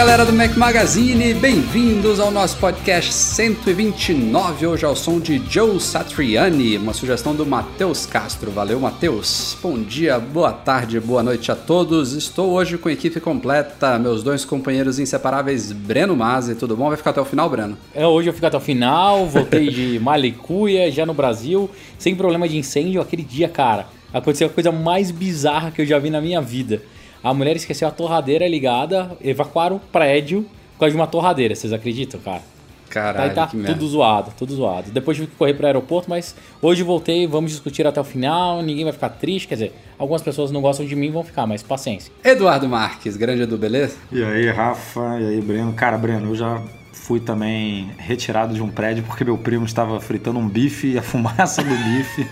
Galera 0.00 0.24
do 0.24 0.32
Mac 0.32 0.56
Magazine, 0.56 1.34
bem-vindos 1.34 2.18
ao 2.20 2.30
nosso 2.30 2.56
podcast 2.56 3.12
129, 3.12 4.66
hoje 4.66 4.86
ao 4.86 4.96
som 4.96 5.20
de 5.20 5.36
Joe 5.46 5.78
Satriani, 5.78 6.78
uma 6.78 6.94
sugestão 6.94 7.34
do 7.34 7.44
Matheus 7.44 8.06
Castro. 8.06 8.50
Valeu, 8.50 8.80
Matheus. 8.80 9.54
Bom 9.62 9.78
dia, 9.78 10.18
boa 10.18 10.54
tarde, 10.54 10.98
boa 10.98 11.22
noite 11.22 11.52
a 11.52 11.54
todos. 11.54 12.14
Estou 12.14 12.52
hoje 12.52 12.78
com 12.78 12.88
a 12.88 12.92
equipe 12.92 13.20
completa, 13.20 13.98
meus 13.98 14.22
dois 14.22 14.42
companheiros 14.42 14.98
inseparáveis, 14.98 15.70
Breno 15.70 16.16
Mazzi. 16.16 16.54
Tudo 16.54 16.74
bom? 16.74 16.88
Vai 16.88 16.96
ficar 16.96 17.10
até 17.10 17.20
o 17.20 17.26
final, 17.26 17.50
Breno? 17.50 17.76
É, 17.94 18.06
hoje 18.06 18.30
eu 18.30 18.32
fico 18.32 18.46
até 18.46 18.56
o 18.56 18.60
final, 18.60 19.26
voltei 19.26 19.68
de 19.68 19.98
Malicuia, 20.00 20.90
já 20.90 21.04
no 21.04 21.12
Brasil, 21.12 21.70
sem 21.98 22.16
problema 22.16 22.48
de 22.48 22.56
incêndio. 22.56 23.02
Aquele 23.02 23.22
dia, 23.22 23.50
cara, 23.50 23.86
aconteceu 24.14 24.46
a 24.46 24.50
coisa 24.50 24.72
mais 24.72 25.10
bizarra 25.10 25.70
que 25.70 25.82
eu 25.82 25.86
já 25.86 25.98
vi 25.98 26.08
na 26.08 26.22
minha 26.22 26.40
vida. 26.40 26.80
A 27.22 27.34
mulher 27.34 27.56
esqueceu 27.56 27.86
a 27.86 27.90
torradeira 27.90 28.48
ligada, 28.48 29.16
evacuaram 29.22 29.76
o 29.76 29.80
prédio 29.80 30.42
por 30.74 30.80
causa 30.80 30.92
de 30.92 30.96
uma 31.00 31.06
torradeira. 31.06 31.54
Vocês 31.54 31.72
acreditam, 31.72 32.18
cara? 32.20 32.42
Caralho, 32.88 33.28
Aí 33.28 33.34
tá 33.34 33.46
que 33.46 33.52
tudo 33.56 33.62
merda. 33.62 33.86
zoado, 33.86 34.32
tudo 34.36 34.52
zoado. 34.52 34.90
Depois 34.90 35.16
tive 35.16 35.28
que 35.28 35.36
correr 35.36 35.54
pro 35.54 35.64
aeroporto, 35.64 36.10
mas 36.10 36.34
hoje 36.60 36.82
voltei, 36.82 37.24
vamos 37.24 37.52
discutir 37.52 37.86
até 37.86 38.00
o 38.00 38.04
final, 38.04 38.62
ninguém 38.62 38.82
vai 38.82 38.92
ficar 38.92 39.10
triste, 39.10 39.46
quer 39.46 39.54
dizer, 39.54 39.74
algumas 39.96 40.22
pessoas 40.22 40.50
não 40.50 40.60
gostam 40.60 40.84
de 40.84 40.96
mim 40.96 41.08
vão 41.08 41.22
ficar, 41.22 41.46
mas 41.46 41.62
paciência. 41.62 42.12
Eduardo 42.24 42.68
Marques, 42.68 43.16
grande 43.16 43.42
Edu, 43.42 43.56
beleza? 43.56 43.96
E 44.10 44.20
aí, 44.24 44.50
Rafa, 44.50 45.18
e 45.20 45.28
aí, 45.28 45.40
Breno. 45.40 45.72
Cara, 45.74 45.96
Breno, 45.96 46.30
eu 46.30 46.34
já 46.34 46.60
fui 46.92 47.20
também 47.20 47.90
retirado 47.98 48.52
de 48.54 48.62
um 48.62 48.68
prédio 48.68 49.02
porque 49.04 49.24
meu 49.24 49.38
primo 49.38 49.64
estava 49.64 50.00
fritando 50.00 50.38
um 50.38 50.48
bife 50.48 50.88
e 50.92 50.98
a 50.98 51.02
fumaça 51.02 51.62
do 51.62 51.70
bife 51.74 52.26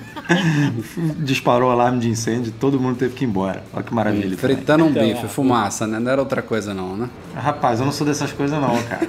disparou 1.24 1.68
o 1.68 1.72
alarme 1.72 1.98
de 2.00 2.08
incêndio 2.08 2.52
todo 2.58 2.78
mundo 2.78 2.96
teve 2.96 3.14
que 3.14 3.24
ir 3.24 3.28
embora. 3.28 3.62
Olha 3.72 3.82
que 3.82 3.94
maravilha. 3.94 4.36
também. 4.36 4.56
Fritando 4.56 4.84
um 4.84 4.90
Então, 4.90 5.02
bife, 5.02 5.24
é. 5.24 5.28
fumaça, 5.28 5.86
né? 5.86 5.98
Não 5.98 6.10
era 6.10 6.20
outra 6.20 6.42
coisa 6.42 6.74
não, 6.74 6.96
né? 6.96 7.08
Rapaz, 7.34 7.78
eu 7.80 7.86
não 7.86 7.92
sou 7.92 8.06
dessas 8.06 8.32
coisas 8.32 8.60
não, 8.60 8.76
cara. 8.82 9.06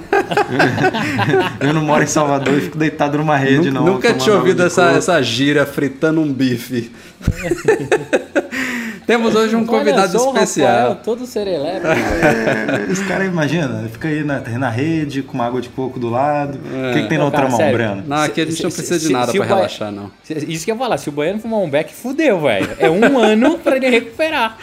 eu 1.60 1.72
não 1.74 1.82
moro 1.82 2.02
em 2.02 2.06
Salvador 2.06 2.56
e 2.56 2.60
fico 2.62 2.78
deitado 2.78 3.18
numa 3.18 3.36
rede, 3.36 3.70
Nu- 3.70 3.80
não. 3.80 3.94
Nunca 3.94 4.14
tinha 4.14 4.34
ouvido 4.36 4.62
essa, 4.62 4.90
essa 4.92 5.20
gira 5.22 5.66
fritando 5.66 6.20
um 6.20 6.32
bife. 6.32 6.90
Temos 9.10 9.34
hoje 9.34 9.56
um 9.56 9.66
convidado 9.66 10.16
Olha 10.20 10.28
especial. 10.38 10.68
Rafael, 10.70 10.96
todo 11.02 11.26
serelepe. 11.26 11.84
É, 11.86 12.92
esse 12.92 13.04
cara, 13.04 13.24
imagina, 13.24 13.88
fica 13.90 14.06
aí 14.06 14.22
na, 14.22 14.38
na 14.40 14.70
rede 14.70 15.22
com 15.22 15.34
uma 15.34 15.46
água 15.46 15.60
de 15.60 15.68
coco 15.68 15.98
do 15.98 16.08
lado. 16.08 16.58
O 16.58 16.94
que, 16.94 17.02
que 17.02 17.08
tem 17.08 17.18
na 17.18 17.24
outra 17.24 17.40
cara, 17.40 17.50
mão, 17.50 17.58
sério. 17.58 17.72
Breno? 17.76 18.04
Não, 18.06 18.18
aqui 18.18 18.40
a 18.40 18.44
gente 18.44 18.56
Se- 18.56 18.62
não 18.62 18.70
se- 18.70 18.76
precisa 18.76 18.98
de 19.00 19.06
se- 19.06 19.12
nada 19.12 19.32
pra 19.32 19.40
o 19.40 19.44
ba- 19.48 19.54
relaxar, 19.56 19.90
não. 19.90 20.10
Isso 20.28 20.64
que 20.64 20.70
eu 20.70 20.74
ia 20.76 20.78
falar, 20.78 20.96
se 20.98 21.08
o 21.08 21.12
Baiano 21.12 21.40
fumar 21.40 21.58
um 21.60 21.68
beck, 21.68 21.92
fudeu, 21.92 22.40
velho. 22.40 22.68
É 22.78 22.88
um 22.88 23.00
ano 23.18 23.58
pra 23.58 23.76
ele 23.76 23.90
recuperar. 23.90 24.56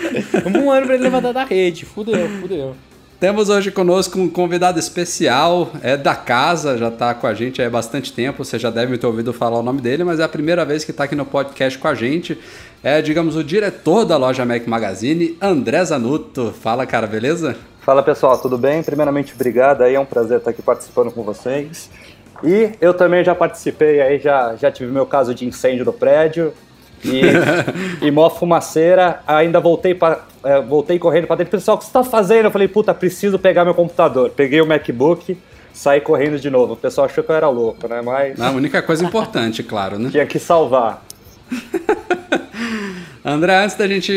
Um 0.46 0.72
ano 0.72 0.86
pra 0.86 0.96
ele 0.96 1.04
levantar 1.04 1.34
da 1.34 1.44
rede. 1.44 1.86
Fudeu, 1.86 2.30
fudeu. 2.42 2.76
Temos 3.20 3.50
hoje 3.50 3.72
conosco 3.72 4.20
um 4.20 4.30
convidado 4.30 4.78
especial, 4.78 5.72
é 5.82 5.98
da 5.98 6.14
casa, 6.14 6.78
já 6.78 6.90
está 6.90 7.16
com 7.16 7.26
a 7.26 7.34
gente 7.34 7.60
há 7.60 7.68
bastante 7.68 8.14
tempo, 8.14 8.46
você 8.46 8.60
já 8.60 8.70
deve 8.70 8.96
ter 8.96 9.08
ouvido 9.08 9.34
falar 9.34 9.58
o 9.58 9.64
nome 9.64 9.82
dele, 9.82 10.04
mas 10.04 10.20
é 10.20 10.24
a 10.24 10.30
primeira 10.30 10.64
vez 10.64 10.86
que 10.86 10.92
está 10.92 11.06
aqui 11.06 11.16
no 11.16 11.26
podcast 11.26 11.80
com 11.80 11.88
a 11.88 11.96
gente. 11.96 12.40
É, 12.84 13.02
digamos, 13.02 13.36
o 13.36 13.44
diretor 13.44 14.06
da 14.06 14.18
loja 14.18 14.46
Mac 14.46 14.68
Magazine, 14.68 15.36
André 15.42 15.84
Zanuto. 15.84 16.54
Fala, 16.62 16.86
cara, 16.86 17.08
beleza? 17.08 17.56
Fala 17.82 18.04
pessoal, 18.04 18.38
tudo 18.38 18.56
bem? 18.56 18.84
Primeiramente, 18.84 19.34
obrigado 19.34 19.82
aí, 19.82 19.96
é 19.96 20.00
um 20.00 20.06
prazer 20.06 20.38
estar 20.38 20.52
aqui 20.52 20.62
participando 20.62 21.10
com 21.10 21.24
vocês. 21.24 21.90
E 22.44 22.70
eu 22.80 22.94
também 22.94 23.24
já 23.24 23.34
participei 23.34 24.00
aí, 24.00 24.20
já, 24.20 24.56
já 24.58 24.72
tive 24.72 24.92
meu 24.92 25.08
caso 25.08 25.34
de 25.34 25.44
incêndio 25.44 25.84
no 25.84 25.92
prédio 25.92 26.54
e, 27.08 27.22
e 28.08 28.12
mó 28.12 28.30
fumaceira. 28.30 29.20
Ainda 29.28 29.60
voltei, 29.60 29.94
pra, 29.94 30.20
é, 30.44 30.62
voltei 30.62 31.00
correndo 31.00 31.28
para 31.28 31.38
dentro. 31.38 31.52
Pessoal, 31.52 31.76
o 31.76 31.78
que 31.80 31.86
você 31.86 31.90
está 31.90 32.04
fazendo? 32.04 32.46
Eu 32.46 32.52
falei, 32.52 32.68
puta, 32.68 32.94
preciso 32.94 33.40
pegar 33.40 33.66
meu 33.66 33.74
computador. 33.74 34.30
Peguei 34.32 34.62
o 34.62 34.66
MacBook, 34.68 35.38
saí 35.74 36.02
correndo 36.02 36.40
de 36.40 36.50
novo. 36.50 36.74
O 36.74 36.78
pessoal 36.78 37.06
achou 37.06 37.24
que 37.24 37.32
eu 37.32 37.36
era 37.36 37.50
louco, 37.50 37.88
né? 37.88 38.02
Mas 38.02 38.40
A 38.40 38.52
única 38.52 38.82
coisa 38.82 39.04
importante, 39.06 39.64
claro, 39.64 39.98
né? 39.98 40.10
tinha 40.12 40.26
que 40.26 40.40
salvar. 40.40 41.04
André, 43.30 43.62
antes 43.62 43.76
da 43.76 43.86
gente 43.86 44.14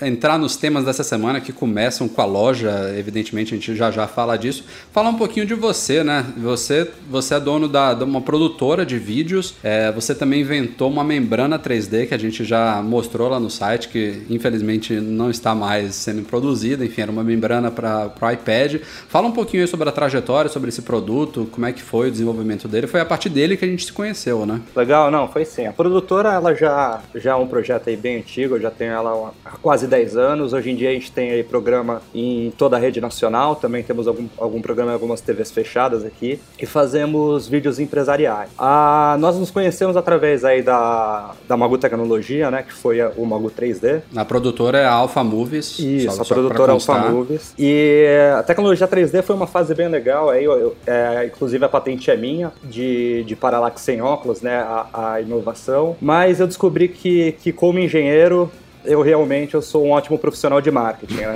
entrar 0.00 0.38
nos 0.38 0.56
temas 0.56 0.82
dessa 0.82 1.04
semana 1.04 1.42
que 1.42 1.52
começam 1.52 2.08
com 2.08 2.22
a 2.22 2.24
loja, 2.24 2.90
evidentemente 2.98 3.52
a 3.52 3.58
gente 3.58 3.76
já 3.76 3.90
já 3.90 4.06
fala 4.06 4.34
disso, 4.38 4.64
falar 4.92 5.10
um 5.10 5.14
pouquinho 5.16 5.44
de 5.44 5.52
você, 5.52 6.02
né? 6.02 6.24
Você, 6.38 6.90
você 7.06 7.34
é 7.34 7.40
dono 7.40 7.68
da, 7.68 7.92
de 7.92 8.02
uma 8.02 8.22
produtora 8.22 8.86
de 8.86 8.98
vídeos, 8.98 9.54
é, 9.62 9.92
você 9.92 10.14
também 10.14 10.40
inventou 10.40 10.88
uma 10.88 11.04
membrana 11.04 11.58
3D 11.58 12.08
que 12.08 12.14
a 12.14 12.18
gente 12.18 12.44
já 12.44 12.82
mostrou 12.82 13.28
lá 13.28 13.38
no 13.38 13.50
site, 13.50 13.88
que 13.88 14.22
infelizmente 14.30 14.94
não 14.94 15.28
está 15.28 15.54
mais 15.54 15.94
sendo 15.94 16.22
produzida, 16.22 16.82
enfim, 16.82 17.02
era 17.02 17.12
uma 17.12 17.22
membrana 17.22 17.70
para 17.70 18.10
o 18.18 18.30
iPad. 18.30 18.80
Fala 19.06 19.28
um 19.28 19.32
pouquinho 19.32 19.68
sobre 19.68 19.86
a 19.86 19.92
trajetória, 19.92 20.50
sobre 20.50 20.70
esse 20.70 20.80
produto, 20.80 21.46
como 21.52 21.66
é 21.66 21.74
que 21.74 21.82
foi 21.82 22.08
o 22.08 22.10
desenvolvimento 22.10 22.66
dele, 22.66 22.86
foi 22.86 23.02
a 23.02 23.06
partir 23.06 23.28
dele 23.28 23.54
que 23.54 23.66
a 23.66 23.68
gente 23.68 23.84
se 23.84 23.92
conheceu, 23.92 24.46
né? 24.46 24.62
Legal, 24.74 25.10
não, 25.10 25.28
foi 25.28 25.44
sim. 25.44 25.66
A 25.66 25.74
produtora, 25.74 26.32
ela 26.32 26.54
já, 26.54 27.02
já 27.14 27.32
é 27.32 27.34
um 27.34 27.46
projeto 27.46 27.90
aí 27.90 27.96
bem 27.98 28.16
antigo, 28.16 28.45
eu 28.54 28.60
já 28.60 28.70
tenho 28.70 28.92
ela 28.92 29.32
há 29.44 29.50
quase 29.62 29.86
10 29.86 30.16
anos. 30.16 30.52
Hoje 30.52 30.70
em 30.70 30.76
dia 30.76 30.90
a 30.90 30.92
gente 30.92 31.10
tem 31.12 31.30
aí 31.30 31.42
programa 31.42 32.00
em 32.14 32.52
toda 32.56 32.76
a 32.76 32.78
rede 32.78 33.00
nacional, 33.00 33.56
também 33.56 33.82
temos 33.82 34.06
algum, 34.06 34.26
algum 34.38 34.60
programa 34.62 34.90
em 34.92 34.94
algumas 34.94 35.20
TVs 35.20 35.50
fechadas 35.50 36.04
aqui, 36.04 36.38
e 36.60 36.66
fazemos 36.66 37.48
vídeos 37.48 37.78
empresariais. 37.78 38.50
Ah, 38.58 39.16
nós 39.18 39.36
nos 39.38 39.50
conhecemos 39.50 39.96
através 39.96 40.44
aí 40.44 40.62
da, 40.62 41.32
da 41.48 41.56
Magu 41.56 41.78
Tecnologia, 41.78 42.50
né, 42.50 42.62
que 42.62 42.72
foi 42.72 43.00
a- 43.00 43.12
o 43.16 43.24
Magu 43.26 43.50
3D. 43.50 44.02
A 44.14 44.24
produtora 44.24 44.78
é 44.78 44.84
a 44.84 44.92
Alpha 44.92 45.22
Movies. 45.24 45.78
Isso, 45.78 46.14
só- 46.14 46.22
a 46.22 46.24
só 46.24 46.34
produtora 46.34 46.72
Alpha. 46.72 46.98
Movies. 47.10 47.54
E 47.58 48.06
a 48.38 48.42
tecnologia 48.42 48.86
3D 48.86 49.22
foi 49.22 49.34
uma 49.36 49.46
fase 49.46 49.74
bem 49.74 49.88
legal. 49.88 50.30
Aí, 50.30 50.44
eu- 50.44 50.52
eu- 50.58 50.76
é, 50.86 51.26
inclusive, 51.26 51.64
a 51.64 51.68
patente 51.68 52.10
é 52.10 52.16
minha, 52.16 52.52
de, 52.64 53.24
de 53.24 53.36
paralaxe 53.36 53.80
sem 53.84 54.00
óculos, 54.00 54.40
né? 54.42 54.56
A, 54.56 55.12
a 55.14 55.20
inovação. 55.20 55.96
Mas 56.00 56.40
eu 56.40 56.46
descobri 56.46 56.88
que, 56.88 57.32
que, 57.42 57.52
como 57.52 57.78
engenheiro, 57.78 58.35
eu 58.84 59.02
realmente 59.02 59.54
eu 59.54 59.62
sou 59.62 59.86
um 59.86 59.90
ótimo 59.90 60.18
profissional 60.18 60.60
de 60.60 60.70
marketing. 60.70 61.16
Né? 61.16 61.34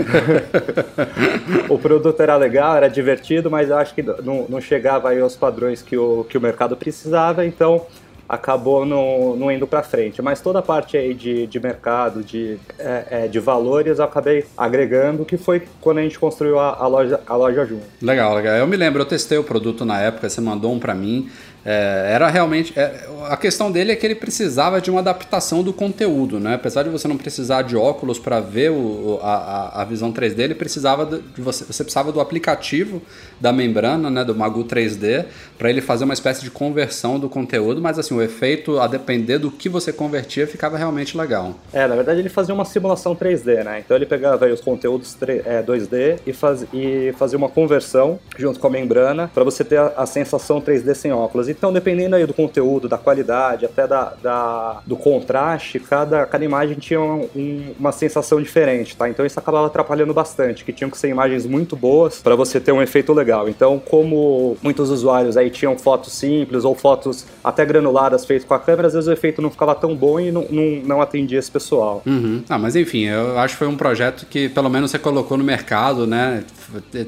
o 1.68 1.78
produto 1.78 2.20
era 2.20 2.36
legal, 2.36 2.76
era 2.76 2.88
divertido, 2.88 3.50
mas 3.50 3.68
eu 3.68 3.76
acho 3.76 3.94
que 3.94 4.02
não, 4.02 4.46
não 4.48 4.60
chegava 4.60 5.10
aí 5.10 5.20
aos 5.20 5.36
padrões 5.36 5.82
que 5.82 5.96
o, 5.96 6.24
que 6.24 6.38
o 6.38 6.40
mercado 6.40 6.76
precisava. 6.76 7.44
Então, 7.44 7.86
acabou 8.30 8.86
não, 8.86 9.34
não 9.34 9.50
indo 9.50 9.66
para 9.66 9.82
frente. 9.82 10.22
Mas 10.22 10.40
toda 10.40 10.60
a 10.60 10.62
parte 10.62 10.96
aí 10.96 11.12
de, 11.12 11.48
de 11.48 11.58
mercado, 11.58 12.22
de, 12.22 12.58
é, 12.78 13.04
é, 13.10 13.28
de 13.28 13.40
valores, 13.40 13.98
eu 13.98 14.04
acabei 14.04 14.44
agregando, 14.56 15.24
que 15.24 15.36
foi 15.36 15.64
quando 15.80 15.98
a 15.98 16.02
gente 16.02 16.16
construiu 16.16 16.56
a, 16.60 16.76
a 16.76 16.86
loja, 16.86 17.20
a 17.26 17.34
loja 17.34 17.66
junto. 17.66 17.82
Legal, 18.00 18.32
legal. 18.36 18.54
Eu 18.54 18.68
me 18.68 18.76
lembro, 18.76 19.02
eu 19.02 19.06
testei 19.06 19.36
o 19.36 19.42
produto 19.42 19.84
na 19.84 20.00
época, 20.00 20.28
você 20.28 20.40
mandou 20.40 20.72
um 20.72 20.78
pra 20.78 20.94
mim. 20.94 21.28
É, 21.64 22.10
era 22.14 22.28
realmente. 22.28 22.72
é, 22.78 23.06
a 23.28 23.36
questão 23.36 23.70
dele 23.70 23.92
é 23.92 23.96
que 23.96 24.06
ele 24.06 24.14
precisava 24.14 24.80
de 24.80 24.90
uma 24.90 25.00
adaptação 25.00 25.62
do 25.62 25.72
conteúdo, 25.72 26.40
né? 26.40 26.54
Apesar 26.54 26.82
de 26.82 26.88
você 26.88 27.06
não 27.06 27.16
precisar 27.16 27.62
de 27.62 27.76
óculos 27.76 28.18
para 28.18 28.40
ver 28.40 28.70
o, 28.70 29.18
a, 29.22 29.82
a- 29.82 29.84
visão 29.84 30.12
3D, 30.12 30.38
ele 30.40 30.54
precisava 30.54 31.04
de 31.04 31.40
você, 31.42 31.64
você 31.64 31.82
precisava 31.82 32.12
do 32.12 32.20
aplicativo 32.20 33.02
da 33.40 33.52
membrana, 33.52 34.08
né? 34.08 34.24
Do 34.24 34.34
Magu 34.34 34.64
3D, 34.64 35.24
para 35.58 35.68
ele 35.68 35.80
fazer 35.80 36.04
uma 36.04 36.14
espécie 36.14 36.42
de 36.42 36.50
conversão 36.50 37.18
do 37.18 37.28
conteúdo, 37.28 37.80
mas 37.80 37.98
assim, 37.98 38.14
o 38.14 38.22
efeito, 38.22 38.78
a 38.78 38.86
depender 38.86 39.38
do 39.38 39.50
que 39.50 39.68
você 39.68 39.92
convertia, 39.92 40.46
ficava 40.46 40.76
realmente 40.78 41.16
legal. 41.16 41.54
É, 41.72 41.86
na 41.86 41.94
verdade 41.94 42.20
ele 42.20 42.28
fazia 42.28 42.54
uma 42.54 42.64
simulação 42.64 43.14
3D, 43.14 43.64
né? 43.64 43.80
Então 43.84 43.96
ele 43.96 44.06
pegava 44.06 44.46
os 44.46 44.60
conteúdos 44.60 45.14
3, 45.14 45.44
é, 45.46 45.62
2D 45.62 46.20
e, 46.26 46.32
faz, 46.32 46.64
e 46.72 47.12
fazia 47.18 47.36
uma 47.36 47.48
conversão 47.48 48.18
junto 48.38 48.58
com 48.58 48.66
a 48.66 48.70
membrana 48.70 49.30
para 49.32 49.44
você 49.44 49.64
ter 49.64 49.78
a, 49.78 49.92
a, 49.96 50.06
sensação 50.06 50.60
3D 50.60 50.94
sem 50.94 51.12
óculos. 51.12 51.48
Então, 51.50 51.72
dependendo 51.72 52.16
aí 52.16 52.26
do 52.26 52.34
conteúdo, 52.34 52.88
da 52.88 52.98
qualidade, 52.98 53.64
até 53.64 53.86
da, 53.86 54.12
da 54.22 54.80
do 54.86 54.96
contraste, 54.96 55.78
cada, 55.78 56.26
cada 56.26 56.44
imagem 56.44 56.78
tinha 56.78 57.00
um, 57.00 57.28
um, 57.34 57.74
uma 57.78 57.92
sensação 57.92 58.40
diferente, 58.40 58.96
tá? 58.96 59.08
Então 59.08 59.24
isso 59.24 59.38
acabava 59.38 59.66
atrapalhando 59.66 60.12
bastante, 60.14 60.64
que 60.64 60.72
tinham 60.72 60.90
que 60.90 60.98
ser 60.98 61.08
imagens 61.08 61.46
muito 61.46 61.76
boas 61.76 62.20
para 62.20 62.34
você 62.34 62.60
ter 62.60 62.72
um 62.72 62.82
efeito 62.82 63.12
legal. 63.12 63.48
Então, 63.48 63.78
como 63.78 64.56
muitos 64.62 64.90
usuários 64.90 65.36
aí 65.36 65.50
tinham 65.50 65.76
fotos 65.78 66.12
simples 66.12 66.64
ou 66.64 66.74
fotos 66.74 67.26
até 67.42 67.64
granuladas 67.64 68.24
feitas 68.24 68.46
com 68.46 68.54
a 68.54 68.58
câmera, 68.58 68.88
às 68.88 68.94
vezes 68.94 69.08
o 69.08 69.12
efeito 69.12 69.42
não 69.42 69.50
ficava 69.50 69.74
tão 69.74 69.94
bom 69.94 70.20
e 70.20 70.30
não, 70.30 70.46
não, 70.50 70.62
não 70.84 71.02
atendia 71.02 71.38
esse 71.38 71.50
pessoal. 71.50 72.02
Uhum. 72.06 72.42
Ah, 72.48 72.58
mas 72.58 72.76
enfim, 72.76 73.04
eu 73.04 73.38
acho 73.38 73.54
que 73.54 73.58
foi 73.58 73.68
um 73.68 73.76
projeto 73.76 74.26
que 74.26 74.48
pelo 74.48 74.68
menos 74.68 74.90
você 74.90 74.98
colocou 74.98 75.36
no 75.36 75.44
mercado, 75.44 76.06
né? 76.06 76.44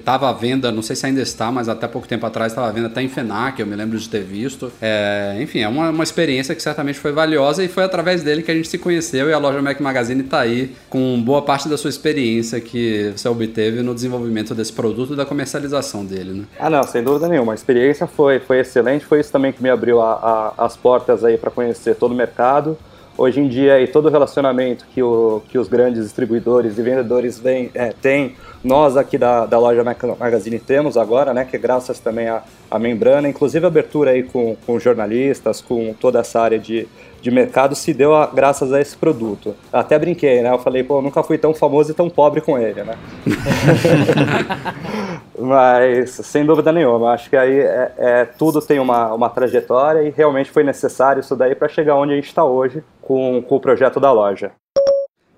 Tava 0.04 0.28
à 0.28 0.32
venda, 0.32 0.72
não 0.72 0.82
sei 0.82 0.96
se 0.96 1.06
ainda 1.06 1.20
está, 1.20 1.52
mas 1.52 1.68
até 1.68 1.86
pouco 1.86 2.08
tempo 2.08 2.26
atrás 2.26 2.52
estava 2.52 2.68
à 2.68 2.72
venda 2.72 2.88
até 2.88 3.02
em 3.02 3.08
FENAC, 3.08 3.60
eu 3.60 3.66
me 3.66 3.76
lembro 3.76 3.98
de 3.98 4.08
ter 4.08 4.20
visto. 4.32 4.72
É, 4.80 5.36
enfim, 5.40 5.60
é 5.60 5.68
uma, 5.68 5.90
uma 5.90 6.02
experiência 6.02 6.54
que 6.54 6.62
certamente 6.62 6.98
foi 6.98 7.12
valiosa 7.12 7.62
e 7.62 7.68
foi 7.68 7.84
através 7.84 8.22
dele 8.22 8.42
que 8.42 8.50
a 8.50 8.54
gente 8.54 8.68
se 8.68 8.78
conheceu 8.78 9.28
e 9.28 9.32
a 9.32 9.38
loja 9.38 9.60
Mac 9.60 9.78
Magazine 9.78 10.22
está 10.22 10.40
aí 10.40 10.74
com 10.88 11.22
boa 11.22 11.42
parte 11.42 11.68
da 11.68 11.76
sua 11.76 11.90
experiência 11.90 12.60
que 12.60 13.12
você 13.14 13.28
obteve 13.28 13.82
no 13.82 13.94
desenvolvimento 13.94 14.54
desse 14.54 14.72
produto 14.72 15.12
e 15.12 15.16
da 15.16 15.26
comercialização 15.26 16.04
dele, 16.04 16.32
né? 16.32 16.44
Ah, 16.58 16.70
não, 16.70 16.82
sem 16.82 17.02
dúvida 17.02 17.28
nenhuma. 17.28 17.52
A 17.52 17.54
experiência 17.54 18.06
foi, 18.06 18.40
foi 18.40 18.60
excelente, 18.60 19.04
foi 19.04 19.20
isso 19.20 19.30
também 19.30 19.52
que 19.52 19.62
me 19.62 19.68
abriu 19.68 20.00
a, 20.00 20.54
a, 20.58 20.64
as 20.64 20.76
portas 20.76 21.24
aí 21.24 21.36
para 21.36 21.50
conhecer 21.50 21.94
todo 21.94 22.12
o 22.12 22.14
mercado. 22.14 22.78
Hoje 23.16 23.40
em 23.40 23.48
dia, 23.48 23.86
todo 23.92 24.06
o 24.06 24.10
relacionamento 24.10 24.86
que, 24.94 25.02
o, 25.02 25.42
que 25.48 25.58
os 25.58 25.68
grandes 25.68 26.02
distribuidores 26.02 26.78
e 26.78 26.82
vendedores 26.82 27.38
vem, 27.38 27.70
é, 27.74 27.92
têm, 27.92 28.34
nós 28.64 28.96
aqui 28.96 29.18
da, 29.18 29.44
da 29.44 29.58
loja 29.58 29.84
Magazine 30.18 30.58
temos 30.58 30.96
agora, 30.96 31.34
né, 31.34 31.44
que 31.44 31.54
é 31.54 31.58
graças 31.58 31.98
também 31.98 32.28
à, 32.28 32.42
à 32.72 32.78
membrana, 32.78 33.28
inclusive 33.28 33.66
a 33.66 33.68
abertura 33.68 34.12
aí 34.12 34.22
com, 34.22 34.56
com 34.64 34.80
jornalistas, 34.80 35.60
com 35.60 35.92
toda 35.92 36.20
essa 36.20 36.40
área 36.40 36.58
de, 36.58 36.88
de 37.20 37.30
mercado 37.30 37.74
se 37.74 37.92
deu 37.92 38.14
a, 38.14 38.26
graças 38.26 38.72
a 38.72 38.80
esse 38.80 38.96
produto. 38.96 39.54
Até 39.70 39.98
brinquei, 39.98 40.40
né? 40.40 40.50
Eu 40.50 40.58
falei, 40.58 40.82
pô, 40.82 40.96
eu 40.96 41.02
nunca 41.02 41.22
fui 41.22 41.36
tão 41.36 41.52
famoso 41.52 41.90
e 41.90 41.94
tão 41.94 42.08
pobre 42.08 42.40
com 42.40 42.58
ele, 42.58 42.82
né? 42.82 42.96
Mas, 45.38 46.10
sem 46.10 46.46
dúvida 46.46 46.72
nenhuma, 46.72 47.12
acho 47.12 47.28
que 47.28 47.36
aí 47.36 47.60
é, 47.60 47.92
é, 47.98 48.24
tudo 48.24 48.62
tem 48.62 48.78
uma, 48.78 49.12
uma 49.12 49.28
trajetória 49.28 50.02
e 50.02 50.10
realmente 50.10 50.50
foi 50.50 50.64
necessário 50.64 51.20
isso 51.20 51.36
daí 51.36 51.54
para 51.54 51.68
chegar 51.68 51.96
onde 51.96 52.12
a 52.12 52.16
gente 52.16 52.28
está 52.28 52.44
hoje 52.44 52.82
com, 53.02 53.42
com 53.46 53.56
o 53.56 53.60
projeto 53.60 54.00
da 54.00 54.12
loja. 54.12 54.52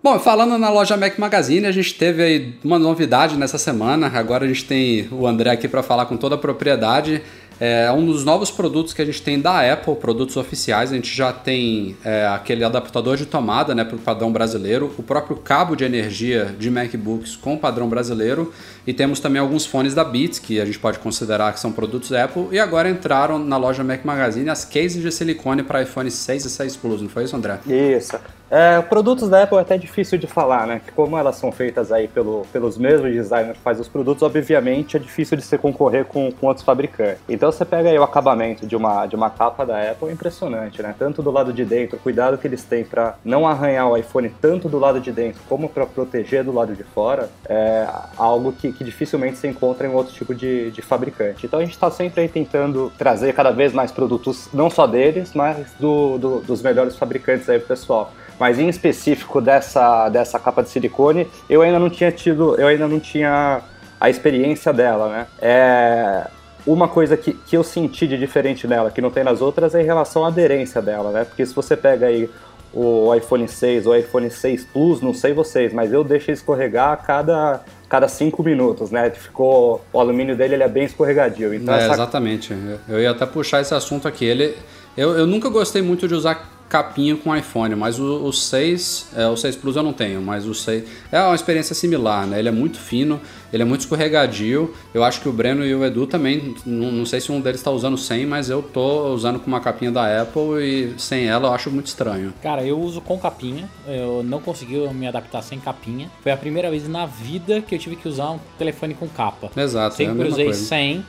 Bom, 0.04 0.18
falando 0.18 0.58
na 0.58 0.68
loja 0.68 0.98
Mac 0.98 1.18
Magazine, 1.18 1.66
a 1.66 1.72
gente 1.72 1.94
teve 1.94 2.22
aí 2.22 2.54
uma 2.62 2.78
novidade 2.78 3.38
nessa 3.38 3.56
semana. 3.56 4.06
Agora 4.06 4.44
a 4.44 4.46
gente 4.46 4.66
tem 4.66 5.08
o 5.10 5.26
André 5.26 5.50
aqui 5.50 5.66
para 5.66 5.82
falar 5.82 6.04
com 6.04 6.14
toda 6.14 6.34
a 6.34 6.38
propriedade. 6.38 7.22
É 7.58 7.90
um 7.90 8.04
dos 8.04 8.22
novos 8.22 8.50
produtos 8.50 8.92
que 8.92 9.00
a 9.00 9.04
gente 9.06 9.22
tem 9.22 9.40
da 9.40 9.72
Apple, 9.72 9.94
produtos 9.94 10.36
oficiais. 10.36 10.92
A 10.92 10.94
gente 10.94 11.16
já 11.16 11.32
tem 11.32 11.96
é, 12.04 12.26
aquele 12.26 12.64
adaptador 12.64 13.16
de 13.16 13.24
tomada 13.24 13.74
né, 13.74 13.82
para 13.82 13.96
o 13.96 13.98
padrão 13.98 14.30
brasileiro, 14.30 14.92
o 14.98 15.02
próprio 15.02 15.36
cabo 15.36 15.74
de 15.74 15.84
energia 15.84 16.54
de 16.58 16.70
MacBooks 16.70 17.36
com 17.36 17.56
padrão 17.56 17.88
brasileiro 17.88 18.52
e 18.86 18.92
temos 18.92 19.20
também 19.20 19.40
alguns 19.40 19.64
fones 19.64 19.94
da 19.94 20.04
Beats, 20.04 20.38
que 20.38 20.60
a 20.60 20.66
gente 20.66 20.78
pode 20.78 20.98
considerar 20.98 21.54
que 21.54 21.60
são 21.60 21.72
produtos 21.72 22.12
Apple. 22.12 22.48
E 22.52 22.58
agora 22.58 22.90
entraram 22.90 23.38
na 23.38 23.56
loja 23.56 23.82
Mac 23.82 24.04
Magazine 24.04 24.50
as 24.50 24.66
cases 24.66 25.00
de 25.00 25.10
silicone 25.10 25.62
para 25.62 25.80
iPhone 25.80 26.10
6 26.10 26.44
e 26.44 26.50
6 26.50 26.76
Plus, 26.76 27.00
não 27.00 27.08
foi 27.08 27.24
isso, 27.24 27.34
André? 27.34 27.60
Isso. 27.66 28.18
É, 28.50 28.80
produtos 28.82 29.28
da 29.28 29.42
Apple 29.42 29.58
é 29.58 29.60
até 29.60 29.78
difícil 29.78 30.18
de 30.18 30.26
falar, 30.26 30.66
né? 30.66 30.80
Que 30.84 30.92
como 30.92 31.16
elas 31.16 31.36
são 31.36 31.50
feitas 31.50 31.90
aí 31.90 32.06
pelo, 32.06 32.46
pelos 32.52 32.76
mesmos 32.76 33.12
designers 33.12 33.56
que 33.56 33.62
fazem 33.62 33.80
os 33.80 33.88
produtos, 33.88 34.22
obviamente 34.22 34.96
é 34.96 35.00
difícil 35.00 35.36
de 35.36 35.42
se 35.42 35.56
concorrer 35.56 36.04
com, 36.04 36.30
com 36.30 36.46
outros 36.46 36.64
fabricantes. 36.64 37.20
Então 37.28 37.50
você 37.50 37.64
pega 37.64 37.88
aí 37.88 37.98
o 37.98 38.02
acabamento 38.02 38.66
de 38.66 38.76
uma, 38.76 39.06
de 39.06 39.16
uma 39.16 39.30
capa 39.30 39.64
da 39.64 39.90
Apple, 39.90 40.08
é 40.08 40.12
impressionante, 40.12 40.82
né? 40.82 40.94
Tanto 40.98 41.22
do 41.22 41.30
lado 41.30 41.52
de 41.52 41.64
dentro, 41.64 41.98
cuidado 41.98 42.38
que 42.38 42.46
eles 42.46 42.62
têm 42.64 42.84
para 42.84 43.16
não 43.24 43.46
arranhar 43.46 43.88
o 43.88 43.96
iPhone 43.96 44.28
tanto 44.40 44.68
do 44.68 44.78
lado 44.78 45.00
de 45.00 45.10
dentro 45.10 45.40
como 45.48 45.68
para 45.68 45.86
proteger 45.86 46.44
do 46.44 46.52
lado 46.52 46.74
de 46.74 46.84
fora, 46.84 47.30
é 47.48 47.86
algo 48.16 48.52
que, 48.52 48.72
que 48.72 48.84
dificilmente 48.84 49.38
se 49.38 49.48
encontra 49.48 49.86
em 49.86 49.90
outro 49.90 50.12
tipo 50.12 50.34
de, 50.34 50.70
de 50.70 50.82
fabricante. 50.82 51.46
Então 51.46 51.58
a 51.58 51.62
gente 51.62 51.74
está 51.74 51.90
sempre 51.90 52.22
aí 52.22 52.28
tentando 52.28 52.92
trazer 52.98 53.32
cada 53.32 53.50
vez 53.50 53.72
mais 53.72 53.90
produtos, 53.90 54.48
não 54.52 54.68
só 54.68 54.86
deles, 54.86 55.32
mas 55.34 55.72
do, 55.80 56.18
do 56.18 56.34
dos 56.44 56.62
melhores 56.62 56.96
fabricantes 56.96 57.48
aí 57.48 57.58
pro 57.58 57.68
pessoal 57.68 58.12
mas 58.38 58.58
em 58.58 58.68
específico 58.68 59.40
dessa, 59.40 60.08
dessa 60.08 60.38
capa 60.38 60.62
de 60.62 60.68
silicone, 60.68 61.26
eu 61.48 61.62
ainda 61.62 61.78
não 61.78 61.90
tinha 61.90 62.10
tido, 62.10 62.56
eu 62.56 62.66
ainda 62.66 62.88
não 62.88 63.00
tinha 63.00 63.62
a 64.00 64.10
experiência 64.10 64.72
dela, 64.72 65.08
né? 65.08 65.26
É, 65.40 66.26
uma 66.66 66.88
coisa 66.88 67.16
que, 67.16 67.32
que 67.32 67.56
eu 67.56 67.62
senti 67.62 68.06
de 68.06 68.18
diferente 68.18 68.66
nela, 68.66 68.90
que 68.90 69.00
não 69.00 69.10
tem 69.10 69.22
nas 69.22 69.40
outras, 69.40 69.74
é 69.74 69.82
em 69.82 69.84
relação 69.84 70.24
à 70.24 70.28
aderência 70.28 70.80
dela, 70.80 71.10
né? 71.10 71.24
Porque 71.24 71.44
se 71.44 71.54
você 71.54 71.76
pega 71.76 72.06
aí 72.06 72.28
o 72.72 73.14
iPhone 73.14 73.46
6 73.46 73.86
ou 73.86 73.92
o 73.92 73.96
iPhone 73.96 74.28
6 74.28 74.64
Plus, 74.72 75.00
não 75.00 75.14
sei 75.14 75.32
vocês, 75.32 75.72
mas 75.72 75.92
eu 75.92 76.02
deixo 76.02 76.30
escorregar 76.32 76.90
a 76.90 76.96
cada 76.96 77.60
cada 77.88 78.08
cinco 78.08 78.42
minutos, 78.42 78.90
né? 78.90 79.08
Ficou 79.10 79.84
o 79.92 80.00
alumínio 80.00 80.36
dele 80.36 80.54
ele 80.54 80.64
é 80.64 80.68
bem 80.68 80.84
escorregadio. 80.84 81.54
Então 81.54 81.72
é, 81.72 81.84
essa... 81.84 81.94
Exatamente. 81.94 82.52
Eu 82.88 83.00
ia 83.00 83.12
até 83.12 83.24
puxar 83.24 83.60
esse 83.60 83.72
assunto 83.72 84.08
aqui. 84.08 84.24
Ele, 84.24 84.56
eu, 84.96 85.16
eu 85.16 85.26
nunca 85.26 85.48
gostei 85.48 85.80
muito 85.80 86.08
de 86.08 86.14
usar 86.14 86.53
capinha 86.74 87.14
com 87.14 87.34
iPhone, 87.36 87.76
mas 87.76 88.00
o, 88.00 88.24
o 88.24 88.32
6, 88.32 89.10
é, 89.16 89.28
o 89.28 89.36
6 89.36 89.54
Plus 89.54 89.76
eu 89.76 89.82
não 89.84 89.92
tenho, 89.92 90.20
mas 90.20 90.44
o 90.44 90.52
6 90.52 90.82
é 91.12 91.20
uma 91.22 91.36
experiência 91.36 91.72
similar, 91.72 92.26
né? 92.26 92.40
Ele 92.40 92.48
é 92.48 92.52
muito 92.52 92.80
fino, 92.80 93.20
ele 93.52 93.62
é 93.62 93.64
muito 93.64 93.82
escorregadio. 93.82 94.74
Eu 94.92 95.04
acho 95.04 95.20
que 95.20 95.28
o 95.28 95.32
Breno 95.32 95.64
e 95.64 95.72
o 95.72 95.84
Edu 95.84 96.04
também, 96.04 96.56
não, 96.66 96.90
não 96.90 97.06
sei 97.06 97.20
se 97.20 97.30
um 97.30 97.40
deles 97.40 97.60
está 97.60 97.70
usando 97.70 97.96
sem, 97.96 98.26
mas 98.26 98.50
eu 98.50 98.60
tô 98.60 99.14
usando 99.14 99.38
com 99.38 99.46
uma 99.46 99.60
capinha 99.60 99.92
da 99.92 100.22
Apple 100.22 100.64
e 100.64 100.94
sem 100.98 101.26
ela 101.26 101.46
eu 101.46 101.54
acho 101.54 101.70
muito 101.70 101.86
estranho. 101.86 102.34
Cara, 102.42 102.64
eu 102.64 102.76
uso 102.80 103.00
com 103.00 103.16
capinha, 103.20 103.70
eu 103.86 104.24
não 104.24 104.40
consegui 104.40 104.76
me 104.88 105.06
adaptar 105.06 105.42
sem 105.42 105.60
capinha. 105.60 106.10
Foi 106.24 106.32
a 106.32 106.36
primeira 106.36 106.68
vez 106.72 106.88
na 106.88 107.06
vida 107.06 107.62
que 107.62 107.72
eu 107.72 107.78
tive 107.78 107.94
que 107.94 108.08
usar 108.08 108.30
um 108.30 108.40
telefone 108.58 108.94
com 108.94 109.06
capa. 109.06 109.48
Exato, 109.56 109.94
Sempre 109.94 110.26
é 110.26 110.28
usei 110.28 110.44
coisa. 110.46 110.64
sem. 110.64 111.04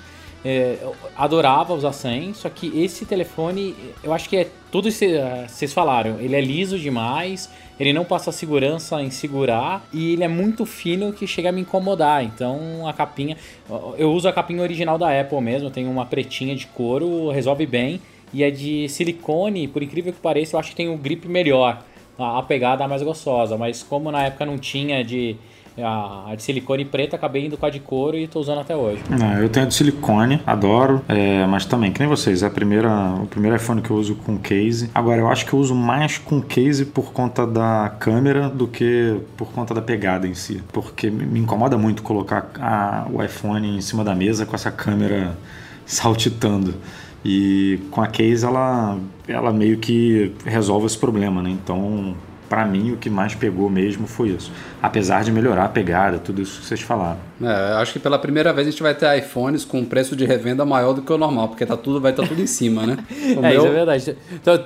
É, 0.48 0.78
adorava 1.18 1.74
usar 1.74 1.92
sem, 1.92 2.32
só 2.36 2.48
que 2.50 2.68
esse 2.80 3.04
telefone, 3.04 3.76
eu 4.04 4.14
acho 4.14 4.30
que 4.30 4.38
é 4.38 4.48
tudo 4.72 4.88
isso 4.88 5.00
que 5.00 5.16
eh, 5.16 5.46
vocês 5.48 5.74
falaram. 5.74 6.20
Ele 6.20 6.36
é 6.36 6.42
liso 6.42 6.78
demais, 6.78 7.50
ele 7.80 7.92
não 7.92 8.06
passa 8.06 8.32
segurança 8.32 9.02
em 9.02 9.10
segurar 9.10 9.88
e 9.92 10.14
ele 10.14 10.24
é 10.24 10.28
muito 10.28 10.64
fino 10.64 11.12
que 11.12 11.26
chega 11.26 11.50
a 11.50 11.52
me 11.52 11.62
incomodar. 11.62 12.24
Então 12.24 12.88
a 12.88 12.94
capinha, 12.94 13.38
eu 13.98 14.12
uso 14.12 14.28
a 14.28 14.34
capinha 14.34 14.62
original 14.62 15.00
da 15.00 15.20
Apple 15.20 15.42
mesmo, 15.42 15.72
tem 15.72 15.88
uma 15.88 16.06
pretinha 16.06 16.56
de 16.56 16.68
couro, 16.68 17.30
resolve 17.32 17.66
bem. 17.66 18.00
E 18.32 18.44
é 18.44 18.52
de 18.52 18.88
silicone, 18.90 19.68
por 19.68 19.82
incrível 19.82 20.14
que 20.14 20.20
pareça, 20.20 20.56
eu 20.56 20.60
acho 20.60 20.72
que 20.72 20.76
tem 20.76 20.90
um 20.90 20.98
grip 20.98 21.26
melhor, 21.28 21.82
a 22.20 22.44
pegada 22.44 22.84
é 22.84 22.88
mais 22.88 23.02
gostosa. 23.02 23.58
Mas 23.58 23.82
como 23.82 24.12
na 24.12 24.26
época 24.26 24.46
não 24.46 24.60
tinha 24.60 25.04
de 25.04 25.38
a, 25.84 26.34
de 26.36 26.44
silicone 26.44 26.86
preta, 26.86 27.16
acabei 27.16 27.46
indo 27.46 27.58
com 27.58 27.66
a 27.66 27.70
de 27.70 27.80
couro 27.80 28.18
e 28.18 28.28
tô 28.28 28.40
usando 28.40 28.60
até 28.60 28.76
hoje. 28.76 29.02
Não, 29.10 29.34
eu 29.42 29.50
tenho 29.50 29.66
a 29.66 29.70
de 29.70 29.76
silicone, 29.76 30.42
adoro, 30.46 31.02
é, 31.08 31.46
mas 31.46 31.66
também, 31.66 31.92
que 31.92 32.00
nem 32.00 32.08
vocês, 32.08 32.44
é 32.44 32.48
a 32.48 32.50
primeira, 32.50 32.90
o 33.22 33.28
primeiro 33.28 33.56
iPhone 33.56 33.82
que 33.82 33.90
eu 33.90 33.98
uso 33.98 34.16
com 34.16 34.38
case. 34.38 34.90
Agora, 34.94 35.20
eu 35.20 35.28
acho 35.28 35.46
que 35.46 35.54
eu 35.54 35.60
uso 35.60 35.76
mais 35.76 36.18
com 36.18 36.42
case 36.42 36.86
por 36.86 37.12
conta 37.12 37.46
da 37.46 37.94
câmera 38.00 38.50
do 38.50 38.68
que 38.68 39.18
por 39.36 39.52
conta 39.52 39.74
da 39.74 39.82
pegada 39.82 40.28
em 40.28 40.34
si. 40.34 40.62
Porque 40.72 41.10
me 41.10 41.40
incomoda 41.40 41.78
muito 41.78 42.04
colocar 42.04 42.52
a, 42.60 43.08
o 43.12 43.24
iPhone 43.24 43.78
em 43.78 43.82
cima 43.82 44.04
da 44.04 44.16
mesa 44.16 44.46
com 44.46 44.56
essa 44.56 44.72
câmera 44.72 45.38
saltitando. 45.86 46.76
E 47.24 47.80
com 47.90 48.02
a 48.02 48.08
case 48.08 48.46
ela, 48.46 48.98
ela 49.28 49.52
meio 49.52 49.78
que 49.78 50.32
resolve 50.46 50.86
esse 50.86 50.98
problema, 50.98 51.42
né? 51.42 51.50
Então 51.50 52.16
para 52.56 52.64
mim, 52.64 52.94
o 52.94 52.96
que 52.96 53.10
mais 53.10 53.36
pegou 53.36 53.70
mesmo 53.70 54.08
foi 54.08 54.30
isso. 54.30 54.50
Apesar 54.82 55.26
de 55.26 55.30
melhorar 55.30 55.66
a 55.66 55.68
pegada, 55.68 56.20
tudo 56.20 56.42
isso 56.42 56.62
que 56.62 56.66
vocês 56.66 56.80
falaram. 56.80 57.18
É, 57.44 57.74
acho 57.82 57.92
que 57.92 58.00
pela 58.00 58.18
primeira 58.18 58.54
vez 58.54 58.66
a 58.66 58.72
gente 58.72 58.82
vai 58.82 58.96
ter 58.96 59.14
iPhones 59.18 59.66
com 59.66 59.84
preço 59.84 60.16
de 60.16 60.26
revenda 60.26 60.64
maior 60.64 60.94
do 60.94 61.02
que 61.02 61.12
o 61.12 61.18
normal, 61.18 61.50
porque 61.50 61.66
tá 61.66 61.76
tudo, 61.76 62.00
vai 62.00 62.12
estar 62.12 62.24
tá 62.24 62.30
tudo 62.30 62.42
em 62.42 62.48
cima, 62.48 62.88
né? 62.88 62.98
O 63.36 63.46
é, 63.46 63.50
meu... 63.50 63.58
isso 63.58 63.68
é 63.68 63.72
verdade. 63.72 64.18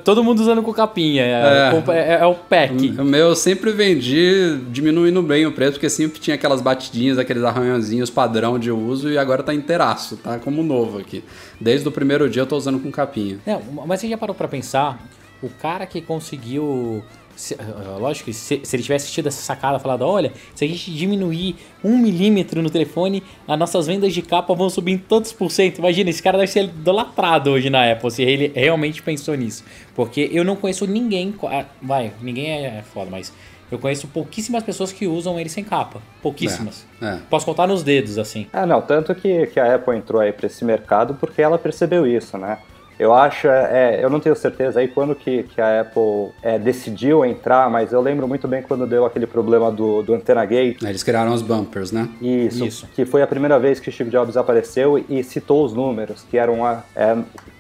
Todo 0.03 0.23
mundo 0.23 0.39
usando 0.39 0.61
com 0.61 0.71
capinha, 0.71 1.23
é, 1.23 1.71
é, 1.87 1.93
é, 1.95 2.13
é 2.21 2.25
o 2.27 2.35
pack. 2.35 2.89
O 2.99 3.03
meu 3.03 3.29
eu 3.29 3.35
sempre 3.35 3.71
vendi 3.71 4.59
diminuindo 4.69 5.23
bem 5.23 5.47
o 5.47 5.51
preço, 5.51 5.71
porque 5.71 5.89
sempre 5.89 6.19
tinha 6.19 6.35
aquelas 6.35 6.61
batidinhas, 6.61 7.17
aqueles 7.17 7.43
arranhãozinhos 7.43 8.11
padrão 8.11 8.59
de 8.59 8.69
uso, 8.69 9.09
e 9.09 9.17
agora 9.17 9.41
tá 9.41 9.51
inteiraço, 9.51 10.15
tá 10.17 10.37
como 10.37 10.61
novo 10.61 10.99
aqui. 10.99 11.23
Desde 11.59 11.87
o 11.87 11.91
primeiro 11.91 12.29
dia 12.29 12.43
eu 12.43 12.47
tô 12.47 12.55
usando 12.55 12.79
com 12.79 12.91
capinha. 12.91 13.39
É, 13.47 13.57
mas 13.87 13.99
você 13.99 14.07
já 14.07 14.17
parou 14.17 14.35
para 14.35 14.47
pensar, 14.47 15.03
o 15.41 15.49
cara 15.49 15.87
que 15.87 16.01
conseguiu 16.01 17.03
se, 17.39 17.55
lógico 17.97 18.25
que 18.25 18.33
se, 18.33 18.59
se, 18.63 18.75
ele 18.75 18.83
tivesse 18.83 19.09
tido 19.09 19.27
essa 19.27 19.41
sacada, 19.41 19.79
falado, 19.79 20.01
olha, 20.01 20.33
se 20.53 20.65
a 20.65 20.67
gente 20.67 20.91
diminuir 20.91 21.55
um 21.81 21.97
milímetro 21.97 22.61
no 22.61 22.69
telefone, 22.69 23.23
as 23.47 23.57
nossas 23.57 23.87
vendas 23.87 24.13
de 24.13 24.21
capa 24.21 24.53
vão 24.53 24.69
subir 24.69 24.91
em 24.91 24.97
tantos 24.97 25.31
por 25.31 25.49
cento. 25.49 25.77
Imagina, 25.77 26.09
esse 26.09 26.21
cara 26.21 26.37
deve 26.37 26.51
ser 26.51 26.65
idolatrado 26.65 27.51
hoje 27.51 27.69
na 27.69 27.89
Apple, 27.89 28.11
se 28.11 28.23
ele 28.23 28.51
realmente 28.53 29.01
pensou 29.01 29.35
nisso. 29.35 29.63
Porque 29.95 30.29
eu 30.33 30.43
não 30.43 30.57
conheço 30.57 30.85
ninguém, 30.85 31.33
ah, 31.43 31.65
vai, 31.81 32.11
ninguém 32.21 32.49
é 32.51 32.83
foda, 32.93 33.09
mas 33.09 33.31
eu 33.71 33.79
conheço 33.79 34.07
pouquíssimas 34.09 34.61
pessoas 34.61 34.91
que 34.91 35.07
usam 35.07 35.39
ele 35.39 35.47
sem 35.47 35.63
capa. 35.63 36.01
Pouquíssimas. 36.21 36.85
É, 37.01 37.05
é. 37.05 37.19
Posso 37.29 37.45
contar 37.45 37.67
nos 37.67 37.83
dedos, 37.83 38.17
assim. 38.17 38.47
Ah, 38.51 38.65
não. 38.65 38.81
Tanto 38.81 39.15
que, 39.15 39.47
que 39.47 39.59
a 39.61 39.75
Apple 39.75 39.95
entrou 39.95 40.21
aí 40.21 40.33
para 40.33 40.47
esse 40.47 40.65
mercado 40.65 41.13
porque 41.13 41.41
ela 41.41 41.57
percebeu 41.57 42.05
isso, 42.05 42.37
né? 42.37 42.57
Eu 42.99 43.13
acho, 43.13 43.47
é, 43.47 44.03
eu 44.03 44.09
não 44.09 44.19
tenho 44.19 44.35
certeza 44.35 44.81
aí 44.81 44.89
quando 44.89 45.15
que, 45.15 45.43
que 45.43 45.61
a 45.61 45.81
Apple 45.81 46.33
é, 46.43 46.59
decidiu 46.59 47.23
entrar, 47.23 47.69
mas 47.69 47.93
eu 47.93 48.01
lembro 48.01 48.27
muito 48.27 48.45
bem 48.45 48.61
quando 48.61 48.85
deu 48.85 49.05
aquele 49.05 49.25
problema 49.25 49.71
do, 49.71 50.03
do 50.03 50.13
Antenna 50.13 50.43
Gate. 50.45 50.81
Eles 50.83 51.01
criaram 51.01 51.33
os 51.33 51.41
bumpers, 51.41 51.93
né? 51.93 52.09
Isso, 52.21 52.65
Isso, 52.65 52.87
que 52.93 53.05
foi 53.05 53.21
a 53.21 53.27
primeira 53.27 53.57
vez 53.57 53.79
que 53.79 53.87
o 53.87 53.91
Steve 53.91 54.09
Jobs 54.09 54.35
apareceu 54.35 55.01
e 55.07 55.23
citou 55.23 55.63
os 55.63 55.73
números, 55.73 56.25
que 56.29 56.37
eram 56.37 56.65
a, 56.65 56.83
é, 56.93 57.15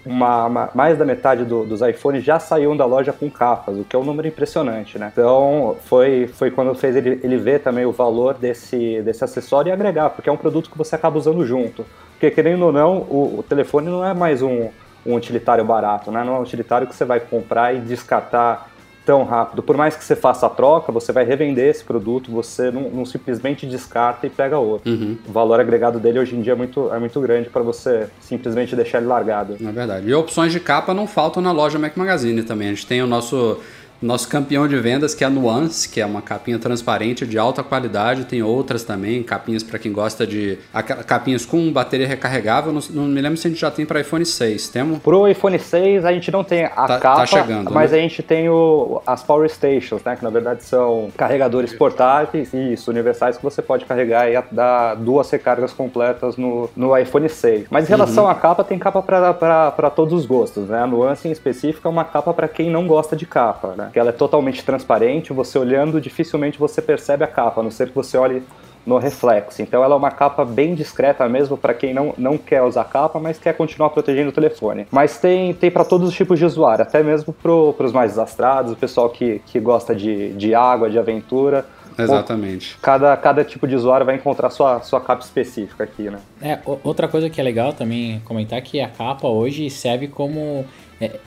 uma, 0.05 0.45
uma, 0.45 0.69
mais 0.75 0.97
da 0.97 1.05
metade 1.05 1.45
do, 1.45 1.65
dos 1.65 1.81
iPhones 1.81 2.21
já 2.21 2.37
saíam 2.37 2.75
da 2.75 2.85
loja 2.85 3.13
com 3.13 3.31
capas, 3.31 3.77
o 3.77 3.85
que 3.85 3.95
é 3.95 3.99
um 3.99 4.03
número 4.03 4.27
impressionante, 4.27 4.99
né? 4.99 5.09
Então 5.13 5.77
foi, 5.85 6.27
foi 6.27 6.51
quando 6.51 6.75
fez 6.75 6.97
ele, 6.97 7.17
ele 7.23 7.37
ver 7.37 7.59
também 7.59 7.85
o 7.85 7.93
valor 7.93 8.33
desse, 8.33 9.01
desse 9.03 9.23
acessório 9.23 9.69
e 9.69 9.71
agregar, 9.71 10.09
porque 10.09 10.29
é 10.29 10.31
um 10.33 10.37
produto 10.37 10.69
que 10.69 10.77
você 10.77 10.95
acaba 10.95 11.17
usando 11.17 11.45
junto. 11.45 11.85
Porque 12.11 12.29
querendo 12.29 12.65
ou 12.65 12.73
não, 12.73 12.97
o, 13.09 13.39
o 13.39 13.43
telefone 13.47 13.87
não 13.87 14.03
é 14.03 14.13
mais 14.13 14.41
um 14.41 14.69
um 15.09 15.15
utilitário 15.15 15.63
barato, 15.65 16.11
né? 16.11 16.23
Não 16.23 16.35
é 16.35 16.39
um 16.39 16.41
utilitário 16.41 16.87
que 16.87 16.95
você 16.95 17.05
vai 17.05 17.19
comprar 17.19 17.75
e 17.75 17.79
descartar 17.79 18.69
tão 19.05 19.23
rápido. 19.23 19.63
Por 19.63 19.75
mais 19.75 19.95
que 19.95 20.03
você 20.03 20.15
faça 20.15 20.45
a 20.45 20.49
troca, 20.49 20.91
você 20.91 21.11
vai 21.11 21.25
revender 21.25 21.67
esse 21.67 21.83
produto, 21.83 22.31
você 22.31 22.69
não, 22.69 22.91
não 22.91 23.05
simplesmente 23.05 23.65
descarta 23.65 24.27
e 24.27 24.29
pega 24.29 24.59
outro. 24.59 24.91
Uhum. 24.91 25.17
O 25.27 25.31
valor 25.31 25.59
agregado 25.59 25.99
dele 25.99 26.19
hoje 26.19 26.35
em 26.35 26.41
dia 26.43 26.53
é 26.53 26.55
muito, 26.55 26.93
é 26.93 26.99
muito 26.99 27.19
grande 27.19 27.49
para 27.49 27.63
você 27.63 28.07
simplesmente 28.21 28.75
deixar 28.75 28.99
ele 28.99 29.07
largado. 29.07 29.57
É 29.59 29.71
verdade. 29.71 30.07
E 30.07 30.13
opções 30.13 30.51
de 30.51 30.59
capa 30.59 30.93
não 30.93 31.07
faltam 31.07 31.41
na 31.41 31.51
loja 31.51 31.79
Mac 31.79 31.97
Magazine 31.97 32.43
também. 32.43 32.67
A 32.67 32.71
gente 32.71 32.85
tem 32.85 33.01
o 33.01 33.07
nosso 33.07 33.59
nosso 34.01 34.27
campeão 34.27 34.67
de 34.67 34.77
vendas, 34.77 35.13
que 35.13 35.23
é 35.23 35.27
a 35.27 35.29
Nuance, 35.29 35.89
que 35.89 35.99
é 35.99 36.05
uma 36.05 36.21
capinha 36.21 36.57
transparente 36.57 37.25
de 37.25 37.37
alta 37.37 37.63
qualidade. 37.63 38.25
Tem 38.25 38.41
outras 38.41 38.83
também, 38.83 39.21
capinhas 39.23 39.63
para 39.63 39.77
quem 39.77 39.91
gosta 39.91 40.25
de. 40.25 40.57
Capinhas 41.05 41.45
com 41.45 41.71
bateria 41.71 42.07
recarregável. 42.07 42.71
Não, 42.71 42.81
não, 42.91 43.03
me 43.03 43.21
lembro 43.21 43.37
se 43.37 43.47
a 43.47 43.49
gente 43.49 43.59
já 43.59 43.71
tem 43.71 43.85
para 43.85 43.99
iPhone 43.99 44.25
6. 44.25 44.69
Temos? 44.69 44.99
Pro 44.99 45.27
iPhone 45.27 45.59
6 45.59 46.05
a 46.05 46.11
gente 46.11 46.31
não 46.31 46.43
tem 46.43 46.65
a 46.65 46.69
tá, 46.69 46.87
tá 46.87 46.99
capa, 46.99 47.19
tá 47.19 47.25
chegando, 47.25 47.71
mas 47.71 47.91
né? 47.91 47.97
a 47.97 48.01
gente 48.01 48.23
tem 48.23 48.49
o, 48.49 49.01
as 49.05 49.23
Power 49.23 49.49
Stations, 49.49 50.01
né? 50.03 50.15
Que 50.15 50.23
na 50.23 50.29
verdade 50.29 50.63
são 50.63 51.09
carregadores 51.15 51.73
portáteis 51.73 52.53
e 52.53 52.73
isso, 52.73 52.89
universais 52.89 53.37
que 53.37 53.43
você 53.43 53.61
pode 53.61 53.85
carregar 53.85 54.29
e 54.29 54.41
dar 54.51 54.95
duas 54.95 55.29
recargas 55.29 55.73
completas 55.73 56.37
no, 56.37 56.69
no 56.75 56.97
iPhone 56.97 57.27
6. 57.27 57.67
Mas 57.69 57.85
em 57.85 57.89
relação 57.89 58.25
uhum. 58.25 58.29
à 58.29 58.35
capa, 58.35 58.63
tem 58.63 58.79
capa 58.79 59.01
para 59.01 59.89
todos 59.89 60.13
os 60.13 60.25
gostos, 60.25 60.69
né? 60.69 60.79
A 60.81 60.87
Nuance 60.87 61.27
em 61.27 61.31
específico 61.31 61.87
é 61.87 61.91
uma 61.91 62.05
capa 62.05 62.33
para 62.33 62.47
quem 62.47 62.69
não 62.69 62.87
gosta 62.87 63.15
de 63.15 63.25
capa, 63.25 63.73
né? 63.75 63.88
Que 63.89 63.99
ela 63.99 64.09
é 64.09 64.13
totalmente 64.13 64.63
transparente, 64.63 65.33
você 65.33 65.57
olhando 65.57 65.99
dificilmente 65.99 66.57
você 66.59 66.81
percebe 66.81 67.23
a 67.23 67.27
capa, 67.27 67.61
a 67.61 67.63
não 67.63 67.71
ser 67.71 67.89
que 67.89 67.95
você 67.95 68.17
olhe 68.17 68.43
no 68.85 68.97
reflexo. 68.97 69.61
Então 69.61 69.83
ela 69.83 69.93
é 69.93 69.97
uma 69.97 70.11
capa 70.11 70.43
bem 70.43 70.73
discreta 70.73 71.27
mesmo 71.27 71.57
para 71.57 71.73
quem 71.73 71.93
não, 71.93 72.13
não 72.17 72.37
quer 72.37 72.61
usar 72.63 72.85
capa, 72.85 73.19
mas 73.19 73.37
quer 73.37 73.53
continuar 73.53 73.89
protegendo 73.89 74.29
o 74.29 74.33
telefone. 74.33 74.87
Mas 74.91 75.17
tem, 75.17 75.53
tem 75.53 75.69
para 75.69 75.85
todos 75.85 76.09
os 76.09 76.15
tipos 76.15 76.39
de 76.39 76.45
usuário, 76.45 76.81
até 76.81 77.03
mesmo 77.03 77.33
para 77.33 77.51
os 77.51 77.91
mais 77.91 78.11
desastrados, 78.11 78.73
o 78.73 78.75
pessoal 78.75 79.09
que, 79.09 79.41
que 79.45 79.59
gosta 79.59 79.95
de, 79.95 80.33
de 80.33 80.55
água, 80.55 80.89
de 80.89 80.97
aventura. 80.97 81.65
Exatamente. 81.97 82.77
Cada, 82.81 83.15
cada 83.17 83.43
tipo 83.43 83.67
de 83.67 83.75
usuário 83.75 84.05
vai 84.05 84.15
encontrar 84.15 84.49
sua, 84.49 84.81
sua 84.81 85.01
capa 85.01 85.21
específica 85.23 85.83
aqui, 85.83 86.09
né? 86.09 86.19
É, 86.41 86.59
outra 86.83 87.09
coisa 87.09 87.29
que 87.29 87.41
é 87.41 87.43
legal 87.43 87.73
também 87.73 88.21
comentar 88.23 88.57
é 88.57 88.61
que 88.61 88.79
a 88.79 88.87
capa 88.87 89.27
hoje 89.27 89.69
serve 89.69 90.07
como 90.07 90.65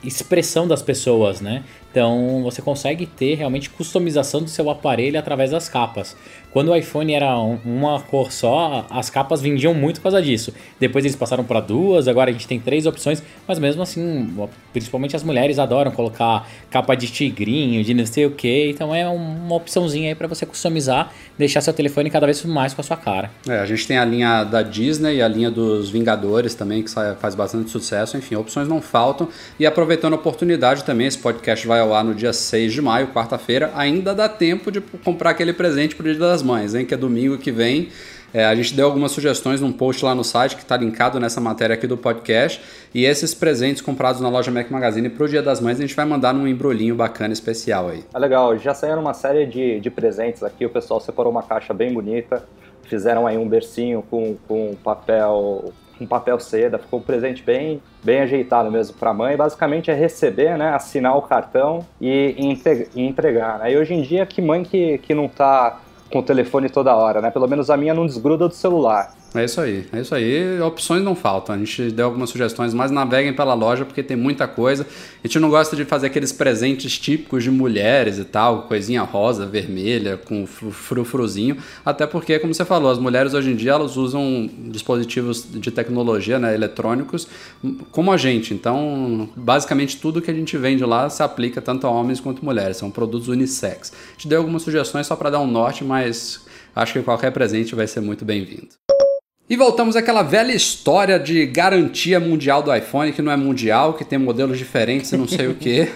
expressão 0.04 0.68
das 0.68 0.82
pessoas, 0.82 1.40
né? 1.40 1.64
Então 1.90 2.42
você 2.42 2.60
consegue 2.60 3.06
ter 3.06 3.34
realmente 3.34 3.70
customização 3.70 4.42
do 4.42 4.48
seu 4.48 4.68
aparelho 4.70 5.18
através 5.18 5.50
das 5.50 5.68
capas. 5.68 6.16
Quando 6.52 6.68
o 6.68 6.76
iPhone 6.76 7.14
era 7.14 7.38
um, 7.38 7.58
uma 7.64 8.00
cor 8.00 8.30
só, 8.30 8.86
as 8.90 9.08
capas 9.08 9.40
vendiam 9.40 9.72
muito 9.72 9.96
por 9.96 10.04
causa 10.04 10.20
disso. 10.20 10.52
Depois 10.78 11.04
eles 11.04 11.16
passaram 11.16 11.44
para 11.44 11.60
duas, 11.60 12.06
agora 12.06 12.28
a 12.28 12.32
gente 12.32 12.46
tem 12.46 12.60
três 12.60 12.84
opções, 12.84 13.22
mas 13.48 13.58
mesmo 13.58 13.82
assim, 13.82 14.30
principalmente 14.72 15.16
as 15.16 15.22
mulheres 15.22 15.58
adoram 15.58 15.90
colocar 15.90 16.46
capa 16.70 16.94
de 16.94 17.06
tigrinho, 17.06 17.82
de 17.82 17.94
não 17.94 18.04
sei 18.04 18.26
o 18.26 18.32
que. 18.32 18.68
Então 18.68 18.94
é 18.94 19.08
uma 19.08 19.54
opçãozinha 19.54 20.10
aí 20.10 20.14
para 20.14 20.28
você 20.28 20.44
customizar, 20.44 21.10
deixar 21.38 21.62
seu 21.62 21.72
telefone 21.72 22.10
cada 22.10 22.26
vez 22.26 22.44
mais 22.44 22.74
com 22.74 22.82
a 22.82 22.84
sua 22.84 22.96
cara. 22.96 23.30
É, 23.48 23.58
a 23.58 23.66
gente 23.66 23.86
tem 23.86 23.96
a 23.96 24.04
linha 24.04 24.44
da 24.44 24.60
Disney 24.60 25.16
e 25.16 25.22
a 25.22 25.28
linha 25.28 25.50
dos 25.50 25.88
Vingadores 25.88 26.54
também, 26.54 26.82
que 26.82 26.90
faz 27.18 27.34
bastante 27.34 27.70
sucesso. 27.70 28.16
Enfim, 28.16 28.34
opções 28.34 28.68
não 28.68 28.82
faltam. 28.82 29.28
E 29.58 29.64
aproveitando 29.64 30.12
a 30.12 30.16
oportunidade 30.16 30.84
também, 30.84 31.06
esse 31.06 31.18
podcast 31.18 31.66
vai 31.66 31.80
ao 31.80 31.94
ar 31.94 32.04
no 32.04 32.14
dia 32.14 32.32
6 32.32 32.72
de 32.72 32.82
maio, 32.82 33.08
quarta-feira. 33.08 33.70
Ainda 33.74 34.14
dá 34.14 34.28
tempo 34.28 34.70
de 34.70 34.80
comprar 34.80 35.30
aquele 35.30 35.52
presente 35.52 35.94
pro 35.94 36.04
Dia 36.04 36.18
das 36.18 36.41
das 36.42 36.42
Mães, 36.42 36.74
hein? 36.74 36.84
Que 36.84 36.94
é 36.94 36.96
domingo 36.96 37.38
que 37.38 37.52
vem. 37.52 37.88
É, 38.34 38.46
a 38.46 38.54
gente 38.54 38.74
deu 38.74 38.86
algumas 38.86 39.12
sugestões 39.12 39.60
num 39.60 39.70
post 39.70 40.02
lá 40.04 40.14
no 40.14 40.24
site 40.24 40.56
que 40.56 40.62
está 40.62 40.76
linkado 40.76 41.20
nessa 41.20 41.40
matéria 41.40 41.74
aqui 41.74 41.86
do 41.86 41.96
podcast. 41.96 42.60
E 42.94 43.04
esses 43.04 43.34
presentes 43.34 43.82
comprados 43.82 44.20
na 44.20 44.28
loja 44.28 44.50
Mac 44.50 44.70
Magazine 44.70 45.08
para 45.10 45.24
o 45.24 45.28
Dia 45.28 45.42
das 45.42 45.60
Mães 45.60 45.78
a 45.78 45.82
gente 45.82 45.94
vai 45.94 46.06
mandar 46.06 46.32
num 46.32 46.46
embrulhinho 46.46 46.94
bacana 46.94 47.32
especial 47.32 47.88
aí. 47.88 48.04
É 48.12 48.18
legal, 48.18 48.56
já 48.58 48.74
saíram 48.74 49.00
uma 49.00 49.14
série 49.14 49.46
de, 49.46 49.80
de 49.80 49.90
presentes 49.90 50.42
aqui. 50.42 50.64
O 50.64 50.70
pessoal 50.70 50.98
separou 51.00 51.30
uma 51.30 51.42
caixa 51.42 51.74
bem 51.74 51.92
bonita. 51.92 52.42
Fizeram 52.84 53.26
aí 53.26 53.36
um 53.36 53.48
bercinho 53.48 54.02
com, 54.10 54.36
com 54.48 54.74
papel 54.82 55.72
um 56.00 56.06
papel 56.06 56.40
seda, 56.40 56.78
ficou 56.78 56.98
um 56.98 57.02
presente 57.02 57.44
bem, 57.44 57.80
bem 58.02 58.22
ajeitado 58.22 58.72
mesmo 58.72 58.96
para 58.96 59.10
a 59.10 59.14
mãe. 59.14 59.36
Basicamente 59.36 59.88
é 59.88 59.94
receber, 59.94 60.58
né, 60.58 60.70
assinar 60.70 61.16
o 61.16 61.22
cartão 61.22 61.86
e, 62.00 62.34
e 62.36 63.02
entregar. 63.02 63.60
Né? 63.60 63.78
hoje 63.78 63.94
em 63.94 64.02
dia, 64.02 64.26
que 64.26 64.42
mãe 64.42 64.64
que, 64.64 64.98
que 64.98 65.14
não 65.14 65.26
está 65.26 65.78
com 66.12 66.20
o 66.20 66.22
telefone 66.22 66.68
toda 66.68 66.94
hora, 66.94 67.20
né? 67.20 67.30
Pelo 67.30 67.48
menos 67.48 67.70
a 67.70 67.76
minha 67.76 67.94
não 67.94 68.06
desgruda 68.06 68.46
do 68.46 68.54
celular. 68.54 69.12
É 69.34 69.44
isso 69.44 69.60
aí, 69.62 69.86
é 69.92 70.00
isso 70.00 70.14
aí. 70.14 70.60
Opções 70.60 71.02
não 71.02 71.14
faltam. 71.14 71.54
A 71.54 71.58
gente 71.58 71.90
deu 71.90 72.04
algumas 72.04 72.28
sugestões, 72.28 72.74
mas 72.74 72.90
naveguem 72.90 73.32
pela 73.32 73.54
loja 73.54 73.84
porque 73.84 74.02
tem 74.02 74.16
muita 74.16 74.46
coisa. 74.46 74.86
A 75.24 75.26
gente 75.26 75.38
não 75.38 75.48
gosta 75.48 75.74
de 75.74 75.86
fazer 75.86 76.08
aqueles 76.08 76.32
presentes 76.32 76.98
típicos 76.98 77.42
de 77.42 77.50
mulheres 77.50 78.18
e 78.18 78.24
tal, 78.24 78.64
coisinha 78.64 79.02
rosa, 79.02 79.46
vermelha, 79.46 80.18
com 80.18 80.46
frufruzinho. 80.46 81.56
Até 81.84 82.06
porque, 82.06 82.38
como 82.38 82.52
você 82.52 82.64
falou, 82.64 82.90
as 82.90 82.98
mulheres 82.98 83.32
hoje 83.32 83.52
em 83.52 83.56
dia 83.56 83.72
elas 83.72 83.96
usam 83.96 84.50
dispositivos 84.68 85.46
de 85.50 85.70
tecnologia, 85.70 86.38
né, 86.38 86.54
eletrônicos, 86.54 87.26
como 87.90 88.12
a 88.12 88.18
gente. 88.18 88.52
Então, 88.52 89.30
basicamente 89.34 89.96
tudo 89.96 90.20
que 90.20 90.30
a 90.30 90.34
gente 90.34 90.58
vende 90.58 90.84
lá 90.84 91.08
se 91.08 91.22
aplica 91.22 91.62
tanto 91.62 91.86
a 91.86 91.90
homens 91.90 92.20
quanto 92.20 92.44
mulheres. 92.44 92.76
São 92.76 92.90
produtos 92.90 93.28
unissex. 93.28 93.92
A 93.92 94.12
gente 94.12 94.28
deu 94.28 94.40
algumas 94.40 94.62
sugestões 94.62 95.06
só 95.06 95.16
para 95.16 95.30
dar 95.30 95.40
um 95.40 95.46
norte, 95.46 95.84
mas 95.84 96.44
acho 96.76 96.92
que 96.92 97.02
qualquer 97.02 97.30
presente 97.32 97.74
vai 97.74 97.86
ser 97.86 98.00
muito 98.00 98.26
bem-vindo. 98.26 98.68
E 99.52 99.56
voltamos 99.56 99.96
àquela 99.96 100.22
velha 100.22 100.54
história 100.54 101.18
de 101.18 101.44
garantia 101.44 102.18
mundial 102.18 102.62
do 102.62 102.74
iPhone, 102.74 103.12
que 103.12 103.20
não 103.20 103.30
é 103.30 103.36
mundial, 103.36 103.92
que 103.92 104.02
tem 104.02 104.18
modelos 104.18 104.56
diferentes 104.56 105.12
e 105.12 105.16
não 105.18 105.28
sei 105.28 105.46
o 105.46 105.54
que. 105.54 105.90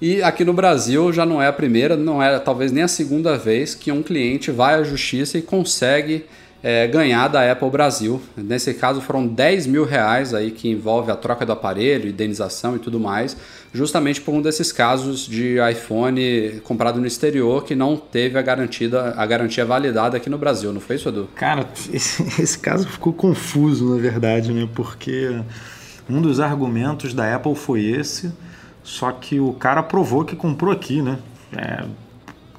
E 0.00 0.22
aqui 0.22 0.44
no 0.44 0.52
Brasil 0.52 1.12
já 1.12 1.26
não 1.26 1.42
é 1.42 1.48
a 1.48 1.52
primeira, 1.52 1.96
não 1.96 2.22
é 2.22 2.38
talvez 2.38 2.70
nem 2.70 2.84
a 2.84 2.86
segunda 2.86 3.36
vez 3.36 3.74
que 3.74 3.90
um 3.90 4.04
cliente 4.04 4.52
vai 4.52 4.76
à 4.76 4.84
justiça 4.84 5.36
e 5.36 5.42
consegue 5.42 6.26
é, 6.62 6.86
ganhar 6.86 7.28
da 7.28 7.50
Apple 7.50 7.68
Brasil. 7.70 8.20
Nesse 8.36 8.72
caso 8.74 9.00
foram 9.00 9.26
10 9.26 9.66
mil 9.66 9.84
reais 9.84 10.32
aí 10.32 10.50
que 10.50 10.68
envolve 10.68 11.10
a 11.10 11.16
troca 11.16 11.44
do 11.44 11.52
aparelho, 11.52 12.08
indenização 12.08 12.76
e 12.76 12.78
tudo 12.78 13.00
mais, 13.00 13.36
justamente 13.74 14.20
por 14.20 14.32
um 14.32 14.40
desses 14.40 14.70
casos 14.70 15.26
de 15.26 15.56
iPhone 15.70 16.60
comprado 16.62 17.00
no 17.00 17.06
exterior 17.06 17.64
que 17.64 17.74
não 17.74 17.96
teve 17.96 18.38
a, 18.38 18.42
garantida, 18.42 19.14
a 19.16 19.26
garantia 19.26 19.64
validada 19.64 20.16
aqui 20.16 20.30
no 20.30 20.38
Brasil, 20.38 20.72
não 20.72 20.80
foi 20.80 20.96
isso, 20.96 21.08
Edu? 21.08 21.28
Cara, 21.34 21.66
esse, 21.92 22.58
caso 22.58 22.86
ficou 22.86 23.12
confuso, 23.12 23.94
na 23.94 24.00
verdade, 24.00 24.52
né? 24.52 24.68
Porque 24.74 25.40
um 26.08 26.20
dos 26.20 26.38
argumentos 26.38 27.12
da 27.12 27.34
Apple 27.34 27.54
foi 27.56 27.84
esse, 27.84 28.30
só 28.84 29.10
que 29.10 29.40
o 29.40 29.52
cara 29.52 29.82
provou 29.82 30.24
que 30.24 30.36
comprou 30.36 30.72
aqui, 30.72 31.02
né? 31.02 31.18
É, 31.56 31.84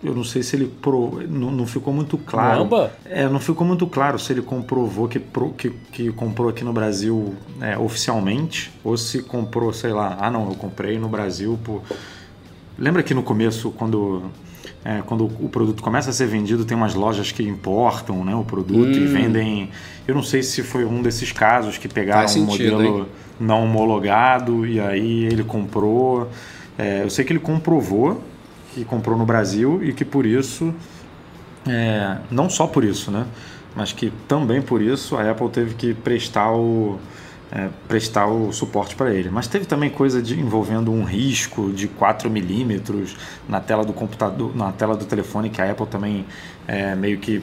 eu 0.03 0.13
não 0.13 0.23
sei 0.23 0.43
se 0.43 0.55
ele 0.55 0.67
pro, 0.67 1.21
não, 1.29 1.51
não, 1.51 1.65
ficou 1.65 1.93
muito 1.93 2.17
claro. 2.17 2.67
Caramba. 2.67 2.91
É, 3.05 3.27
não 3.29 3.39
ficou 3.39 3.65
muito 3.65 3.87
claro 3.87 4.19
se 4.19 4.33
ele 4.33 4.41
comprovou 4.41 5.07
que, 5.07 5.19
pro, 5.19 5.51
que, 5.51 5.69
que 5.91 6.11
comprou 6.11 6.49
aqui 6.49 6.63
no 6.63 6.73
Brasil 6.73 7.33
é, 7.61 7.77
oficialmente 7.77 8.71
ou 8.83 8.97
se 8.97 9.23
comprou, 9.23 9.71
sei 9.71 9.93
lá, 9.93 10.17
ah 10.19 10.29
não, 10.29 10.49
eu 10.49 10.55
comprei 10.55 10.99
no 10.99 11.07
Brasil 11.07 11.57
por. 11.63 11.81
Lembra 12.77 13.03
que 13.03 13.13
no 13.13 13.23
começo, 13.23 13.71
quando 13.71 14.23
é, 14.85 15.01
quando 15.05 15.25
o 15.25 15.47
produto 15.47 15.81
começa 15.81 16.09
a 16.09 16.13
ser 16.13 16.27
vendido, 16.27 16.65
tem 16.65 16.75
umas 16.75 16.93
lojas 16.93 17.31
que 17.31 17.41
importam 17.43 18.25
né, 18.25 18.35
o 18.35 18.43
produto 18.43 18.97
hum. 18.97 19.03
e 19.03 19.05
vendem. 19.05 19.69
Eu 20.05 20.13
não 20.13 20.23
sei 20.23 20.43
se 20.43 20.61
foi 20.61 20.83
um 20.83 21.01
desses 21.01 21.31
casos 21.31 21.77
que 21.77 21.87
pegaram 21.87 22.29
um 22.35 22.45
modelo 22.45 22.99
hein? 22.99 23.05
não 23.39 23.63
homologado 23.63 24.65
e 24.65 24.79
aí 24.79 25.23
ele 25.25 25.43
comprou. 25.43 26.29
É, 26.77 27.03
eu 27.03 27.09
sei 27.09 27.23
que 27.23 27.31
ele 27.31 27.39
comprovou 27.39 28.21
que 28.73 28.85
comprou 28.85 29.17
no 29.17 29.25
Brasil 29.25 29.83
e 29.83 29.93
que 29.93 30.03
por 30.03 30.25
isso, 30.25 30.73
é, 31.67 32.17
não 32.31 32.49
só 32.49 32.67
por 32.67 32.83
isso, 32.83 33.11
né? 33.11 33.25
Mas 33.75 33.91
que 33.91 34.11
também 34.27 34.61
por 34.61 34.81
isso 34.81 35.15
a 35.15 35.29
Apple 35.29 35.49
teve 35.49 35.73
que 35.75 35.93
prestar 35.93 36.51
o, 36.51 36.99
é, 37.51 37.69
prestar 37.87 38.27
o 38.27 38.51
suporte 38.51 38.95
para 38.95 39.13
ele. 39.13 39.29
Mas 39.29 39.47
teve 39.47 39.65
também 39.65 39.89
coisa 39.89 40.21
de, 40.21 40.39
envolvendo 40.39 40.91
um 40.91 41.03
risco 41.03 41.71
de 41.71 41.87
4 41.87 42.29
milímetros 42.29 43.15
na 43.47 43.59
tela 43.59 43.83
do 43.85 43.93
computador, 43.93 44.55
na 44.55 44.71
tela 44.71 44.95
do 44.95 45.05
telefone, 45.05 45.49
que 45.49 45.61
a 45.61 45.71
Apple 45.71 45.87
também 45.87 46.25
é, 46.67 46.95
meio 46.95 47.19
que 47.19 47.41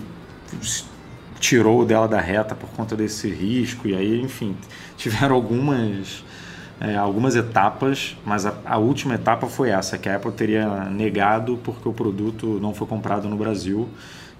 tirou 1.39 1.85
dela 1.85 2.07
da 2.07 2.21
reta 2.21 2.55
por 2.55 2.69
conta 2.71 2.97
desse 2.97 3.29
risco. 3.29 3.89
E 3.89 3.95
aí, 3.95 4.21
enfim, 4.21 4.57
tiveram 4.97 5.35
algumas 5.35 6.25
é, 6.81 6.97
algumas 6.97 7.37
etapas, 7.37 8.17
mas 8.25 8.47
a, 8.47 8.55
a, 8.65 8.79
última 8.79 9.15
etapa 9.15 9.47
foi 9.47 9.69
essa, 9.69 9.99
que 9.99 10.09
a 10.09 10.17
Apple 10.17 10.33
teria 10.33 10.87
negado 10.87 11.59
porque 11.63 11.87
o 11.87 11.93
produto 11.93 12.59
não 12.61 12.73
foi 12.73 12.87
comprado 12.87 13.29
no 13.29 13.37
Brasil. 13.37 13.89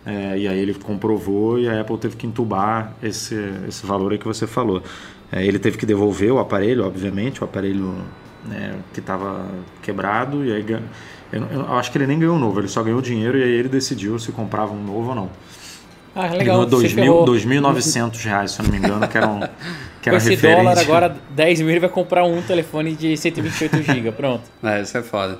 É, 0.07 0.39
e 0.39 0.49
aí 0.49 0.59
ele 0.59 0.73
comprovou 0.73 1.59
e 1.59 1.69
a 1.69 1.83
Apple 1.83 1.99
teve 1.99 2.17
que 2.17 2.27
entubar 2.27 2.95
esse, 3.03 3.35
esse 3.69 3.85
valor 3.85 4.13
aí 4.13 4.19
que 4.19 4.27
você 4.27 4.47
falou. 4.47 4.83
É, 5.31 5.45
ele 5.45 5.59
teve 5.59 5.77
que 5.77 5.85
devolver 5.85 6.33
o 6.33 6.39
aparelho, 6.39 6.87
obviamente, 6.87 7.43
o 7.43 7.45
aparelho 7.45 7.95
né, 8.45 8.77
que 8.95 9.01
estava 9.01 9.47
quebrado, 9.83 10.43
e 10.45 10.53
aí 10.53 10.65
eu, 11.33 11.43
eu, 11.53 11.75
acho 11.75 11.93
que 11.93 11.99
ele 11.99 12.07
nem 12.07 12.19
ganhou 12.19 12.37
um 12.37 12.39
novo, 12.39 12.59
ele 12.59 12.69
só 12.69 12.83
ganhou 12.83 13.03
dinheiro 13.03 13.39
e 13.39 13.43
aí 13.43 13.51
ele 13.51 13.69
decidiu 13.69 14.19
se 14.19 14.33
comprava 14.33 14.73
um 14.73 14.83
novo 14.83 15.11
ou 15.11 15.15
não. 15.15 15.31
Ah, 16.15 16.23
legal. 16.23 16.67
Ele 16.73 16.95
ganhou 16.95 17.25
2.900 17.25 18.25
reais, 18.25 18.51
se 18.53 18.61
eu 18.61 18.65
não 18.65 18.73
me 18.73 18.79
engano, 18.79 19.07
que 19.07 19.17
era 19.17 19.29
um, 19.29 19.41
que 19.41 19.47
era 19.47 19.90
Com 20.03 20.17
esse 20.17 20.31
referente. 20.31 20.57
dólar 20.57 20.79
agora 20.79 21.17
10 21.31 21.61
mil 21.61 21.71
ele 21.71 21.81
vai 21.81 21.91
comprar 21.91 22.25
um 22.25 22.41
telefone 22.43 22.95
de 22.95 23.17
128 23.17 23.83
GB, 23.85 24.13
pronto. 24.13 24.45
É, 24.63 24.81
isso 24.81 24.97
é 24.97 25.03
foda. 25.03 25.39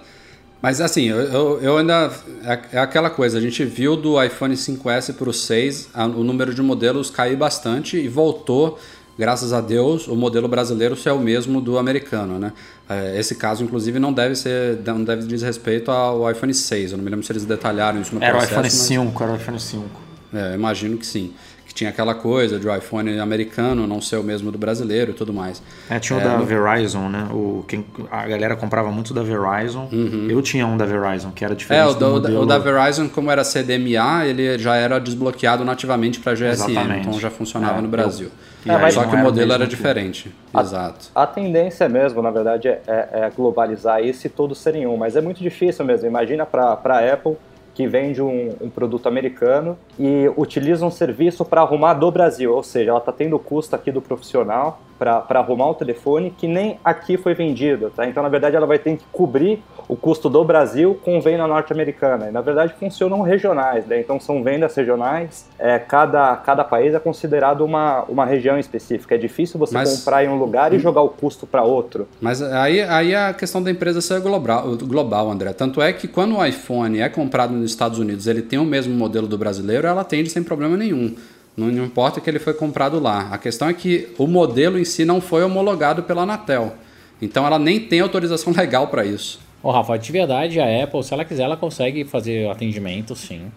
Mas 0.61 0.81
assim, 0.81 1.09
eu, 1.09 1.59
eu 1.63 1.79
ainda. 1.79 2.11
É, 2.45 2.61
é 2.73 2.79
aquela 2.79 3.09
coisa, 3.09 3.39
a 3.39 3.41
gente 3.41 3.65
viu 3.65 3.97
do 3.97 4.23
iPhone 4.23 4.55
5S 4.55 5.15
para 5.15 5.31
o 5.31 5.33
6 5.33 5.89
a, 5.95 6.05
o 6.05 6.23
número 6.23 6.55
de 6.55 6.61
modelos 6.63 7.09
cair 7.09 7.37
bastante 7.37 7.97
e 7.97 8.09
voltou, 8.09 8.79
graças 9.19 9.55
a 9.55 9.63
Deus, 9.63 10.07
o 10.07 10.15
modelo 10.15 10.49
brasileiro 10.49 10.95
ser 10.95 11.13
o 11.13 11.19
mesmo 11.19 11.63
do 11.63 11.79
americano, 11.79 12.39
né? 12.39 12.53
É, 12.87 13.19
esse 13.19 13.37
caso, 13.37 13.65
inclusive, 13.65 13.99
não 13.99 14.13
deve 14.13 14.35
ser. 14.35 14.79
não 14.85 15.03
deve 15.03 15.27
dizer 15.27 15.47
respeito 15.47 15.91
ao 15.91 16.31
iPhone 16.31 16.53
6. 16.53 16.93
Eu 16.93 16.99
não 16.99 17.05
me 17.05 17.11
lembro 17.11 17.25
se 17.25 17.33
eles 17.33 17.47
detalharam 17.47 17.99
isso 17.99 18.15
no 18.15 18.23
era 18.23 18.33
processo. 18.33 18.53
Era 18.53 18.63
o 18.63 18.67
iPhone 18.67 18.81
mas... 19.01 19.13
5, 19.15 19.23
era 19.23 19.33
o 19.33 19.37
iPhone 19.37 19.61
5. 19.61 20.11
É, 20.33 20.55
imagino 20.55 20.99
que 20.99 21.07
sim 21.07 21.33
que 21.71 21.75
tinha 21.75 21.91
aquela 21.91 22.17
coisa 22.17 22.59
de 22.59 22.67
o 22.67 22.77
iPhone 22.77 23.17
americano 23.21 23.87
não 23.87 24.01
ser 24.01 24.17
o 24.17 24.25
mesmo 24.25 24.51
do 24.51 24.59
brasileiro 24.59 25.13
e 25.13 25.15
tudo 25.15 25.33
mais. 25.33 25.63
É, 25.89 26.01
tinha 26.01 26.19
o 26.19 26.21
é, 26.21 26.25
da 26.25 26.37
no... 26.37 26.45
Verizon, 26.45 27.09
né? 27.09 27.29
O, 27.31 27.65
quem, 27.69 27.87
a 28.11 28.27
galera 28.27 28.57
comprava 28.57 28.91
muito 28.91 29.15
da 29.15 29.23
Verizon. 29.23 29.89
Uhum. 29.93 30.27
Eu 30.29 30.43
tinha 30.43 30.67
um 30.67 30.77
da 30.77 30.85
Verizon, 30.85 31.31
que 31.31 31.45
era 31.45 31.55
diferente 31.55 31.87
é, 31.87 31.87
o, 31.87 31.95
do 31.95 32.11
modelo... 32.11 32.43
o 32.43 32.47
da 32.47 32.59
Verizon, 32.59 33.09
como 33.09 33.31
era 33.31 33.45
CDMA, 33.45 34.27
ele 34.27 34.59
já 34.59 34.75
era 34.75 34.99
desbloqueado 34.99 35.65
nativamente 35.65 36.19
para 36.19 36.33
GSM, 36.33 36.73
Exatamente. 36.73 37.07
então 37.07 37.21
já 37.21 37.31
funcionava 37.31 37.79
é, 37.79 37.83
no 37.83 37.89
Brasil. 37.89 38.31
Eu... 38.67 38.75
É, 38.75 38.91
só 38.91 39.05
que 39.05 39.15
o 39.15 39.19
modelo 39.19 39.53
era 39.53 39.65
diferente. 39.65 40.35
A, 40.53 40.63
Exato. 40.63 41.07
A 41.15 41.25
tendência 41.25 41.89
mesmo, 41.89 42.21
na 42.21 42.33
verdade, 42.33 42.67
é, 42.67 42.81
é 42.89 43.31
globalizar 43.35 44.05
isso 44.05 44.27
e 44.27 44.31
todos 44.31 44.59
serem 44.59 44.89
um, 44.89 44.97
mas 44.97 45.15
é 45.15 45.21
muito 45.21 45.41
difícil 45.41 45.85
mesmo. 45.85 46.09
Imagina 46.09 46.45
para 46.45 46.73
a 46.85 47.13
Apple 47.13 47.37
que 47.81 47.87
vende 47.87 48.21
um, 48.21 48.55
um, 48.61 48.69
produto 48.69 49.07
americano 49.07 49.79
e 49.99 50.31
utiliza 50.37 50.85
um 50.85 50.91
serviço 50.91 51.47
para 51.47 51.63
arrumar 51.63 51.95
do 51.95 52.11
Brasil, 52.11 52.55
ou 52.55 52.63
seja, 52.63 52.91
ela 52.91 52.99
está 52.99 53.11
tendo 53.11 53.39
custo 53.39 53.75
aqui 53.75 53.91
do 53.91 54.03
profissional 54.03 54.83
para 55.01 55.41
arrumar 55.41 55.71
o 55.71 55.75
telefone 55.75 56.31
que 56.31 56.47
nem 56.47 56.79
aqui 56.85 57.17
foi 57.17 57.33
vendido, 57.33 57.89
tá? 57.89 58.07
Então, 58.07 58.23
na 58.23 58.29
verdade, 58.29 58.55
ela 58.55 58.67
vai 58.67 58.79
ter 58.79 58.99
que 58.99 59.05
cobrir 59.11 59.63
o 59.89 59.97
custo 59.97 60.29
do 60.29 60.45
Brasil 60.45 61.01
com 61.03 61.19
venda 61.23 61.47
norte-americana. 61.47 62.29
E, 62.29 62.31
na 62.31 62.43
verdade, 62.43 62.75
funcionam 62.79 63.23
regionais, 63.23 63.87
né? 63.87 63.99
Então, 63.99 64.21
são 64.21 64.43
vendas 64.45 64.75
regionais. 64.75 65.49
É, 65.59 65.79
cada, 65.79 66.37
cada 66.37 66.63
país 66.65 66.93
é 66.93 66.99
considerado 66.99 67.63
uma, 67.63 68.03
uma 68.03 68.27
região 68.27 68.59
específica. 68.59 69.15
É 69.15 69.19
difícil 69.19 69.59
você 69.59 69.73
Mas... 69.73 69.99
comprar 69.99 70.23
em 70.23 70.29
um 70.29 70.37
lugar 70.37 70.75
e 70.75 70.79
jogar 70.79 71.01
o 71.01 71.09
custo 71.09 71.47
para 71.47 71.63
outro. 71.63 72.07
Mas 72.21 72.43
aí, 72.43 72.83
aí 72.83 73.15
a 73.15 73.33
questão 73.33 73.63
da 73.63 73.71
empresa 73.71 74.03
ser 74.03 74.21
global, 74.21 74.77
global, 74.77 75.31
André. 75.31 75.55
Tanto 75.55 75.81
é 75.81 75.95
que 75.95 76.07
quando 76.07 76.37
o 76.37 76.45
iPhone 76.45 77.01
é 77.01 77.09
comprado 77.09 77.55
nos 77.55 77.71
Estados 77.71 77.99
Unidos, 77.99 78.27
ele 78.27 78.43
tem 78.43 78.59
o 78.59 78.67
mesmo 78.67 78.95
modelo 78.95 79.27
do 79.27 79.39
brasileiro, 79.39 79.87
ela 79.87 80.03
atende 80.03 80.29
sem 80.29 80.43
problema 80.43 80.77
nenhum. 80.77 81.15
Não, 81.57 81.69
importa 81.85 82.21
que 82.21 82.31
ele 82.31 82.39
foi 82.39 82.55
comprado 82.55 82.99
lá. 82.99 83.29
A 83.31 83.39
questão 83.39 83.69
é 83.69 83.75
que 83.75 84.09
o 84.19 84.27
modelo 84.27 84.79
em 84.79 84.85
si 84.85 85.05
não 85.05 85.21
foi 85.21 85.43
homologado 85.43 86.03
pela 86.03 86.23
Anatel. 86.23 86.75
Então 87.21 87.47
ela 87.47 87.59
nem 87.59 87.81
tem 87.81 88.01
autorização 88.01 88.53
legal 88.57 88.89
para 88.89 89.05
isso. 89.05 89.41
Ô, 89.63 89.69
oh, 89.69 89.73
Rafa, 89.73 89.99
de 89.99 90.11
verdade, 90.11 90.59
a 90.59 90.85
Apple, 90.85 91.05
se 91.05 91.13
ela 91.13 91.25
quiser, 91.25 91.43
ela 91.43 91.57
consegue 91.57 92.05
fazer 92.05 92.49
atendimento, 92.49 93.15
sim. 93.15 93.51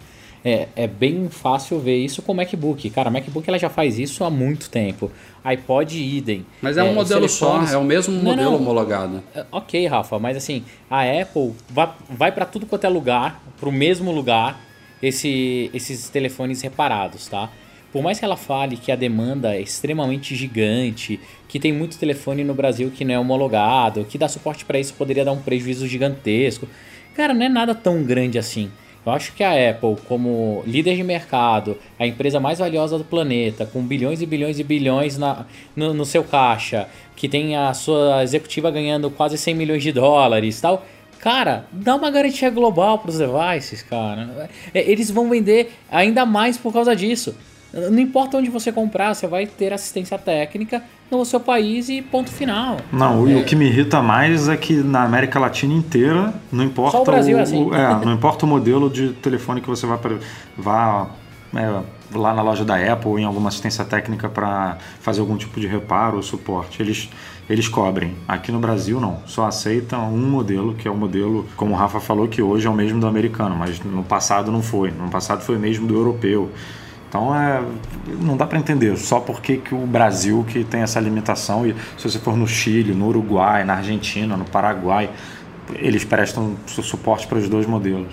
É, 0.44 0.68
é 0.76 0.88
bem 0.88 1.30
fácil 1.30 1.80
ver 1.80 1.96
isso 1.96 2.22
com 2.22 2.34
o 2.34 2.36
MacBook. 2.36 2.90
Cara, 2.90 3.10
o 3.10 3.14
MacBook 3.14 3.48
ela 3.48 3.58
já 3.58 3.70
faz 3.70 3.98
isso 3.98 4.26
há 4.26 4.30
muito 4.30 4.70
tempo. 4.70 5.10
iPod 5.42 5.98
idem. 5.98 6.46
Mas 6.62 6.76
é, 6.76 6.82
é 6.82 6.84
um 6.84 6.94
modelo 6.94 7.22
telefones... 7.22 7.70
só, 7.70 7.76
é 7.76 7.78
o 7.78 7.84
mesmo 7.86 8.14
não, 8.14 8.24
modelo 8.24 8.52
não, 8.52 8.58
homologado. 8.58 9.24
É, 9.34 9.46
ok, 9.50 9.88
Rafa, 9.88 10.20
mas 10.20 10.36
assim, 10.36 10.66
a 10.90 11.04
Apple 11.04 11.54
vai, 11.70 11.90
vai 12.10 12.32
para 12.34 12.46
tudo 12.46 12.66
quanto 12.66 12.84
é 12.84 12.90
lugar, 12.90 13.42
para 13.58 13.70
o 13.70 13.72
mesmo 13.72 14.12
lugar, 14.12 14.60
esse, 15.02 15.72
esses 15.74 16.10
telefones 16.10 16.62
reparados, 16.62 17.28
tá? 17.28 17.50
Por 17.94 18.02
mais 18.02 18.18
que 18.18 18.26
ela 18.26 18.36
fale 18.36 18.76
que 18.76 18.92
a 18.92 18.96
demanda 18.96 19.56
é 19.56 19.62
extremamente 19.62 20.36
gigante, 20.36 21.20
que 21.48 21.60
tem 21.60 21.72
muito 21.72 22.00
telefone 22.00 22.44
no 22.44 22.56
Brasil 22.56 22.90
que 22.90 23.06
não 23.06 23.14
é 23.14 23.20
homologado, 23.20 24.04
que 24.04 24.18
dá 24.18 24.28
suporte 24.28 24.66
para 24.66 24.80
isso 24.80 24.96
poderia 24.96 25.24
dar 25.24 25.32
um 25.32 25.42
prejuízo 25.42 25.88
gigantesco. 25.88 26.68
Cara, 27.16 27.36
não 27.36 27.46
é 27.46 27.50
nada 27.50 27.76
tão 27.76 28.02
grande 28.02 28.40
assim. 28.40 28.72
Eu 29.06 29.12
acho 29.12 29.34
que 29.34 29.44
a 29.44 29.70
Apple, 29.70 29.98
como 30.08 30.64
líder 30.66 30.96
de 30.96 31.04
mercado, 31.04 31.78
a 32.00 32.08
empresa 32.08 32.40
mais 32.40 32.58
valiosa 32.58 32.98
do 32.98 33.04
planeta, 33.04 33.66
com 33.66 33.84
bilhões 33.84 34.22
e 34.22 34.26
bilhões 34.26 34.58
e 34.58 34.64
bilhões 34.64 35.18
na, 35.18 35.46
no, 35.76 35.94
no 35.94 36.06
seu 36.06 36.24
caixa, 36.24 36.88
que 37.16 37.30
tem 37.30 37.56
a 37.56 37.74
sua 37.76 38.24
executiva 38.24 38.72
ganhando 38.72 39.12
quase 39.12 39.38
100 39.38 39.54
milhões 39.54 39.84
de 39.84 39.92
dólares 39.92 40.60
tal, 40.60 40.84
Cara, 41.20 41.64
dá 41.72 41.96
uma 41.96 42.12
garantia 42.12 42.50
global 42.50 43.00
para 43.00 43.10
os 43.10 43.18
devices, 43.18 43.82
cara. 43.82 44.50
É, 44.74 44.92
eles 44.92 45.10
vão 45.10 45.30
vender 45.30 45.72
ainda 45.90 46.26
mais 46.26 46.58
por 46.58 46.74
causa 46.74 46.94
disso. 46.94 47.34
Não 47.74 48.00
importa 48.00 48.38
onde 48.38 48.50
você 48.50 48.72
comprar, 48.72 49.16
você 49.16 49.26
vai 49.26 49.48
ter 49.48 49.74
assistência 49.74 50.18
técnica 50.18 50.84
no 51.10 51.26
seu 51.26 51.40
país 51.40 51.90
e 51.90 52.02
ponto 52.02 52.32
final. 52.32 52.78
Não, 52.92 53.28
é. 53.28 53.36
o 53.36 53.44
que 53.44 53.56
me 53.56 53.66
irrita 53.66 54.02
mais 54.02 54.48
é 54.48 54.56
que 54.56 54.76
na 54.76 55.04
América 55.04 55.40
Latina 55.40 55.74
inteira, 55.74 56.34
não 56.52 56.64
importa 56.64 56.98
Só 56.98 57.02
o 57.02 57.06
Brasil 57.06 57.38
o, 57.38 57.40
é 57.40 57.42
assim. 57.44 57.74
é, 57.74 58.06
não 58.06 58.14
importa 58.14 58.46
o 58.46 58.50
modelo 58.50 58.90
de 58.90 59.10
telefone 59.14 59.60
que 59.60 59.68
você 59.68 59.88
vai 59.88 59.98
vá 60.56 61.08
é, 61.56 61.82
lá 62.14 62.34
na 62.34 62.42
loja 62.42 62.64
da 62.64 62.76
Apple 62.76 63.10
ou 63.10 63.20
em 63.20 63.26
alguma 63.26 63.50
assistência 63.50 63.84
técnica 63.84 64.30
para 64.30 64.78
fazer 65.00 65.22
algum 65.22 65.36
tipo 65.36 65.60
de 65.60 65.68
reparo 65.68 66.18
ou 66.18 66.24
suporte, 66.24 66.82
eles 66.82 67.10
eles 67.50 67.68
cobrem. 67.68 68.16
Aqui 68.28 68.52
no 68.52 68.60
Brasil 68.60 69.02
não, 69.02 69.20
só 69.26 69.46
aceitam 69.46 70.14
um 70.14 70.30
modelo, 70.30 70.74
que 70.76 70.88
é 70.88 70.92
o 70.92 70.96
modelo, 70.96 71.46
como 71.58 71.74
o 71.74 71.78
Rafa 71.78 72.00
falou, 72.00 72.28
que 72.28 72.42
hoje 72.42 72.68
é 72.68 72.70
o 72.70 72.74
mesmo 72.74 73.00
do 73.00 73.08
americano, 73.08 73.56
mas 73.56 73.82
no 73.82 74.04
passado 74.04 74.52
não 74.52 74.62
foi. 74.62 74.92
No 74.92 75.10
passado 75.10 75.42
foi 75.42 75.58
o 75.58 75.60
mesmo 75.60 75.86
do 75.86 75.94
europeu. 75.94 76.50
Então 77.14 77.36
é, 77.36 77.62
não 78.20 78.36
dá 78.36 78.48
para 78.48 78.58
entender 78.58 78.98
só 78.98 79.20
porque 79.20 79.58
que 79.58 79.76
o 79.76 79.86
Brasil 79.86 80.44
que 80.48 80.64
tem 80.64 80.82
essa 80.82 81.00
limitação 81.00 81.64
e 81.64 81.76
se 81.96 82.10
você 82.10 82.18
for 82.18 82.36
no 82.36 82.48
Chile, 82.48 82.92
no 82.92 83.08
Uruguai, 83.08 83.64
na 83.64 83.76
Argentina, 83.76 84.36
no 84.36 84.46
Paraguai, 84.46 85.12
eles 85.76 86.04
prestam 86.04 86.56
suporte 86.66 87.28
para 87.28 87.38
os 87.38 87.48
dois 87.48 87.68
modelos. 87.68 88.12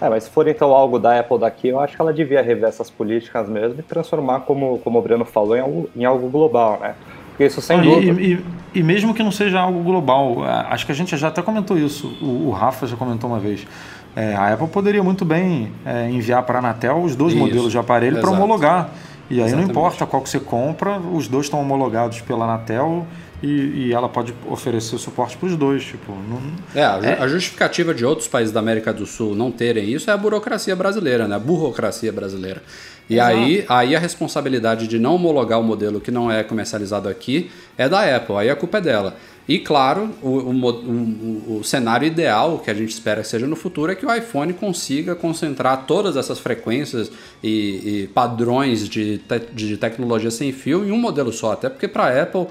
É, 0.00 0.08
mas 0.08 0.24
se 0.24 0.30
for 0.30 0.48
então 0.48 0.74
algo 0.74 0.98
da 0.98 1.20
Apple 1.20 1.38
daqui, 1.38 1.68
eu 1.68 1.78
acho 1.78 1.94
que 1.94 2.02
ela 2.02 2.12
devia 2.12 2.42
rever 2.42 2.68
essas 2.68 2.90
políticas 2.90 3.48
mesmo 3.48 3.78
e 3.78 3.82
transformar, 3.84 4.40
como, 4.40 4.80
como 4.80 4.98
o 4.98 5.02
Breno 5.02 5.24
falou, 5.24 5.56
em 5.56 5.60
algo, 5.60 5.90
em 5.94 6.04
algo 6.04 6.28
global, 6.28 6.80
né? 6.80 6.96
Porque 7.28 7.44
isso 7.44 7.60
sem 7.60 7.80
dúvida. 7.80 8.20
E, 8.20 8.32
e, 8.32 8.44
e, 8.80 8.82
mesmo 8.82 9.14
que 9.14 9.22
não 9.22 9.30
seja 9.30 9.60
algo 9.60 9.80
global, 9.84 10.42
acho 10.42 10.84
que 10.84 10.90
a 10.90 10.94
gente 10.94 11.16
já 11.16 11.28
até 11.28 11.40
comentou 11.40 11.78
isso, 11.78 12.18
o, 12.20 12.48
o 12.48 12.50
Rafa 12.50 12.84
já 12.84 12.96
comentou 12.96 13.30
uma 13.30 13.38
vez. 13.38 13.64
É, 14.14 14.34
a 14.34 14.52
Apple 14.52 14.68
poderia 14.68 15.02
muito 15.02 15.24
bem 15.24 15.72
é, 15.84 16.10
enviar 16.10 16.42
para 16.42 16.56
a 16.56 16.60
Anatel 16.60 17.02
os 17.02 17.14
dois 17.14 17.32
Isso, 17.32 17.42
modelos 17.42 17.70
de 17.70 17.78
aparelho 17.78 18.20
para 18.20 18.30
homologar. 18.30 18.90
E 19.28 19.34
aí 19.34 19.46
Exatamente. 19.46 19.66
não 19.66 19.70
importa 19.70 20.06
qual 20.06 20.22
que 20.22 20.28
você 20.28 20.40
compra, 20.40 20.98
os 20.98 21.28
dois 21.28 21.46
estão 21.46 21.60
homologados 21.60 22.20
pela 22.20 22.44
Anatel 22.44 23.06
e, 23.40 23.86
e 23.86 23.92
ela 23.92 24.08
pode 24.08 24.34
oferecer 24.48 24.98
suporte 24.98 25.36
para 25.36 25.46
os 25.46 25.56
dois. 25.56 25.84
Tipo, 25.84 26.12
não, 26.12 26.40
é, 26.74 26.84
a, 26.84 27.00
é, 27.02 27.22
a, 27.22 27.28
justificativa 27.28 27.94
de 27.94 28.04
outros 28.04 28.26
países 28.26 28.52
da 28.52 28.58
América 28.58 28.92
do 28.92 29.06
Sul 29.06 29.36
não 29.36 29.52
terem 29.52 29.88
isso 29.88 30.10
é 30.10 30.12
a 30.12 30.16
burocracia 30.16 30.74
brasileira, 30.74 31.28
né? 31.28 31.36
a 31.36 31.38
burocracia 31.38 32.12
brasileira. 32.12 32.62
E 33.10 33.18
aí, 33.18 33.64
aí 33.68 33.96
a 33.96 33.98
responsabilidade 33.98 34.86
de 34.86 34.96
não 34.96 35.16
homologar 35.16 35.58
o 35.58 35.64
modelo 35.64 36.00
que 36.00 36.12
não 36.12 36.30
é 36.30 36.44
comercializado 36.44 37.08
aqui 37.08 37.50
é 37.76 37.88
da 37.88 38.16
Apple, 38.16 38.36
aí 38.36 38.48
a 38.48 38.54
culpa 38.54 38.78
é 38.78 38.80
dela. 38.80 39.16
E 39.48 39.58
claro, 39.58 40.10
o, 40.22 40.28
o, 40.28 40.52
o, 40.52 41.58
o, 41.58 41.64
cenário 41.64 42.06
ideal 42.06 42.60
que 42.60 42.70
a 42.70 42.74
gente 42.74 42.90
espera 42.90 43.20
que 43.22 43.26
seja 43.26 43.48
no 43.48 43.56
futuro 43.56 43.90
é 43.90 43.96
que 43.96 44.06
o 44.06 44.14
iPhone 44.14 44.52
consiga 44.52 45.16
concentrar 45.16 45.86
todas 45.86 46.16
essas 46.16 46.38
frequências 46.38 47.10
e, 47.42 48.04
e 48.04 48.10
padrões 48.14 48.88
de, 48.88 49.18
te, 49.18 49.40
de 49.52 49.76
tecnologia 49.76 50.30
sem 50.30 50.52
fio 50.52 50.86
em 50.86 50.92
um 50.92 50.98
modelo 50.98 51.32
só. 51.32 51.50
Até 51.50 51.68
porque 51.68 51.88
para 51.88 52.04
a 52.04 52.22
Apple 52.22 52.46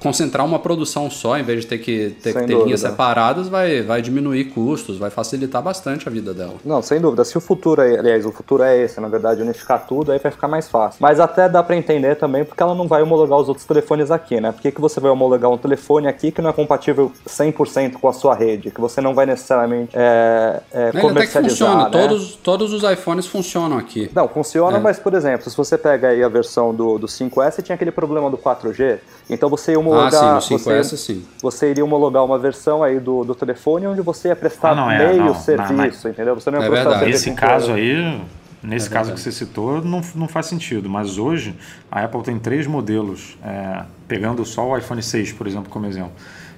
concentrar 0.00 0.44
uma 0.46 0.58
produção 0.58 1.10
só, 1.10 1.38
em 1.38 1.42
vez 1.42 1.60
de 1.60 1.66
ter 1.66 1.78
que 1.78 2.16
ter, 2.22 2.32
ter 2.32 2.46
linhas 2.64 2.80
separadas, 2.80 3.48
vai, 3.48 3.82
vai 3.82 4.00
diminuir 4.00 4.46
custos, 4.46 4.96
vai 4.98 5.10
facilitar 5.10 5.62
bastante 5.62 6.08
a 6.08 6.10
vida 6.10 6.32
dela. 6.32 6.54
Não, 6.64 6.80
sem 6.82 7.00
dúvida. 7.00 7.24
Se 7.24 7.36
o 7.36 7.40
futuro, 7.40 7.82
é, 7.82 7.98
aliás, 7.98 8.24
o 8.24 8.32
futuro 8.32 8.62
é 8.62 8.78
esse, 8.78 9.00
na 9.00 9.08
verdade, 9.08 9.42
unificar 9.42 9.86
tudo, 9.86 10.12
aí 10.12 10.18
vai 10.18 10.32
ficar 10.32 10.48
mais 10.48 10.68
fácil. 10.68 10.98
Mas 11.00 11.20
até 11.20 11.48
dá 11.48 11.62
pra 11.62 11.76
entender 11.76 12.16
também 12.16 12.44
porque 12.44 12.62
ela 12.62 12.74
não 12.74 12.88
vai 12.88 13.02
homologar 13.02 13.38
os 13.38 13.48
outros 13.48 13.66
telefones 13.66 14.10
aqui, 14.10 14.40
né? 14.40 14.52
Por 14.52 14.62
que, 14.62 14.72
que 14.72 14.80
você 14.80 15.00
vai 15.00 15.10
homologar 15.10 15.50
um 15.50 15.58
telefone 15.58 16.08
aqui 16.08 16.30
que 16.30 16.40
não 16.40 16.50
é 16.50 16.52
compatível 16.52 17.12
100% 17.28 17.94
com 17.94 18.08
a 18.08 18.12
sua 18.12 18.34
rede? 18.34 18.70
Que 18.70 18.80
você 18.80 19.00
não 19.00 19.14
vai 19.14 19.26
necessariamente 19.26 19.90
é, 19.94 20.60
é, 20.72 20.78
Ele 20.80 20.88
até 20.88 21.00
que 21.00 21.06
comercializar, 21.08 21.50
funciona, 21.50 21.84
né? 21.84 21.90
todos, 21.90 22.36
todos 22.36 22.72
os 22.72 22.82
iPhones 22.90 23.26
funcionam 23.26 23.76
aqui. 23.78 24.10
Não, 24.14 24.28
funciona, 24.28 24.78
É. 24.78 24.80
mas, 24.80 24.98
por 24.98 25.14
exemplo, 25.14 25.48
se 25.50 25.56
você 25.56 25.76
pega 25.76 26.08
aí 26.08 26.22
a 26.22 26.28
versão 26.28 26.74
do, 26.74 26.98
do 26.98 27.06
5S, 27.06 27.62
tinha 27.62 27.74
aquele 27.74 27.90
problema 27.90 28.30
do 28.30 28.38
4G, 28.38 28.98
então 29.28 29.48
você 29.48 29.73
ia 29.74 29.78
Ah, 29.78 29.80
homologar... 29.80 30.40
sim, 30.40 30.54
no 30.54 30.58
você, 30.58 30.70
5S 30.80 30.96
sim. 30.96 31.24
você 31.42 31.70
iria 31.70 31.84
homologar 31.84 32.24
uma 32.24 32.38
versão 32.38 32.82
aí 32.82 32.98
do, 33.00 33.24
do 33.24 33.34
telefone 33.34 33.86
onde 33.86 34.00
você 34.00 34.28
ia 34.28 34.36
prestar 34.36 34.70
Ah, 34.70 34.74
não, 34.74 34.90
é, 34.90 34.98
meio 35.06 35.18
não, 35.18 35.26
na- 35.26 35.34
serviço, 35.34 36.08
entendeu? 36.08 36.34
Você 36.34 36.50
não 36.50 36.58
ia 36.60 36.64
É 36.64 36.68
prestar 36.68 36.90
verdade. 36.90 37.04
serviço 37.12 37.28
Nesse 37.30 37.40
caso 37.40 37.72
aí, 37.72 38.20
nesse 38.62 38.86
É 38.86 38.90
caso 38.90 39.08
verdade. 39.10 39.12
que 39.14 39.20
você 39.20 39.32
citou, 39.32 39.82
não, 39.82 40.00
não 40.14 40.28
faz 40.28 40.46
sentido. 40.46 40.88
Mas 40.88 41.18
hoje 41.18 41.54
a 41.90 42.02
Apple 42.04 42.22
tem 42.22 42.38
três 42.38 42.66
modelos. 42.66 43.36
é, 43.44 43.82
pegando 44.08 44.44
só 44.44 44.66
o 44.68 44.76
iPhone 44.76 45.02
6, 45.02 45.32
por 45.32 45.46
exemplo, 45.46 45.70
como 45.70 45.86
exemplo. 45.86 46.12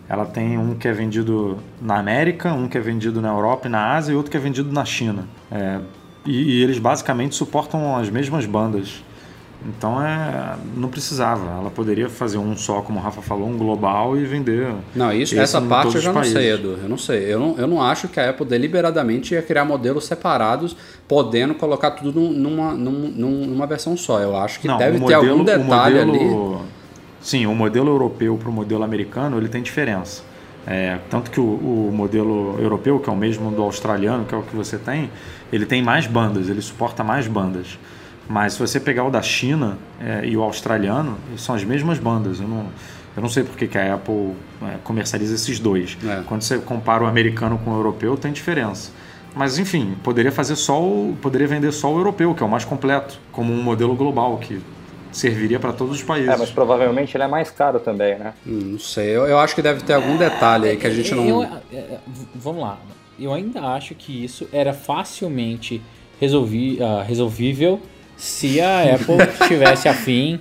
Ela 0.08 0.24
tem 0.24 0.56
um 0.58 0.74
que 0.74 0.86
é 0.86 0.92
vendido 0.92 1.58
na 1.80 1.98
América, 1.98 2.52
um 2.52 2.68
que 2.68 2.78
é 2.78 2.80
vendido 2.80 3.20
na 3.20 3.28
Europa 3.30 3.66
e 3.66 3.70
na 3.70 3.94
Ásia 3.94 4.12
e 4.12 4.16
outro 4.16 4.30
que 4.30 4.36
é 4.36 4.40
vendido 4.40 4.70
na 4.72 4.84
China. 4.84 5.26
É, 5.50 5.80
e, 6.24 6.58
e 6.58 6.62
eles 6.62 6.78
basicamente 6.78 7.34
suportam 7.34 7.96
as 7.96 8.08
mesmas 8.10 8.46
bandas. 8.46 9.02
Então 9.68 10.00
é, 10.00 10.54
não 10.76 10.88
precisava. 10.88 11.58
Ela 11.60 11.70
poderia 11.70 12.08
fazer 12.08 12.38
um 12.38 12.56
só, 12.56 12.80
como 12.82 13.00
o 13.00 13.02
Rafa 13.02 13.20
falou, 13.20 13.48
um 13.48 13.56
global 13.56 14.16
e 14.16 14.24
vender. 14.24 14.72
Não, 14.94 15.12
isso, 15.12 15.36
essa 15.38 15.60
parte 15.60 15.96
eu 15.96 16.00
já 16.00 16.12
não 16.12 16.22
sei. 16.22 16.52
Edu. 16.52 16.78
Eu 16.82 16.88
não 16.88 16.96
sei. 16.98 17.34
Eu 17.34 17.40
não, 17.40 17.56
eu 17.58 17.66
não 17.66 17.82
acho 17.82 18.06
que 18.06 18.20
a 18.20 18.30
Apple 18.30 18.46
deliberadamente 18.46 19.34
ia 19.34 19.42
criar 19.42 19.64
modelos 19.64 20.04
separados, 20.06 20.76
podendo 21.08 21.54
colocar 21.54 21.90
tudo 21.92 22.20
num- 22.20 22.32
numa, 22.32 22.72
num- 22.74 23.12
num- 23.16 23.46
numa 23.46 23.66
versão 23.66 23.96
só. 23.96 24.20
Eu 24.20 24.36
acho 24.36 24.60
que 24.60 24.68
Não, 24.68 24.78
deve 24.78 25.02
o 25.02 25.06
ter 25.06 25.14
algum 25.14 25.38
modelo- 25.38 25.64
detalhe 25.64 25.98
ali. 25.98 26.12
modelo- 26.12 26.60
Sim, 27.20 27.46
o 27.46 27.54
modelo 27.56 27.88
europeu 27.90 28.36
para 28.36 28.48
o 28.48 28.52
modelo 28.52 28.84
americano 28.84 29.36
ele 29.36 29.48
tem 29.48 29.60
diferença. 29.62 30.22
É, 30.64 30.98
tanto 31.10 31.30
que 31.30 31.40
o, 31.40 31.44
o 31.44 31.90
modelo 31.92 32.56
europeu, 32.60 32.98
que 33.00 33.08
é 33.08 33.12
o 33.12 33.16
mesmo 33.16 33.50
do 33.50 33.62
australiano, 33.62 34.24
que 34.24 34.34
é 34.34 34.38
o 34.38 34.42
que 34.42 34.54
você 34.54 34.78
tem, 34.78 35.10
ele 35.52 35.66
tem 35.66 35.82
mais 35.82 36.06
bandas, 36.06 36.48
ele 36.48 36.60
suporta 36.62 37.02
mais 37.02 37.26
bandas. 37.26 37.78
Mas 38.28 38.54
se 38.54 38.58
você 38.58 38.80
pegar 38.80 39.04
o 39.04 39.10
da 39.10 39.22
China 39.22 39.78
é, 40.00 40.26
e 40.26 40.36
o 40.36 40.42
australiano, 40.42 41.16
são 41.36 41.54
as 41.54 41.62
mesmas 41.64 41.98
bandas. 41.98 42.40
Eu 42.40 42.48
não, 42.48 42.66
eu 43.16 43.22
não 43.22 43.28
sei 43.28 43.44
por 43.44 43.56
que 43.56 43.66
que 43.68 43.78
a 43.78 43.94
Apple 43.94 44.32
é, 44.62 44.76
comercializa 44.82 45.34
esses 45.34 45.58
dois. 45.60 45.96
É. 46.04 46.22
Quando 46.26 46.42
você 46.42 46.58
compara 46.58 47.04
o 47.04 47.06
americano 47.06 47.58
com 47.64 47.70
o 47.72 47.76
europeu, 47.76 48.16
tem 48.16 48.32
diferença. 48.32 48.90
Mas 49.34 49.58
enfim, 49.58 49.94
poderia 50.02 50.32
fazer 50.32 50.56
só 50.56 50.82
o, 50.82 51.16
poderia 51.22 51.46
vender 51.46 51.70
só 51.70 51.92
o 51.92 51.98
europeu, 51.98 52.34
que 52.34 52.42
é 52.42 52.46
o 52.46 52.48
mais 52.48 52.64
completo, 52.64 53.18
como 53.30 53.52
um 53.52 53.62
modelo 53.62 53.94
global 53.94 54.38
que 54.38 54.60
serviria 55.12 55.60
para 55.60 55.72
todos 55.72 55.96
os 55.96 56.02
países. 56.02 56.30
É, 56.30 56.36
mas 56.36 56.50
provavelmente 56.50 57.16
ele 57.16 57.24
é 57.24 57.28
mais 57.28 57.50
caro 57.50 57.78
também, 57.78 58.18
né? 58.18 58.32
Hum, 58.46 58.60
Não 58.72 58.78
sei. 58.78 59.08
Eu, 59.16 59.26
eu 59.26 59.38
acho 59.38 59.54
que 59.54 59.62
deve 59.62 59.82
ter 59.82 59.92
algum 59.94 60.16
detalhe 60.16 60.68
aí 60.70 60.76
que 60.76 60.86
a 60.86 60.90
gente 60.90 61.14
não. 61.14 61.26
Eu- 61.28 61.42
eu- 61.42 61.78
é, 61.78 61.98
vamos 62.34 62.62
lá. 62.62 62.78
Eu 63.18 63.32
ainda 63.32 63.60
acho 63.62 63.94
que 63.94 64.24
isso 64.24 64.48
era 64.52 64.72
facilmente 64.72 65.80
resolvi, 66.20 66.78
ah, 66.82 67.02
resolvível 67.06 67.80
se 68.16 68.60
a 68.60 68.94
Apple 68.94 69.16
tivesse 69.48 69.88
afim 69.88 70.38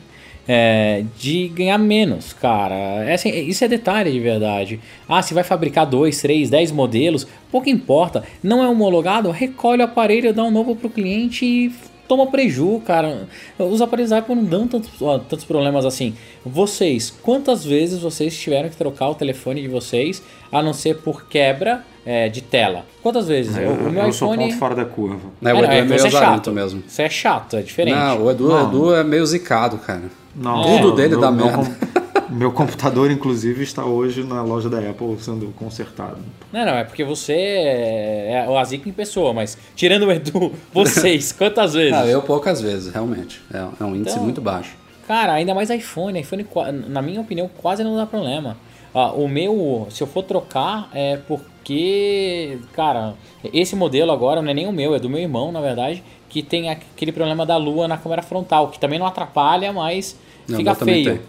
é, 0.48 1.04
de 1.18 1.48
ganhar 1.50 1.78
menos, 1.78 2.34
cara. 2.34 2.76
É 3.04 3.14
assim, 3.14 3.30
isso 3.30 3.64
é 3.64 3.68
detalhe 3.68 4.12
de 4.12 4.20
verdade. 4.20 4.80
Ah, 5.08 5.22
se 5.22 5.34
vai 5.34 5.44
fabricar 5.44 5.86
dois, 5.86 6.22
três, 6.22 6.50
dez 6.50 6.72
modelos, 6.72 7.28
pouco 7.52 7.70
importa. 7.70 8.24
Não 8.44 8.64
é 8.64 8.68
homologado, 8.68 9.32
recolhe 9.32 9.82
o 9.82 9.86
aparelho, 9.86 10.34
dá 10.34 10.44
um 10.44 10.52
novo 10.52 10.76
pro 10.76 10.90
cliente 10.90 11.46
e 11.46 11.72
toma 12.08 12.28
preju, 12.28 12.82
cara. 12.86 13.28
Os 13.58 13.82
aparelhos 13.82 14.12
Apple 14.12 14.36
não 14.36 14.44
dão 14.44 14.68
tantos, 14.68 14.92
tantos 15.28 15.46
problemas 15.46 15.86
assim. 15.86 16.16
Vocês, 16.46 17.10
quantas 17.10 17.66
vezes 17.66 18.00
vocês 18.00 18.38
tiveram 18.40 18.70
que 18.70 18.78
trocar 18.78 19.10
o 19.10 19.16
telefone 19.16 19.62
de 19.62 19.68
vocês, 19.68 20.22
a 20.52 20.62
não 20.62 20.74
ser 20.74 20.98
por 20.98 21.26
quebra 21.28 21.84
é, 22.06 22.30
de 22.30 22.42
tela? 22.42 22.86
Quantas 23.02 23.28
vezes? 23.28 23.56
Eu, 23.58 23.72
o 23.72 23.92
meu 23.92 24.04
eu 24.06 24.14
sou 24.14 24.34
iPhone. 24.34 24.50
ponto 24.50 24.60
fora 24.60 24.76
da 24.76 24.86
curva. 24.86 25.30
É, 25.44 25.54
o 25.54 25.56
não, 25.56 25.64
Edu 25.64 25.72
é 25.72 25.76
então 25.78 25.88
meio 25.90 26.00
você 26.02 26.08
azarento 26.08 26.52
mesmo. 26.52 26.84
Você 26.88 27.04
é 27.04 27.10
chato, 27.10 27.56
é 27.58 27.62
diferente. 27.62 27.96
Não, 27.98 28.24
o 28.24 28.32
Edu, 28.32 28.48
Não. 28.50 28.68
Edu 28.68 28.96
é 28.96 29.04
meio 29.04 29.26
zicado, 29.26 29.78
cara. 29.78 30.04
Não, 30.36 30.62
Tudo 30.64 30.92
dele 30.96 31.10
meu, 31.10 31.22
dá 31.22 31.32
meu 31.32 31.46
merda. 31.46 31.64
com- 31.64 32.06
meu 32.28 32.52
computador, 32.52 33.10
inclusive, 33.12 33.64
está 33.64 33.86
hoje 33.86 34.22
na 34.24 34.42
loja 34.42 34.70
da 34.70 34.80
Apple 34.80 35.16
sendo 35.20 35.54
consertado. 35.56 36.18
Não, 36.52 36.66
não, 36.66 36.74
é 36.74 36.84
porque 36.84 37.04
você 37.04 37.32
é, 37.34 38.44
é 38.46 38.50
o 38.50 38.58
Azico 38.58 38.90
em 38.90 38.92
pessoa, 38.92 39.32
mas 39.34 39.58
tirando 39.76 40.04
o 40.08 40.12
Edu, 40.12 40.52
vocês, 40.74 41.32
quantas 41.32 41.74
vezes? 41.74 41.94
Ah, 41.94 42.06
eu 42.06 42.22
poucas 42.22 42.60
vezes, 42.62 42.92
realmente. 42.94 43.42
É, 43.54 43.58
é 43.80 43.84
um 43.86 43.96
índice 43.96 44.12
Então- 44.16 44.24
muito 44.24 44.42
baixo. 44.42 44.72
Cara, 45.08 45.34
ainda 45.34 45.54
mais 45.54 45.70
iPhone. 45.70 46.20
iPhone, 46.20 46.46
na 46.90 47.00
minha 47.02 47.22
opinião, 47.22 47.48
quase 47.62 47.84
não 47.84 47.96
dá 47.96 48.08
problema. 48.08 48.58
Ah, 48.98 49.12
o 49.12 49.28
meu, 49.28 49.88
se 49.90 50.02
eu 50.02 50.08
for 50.08 50.24
trocar, 50.24 50.90
é 50.94 51.18
porque, 51.18 52.58
cara, 52.72 53.14
esse 53.54 53.76
modelo 53.76 54.10
agora 54.10 54.42
não 54.42 54.50
é 54.50 54.54
nem 54.54 54.68
o 54.68 54.72
meu, 54.72 54.96
é 54.96 55.00
do 55.00 55.10
meu 55.10 55.20
irmão, 55.20 55.52
na 55.52 55.60
verdade, 55.60 56.02
que 56.30 56.42
tem 56.42 56.70
aquele 56.70 57.12
problema 57.12 57.46
da 57.46 57.58
lua 57.58 57.90
na 57.90 57.98
câmera 57.98 58.22
frontal, 58.22 58.70
que 58.70 58.80
também 58.80 58.98
não 58.98 59.06
atrapalha, 59.06 59.74
mas 59.74 60.18
Não, 60.48 60.58
fica 60.58 60.74
feio. 60.76 61.18
tem. 61.18 61.22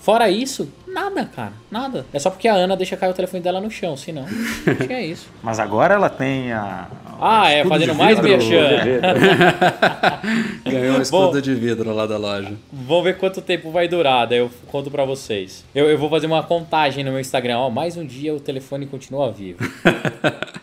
Fora 0.00 0.30
isso, 0.30 0.72
nada, 0.86 1.26
cara, 1.26 1.52
nada. 1.70 2.06
É 2.12 2.18
só 2.18 2.30
porque 2.30 2.48
a 2.48 2.54
Ana 2.54 2.74
deixa 2.74 2.96
cair 2.96 3.10
o 3.10 3.14
telefone 3.14 3.42
dela 3.42 3.60
no 3.60 3.70
chão, 3.70 3.96
senão, 3.98 4.24
acho 4.24 4.86
que 4.86 4.92
é 4.92 5.04
isso. 5.04 5.28
Mas 5.42 5.60
agora 5.60 5.94
ela 5.94 6.08
tem 6.08 6.52
a. 6.52 6.88
Ah, 7.20 7.50
é, 7.50 7.64
fazendo 7.66 7.92
de 7.92 7.98
mais 7.98 8.18
merchan. 8.18 8.80
Ganhou 10.64 10.96
um 10.96 11.02
escudo 11.02 11.42
de 11.42 11.54
vidro 11.54 11.94
lá 11.94 12.06
da 12.06 12.16
loja. 12.16 12.54
Vamos 12.72 13.04
ver 13.04 13.18
quanto 13.18 13.42
tempo 13.42 13.70
vai 13.70 13.88
durar, 13.88 14.26
daí 14.26 14.38
eu 14.38 14.50
conto 14.68 14.90
pra 14.90 15.04
vocês. 15.04 15.64
Eu, 15.74 15.90
eu 15.90 15.98
vou 15.98 16.08
fazer 16.08 16.26
uma 16.26 16.42
contagem 16.42 17.04
no 17.04 17.10
meu 17.10 17.20
Instagram, 17.20 17.58
ó, 17.58 17.68
mais 17.68 17.98
um 17.98 18.06
dia 18.06 18.34
o 18.34 18.40
telefone 18.40 18.86
continua 18.86 19.30
vivo. 19.30 19.58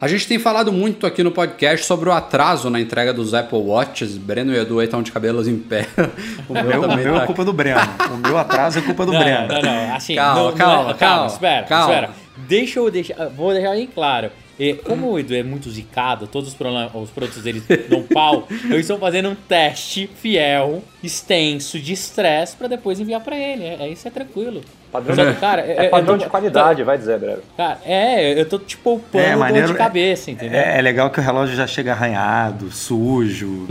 A 0.00 0.08
gente 0.08 0.26
tem 0.26 0.38
falado 0.38 0.72
muito 0.72 1.06
aqui 1.06 1.22
no 1.22 1.30
podcast 1.30 1.84
sobre 1.84 2.08
o 2.08 2.12
atraso 2.12 2.70
na 2.70 2.80
entrega 2.80 3.12
dos 3.12 3.34
Apple 3.34 3.58
Watches. 3.58 4.16
Breno 4.16 4.50
e 4.54 4.56
Edu 4.58 4.78
aí 4.78 4.86
estão 4.86 5.02
de 5.02 5.12
cabelos 5.12 5.46
em 5.46 5.58
pé. 5.58 5.86
O 6.48 6.54
meu, 6.54 6.78
o 6.80 6.88
também 6.88 7.04
meu 7.04 7.14
tá 7.16 7.22
é 7.22 7.26
culpa 7.26 7.44
do 7.44 7.52
Breno. 7.52 7.80
O 8.14 8.16
meu 8.16 8.38
atraso 8.38 8.78
é 8.78 8.82
culpa 8.82 9.04
do 9.04 9.12
não, 9.12 9.20
Breno. 9.20 9.46
não, 9.48 9.62
não, 9.62 9.94
assim, 9.94 10.14
Calma, 10.16 10.34
não- 10.34 10.44
não 10.48 10.54
é- 10.54 10.58
calma, 10.58 10.94
calma, 10.94 11.26
espera, 11.26 11.66
calma. 11.66 11.92
espera. 11.94 12.10
Deixa 12.48 12.78
eu 12.80 12.90
deixar, 12.90 13.28
vou 13.28 13.52
deixar 13.52 13.72
bem 13.72 13.86
claro. 13.86 14.30
E 14.60 14.74
como 14.74 15.10
o 15.10 15.18
Edu 15.18 15.34
é 15.34 15.42
muito 15.42 15.70
zicado, 15.70 16.26
todos 16.26 16.50
os, 16.50 16.56
os 16.94 17.10
produtos 17.10 17.42
dele 17.42 17.62
dão 17.88 18.02
pau, 18.02 18.46
eu 18.70 18.78
estou 18.78 18.98
fazendo 18.98 19.30
um 19.30 19.34
teste 19.34 20.08
fiel, 20.16 20.82
extenso, 21.02 21.78
de 21.78 21.94
estresse, 21.94 22.54
pra 22.56 22.68
depois 22.68 23.00
enviar 23.00 23.20
pra 23.22 23.36
ele. 23.36 23.64
É, 23.64 23.76
é 23.80 23.88
isso, 23.88 24.06
é 24.06 24.10
tranquilo. 24.10 24.60
Padrão, 24.92 25.14
Só 25.14 25.32
cara, 25.40 25.62
é 25.62 25.86
eu- 25.86 25.90
padrão 25.90 26.14
eu 26.14 26.18
tô- 26.18 26.24
de 26.24 26.30
qualidade, 26.30 26.82
vai 26.82 26.98
dizer, 26.98 27.18
breve. 27.18 27.42
Cara, 27.56 27.78
é, 27.86 28.38
eu 28.38 28.44
tô 28.46 28.58
te 28.58 28.76
poupando 28.76 29.24
É, 29.24 29.30
dor 29.30 29.38
maneiro. 29.38 29.68
de 29.68 29.74
cabeça, 29.74 30.30
entendeu? 30.32 30.58
É, 30.58 30.78
é 30.78 30.82
legal 30.82 31.08
que 31.10 31.20
o 31.20 31.22
relógio 31.22 31.54
já 31.56 31.66
chega 31.66 31.92
arranhado, 31.92 32.70
sujo, 32.72 33.66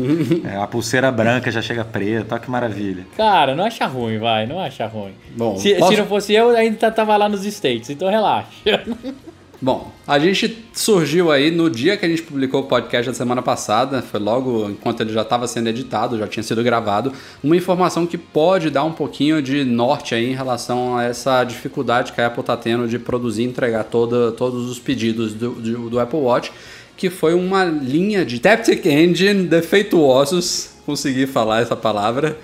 é, 0.50 0.56
a 0.56 0.66
pulseira 0.66 1.12
branca 1.12 1.52
já 1.52 1.62
chega 1.62 1.84
preta, 1.86 2.36
olha 2.36 2.42
que 2.42 2.50
maravilha. 2.50 3.06
Cara, 3.18 3.54
não 3.54 3.66
acha 3.66 3.86
ruim, 3.86 4.18
vai, 4.18 4.48
não 4.48 4.60
acha 4.62 4.88
ruim. 4.88 5.14
Bom, 5.36 5.58
se, 5.58 5.76
posso- 5.76 5.92
se 5.92 6.00
não 6.00 6.08
fosse 6.08 6.34
eu, 6.34 6.52
ainda 6.56 6.90
tava 6.90 7.16
lá 7.18 7.28
nos 7.30 7.46
States, 7.46 7.90
então 7.90 8.10
relaxa. 8.10 8.48
Bom, 9.62 9.92
a 10.08 10.18
gente 10.18 10.66
surgiu 10.74 11.30
aí 11.30 11.52
no 11.52 11.70
dia 11.70 11.98
que 11.98 12.06
a 12.06 12.10
gente 12.10 12.22
publicou 12.22 12.62
o 12.62 12.64
podcast 12.64 13.12
da 13.12 13.14
semana 13.14 13.42
passada, 13.42 14.02
foi 14.02 14.18
logo 14.18 14.70
enquanto 14.70 15.02
ele 15.02 15.12
já 15.12 15.22
estava 15.22 15.48
sendo 15.48 15.68
editado, 15.68 16.18
já 16.18 16.28
tinha 16.28 16.44
sido 16.44 16.64
gravado, 16.64 17.12
uma 17.44 17.58
informação 17.58 18.08
que 18.08 18.18
pode 18.18 18.70
dar 18.70 18.86
um 18.86 18.94
pouquinho 18.94 19.42
de 19.42 19.66
norte 19.66 20.16
aí 20.16 20.32
em 20.32 20.34
relação 20.34 20.96
a 20.96 21.04
essa 21.04 21.44
dificuldade 21.44 22.14
que 22.14 22.22
a 22.22 22.28
Apple 22.28 22.40
está 22.40 22.56
tendo 22.56 22.88
de 22.88 22.98
produzir 22.98 23.42
e 23.42 23.46
entregar 23.48 23.84
toda, 23.84 24.32
todos 24.32 24.70
os 24.70 24.80
pedidos 24.80 25.34
do, 25.34 25.52
do, 25.52 25.90
do 25.90 26.00
Apple 26.00 26.20
Watch, 26.20 26.54
que 26.96 27.10
foi 27.10 27.34
uma 27.34 27.66
linha 27.66 28.26
de 28.26 28.40
Taptic 28.40 28.86
Engine 28.86 29.44
defeituosos, 29.44 30.70
consegui 30.86 31.28
falar 31.28 31.62
essa 31.62 31.76
palavra, 31.76 32.38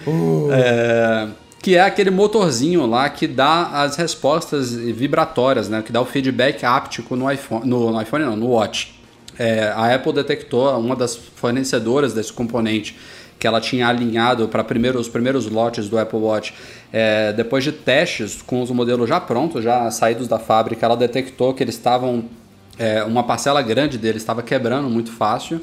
é, 0.51 1.27
que 1.65 1.75
é 1.75 1.81
aquele 1.81 2.11
motorzinho 2.11 2.85
lá 2.85 3.09
que 3.09 3.25
dá 3.25 3.81
as 3.81 3.95
respostas 3.95 4.71
vibratórias, 4.71 5.67
né? 5.67 5.81
Que 5.81 5.91
dá 5.91 5.99
o 5.99 6.05
feedback 6.05 6.63
áptico 6.63 7.15
no 7.15 7.31
iPhone, 7.31 7.67
no, 7.67 7.91
no 7.91 7.99
iPhone 7.99 8.23
não, 8.23 8.35
no 8.35 8.49
Watch. 8.49 8.93
É, 9.35 9.73
a 9.75 9.95
Apple 9.95 10.13
detectou 10.13 10.79
uma 10.79 10.95
das 10.95 11.15
fornecedoras 11.15 12.13
desse 12.13 12.31
componente 12.31 12.95
que 13.39 13.47
ela 13.47 13.59
tinha 13.59 13.87
alinhado 13.87 14.47
para 14.47 14.63
primeiro, 14.63 14.99
os 14.99 15.09
primeiros 15.09 15.49
lotes 15.49 15.89
do 15.89 15.97
Apple 15.97 16.19
Watch. 16.19 16.53
É, 16.93 17.33
depois 17.33 17.63
de 17.63 17.71
testes 17.71 18.43
com 18.43 18.61
os 18.61 18.69
modelos 18.69 19.09
já 19.09 19.19
prontos, 19.19 19.63
já 19.63 19.89
saídos 19.89 20.27
da 20.27 20.37
fábrica, 20.37 20.85
ela 20.85 20.95
detectou 20.95 21.51
que 21.51 21.63
eles 21.63 21.73
estavam 21.73 22.25
é, 22.77 23.03
uma 23.03 23.23
parcela 23.23 23.63
grande 23.63 23.97
deles 23.97 24.21
estava 24.21 24.43
quebrando 24.43 24.87
muito 24.87 25.11
fácil. 25.11 25.59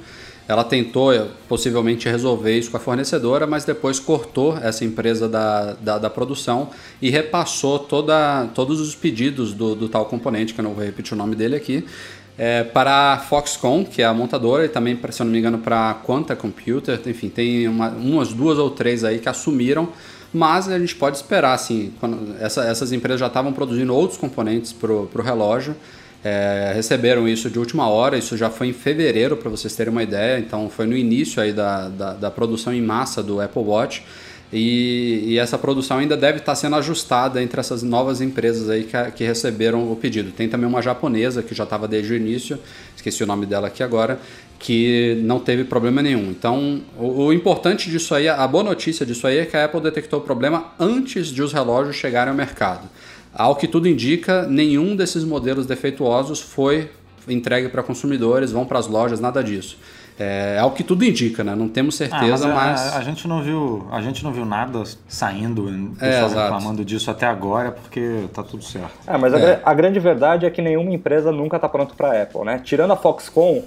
Ela 0.52 0.64
tentou 0.64 1.14
eh, 1.14 1.26
possivelmente 1.48 2.08
resolver 2.08 2.56
isso 2.56 2.70
com 2.70 2.76
a 2.76 2.80
fornecedora, 2.80 3.46
mas 3.46 3.64
depois 3.64 3.98
cortou 3.98 4.56
essa 4.58 4.84
empresa 4.84 5.26
da, 5.26 5.72
da, 5.72 5.98
da 5.98 6.10
produção 6.10 6.68
e 7.00 7.08
repassou 7.08 7.78
toda, 7.78 8.46
todos 8.54 8.78
os 8.78 8.94
pedidos 8.94 9.54
do, 9.54 9.74
do, 9.74 9.88
tal 9.88 10.04
componente, 10.04 10.52
que 10.52 10.60
eu 10.60 10.64
não 10.64 10.74
vou 10.74 10.84
repetir 10.84 11.14
o 11.14 11.16
nome 11.16 11.34
dele 11.34 11.56
aqui, 11.56 11.84
é, 12.36 12.64
para 12.64 13.14
a 13.14 13.18
Foxconn, 13.18 13.82
que 13.82 14.02
é 14.02 14.04
a 14.04 14.12
montadora, 14.12 14.66
e 14.66 14.68
também, 14.68 14.98
se 15.10 15.22
eu 15.22 15.24
não 15.24 15.32
me 15.32 15.38
engano, 15.38 15.56
para 15.56 15.90
a 15.90 15.94
Quanta 15.94 16.36
Computer. 16.36 17.00
Enfim, 17.06 17.30
tem 17.30 17.66
uma, 17.66 17.88
umas 17.88 18.34
duas 18.34 18.58
ou 18.58 18.70
três 18.70 19.04
aí 19.04 19.18
que 19.20 19.28
assumiram 19.30 19.88
mas 20.34 20.66
a 20.66 20.78
gente 20.78 20.94
pode 20.94 21.18
esperar, 21.18 21.52
assim, 21.52 21.92
essa, 22.40 22.64
essas 22.64 22.90
empresas 22.90 23.20
já 23.20 23.26
estavam 23.26 23.52
produzindo 23.52 23.94
outros 23.94 24.18
componentes 24.18 24.72
para 24.72 24.90
o 24.90 25.22
relógio, 25.22 25.76
é, 26.24 26.72
receberam 26.74 27.28
isso 27.28 27.50
de 27.50 27.58
última 27.58 27.88
hora, 27.88 28.16
isso 28.16 28.36
já 28.36 28.48
foi 28.48 28.68
em 28.68 28.72
fevereiro, 28.72 29.36
para 29.36 29.50
vocês 29.50 29.74
terem 29.74 29.90
uma 29.90 30.02
ideia, 30.02 30.38
então 30.38 30.70
foi 30.70 30.86
no 30.86 30.96
início 30.96 31.42
aí 31.42 31.52
da, 31.52 31.88
da, 31.88 32.12
da 32.14 32.30
produção 32.30 32.72
em 32.72 32.80
massa 32.80 33.22
do 33.22 33.40
Apple 33.40 33.62
Watch. 33.62 34.04
E, 34.52 35.24
e, 35.28 35.38
essa 35.38 35.56
produção 35.56 35.96
ainda 35.96 36.14
deve 36.14 36.36
estar 36.36 36.54
sendo 36.54 36.76
ajustada 36.76 37.42
entre 37.42 37.58
essas 37.58 37.82
novas 37.82 38.20
empresas 38.20 38.68
aí 38.68 38.84
que, 38.84 39.10
que 39.12 39.24
receberam 39.24 39.90
o 39.90 39.96
pedido. 39.96 40.30
Tem 40.30 40.46
também 40.46 40.68
uma 40.68 40.82
japonesa 40.82 41.42
que 41.42 41.54
já 41.54 41.64
estava 41.64 41.88
desde 41.88 42.12
o 42.12 42.16
início, 42.16 42.58
esqueci 42.94 43.24
o 43.24 43.26
nome 43.26 43.46
dela 43.46 43.68
aqui 43.68 43.82
agora, 43.82 44.20
que 44.58 45.18
não 45.24 45.40
teve 45.40 45.64
problema 45.64 46.02
nenhum. 46.02 46.30
Então, 46.30 46.82
o, 46.98 47.24
o, 47.24 47.32
importante 47.32 47.90
disso 47.90 48.14
aí, 48.14 48.28
a 48.28 48.46
boa 48.46 48.62
notícia 48.62 49.06
disso 49.06 49.26
aí 49.26 49.38
é 49.38 49.46
que 49.46 49.56
a 49.56 49.64
Apple 49.64 49.80
detectou 49.80 50.20
o 50.20 50.22
problema 50.22 50.74
antes 50.78 51.28
de 51.28 51.42
os 51.42 51.50
relógios 51.50 51.96
chegarem 51.96 52.30
ao 52.30 52.36
mercado. 52.36 52.88
Ao 53.34 53.56
que 53.56 53.66
tudo 53.66 53.88
indica, 53.88 54.46
nenhum 54.46 54.94
desses 54.94 55.24
modelos 55.24 55.66
defeituosos 55.66 56.40
foi 56.40 56.90
entregue 57.28 57.68
para 57.68 57.82
consumidores, 57.82 58.52
vão 58.52 58.64
para 58.64 58.78
as 58.78 58.86
lojas, 58.86 59.20
nada 59.20 59.42
disso. 59.42 59.78
É, 60.18 60.56
é 60.58 60.64
o 60.64 60.70
que 60.70 60.84
tudo 60.84 61.04
indica, 61.04 61.42
né? 61.42 61.54
Não 61.54 61.68
temos 61.68 61.94
ah, 61.94 61.98
certeza, 61.98 62.46
ah, 62.48 62.54
mas, 62.54 62.80
mas... 62.80 62.94
A, 62.94 62.98
a, 62.98 63.02
gente 63.02 63.26
não 63.26 63.42
viu, 63.42 63.86
a 63.90 64.00
gente 64.00 64.22
não 64.22 64.32
viu 64.32 64.44
nada 64.44 64.82
saindo, 65.08 65.64
pessoal 65.98 66.30
é, 66.30 66.42
reclamando 66.42 66.84
disso 66.84 67.10
até 67.10 67.26
agora, 67.26 67.72
porque 67.72 68.24
tá 68.32 68.42
tudo 68.42 68.62
certo. 68.62 68.92
É, 69.06 69.16
mas 69.16 69.32
é. 69.32 69.60
A, 69.64 69.70
a, 69.70 69.74
grande 69.74 69.98
verdade 69.98 70.44
é 70.44 70.50
que 70.50 70.60
nenhuma 70.60 70.92
empresa 70.92 71.32
nunca 71.32 71.58
tá 71.58 71.68
pronto 71.68 71.94
para 71.94 72.22
Apple, 72.22 72.44
né? 72.44 72.60
Tirando 72.62 72.92
a 72.92 72.96
Foxconn, 72.96 73.62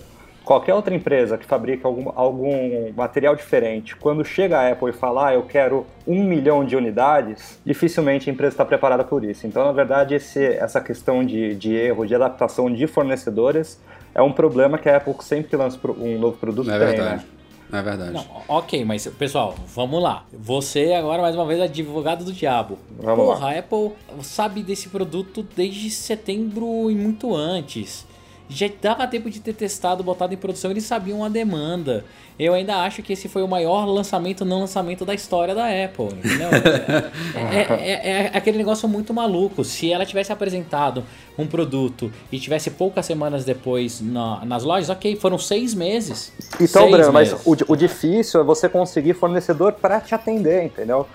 qualquer 0.46 0.76
outra 0.76 0.94
empresa 0.94 1.38
que 1.38 1.46
fabrica 1.46 1.88
algum, 1.88 2.12
algum 2.16 2.94
material 2.96 3.36
diferente, 3.36 3.96
quando 3.96 4.24
chega 4.24 4.60
a 4.60 4.72
Apple 4.72 4.92
e 4.92 4.94
fala, 4.94 5.30
ah, 5.30 5.34
eu 5.34 5.44
quero 5.44 5.86
um 6.08 6.24
milhão 6.24 6.64
de 6.64 6.76
unidades, 6.76 7.60
dificilmente 7.66 8.30
a 8.30 8.34
empresa 8.34 8.54
está 8.54 8.64
preparada 8.64 9.04
por 9.04 9.24
isso. 9.24 9.48
Então, 9.48 9.66
na 9.66 9.72
verdade, 9.72 10.14
esse, 10.14 10.44
essa 10.46 10.80
questão 10.80 11.26
de, 11.26 11.56
de 11.56 11.74
erro, 11.74 12.06
de 12.06 12.14
adaptação 12.14 12.72
de 12.72 12.86
fornecedores 12.86 13.80
é 14.14 14.22
um 14.22 14.32
problema 14.32 14.78
que 14.78 14.88
a 14.88 14.98
Apple 14.98 15.16
sempre 15.22 15.50
que 15.50 15.56
lança 15.56 15.80
um 15.84 16.20
novo 16.20 16.38
produto 16.38 16.70
é 16.70 16.78
tem, 16.78 16.88
verdade. 16.88 17.24
né? 17.24 17.80
É 17.80 17.82
verdade. 17.82 18.14
Não, 18.14 18.26
ok, 18.48 18.86
mas 18.86 19.08
pessoal, 19.08 19.56
vamos 19.74 20.02
lá. 20.02 20.24
Você 20.32 20.94
agora, 20.94 21.22
mais 21.22 21.36
uma 21.36 21.46
vez, 21.46 21.60
é 21.60 21.64
advogado 21.64 22.24
do 22.24 22.32
diabo. 22.32 22.78
Vamos 23.00 23.26
Porra, 23.26 23.46
lá. 23.46 23.52
a 23.54 23.60
Apple 23.60 23.92
sabe 24.22 24.62
desse 24.62 24.88
produto 24.90 25.46
desde 25.56 25.90
setembro 25.90 26.92
e 26.92 26.96
muito 26.96 27.36
antes 27.36 28.06
já 28.48 28.70
dava 28.82 29.08
tempo 29.08 29.30
de 29.30 29.40
ter 29.40 29.54
testado, 29.54 30.04
botado 30.04 30.34
em 30.34 30.38
produção, 30.38 30.72
eles 30.72 30.84
sabiam 30.84 31.24
a 31.24 31.30
demanda. 31.30 32.06
Eu 32.38 32.54
ainda 32.54 32.78
acho 32.84 33.02
que 33.02 33.14
esse 33.14 33.30
foi 33.30 33.42
o 33.42 33.48
maior 33.48 33.86
lançamento 33.86 34.44
não 34.44 34.60
lançamento 34.60 35.06
da 35.06 35.14
história 35.14 35.56
da 35.56 35.66
Apple, 35.66 36.18
entendeu? 36.18 36.50
é, 37.34 37.58
é, 37.58 37.92
é, 37.92 38.22
é, 38.26 38.32
aquele 38.34 38.58
negócio 38.58 38.88
muito 38.90 39.14
maluco. 39.14 39.64
Se 39.64 39.92
ela 39.92 40.06
tivesse 40.06 40.34
apresentado 40.34 41.04
um 41.38 41.48
produto 41.48 42.12
e 42.32 42.40
tivesse 42.40 42.72
poucas 42.72 43.06
semanas 43.06 43.46
depois 43.46 44.02
na, 44.02 44.44
nas 44.46 44.64
lojas, 44.64 44.90
ok, 44.90 45.16
foram 45.16 45.38
seis 45.38 45.74
meses. 45.74 46.34
Então, 46.60 46.92
Breno, 46.92 47.14
mas 47.14 47.34
o, 47.46 47.56
o 47.70 47.76
difícil 47.76 48.42
é 48.42 48.44
você 48.44 48.68
conseguir 48.68 49.14
fornecedor 49.14 49.74
para 49.74 50.02
te 50.02 50.14
atender, 50.14 50.64
entendeu? 50.66 51.08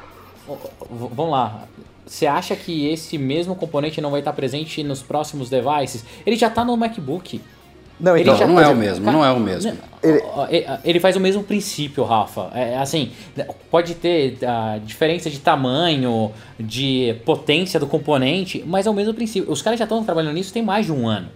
Vamos 0.88 1.31
lá. 1.31 1.69
Você 2.11 2.27
acha 2.27 2.57
que 2.57 2.88
esse 2.88 3.16
mesmo 3.16 3.55
componente 3.55 4.01
não 4.01 4.11
vai 4.11 4.18
estar 4.18 4.33
presente 4.33 4.83
nos 4.83 5.01
próximos 5.01 5.49
devices? 5.49 6.05
Ele 6.27 6.35
já 6.35 6.49
está 6.49 6.64
no 6.64 6.77
MacBook. 6.77 7.40
Não, 8.01 8.16
então, 8.16 8.37
não, 8.37 8.49
não 8.49 8.61
é 8.61 8.66
o 8.66 8.75
mesmo, 8.75 9.12
não 9.12 9.25
é 9.25 9.31
o 9.31 9.38
mesmo. 9.38 9.79
Ele... 10.03 10.66
ele 10.83 10.99
faz 10.99 11.14
o 11.14 11.20
mesmo 11.20 11.44
princípio, 11.44 12.03
Rafa. 12.03 12.51
É, 12.53 12.77
assim, 12.79 13.12
pode 13.70 13.94
ter 13.94 14.38
a 14.44 14.79
diferença 14.85 15.31
de 15.31 15.38
tamanho, 15.38 16.33
de 16.59 17.14
potência 17.25 17.79
do 17.79 17.87
componente, 17.87 18.64
mas 18.66 18.88
é 18.88 18.90
o 18.90 18.94
mesmo 18.94 19.14
princípio. 19.14 19.49
Os 19.53 19.62
caras 19.62 19.79
já 19.79 19.85
estão 19.85 20.03
trabalhando 20.03 20.35
nisso 20.35 20.53
tem 20.53 20.64
mais 20.64 20.87
de 20.87 20.92
um 20.92 21.07
ano. 21.07 21.29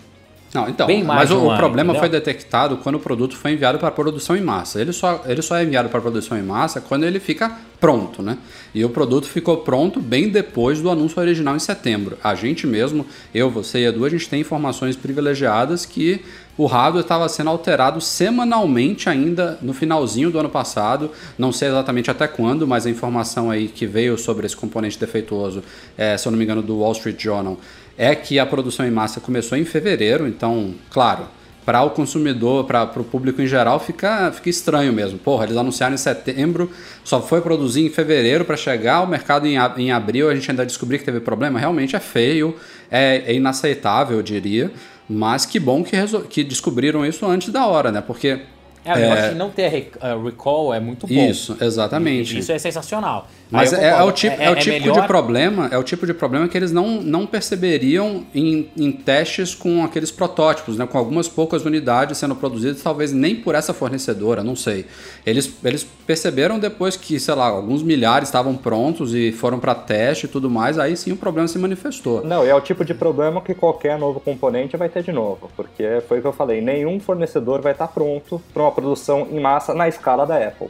Não, 0.54 0.68
então, 0.68 0.86
Bem 0.86 1.02
mas 1.02 1.32
o, 1.32 1.36
o 1.36 1.50
ano, 1.50 1.58
problema 1.58 1.92
entendeu? 1.92 2.00
foi 2.00 2.08
detectado 2.08 2.76
quando 2.76 2.94
o 2.94 3.00
produto 3.00 3.36
foi 3.36 3.50
enviado 3.50 3.76
para 3.76 3.90
produção 3.90 4.36
em 4.36 4.40
massa. 4.40 4.80
Ele 4.80 4.92
só, 4.92 5.24
ele 5.26 5.42
só 5.42 5.56
é 5.56 5.64
enviado 5.64 5.88
para 5.88 6.00
produção 6.00 6.38
em 6.38 6.42
massa 6.42 6.80
quando 6.80 7.02
ele 7.02 7.18
fica 7.18 7.50
pronto, 7.80 8.22
né? 8.22 8.38
E 8.72 8.84
o 8.84 8.88
produto 8.88 9.26
ficou 9.26 9.58
pronto 9.58 10.00
bem 10.00 10.28
depois 10.28 10.80
do 10.80 10.88
anúncio 10.88 11.20
original 11.20 11.56
em 11.56 11.58
setembro. 11.58 12.16
A 12.22 12.36
gente 12.36 12.68
mesmo, 12.68 13.04
eu, 13.34 13.50
você 13.50 13.80
e 13.80 13.86
Edu, 13.86 14.04
a 14.04 14.08
gente 14.08 14.28
tem 14.28 14.40
informações 14.42 14.94
privilegiadas 14.94 15.84
que 15.84 16.24
o 16.56 16.66
hardware 16.66 17.02
estava 17.02 17.28
sendo 17.28 17.50
alterado 17.50 18.00
semanalmente 18.00 19.08
ainda 19.08 19.58
no 19.60 19.72
finalzinho 19.72 20.30
do 20.30 20.38
ano 20.38 20.48
passado. 20.48 21.10
Não 21.36 21.50
sei 21.52 21.68
exatamente 21.68 22.10
até 22.10 22.28
quando, 22.28 22.66
mas 22.66 22.86
a 22.86 22.90
informação 22.90 23.50
aí 23.50 23.68
que 23.68 23.86
veio 23.86 24.16
sobre 24.16 24.46
esse 24.46 24.56
componente 24.56 24.98
defeituoso, 24.98 25.62
é, 25.96 26.16
se 26.16 26.26
eu 26.26 26.32
não 26.32 26.38
me 26.38 26.44
engano, 26.44 26.62
do 26.62 26.78
Wall 26.78 26.92
Street 26.92 27.20
Journal, 27.20 27.58
é 27.96 28.14
que 28.14 28.38
a 28.38 28.46
produção 28.46 28.86
em 28.86 28.90
massa 28.90 29.20
começou 29.20 29.56
em 29.56 29.64
fevereiro, 29.64 30.26
então, 30.26 30.74
claro, 30.90 31.26
para 31.64 31.82
o 31.82 31.90
consumidor, 31.90 32.64
para 32.64 33.00
o 33.00 33.04
público 33.04 33.40
em 33.40 33.46
geral, 33.46 33.80
fica, 33.80 34.30
fica 34.32 34.50
estranho 34.50 34.92
mesmo. 34.92 35.18
Porra, 35.18 35.44
eles 35.44 35.56
anunciaram 35.56 35.94
em 35.94 35.98
setembro, 35.98 36.70
só 37.02 37.22
foi 37.22 37.40
produzir 37.40 37.86
em 37.86 37.90
fevereiro 37.90 38.44
para 38.44 38.56
chegar 38.56 38.96
ao 38.96 39.06
mercado 39.06 39.46
em, 39.46 39.56
em 39.78 39.90
abril, 39.90 40.28
a 40.28 40.34
gente 40.34 40.50
ainda 40.50 40.66
descobriu 40.66 40.98
que 40.98 41.04
teve 41.04 41.20
problema. 41.20 41.58
Realmente 41.58 41.96
é 41.96 42.00
feio, 42.00 42.54
é, 42.90 43.22
é 43.26 43.34
inaceitável, 43.34 44.18
eu 44.18 44.22
diria. 44.22 44.70
Mas 45.08 45.44
que 45.44 45.58
bom 45.58 45.84
que, 45.84 45.96
que 46.28 46.42
descobriram 46.44 47.04
isso 47.04 47.26
antes 47.26 47.50
da 47.50 47.66
hora, 47.66 47.92
né? 47.92 48.00
Porque 48.00 48.40
é, 48.84 48.98
negócio 48.98 49.24
é... 49.24 49.28
de 49.30 49.34
não 49.34 49.50
ter 49.50 49.90
uh, 49.96 50.22
recall 50.22 50.74
é 50.74 50.80
muito 50.80 51.06
bom. 51.06 51.14
Isso, 51.14 51.56
exatamente. 51.60 52.36
E, 52.36 52.38
isso 52.40 52.52
é 52.52 52.58
sensacional. 52.58 53.28
Mas 53.54 53.72
é, 53.72 53.90
é, 53.90 54.02
o 54.02 54.10
tipo, 54.10 54.40
é, 54.40 54.46
é 54.46 54.50
o 54.50 54.54
é 54.54 54.56
tipo 54.56 54.80
melhor... 54.80 55.00
de 55.00 55.06
problema, 55.06 55.68
é 55.70 55.78
o 55.78 55.82
tipo 55.82 56.06
de 56.06 56.12
problema 56.12 56.48
que 56.48 56.56
eles 56.56 56.72
não, 56.72 57.00
não 57.00 57.26
perceberiam 57.26 58.24
em, 58.34 58.68
em 58.76 58.90
testes 58.90 59.54
com 59.54 59.84
aqueles 59.84 60.10
protótipos, 60.10 60.76
né? 60.76 60.86
Com 60.86 60.98
algumas 60.98 61.28
poucas 61.28 61.64
unidades 61.64 62.18
sendo 62.18 62.34
produzidas, 62.34 62.82
talvez 62.82 63.12
nem 63.12 63.36
por 63.36 63.54
essa 63.54 63.72
fornecedora, 63.72 64.42
não 64.42 64.56
sei. 64.56 64.86
Eles, 65.24 65.52
eles 65.64 65.86
perceberam 66.06 66.58
depois 66.58 66.96
que, 66.96 67.20
sei 67.20 67.34
lá, 67.34 67.46
alguns 67.46 67.82
milhares 67.82 68.28
estavam 68.28 68.56
prontos 68.56 69.14
e 69.14 69.30
foram 69.30 69.58
para 69.58 69.74
teste 69.74 70.26
e 70.26 70.28
tudo 70.28 70.50
mais, 70.50 70.78
aí 70.78 70.96
sim 70.96 71.12
o 71.12 71.16
problema 71.16 71.46
se 71.46 71.58
manifestou. 71.58 72.24
Não, 72.24 72.44
é 72.44 72.54
o 72.54 72.60
tipo 72.60 72.84
de 72.84 72.94
problema 72.94 73.40
que 73.40 73.54
qualquer 73.54 73.98
novo 73.98 74.18
componente 74.18 74.76
vai 74.76 74.88
ter 74.88 75.02
de 75.02 75.12
novo, 75.12 75.50
porque 75.56 76.02
foi 76.08 76.18
o 76.18 76.22
que 76.22 76.26
eu 76.26 76.32
falei, 76.32 76.60
nenhum 76.60 76.98
fornecedor 76.98 77.60
vai 77.60 77.72
estar 77.72 77.88
pronto 77.88 78.42
para 78.52 78.62
uma 78.62 78.72
produção 78.72 79.28
em 79.30 79.40
massa 79.40 79.72
na 79.74 79.88
escala 79.88 80.26
da 80.26 80.36
Apple. 80.36 80.68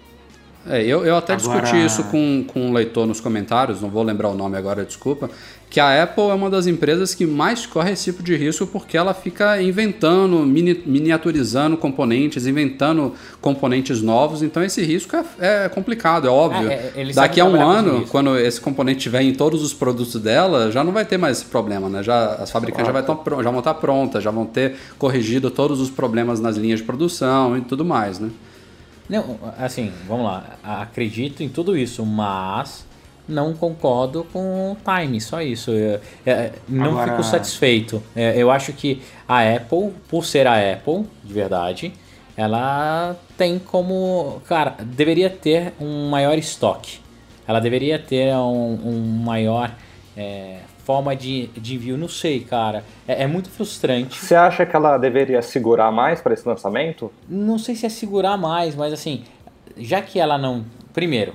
É, 0.68 0.82
eu, 0.82 1.04
eu 1.04 1.16
até 1.16 1.34
agora... 1.34 1.60
discuti 1.60 1.84
isso 1.84 2.04
com, 2.04 2.44
com 2.46 2.68
um 2.68 2.72
leitor 2.72 3.06
nos 3.06 3.20
comentários, 3.20 3.80
não 3.80 3.90
vou 3.90 4.02
lembrar 4.02 4.28
o 4.28 4.34
nome 4.34 4.56
agora, 4.56 4.84
desculpa, 4.84 5.28
que 5.68 5.80
a 5.80 6.04
Apple 6.04 6.24
é 6.30 6.34
uma 6.34 6.48
das 6.48 6.68
empresas 6.68 7.14
que 7.14 7.26
mais 7.26 7.66
corre 7.66 7.90
esse 7.90 8.04
tipo 8.04 8.22
de 8.22 8.36
risco 8.36 8.64
porque 8.64 8.96
ela 8.96 9.12
fica 9.12 9.60
inventando, 9.60 10.38
mini, 10.46 10.80
miniaturizando 10.86 11.76
componentes, 11.76 12.46
inventando 12.46 13.12
componentes 13.40 14.00
novos, 14.00 14.40
então 14.40 14.62
esse 14.62 14.82
risco 14.84 15.16
é, 15.16 15.64
é 15.64 15.68
complicado, 15.68 16.28
é 16.28 16.30
óbvio. 16.30 16.70
É, 16.70 16.92
é 16.94 17.12
Daqui 17.12 17.40
a 17.40 17.44
um 17.44 17.60
ano, 17.60 18.06
quando 18.06 18.38
esse 18.38 18.60
componente 18.60 18.98
estiver 18.98 19.22
em 19.22 19.34
todos 19.34 19.62
os 19.62 19.74
produtos 19.74 20.14
dela, 20.20 20.70
já 20.70 20.84
não 20.84 20.92
vai 20.92 21.04
ter 21.04 21.18
mais 21.18 21.38
esse 21.38 21.46
problema, 21.46 21.88
né? 21.88 22.04
Já, 22.04 22.36
as 22.36 22.52
fabricantes 22.52 22.86
já, 22.86 22.92
vai 22.92 23.02
tão, 23.02 23.20
já 23.42 23.50
vão 23.50 23.58
estar 23.58 23.74
prontas, 23.74 24.22
já 24.22 24.30
vão 24.30 24.46
ter 24.46 24.76
corrigido 24.96 25.50
todos 25.50 25.80
os 25.80 25.90
problemas 25.90 26.38
nas 26.38 26.56
linhas 26.56 26.78
de 26.78 26.86
produção 26.86 27.58
e 27.58 27.60
tudo 27.62 27.84
mais, 27.84 28.20
né? 28.20 28.30
Não, 29.08 29.38
assim, 29.58 29.92
vamos 30.06 30.24
lá. 30.24 30.56
Acredito 30.62 31.42
em 31.42 31.48
tudo 31.48 31.76
isso, 31.76 32.04
mas 32.06 32.86
não 33.28 33.54
concordo 33.54 34.24
com 34.32 34.72
o 34.72 34.76
time, 34.76 35.20
só 35.20 35.42
isso. 35.42 35.70
Eu, 35.70 36.00
eu, 36.24 36.52
não 36.68 36.92
Agora... 36.92 37.12
fico 37.12 37.22
satisfeito. 37.24 38.02
É, 38.14 38.36
eu 38.36 38.50
acho 38.50 38.72
que 38.72 39.02
a 39.28 39.40
Apple, 39.40 39.92
por 40.08 40.24
ser 40.24 40.46
a 40.46 40.72
Apple, 40.72 41.04
de 41.22 41.32
verdade, 41.32 41.92
ela 42.36 43.16
tem 43.36 43.58
como. 43.58 44.42
Cara, 44.46 44.76
deveria 44.84 45.30
ter 45.30 45.72
um 45.80 46.08
maior 46.08 46.36
estoque. 46.36 47.00
Ela 47.46 47.60
deveria 47.60 47.98
ter 47.98 48.34
um, 48.34 48.78
um 48.84 49.22
maior. 49.22 49.70
É, 50.16 50.58
forma 50.84 51.16
de, 51.16 51.48
de 51.48 51.74
envio, 51.74 51.96
não 51.96 52.08
sei, 52.08 52.40
cara. 52.40 52.84
É, 53.08 53.22
é, 53.22 53.26
muito 53.26 53.48
frustrante. 53.48 54.18
Você 54.18 54.34
acha 54.34 54.66
que 54.66 54.76
ela 54.76 54.98
deveria 54.98 55.40
segurar 55.42 55.90
mais 55.90 56.20
para 56.20 56.34
esse 56.34 56.46
lançamento? 56.46 57.10
Não 57.28 57.58
sei 57.58 57.74
se 57.74 57.86
é 57.86 57.88
segurar 57.88 58.36
mais, 58.36 58.74
mas 58.74 58.92
assim, 58.92 59.24
já 59.76 60.00
que 60.02 60.20
ela 60.20 60.36
não. 60.36 60.64
Primeiro, 60.92 61.34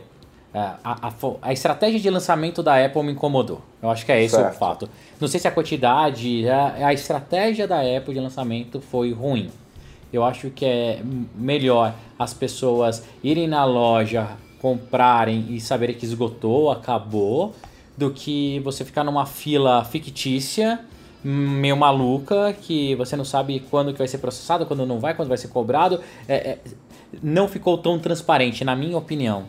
é, 0.53 0.59
a, 0.59 1.07
a, 1.07 1.13
a, 1.41 1.53
estratégia 1.53 1.99
de 1.99 2.09
lançamento 2.09 2.63
da 2.63 2.83
Apple 2.83 3.03
me 3.03 3.11
incomodou. 3.11 3.61
Eu 3.81 3.89
acho 3.89 4.05
que 4.05 4.11
é 4.11 4.23
esse 4.23 4.35
certo. 4.35 4.55
o 4.55 4.57
fato. 4.57 4.89
Não 5.19 5.27
sei 5.27 5.39
se 5.39 5.47
a 5.47 5.51
quantidade, 5.51 6.47
a, 6.47 6.87
a 6.87 6.93
estratégia 6.93 7.67
da 7.67 7.81
Apple 7.81 8.13
de 8.13 8.19
lançamento 8.19 8.79
foi 8.79 9.11
ruim. 9.11 9.49
Eu 10.11 10.23
acho 10.23 10.49
que 10.49 10.65
é 10.65 11.01
melhor 11.35 11.93
as 12.17 12.33
pessoas 12.33 13.03
irem 13.23 13.47
na 13.47 13.63
loja, 13.63 14.27
comprarem 14.59 15.45
e 15.49 15.59
saberem 15.59 15.95
que 15.95 16.05
esgotou, 16.05 16.71
acabou, 16.71 17.53
do 17.99 18.11
que 18.11 18.59
você 18.61 18.85
ficar 18.85 19.03
numa 19.03 19.25
fila 19.25 19.83
fictícia, 19.83 20.79
meio 21.21 21.75
maluca, 21.75 22.53
que 22.53 22.95
você 22.95 23.17
não 23.17 23.25
sabe 23.25 23.59
quando 23.69 23.91
que 23.91 23.97
vai 23.97 24.07
ser 24.07 24.19
processado, 24.19 24.65
quando 24.65 24.85
não 24.85 24.99
vai, 25.01 25.13
quando 25.13 25.27
vai 25.27 25.37
ser 25.37 25.49
cobrado. 25.49 25.99
É, 26.25 26.35
é, 26.35 26.59
não 27.21 27.47
ficou 27.49 27.77
tão 27.77 27.99
transparente, 27.99 28.63
na 28.63 28.73
minha 28.73 28.97
opinião. 28.97 29.43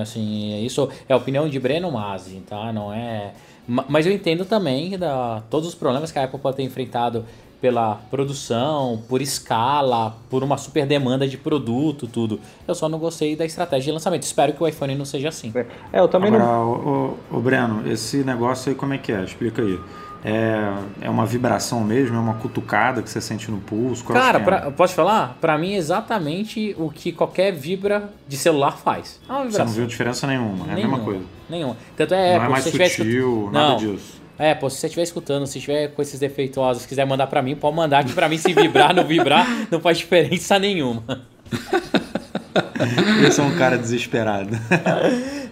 Assim, 0.00 0.64
isso 0.64 0.88
é 1.08 1.12
a 1.12 1.16
opinião 1.16 1.48
de 1.48 1.58
Breno 1.58 1.90
Masi, 1.90 2.40
tá? 2.48 2.72
Não 2.72 2.92
é. 2.92 3.32
Mas 3.66 4.06
eu 4.06 4.12
entendo 4.12 4.44
também 4.44 4.96
da, 4.96 5.42
todos 5.50 5.68
os 5.68 5.74
problemas 5.74 6.12
que 6.12 6.18
a 6.18 6.24
Apple 6.24 6.38
pode 6.38 6.58
ter 6.58 6.62
enfrentado 6.62 7.24
pela 7.60 7.96
produção, 8.10 9.02
por 9.08 9.20
escala, 9.20 10.16
por 10.30 10.42
uma 10.42 10.56
super 10.56 10.86
demanda 10.86 11.28
de 11.28 11.36
produto, 11.36 12.06
tudo. 12.06 12.40
Eu 12.66 12.74
só 12.74 12.88
não 12.88 12.98
gostei 12.98 13.36
da 13.36 13.44
estratégia 13.44 13.86
de 13.86 13.92
lançamento. 13.92 14.22
Espero 14.22 14.52
que 14.52 14.62
o 14.62 14.66
iPhone 14.66 14.94
não 14.94 15.04
seja 15.04 15.28
assim. 15.28 15.52
É, 15.92 16.00
eu 16.00 16.08
também 16.08 16.34
Agora, 16.34 16.44
não. 16.44 16.72
O, 16.72 17.18
o, 17.32 17.38
o 17.38 17.40
Breno, 17.40 17.90
esse 17.90 18.18
negócio 18.24 18.70
aí 18.70 18.74
como 18.74 18.94
é 18.94 18.98
que 18.98 19.12
é? 19.12 19.22
Explica 19.22 19.62
aí. 19.62 19.78
É, 20.22 20.72
é 21.00 21.10
uma 21.10 21.24
vibração 21.24 21.82
mesmo? 21.82 22.16
É 22.16 22.18
uma 22.18 22.34
cutucada 22.34 23.02
que 23.02 23.08
você 23.08 23.20
sente 23.20 23.50
no 23.50 23.58
pulso? 23.58 24.04
Qual 24.04 24.18
Cara, 24.18 24.38
é? 24.38 24.42
pra, 24.42 24.70
posso 24.70 24.94
falar? 24.94 25.38
Para 25.40 25.56
mim 25.56 25.72
é 25.72 25.76
exatamente 25.76 26.74
o 26.78 26.90
que 26.90 27.10
qualquer 27.10 27.52
vibra 27.52 28.10
de 28.28 28.36
celular 28.36 28.76
faz. 28.76 29.18
É 29.28 29.44
você 29.44 29.58
não 29.58 29.66
viu 29.68 29.86
diferença 29.86 30.26
nenhuma, 30.26 30.70
é 30.70 30.74
nenhuma, 30.74 30.96
a 30.96 30.98
mesma 30.98 31.04
coisa. 31.04 31.24
Nenhuma. 31.48 31.76
Tanto 31.96 32.14
é, 32.14 32.38
não 32.38 32.44
é 32.44 32.48
mais 32.48 32.64
sutil, 32.64 33.50
nada 33.52 33.68
não. 33.68 33.76
disso. 33.76 34.19
É, 34.40 34.54
pô, 34.54 34.70
se 34.70 34.78
você 34.78 34.86
estiver 34.86 35.02
escutando, 35.02 35.46
se 35.46 35.60
tiver 35.60 35.88
com 35.88 36.00
esses 36.00 36.18
defeituosos, 36.18 36.86
quiser 36.86 37.04
mandar 37.04 37.26
para 37.26 37.42
mim, 37.42 37.54
pode 37.54 37.76
mandar, 37.76 38.02
que 38.06 38.14
para 38.14 38.26
mim 38.26 38.38
se 38.38 38.54
vibrar, 38.54 38.94
não 38.94 39.04
vibrar, 39.04 39.46
não 39.70 39.78
faz 39.78 39.98
diferença 39.98 40.58
nenhuma. 40.58 41.04
Eu 43.22 43.30
sou 43.32 43.44
um 43.44 43.54
cara 43.58 43.76
desesperado. 43.76 44.50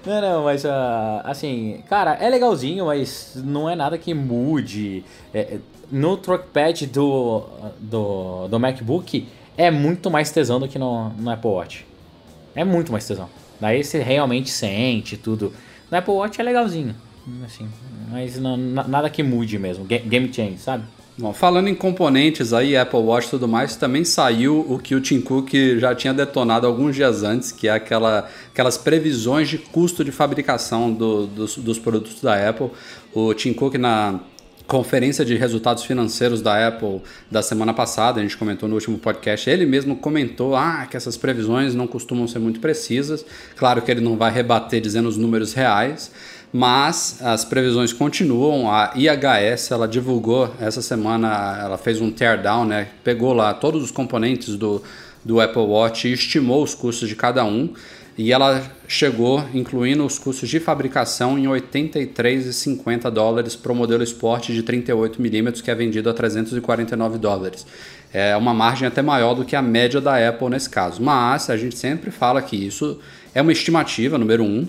Não, 0.07 0.20
não, 0.22 0.44
mas 0.44 0.64
uh, 0.64 1.20
assim, 1.24 1.83
cara, 1.87 2.14
é 2.14 2.31
legalzinho, 2.31 2.87
mas 2.87 3.33
não 3.37 3.68
é 3.68 3.77
nada 3.77 3.98
que 3.98 4.14
mude. 4.14 5.05
É, 5.35 5.40
é, 5.40 5.59
no 5.92 6.16
trackpad 6.16 6.87
do, 6.87 7.44
do, 7.79 8.48
do 8.48 8.59
MacBook 8.59 9.29
é 9.55 9.70
muito 9.70 10.11
mais 10.11 10.31
tesão 10.31 10.59
do 10.59 10.66
que 10.66 10.79
no, 10.79 11.11
no 11.11 11.31
Apple 11.31 11.51
Watch. 11.51 11.87
É 12.55 12.64
muito 12.64 12.90
mais 12.90 13.07
tesão. 13.07 13.29
Daí 13.61 13.85
você 13.85 13.98
realmente 14.03 14.48
sente 14.48 15.18
tudo. 15.18 15.53
No 15.90 15.98
Apple 15.98 16.14
Watch 16.14 16.40
é 16.40 16.44
legalzinho, 16.44 16.94
assim, 17.45 17.69
mas 18.11 18.38
não, 18.38 18.57
nada 18.57 19.09
que 19.11 19.23
mude 19.23 19.59
mesmo. 19.59 19.85
Game 19.85 20.33
change, 20.33 20.59
sabe? 20.59 20.85
Bom, 21.21 21.33
falando 21.33 21.67
em 21.67 21.75
componentes 21.75 22.53
aí, 22.53 22.77
Apple 22.77 23.01
Watch 23.01 23.27
e 23.27 23.31
tudo 23.31 23.49
mais, 23.49 23.75
também 23.75 24.05
saiu 24.05 24.64
o 24.69 24.79
que 24.79 24.95
o 24.95 25.01
Tim 25.01 25.21
Cook 25.21 25.53
já 25.77 25.93
tinha 25.93 26.14
detonado 26.14 26.64
alguns 26.64 26.95
dias 26.95 27.25
antes, 27.25 27.51
que 27.51 27.67
é 27.67 27.73
aquela, 27.73 28.29
aquelas 28.53 28.79
previsões 28.79 29.49
de 29.49 29.59
custo 29.59 30.05
de 30.05 30.12
fabricação 30.12 30.93
do, 30.93 31.27
dos, 31.27 31.57
dos 31.57 31.77
produtos 31.77 32.21
da 32.21 32.49
Apple. 32.49 32.71
O 33.12 33.35
Tim 33.35 33.53
Cook 33.53 33.75
na 33.75 34.21
conferência 34.69 35.25
de 35.25 35.35
resultados 35.35 35.83
financeiros 35.83 36.43
da 36.43 36.69
Apple 36.69 37.01
da 37.31 37.43
semana 37.43 37.73
passada, 37.73 38.21
a 38.21 38.23
gente 38.23 38.37
comentou 38.37 38.69
no 38.69 38.75
último 38.75 38.99
podcast, 38.99 39.49
ele 39.49 39.64
mesmo 39.64 39.97
comentou 39.97 40.55
ah, 40.55 40.87
que 40.88 40.95
essas 40.97 41.17
previsões 41.17 41.75
não 41.75 41.87
costumam 41.87 42.29
ser 42.29 42.38
muito 42.38 42.61
precisas. 42.61 43.25
Claro 43.57 43.81
que 43.81 43.91
ele 43.91 44.03
não 44.03 44.17
vai 44.17 44.31
rebater 44.31 44.81
dizendo 44.81 45.09
os 45.09 45.17
números 45.17 45.55
reais, 45.55 46.12
mas 46.53 47.19
as 47.23 47.45
previsões 47.45 47.93
continuam. 47.93 48.71
A 48.71 48.93
IHS 48.95 49.71
ela 49.71 49.87
divulgou 49.87 50.53
essa 50.61 50.81
semana, 50.81 51.59
ela 51.61 51.79
fez 51.79 52.01
um 52.01 52.11
teardown, 52.11 52.65
né? 52.65 52.89
Pegou 53.05 53.33
lá 53.33 53.53
todos 53.55 53.83
os 53.83 53.91
componentes 53.91 54.57
do, 54.57 54.83
do 55.25 55.41
Apple 55.41 55.63
Watch 55.63 56.09
e 56.09 56.13
estimou 56.13 56.63
os 56.63 56.75
custos 56.75 57.09
de 57.09 57.17
cada 57.17 57.45
um. 57.45 57.73
E 58.17 58.33
ela 58.33 58.61
chegou, 58.89 59.45
incluindo 59.55 60.05
os 60.05 60.19
custos 60.19 60.49
de 60.49 60.59
fabricação, 60.59 61.39
em 61.39 61.45
83,50 61.45 63.09
dólares 63.11 63.55
para 63.55 63.71
o 63.71 63.77
modelo 63.77 64.03
Sport 64.03 64.49
de 64.49 64.61
38 64.65 65.23
milímetros, 65.23 65.63
que 65.63 65.71
é 65.71 65.75
vendido 65.75 66.11
a 66.11 66.15
349 66.15 67.17
dólares. 67.17 67.65
É 68.13 68.37
uma 68.37 68.53
margem 68.53 68.89
até 68.89 69.03
maior 69.03 69.35
do 69.35 69.45
que 69.45 69.55
a 69.55 69.63
média 69.63 70.01
da 70.01 70.29
Apple 70.29 70.49
nesse 70.49 70.69
caso. 70.69 71.01
Mas 71.01 71.49
a 71.49 71.57
gente 71.57 71.79
sempre 71.79 72.11
fala 72.11 72.43
que 72.43 72.57
isso 72.57 72.99
é 73.33 73.41
uma 73.41 73.53
estimativa, 73.53 74.19
número 74.19 74.43
um. 74.43 74.67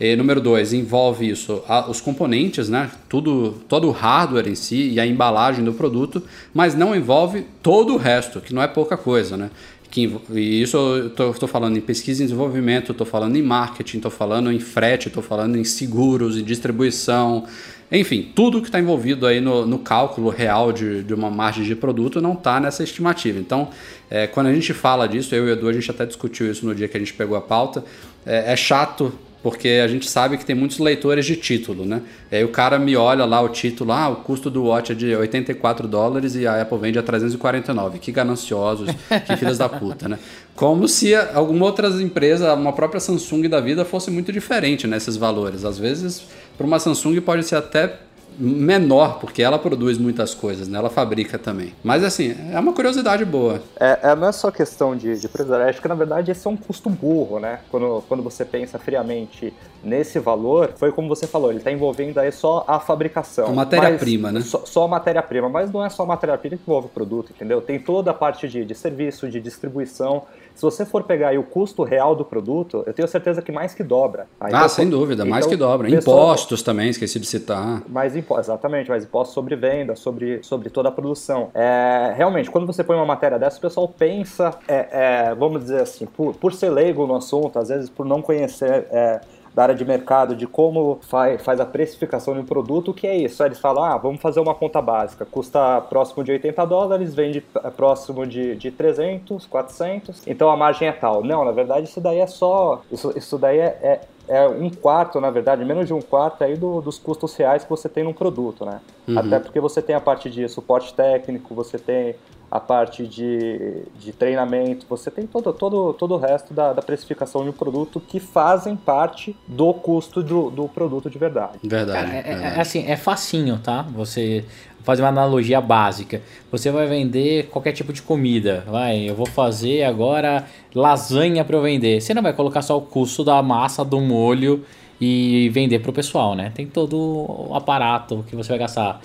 E, 0.00 0.16
número 0.16 0.40
dois, 0.40 0.72
envolve 0.72 1.28
isso, 1.28 1.62
a, 1.68 1.90
os 1.90 2.00
componentes, 2.00 2.70
né? 2.70 2.90
Tudo, 3.06 3.60
todo 3.68 3.86
o 3.86 3.90
hardware 3.90 4.48
em 4.48 4.54
si 4.54 4.88
e 4.92 4.98
a 4.98 5.06
embalagem 5.06 5.62
do 5.62 5.74
produto, 5.74 6.22
mas 6.54 6.74
não 6.74 6.96
envolve 6.96 7.44
todo 7.62 7.92
o 7.92 7.96
resto, 7.98 8.40
que 8.40 8.54
não 8.54 8.62
é 8.62 8.66
pouca 8.66 8.96
coisa, 8.96 9.36
né? 9.36 9.50
Que, 9.90 10.10
e 10.30 10.62
isso 10.62 10.76
eu 10.76 11.32
estou 11.32 11.48
falando 11.48 11.76
em 11.76 11.80
pesquisa 11.80 12.22
e 12.22 12.26
desenvolvimento, 12.26 12.92
estou 12.92 13.06
falando 13.06 13.36
em 13.36 13.42
marketing, 13.42 13.98
estou 13.98 14.10
falando 14.10 14.50
em 14.50 14.58
frete, 14.58 15.08
estou 15.08 15.22
falando 15.22 15.58
em 15.58 15.64
seguros 15.64 16.38
e 16.38 16.42
distribuição, 16.42 17.44
enfim, 17.92 18.30
tudo 18.34 18.60
que 18.60 18.68
está 18.68 18.78
envolvido 18.78 19.26
aí 19.26 19.40
no, 19.40 19.66
no 19.66 19.80
cálculo 19.80 20.30
real 20.30 20.72
de, 20.72 21.02
de, 21.02 21.12
uma 21.12 21.28
margem 21.28 21.64
de 21.64 21.74
produto 21.74 22.20
não 22.20 22.34
está 22.34 22.60
nessa 22.60 22.84
estimativa. 22.84 23.40
Então, 23.40 23.68
é, 24.08 24.28
quando 24.28 24.46
a 24.46 24.54
gente 24.54 24.72
fala 24.72 25.08
disso, 25.08 25.34
eu 25.34 25.48
e 25.48 25.50
o 25.50 25.52
Edu, 25.52 25.68
a 25.68 25.72
gente 25.72 25.90
até 25.90 26.06
discutiu 26.06 26.48
isso 26.48 26.64
no 26.64 26.72
dia 26.72 26.86
que 26.86 26.96
a 26.96 27.00
gente 27.00 27.12
pegou 27.12 27.36
a 27.36 27.40
pauta, 27.40 27.84
é, 28.24 28.52
é 28.52 28.56
chato 28.56 29.12
porque 29.42 29.80
a 29.82 29.88
gente 29.88 30.08
sabe 30.08 30.36
que 30.36 30.44
tem 30.44 30.54
muitos 30.54 30.78
leitores 30.78 31.24
de 31.24 31.36
título, 31.36 31.86
né? 31.86 32.02
E 32.30 32.36
aí 32.36 32.44
o 32.44 32.48
cara 32.48 32.78
me 32.78 32.94
olha 32.96 33.24
lá 33.24 33.40
o 33.40 33.48
título, 33.48 33.92
ah, 33.92 34.08
o 34.08 34.16
custo 34.16 34.50
do 34.50 34.64
Watch 34.64 34.92
é 34.92 34.94
de 34.94 35.16
84 35.16 35.88
dólares 35.88 36.34
e 36.34 36.46
a 36.46 36.60
Apple 36.60 36.78
vende 36.78 36.98
a 36.98 37.02
349. 37.02 37.98
Que 37.98 38.12
gananciosos, 38.12 38.90
que 39.26 39.36
filhas 39.36 39.58
da 39.58 39.68
puta, 39.68 40.08
né? 40.08 40.18
Como 40.54 40.86
se 40.86 41.14
alguma 41.14 41.64
outra 41.64 41.88
empresa, 41.88 42.52
uma 42.54 42.72
própria 42.72 43.00
Samsung 43.00 43.48
da 43.48 43.60
vida, 43.60 43.84
fosse 43.84 44.10
muito 44.10 44.30
diferente 44.30 44.86
nesses 44.86 45.16
valores. 45.16 45.64
Às 45.64 45.78
vezes, 45.78 46.22
para 46.58 46.66
uma 46.66 46.78
Samsung 46.78 47.18
pode 47.20 47.44
ser 47.44 47.56
até 47.56 47.98
menor, 48.40 49.18
porque 49.20 49.42
ela 49.42 49.58
produz 49.58 49.98
muitas 49.98 50.34
coisas, 50.34 50.66
né? 50.66 50.78
Ela 50.78 50.88
fabrica 50.88 51.38
também. 51.38 51.74
Mas 51.84 52.02
assim, 52.02 52.34
é 52.50 52.58
uma 52.58 52.72
curiosidade 52.72 53.24
boa. 53.24 53.62
É, 53.78 53.98
é 54.02 54.16
não 54.16 54.28
é 54.28 54.32
só 54.32 54.50
questão 54.50 54.96
de, 54.96 55.20
de 55.20 55.28
preço, 55.28 55.52
acho 55.54 55.82
que 55.82 55.88
na 55.88 55.94
verdade 55.94 56.30
esse 56.30 56.46
é 56.46 56.50
um 56.50 56.56
custo 56.56 56.88
burro, 56.88 57.38
né? 57.38 57.60
Quando, 57.70 58.02
quando 58.08 58.22
você 58.22 58.44
pensa 58.44 58.78
friamente 58.78 59.52
nesse 59.82 60.18
valor, 60.18 60.72
foi 60.76 60.92
como 60.92 61.08
você 61.08 61.26
falou, 61.26 61.50
ele 61.50 61.58
está 61.58 61.70
envolvendo 61.70 62.18
aí 62.18 62.30
só 62.30 62.64
a 62.66 62.78
fabricação. 62.78 63.46
A 63.46 63.52
matéria-prima, 63.52 64.32
né? 64.32 64.40
Só, 64.40 64.62
só 64.64 64.84
a 64.84 64.88
matéria-prima, 64.88 65.48
mas 65.48 65.72
não 65.72 65.84
é 65.84 65.88
só 65.88 66.02
a 66.02 66.06
matéria-prima 66.06 66.56
que 66.56 66.62
envolve 66.62 66.86
o 66.86 66.90
produto, 66.90 67.32
entendeu? 67.34 67.60
Tem 67.60 67.78
toda 67.78 68.10
a 68.10 68.14
parte 68.14 68.48
de, 68.48 68.64
de 68.64 68.74
serviço, 68.74 69.28
de 69.28 69.40
distribuição. 69.40 70.22
Se 70.54 70.62
você 70.62 70.84
for 70.84 71.04
pegar 71.04 71.28
aí 71.28 71.38
o 71.38 71.42
custo 71.42 71.82
real 71.82 72.14
do 72.14 72.24
produto, 72.24 72.82
eu 72.86 72.92
tenho 72.92 73.08
certeza 73.08 73.40
que 73.40 73.50
mais 73.50 73.72
que 73.72 73.82
dobra. 73.82 74.26
Aí, 74.38 74.52
ah, 74.52 74.58
então, 74.58 74.68
sem 74.68 74.88
dúvida, 74.88 75.22
então, 75.22 75.30
mais 75.30 75.46
que 75.46 75.56
dobra. 75.56 75.88
Impostos 75.88 76.62
também, 76.62 76.90
esqueci 76.90 77.18
de 77.18 77.26
citar. 77.26 77.82
Mais 77.88 78.14
impostos, 78.14 78.48
exatamente, 78.48 78.90
mais 78.90 79.04
impostos 79.04 79.34
sobre 79.34 79.56
venda, 79.56 79.96
sobre, 79.96 80.42
sobre 80.42 80.68
toda 80.68 80.88
a 80.88 80.92
produção. 80.92 81.50
É, 81.54 82.12
realmente, 82.16 82.50
quando 82.50 82.66
você 82.66 82.84
põe 82.84 82.96
uma 82.96 83.06
matéria 83.06 83.38
dessa, 83.38 83.58
o 83.58 83.60
pessoal 83.60 83.88
pensa, 83.88 84.54
é, 84.68 84.88
é, 85.30 85.34
vamos 85.34 85.62
dizer 85.62 85.82
assim, 85.82 86.04
por, 86.06 86.34
por 86.34 86.52
ser 86.52 86.70
leigo 86.70 87.06
no 87.06 87.16
assunto, 87.16 87.58
às 87.58 87.68
vezes 87.68 87.88
por 87.88 88.04
não 88.04 88.20
conhecer 88.20 88.86
é, 88.90 89.20
da 89.54 89.62
área 89.64 89.74
de 89.74 89.84
mercado, 89.84 90.36
de 90.36 90.46
como 90.46 90.98
faz, 91.02 91.42
faz 91.42 91.60
a 91.60 91.66
precificação 91.66 92.34
de 92.34 92.40
um 92.40 92.44
produto, 92.44 92.90
o 92.90 92.94
que 92.94 93.06
é 93.06 93.16
isso? 93.16 93.42
Eles 93.44 93.58
falam, 93.58 93.84
ah, 93.84 93.96
vamos 93.96 94.20
fazer 94.20 94.40
uma 94.40 94.54
conta 94.54 94.80
básica, 94.80 95.24
custa 95.24 95.80
próximo 95.82 96.22
de 96.22 96.32
80 96.32 96.64
dólares, 96.66 97.14
vende 97.14 97.40
próximo 97.76 98.26
de, 98.26 98.54
de 98.56 98.70
300, 98.70 99.46
400, 99.46 100.26
então 100.26 100.50
a 100.50 100.56
margem 100.56 100.88
é 100.88 100.92
tal. 100.92 101.24
Não, 101.24 101.44
na 101.44 101.52
verdade 101.52 101.88
isso 101.88 102.00
daí 102.00 102.18
é 102.18 102.26
só, 102.26 102.82
isso, 102.90 103.12
isso 103.16 103.38
daí 103.38 103.58
é, 103.58 103.78
é 103.82 104.00
é 104.30 104.46
um 104.46 104.70
quarto, 104.70 105.20
na 105.20 105.28
verdade, 105.28 105.64
menos 105.64 105.88
de 105.88 105.92
um 105.92 106.00
quarto 106.00 106.44
aí 106.44 106.56
do, 106.56 106.80
dos 106.80 107.00
custos 107.00 107.34
reais 107.34 107.64
que 107.64 107.70
você 107.70 107.88
tem 107.88 108.04
num 108.04 108.12
produto, 108.12 108.64
né? 108.64 108.80
Uhum. 109.08 109.18
Até 109.18 109.40
porque 109.40 109.58
você 109.58 109.82
tem 109.82 109.96
a 109.96 110.00
parte 110.00 110.30
de 110.30 110.48
suporte 110.48 110.94
técnico, 110.94 111.52
você 111.52 111.76
tem 111.80 112.14
a 112.50 112.58
parte 112.58 113.06
de, 113.06 113.82
de 113.98 114.12
treinamento, 114.12 114.84
você 114.88 115.10
tem 115.10 115.26
todo, 115.26 115.52
todo, 115.52 115.92
todo 115.94 116.14
o 116.14 116.18
resto 116.18 116.52
da, 116.52 116.72
da 116.72 116.82
precificação 116.82 117.44
de 117.44 117.50
um 117.50 117.52
produto 117.52 118.00
que 118.00 118.18
fazem 118.18 118.74
parte 118.74 119.36
do 119.46 119.72
custo 119.72 120.22
do, 120.22 120.50
do 120.50 120.68
produto 120.68 121.08
de 121.08 121.16
verdade. 121.16 121.58
Verdade. 121.62 122.06
Cara, 122.06 122.18
é, 122.18 122.32
é, 122.32 122.56
é, 122.56 122.60
assim, 122.60 122.84
é 122.86 122.96
facinho, 122.96 123.58
tá? 123.58 123.82
Você 123.94 124.44
fazer 124.82 125.02
uma 125.02 125.08
analogia 125.08 125.60
básica. 125.60 126.22
Você 126.50 126.70
vai 126.70 126.86
vender 126.86 127.46
qualquer 127.48 127.72
tipo 127.72 127.92
de 127.92 128.02
comida. 128.02 128.64
Vai, 128.66 129.08
eu 129.08 129.14
vou 129.14 129.26
fazer 129.26 129.84
agora 129.84 130.44
lasanha 130.74 131.44
para 131.44 131.56
eu 131.56 131.62
vender. 131.62 132.00
Você 132.00 132.14
não 132.14 132.22
vai 132.22 132.32
colocar 132.32 132.62
só 132.62 132.76
o 132.78 132.82
custo 132.82 133.22
da 133.22 133.40
massa, 133.42 133.84
do 133.84 134.00
molho 134.00 134.64
e 135.00 135.48
vender 135.50 135.78
para 135.78 135.90
o 135.90 135.94
pessoal, 135.94 136.34
né? 136.34 136.52
Tem 136.54 136.66
todo 136.66 136.96
o 136.96 137.54
aparato 137.54 138.24
que 138.28 138.36
você 138.36 138.50
vai 138.50 138.58
gastar 138.58 139.00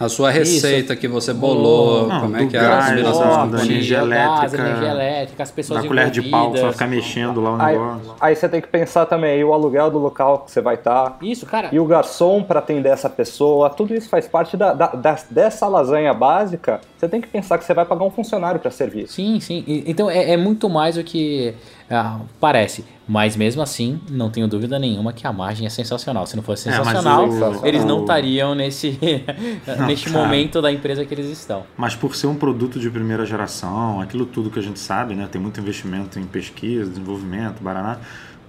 A 0.00 0.08
sua 0.08 0.30
receita 0.30 0.94
que 0.94 1.08
você 1.08 1.32
bolou, 1.32 2.08
como 2.08 2.36
é 2.36 2.46
que 2.46 2.56
é 2.56 2.60
a 2.60 2.62
gás, 2.68 2.88
combinação 2.90 3.28
ó, 3.30 3.46
de 3.46 3.62
energia 3.68 4.04
gás, 4.06 4.52
elétrica, 4.52 4.68
energia 4.68 4.88
elétrica, 4.90 5.42
as 5.42 5.50
pessoas 5.50 5.82
Da 5.82 5.88
colher 5.88 6.10
de 6.10 6.22
pau, 6.22 6.52
que 6.52 6.58
você 6.58 6.62
vai 6.62 6.72
ficar 6.72 6.86
mexendo 6.86 7.40
lá 7.40 7.56
o 7.56 7.60
Aí, 7.60 7.72
negócio. 7.76 8.14
aí 8.20 8.36
você 8.36 8.48
tem 8.48 8.60
que 8.60 8.68
pensar 8.68 9.06
também 9.06 9.32
aí 9.32 9.44
o 9.44 9.52
aluguel 9.52 9.90
do 9.90 9.98
local 9.98 10.38
que 10.40 10.52
você 10.52 10.60
vai 10.60 10.76
estar. 10.76 11.18
Isso, 11.20 11.44
cara. 11.46 11.68
E 11.72 11.80
o 11.80 11.84
garçom 11.84 12.42
para 12.44 12.60
atender 12.60 12.90
essa 12.90 13.10
pessoa, 13.10 13.68
tudo 13.70 13.92
isso 13.92 14.08
faz 14.08 14.28
parte 14.28 14.56
da, 14.56 14.72
da- 14.72 14.86
da- 14.94 15.18
dessa 15.28 15.66
lasanha 15.66 16.14
básica. 16.14 16.80
Você 16.96 17.08
tem 17.08 17.20
que 17.20 17.26
pensar 17.28 17.58
que 17.58 17.64
você 17.64 17.74
vai 17.74 17.84
pagar 17.84 18.04
um 18.04 18.10
funcionário 18.10 18.60
para 18.60 18.70
servir. 18.70 19.08
Sim, 19.08 19.40
sim. 19.40 19.64
E- 19.66 19.82
Então 19.86 20.08
é, 20.08 20.32
é 20.32 20.36
muito 20.36 20.68
mais 20.70 20.94
do 20.94 21.02
que 21.02 21.54
ah, 21.90 22.20
parece. 22.40 22.84
Mas 23.06 23.34
mesmo 23.36 23.62
assim, 23.62 23.98
não 24.10 24.28
tenho 24.30 24.46
dúvida 24.46 24.78
nenhuma 24.78 25.12
que 25.12 25.26
a 25.26 25.32
margem 25.32 25.66
é 25.66 25.70
sensacional. 25.70 26.26
Se 26.26 26.36
não 26.36 26.42
fosse 26.42 26.68
É, 26.68 26.72
sensacional, 26.72 27.26
o- 27.28 27.66
eles 27.66 27.84
não 27.84 28.00
estariam 28.02 28.54
nesse, 28.54 28.98
neste 29.86 30.10
cara. 30.10 30.24
momento 30.26 30.60
da 30.60 30.70
empresa 30.70 31.04
que 31.04 31.14
eles 31.14 31.26
estão. 31.26 31.64
Mas 31.76 31.94
por 31.94 32.14
ser 32.14 32.26
um 32.26 32.34
produto 32.34 32.78
de 32.78 32.90
primeira 32.90 33.24
geração, 33.24 34.00
aquilo 34.00 34.26
tudo 34.26 34.50
que 34.50 34.58
a 34.58 34.62
gente 34.62 34.78
sabe, 34.78 35.14
né? 35.14 35.26
Tem 35.30 35.40
muito 35.40 35.58
investimento 35.60 36.18
em 36.18 36.24
pesquisa, 36.24 36.90
desenvolvimento, 36.90 37.62
baraná. 37.62 37.96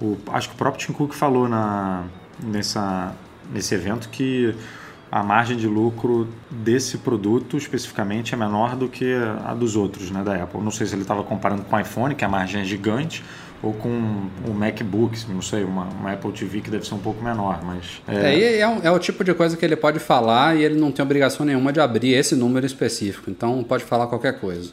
O, 0.02 0.18
acho 0.34 0.50
que 0.50 0.56
o 0.56 0.58
próprio 0.58 0.86
Tim 0.86 0.94
Cook 0.94 1.14
falou 1.14 1.48
na, 1.48 2.04
nessa, 2.44 3.14
nesse 3.54 3.74
evento 3.76 4.10
que 4.10 4.54
a 5.12 5.24
margem 5.24 5.58
de 5.58 5.68
lucro 5.68 6.28
desse 6.52 7.00
produto 7.00 7.58
especificamente 7.58 8.34
é 8.34 8.38
menor 8.38 8.76
do 8.76 8.88
que 8.88 9.14
a 9.46 9.54
dos 9.54 9.76
outros, 9.76 10.12
né, 10.12 10.24
da 10.24 10.36
Apple. 10.36 10.62
Não 10.62 10.72
sei 10.72 10.86
se 10.86 10.94
ele 10.94 11.02
estava 11.02 11.24
comparando 11.24 11.64
com 11.64 11.76
o 11.76 11.80
iPhone, 11.80 12.14
que 12.16 12.24
a 12.24 12.30
margem 12.30 12.62
é 12.62 12.64
gigante, 12.66 13.24
ou 13.62 13.74
com 13.74 13.90
o 14.48 14.54
MacBook, 14.54 15.18
não 15.30 15.42
sei, 15.42 15.64
uma, 15.64 15.84
uma 15.86 16.14
Apple 16.14 16.32
TV 16.32 16.62
que 16.62 16.70
deve 16.70 16.88
ser 16.88 16.94
um 16.94 17.00
pouco 17.00 17.24
menor, 17.24 17.60
mas... 17.66 18.02
É, 18.08 18.38
e 18.38 18.60
é, 18.60 18.68
um- 18.68 18.80
é 18.84 18.92
o 18.92 19.00
tipo 19.00 19.24
de 19.24 19.34
coisa 19.34 19.58
que 19.58 19.66
ele 19.66 19.76
pode 19.76 20.00
falar 20.00 20.56
e 20.56 20.64
ele 20.64 20.80
não 20.80 20.92
tem 20.92 21.04
obrigação 21.04 21.46
nenhuma 21.46 21.74
de 21.74 21.80
abrir 21.82 22.14
esse 22.14 22.36
número 22.36 22.66
específico. 22.66 23.30
Então 23.30 23.64
pode 23.64 23.84
falar 23.84 24.08
qualquer 24.08 24.40
coisa. 24.40 24.72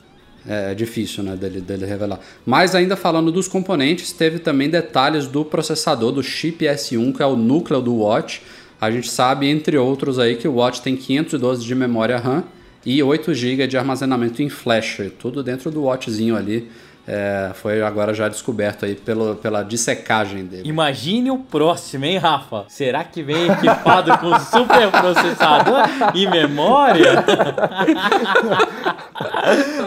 É 0.49 0.73
difícil, 0.75 1.25
né, 1.25 1.35
dele, 1.35 1.61
dele 1.61 1.85
revelar. 1.87 2.21
Mas 2.45 2.77
ainda 2.77 2.95
falando 2.95 3.33
dos 3.33 3.49
componentes, 3.49 4.13
teve 4.13 4.39
também 4.39 4.71
detalhes 4.71 5.27
do 5.27 5.45
processador, 5.45 6.13
do 6.13 6.23
chip 6.23 6.65
S1, 6.65 7.17
que 7.17 7.21
é 7.21 7.27
o 7.27 7.35
núcleo 7.35 7.81
do 7.83 7.97
Watch. 7.97 8.41
A 8.81 8.91
gente 8.91 9.11
sabe, 9.11 9.49
entre 9.49 9.79
outros, 9.79 10.19
aí 10.19 10.37
que 10.37 10.47
o 10.47 10.55
Watch 10.55 10.83
tem 10.83 10.97
512 10.97 11.65
de 11.65 11.75
memória 11.75 12.19
RAM 12.19 12.45
e 12.85 13.03
8 13.03 13.35
GB 13.35 13.67
de 13.67 13.77
armazenamento 13.77 14.43
em 14.43 14.49
flash. 14.49 15.01
Tudo 15.19 15.43
dentro 15.43 15.71
do 15.71 15.85
Watchzinho 15.85 16.37
ali. 16.37 16.71
É, 17.09 17.53
foi 17.55 17.83
agora 17.83 18.13
já 18.13 18.29
descoberto 18.29 18.85
aí 18.85 18.97
pelo, 18.97 19.37
pela 19.37 19.63
dissecagem 19.63 20.45
dele. 20.45 20.69
Imagine 20.69 21.31
o 21.31 21.39
próximo, 21.39 22.05
hein, 22.05 22.19
Rafa? 22.19 22.65
Será 22.69 23.05
que 23.05 23.23
vem 23.23 23.47
equipado 23.47 24.19
com 24.19 24.37
super 24.41 24.91
processador 24.91 25.83
e 26.15 26.27
memória? 26.27 27.25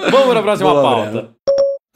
Vamos 0.10 0.28
para 0.30 0.40
a 0.40 0.44
próxima 0.44 0.72
Boa, 0.72 0.82
pauta. 0.82 1.12
Breno. 1.12 1.30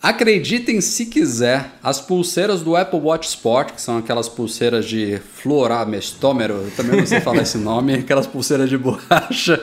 Acreditem 0.04 0.82
se 0.82 1.06
quiser, 1.06 1.76
as 1.82 2.02
pulseiras 2.02 2.62
do 2.62 2.76
Apple 2.76 3.00
Watch 3.00 3.26
Sport, 3.26 3.72
que 3.72 3.82
são 3.82 3.98
aquelas 3.98 4.28
pulseiras 4.28 4.86
de 4.86 5.18
fluoramestômero, 5.36 6.56
eu 6.56 6.72
também 6.72 6.98
não 6.98 7.06
sei 7.06 7.22
falar 7.22 7.44
esse 7.44 7.58
nome, 7.58 7.94
aquelas 8.04 8.28
pulseiras 8.28 8.70
de 8.70 8.78
borracha, 8.78 9.62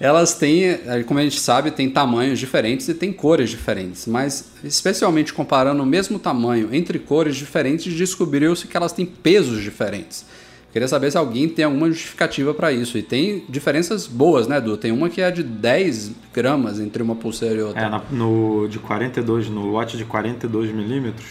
elas 0.00 0.32
têm, 0.32 0.64
eh, 0.64 1.04
como 1.06 1.20
a 1.20 1.22
gente 1.22 1.38
sabe, 1.38 1.70
tem 1.70 1.90
tamanhos 1.90 2.38
diferentes 2.38 2.88
e 2.88 2.94
tem 2.94 3.12
cores 3.12 3.50
diferentes, 3.50 4.06
mas 4.06 4.46
especialmente 4.64 5.34
comparando 5.34 5.82
o 5.82 5.86
mesmo 5.86 6.18
tamanho 6.18 6.74
entre 6.74 6.98
cores 6.98 7.36
diferentes, 7.36 7.92
descobriu-se 7.92 8.66
que 8.66 8.76
elas 8.78 8.92
têm 8.92 9.04
pesos 9.04 9.62
diferentes. 9.62 10.24
Queria 10.72 10.88
saber 10.88 11.10
se 11.10 11.18
alguém 11.18 11.48
tem 11.48 11.64
alguma 11.64 11.86
justificativa 11.88 12.54
para 12.54 12.72
isso. 12.72 12.96
E 12.96 13.02
tem 13.02 13.44
diferenças 13.48 14.06
boas, 14.06 14.46
né, 14.48 14.56
Edu? 14.56 14.76
Tem 14.76 14.90
uma 14.90 15.10
que 15.10 15.20
é 15.20 15.30
de 15.30 15.42
10 15.42 16.12
gramas 16.32 16.80
entre 16.80 17.02
uma 17.02 17.14
pulseira 17.14 17.54
e 17.56 17.62
outra. 17.62 17.82
É, 17.82 17.88
na- 17.90 18.02
no, 18.10 18.66
de 18.68 18.78
42, 18.78 19.48
no 19.50 19.72
watch 19.72 19.96
de 19.98 20.04
42 20.06 20.72
milímetros, 20.72 21.26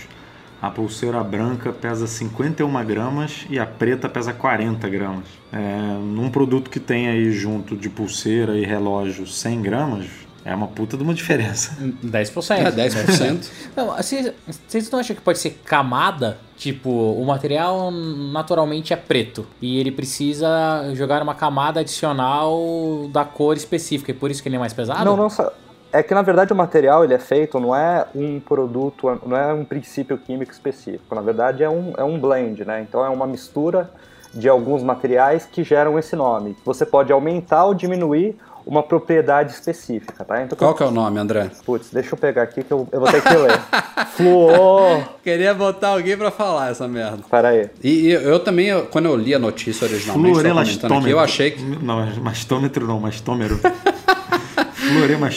a 0.61 0.69
pulseira 0.69 1.23
branca 1.23 1.73
pesa 1.73 2.05
51 2.05 2.85
gramas 2.85 3.47
e 3.49 3.57
a 3.57 3.65
preta 3.65 4.07
pesa 4.07 4.31
40 4.31 4.87
gramas. 4.87 5.25
É, 5.51 5.97
num 5.99 6.29
produto 6.29 6.69
que 6.69 6.79
tem 6.79 7.07
aí 7.07 7.31
junto 7.31 7.75
de 7.75 7.89
pulseira 7.89 8.55
e 8.55 8.63
relógio 8.63 9.25
100 9.25 9.59
gramas, 9.63 10.05
é 10.43 10.55
uma 10.55 10.67
puta 10.67 10.97
de 10.97 11.03
uma 11.03 11.13
diferença. 11.13 11.75
10%. 12.03 12.51
É, 12.57 12.71
10%. 12.71 13.49
Não, 13.75 13.95
vocês, 13.95 14.31
vocês 14.67 14.89
não 14.89 14.99
acham 14.99 15.15
que 15.15 15.21
pode 15.21 15.39
ser 15.39 15.51
camada? 15.63 16.37
Tipo, 16.57 16.89
o 16.89 17.25
material 17.25 17.89
naturalmente 17.91 18.93
é 18.93 18.95
preto 18.95 19.47
e 19.61 19.79
ele 19.79 19.91
precisa 19.91 20.91
jogar 20.93 21.21
uma 21.23 21.33
camada 21.33 21.79
adicional 21.79 23.09
da 23.11 23.25
cor 23.25 23.55
específica 23.57 24.11
e 24.11 24.13
por 24.13 24.29
isso 24.29 24.43
que 24.43 24.49
ele 24.49 24.55
é 24.57 24.59
mais 24.59 24.73
pesado? 24.73 25.03
Não, 25.05 25.17
não, 25.17 25.29
só- 25.29 25.51
é 25.91 26.01
que 26.03 26.13
na 26.13 26.21
verdade 26.21 26.53
o 26.53 26.55
material 26.55 27.03
ele 27.03 27.13
é 27.13 27.19
feito, 27.19 27.59
não 27.59 27.75
é 27.75 28.05
um 28.15 28.39
produto, 28.39 29.19
não 29.25 29.35
é 29.35 29.53
um 29.53 29.65
princípio 29.65 30.17
químico 30.17 30.51
específico. 30.51 31.13
Na 31.15 31.21
verdade 31.21 31.63
é 31.63 31.69
um, 31.69 31.93
é 31.97 32.03
um 32.03 32.19
blend, 32.19 32.63
né? 32.63 32.81
Então 32.87 33.03
é 33.03 33.09
uma 33.09 33.25
mistura 33.27 33.89
de 34.33 34.47
alguns 34.47 34.81
materiais 34.83 35.45
que 35.51 35.63
geram 35.63 35.99
esse 35.99 36.15
nome. 36.15 36.55
Você 36.63 36.85
pode 36.85 37.11
aumentar 37.11 37.65
ou 37.65 37.73
diminuir 37.73 38.37
uma 38.65 38.83
propriedade 38.83 39.53
específica, 39.53 40.23
tá? 40.23 40.43
Então, 40.43 40.57
Qual 40.57 40.73
que 40.73 40.83
é 40.83 40.85
o 40.85 40.91
nome, 40.91 41.19
André? 41.19 41.49
Putz, 41.65 41.89
deixa 41.91 42.13
eu 42.13 42.17
pegar 42.17 42.43
aqui 42.43 42.63
que 42.63 42.71
eu, 42.71 42.87
eu 42.91 42.99
vou 42.99 43.09
ter 43.11 43.21
que 43.21 43.33
ler. 43.33 43.59
Fluor. 44.15 45.03
Queria 45.23 45.53
botar 45.53 45.89
alguém 45.89 46.17
pra 46.17 46.31
falar 46.31 46.71
essa 46.71 46.87
merda. 46.87 47.19
Pera 47.29 47.49
aí. 47.49 47.69
E, 47.83 48.07
e 48.07 48.11
eu 48.11 48.39
também, 48.39 48.67
eu- 48.67 48.85
quando 48.85 49.05
eu 49.05 49.15
li 49.15 49.33
a 49.33 49.39
notícia 49.39 49.85
originalmente, 49.85 50.39
aqui, 50.47 51.09
eu 51.09 51.19
achei 51.19 51.51
que. 51.51 51.61
Não, 51.63 52.05
mastômetro 52.21 52.87
não, 52.87 52.99
mastômero. 52.99 53.59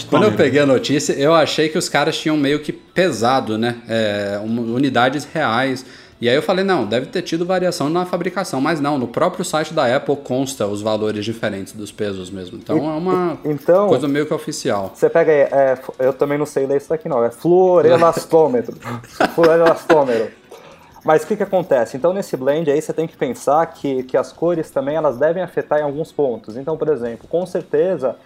Quando 0.08 0.24
eu 0.24 0.32
peguei 0.32 0.60
a 0.60 0.66
notícia, 0.66 1.12
eu 1.12 1.32
achei 1.34 1.68
que 1.68 1.78
os 1.78 1.88
caras 1.88 2.18
tinham 2.18 2.36
meio 2.36 2.58
que 2.60 2.72
pesado, 2.72 3.56
né? 3.56 3.76
É, 3.88 4.40
unidades 4.42 5.28
reais. 5.32 5.84
E 6.20 6.28
aí 6.28 6.34
eu 6.34 6.42
falei, 6.42 6.64
não, 6.64 6.86
deve 6.86 7.06
ter 7.06 7.22
tido 7.22 7.44
variação 7.44 7.88
na 7.90 8.06
fabricação, 8.06 8.60
mas 8.60 8.80
não, 8.80 8.96
no 8.96 9.08
próprio 9.08 9.44
site 9.44 9.74
da 9.74 9.94
Apple 9.94 10.16
consta 10.16 10.66
os 10.66 10.80
valores 10.80 11.24
diferentes 11.24 11.72
dos 11.72 11.90
pesos 11.92 12.30
mesmo. 12.30 12.56
Então 12.56 12.76
é 12.76 12.96
uma 12.96 13.38
Então, 13.44 13.88
coisa 13.88 14.08
meio 14.08 14.24
que 14.24 14.32
oficial. 14.32 14.92
Você 14.94 15.10
pega 15.10 15.32
aí, 15.32 15.40
é, 15.40 15.78
eu 15.98 16.12
também 16.12 16.38
não 16.38 16.46
sei 16.46 16.66
ler 16.66 16.78
isso 16.78 16.88
daqui 16.88 17.08
não, 17.08 17.22
é 17.24 17.30
fluorelastômetro. 17.30 18.76
fluorelastômero. 19.34 20.30
Mas 21.04 21.22
o 21.22 21.26
que, 21.26 21.36
que 21.36 21.42
acontece? 21.42 21.96
Então, 21.98 22.14
nesse 22.14 22.34
blend 22.36 22.70
aí, 22.70 22.80
você 22.80 22.92
tem 22.92 23.06
que 23.06 23.16
pensar 23.16 23.66
que, 23.66 24.04
que 24.04 24.16
as 24.16 24.32
cores 24.32 24.70
também 24.70 24.96
elas 24.96 25.18
devem 25.18 25.42
afetar 25.42 25.78
em 25.80 25.82
alguns 25.82 26.10
pontos. 26.10 26.56
Então, 26.56 26.78
por 26.78 26.88
exemplo, 26.88 27.28
com 27.28 27.44
certeza 27.44 28.16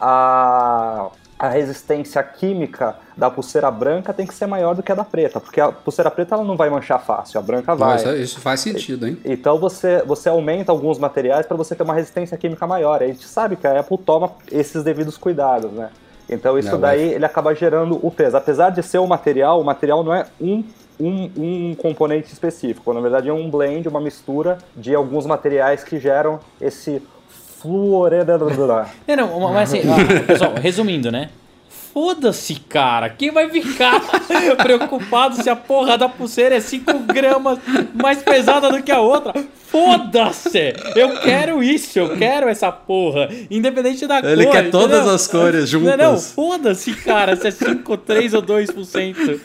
a, 0.00 1.08
a 1.38 1.48
resistência 1.48 2.22
química 2.22 2.96
da 3.16 3.30
pulseira 3.30 3.70
branca 3.70 4.12
tem 4.12 4.26
que 4.26 4.34
ser 4.34 4.46
maior 4.46 4.74
do 4.74 4.82
que 4.82 4.90
a 4.90 4.94
da 4.94 5.04
preta, 5.04 5.38
porque 5.38 5.60
a 5.60 5.70
pulseira 5.70 6.10
preta 6.10 6.34
ela 6.34 6.44
não 6.44 6.56
vai 6.56 6.70
manchar 6.70 7.00
fácil, 7.00 7.38
a 7.38 7.42
branca 7.42 7.74
vai. 7.74 7.96
Isso, 7.96 8.16
isso 8.16 8.40
faz 8.40 8.60
sentido, 8.60 9.06
hein? 9.06 9.18
Então 9.24 9.58
você, 9.58 10.02
você 10.06 10.28
aumenta 10.28 10.72
alguns 10.72 10.98
materiais 10.98 11.46
para 11.46 11.56
você 11.56 11.74
ter 11.74 11.82
uma 11.82 11.94
resistência 11.94 12.36
química 12.38 12.66
maior. 12.66 13.02
A 13.02 13.06
gente 13.06 13.26
sabe 13.26 13.56
que 13.56 13.66
a 13.66 13.80
Apple 13.80 13.98
toma 13.98 14.32
esses 14.50 14.82
devidos 14.82 15.16
cuidados, 15.18 15.70
né? 15.72 15.90
Então 16.28 16.58
isso 16.58 16.72
Não, 16.72 16.80
daí 16.80 17.12
ele 17.12 17.24
acaba 17.24 17.54
gerando 17.54 18.00
o 18.04 18.10
peso. 18.10 18.36
Apesar 18.36 18.70
de 18.70 18.82
ser 18.82 18.98
o 18.98 19.06
material, 19.06 19.60
o 19.60 19.64
material 19.64 20.02
não 20.02 20.14
é 20.14 20.26
um, 20.40 20.64
um, 20.98 21.30
um 21.36 21.74
componente 21.74 22.32
específico. 22.32 22.92
Na 22.92 23.00
verdade 23.00 23.28
é 23.28 23.32
um 23.32 23.48
blend, 23.48 23.86
uma 23.88 24.00
mistura 24.00 24.58
de 24.74 24.94
alguns 24.94 25.26
materiais 25.26 25.84
que 25.84 26.00
geram 26.00 26.40
esse 26.60 27.02
fluoredador. 27.60 28.52
Não, 29.08 29.16
não, 29.16 29.52
mas 29.52 29.72
assim, 29.74 29.82
ó, 29.88 30.24
pessoal, 30.26 30.54
resumindo, 30.60 31.10
né? 31.10 31.30
Foda-se, 31.92 32.56
cara. 32.56 33.08
Quem 33.08 33.30
vai 33.30 33.48
ficar 33.48 34.02
preocupado 34.62 35.34
se 35.42 35.48
a 35.48 35.56
porra 35.56 35.96
da 35.96 36.06
pulseira 36.10 36.54
é 36.56 36.60
5 36.60 36.92
gramas 36.98 37.58
mais 37.94 38.22
pesada 38.22 38.70
do 38.70 38.82
que 38.82 38.92
a 38.92 39.00
outra? 39.00 39.32
Foda-se! 39.68 40.74
Eu 40.94 41.18
quero 41.20 41.62
isso, 41.62 41.98
eu 41.98 42.14
quero 42.16 42.48
essa 42.50 42.70
porra. 42.70 43.30
Independente 43.50 44.06
da 44.06 44.18
Ele 44.18 44.44
cor. 44.44 44.52
quer 44.52 44.70
todas 44.70 44.96
entendeu? 44.98 45.14
as 45.14 45.26
cores 45.26 45.72
Não, 45.72 45.80
não, 45.80 45.96
juntas. 45.96 46.32
foda-se, 46.32 46.92
cara, 46.96 47.34
se 47.34 47.48
é 47.48 47.50
5, 47.50 47.96
3 47.96 48.34
ou 48.34 48.42
2%. 48.42 49.40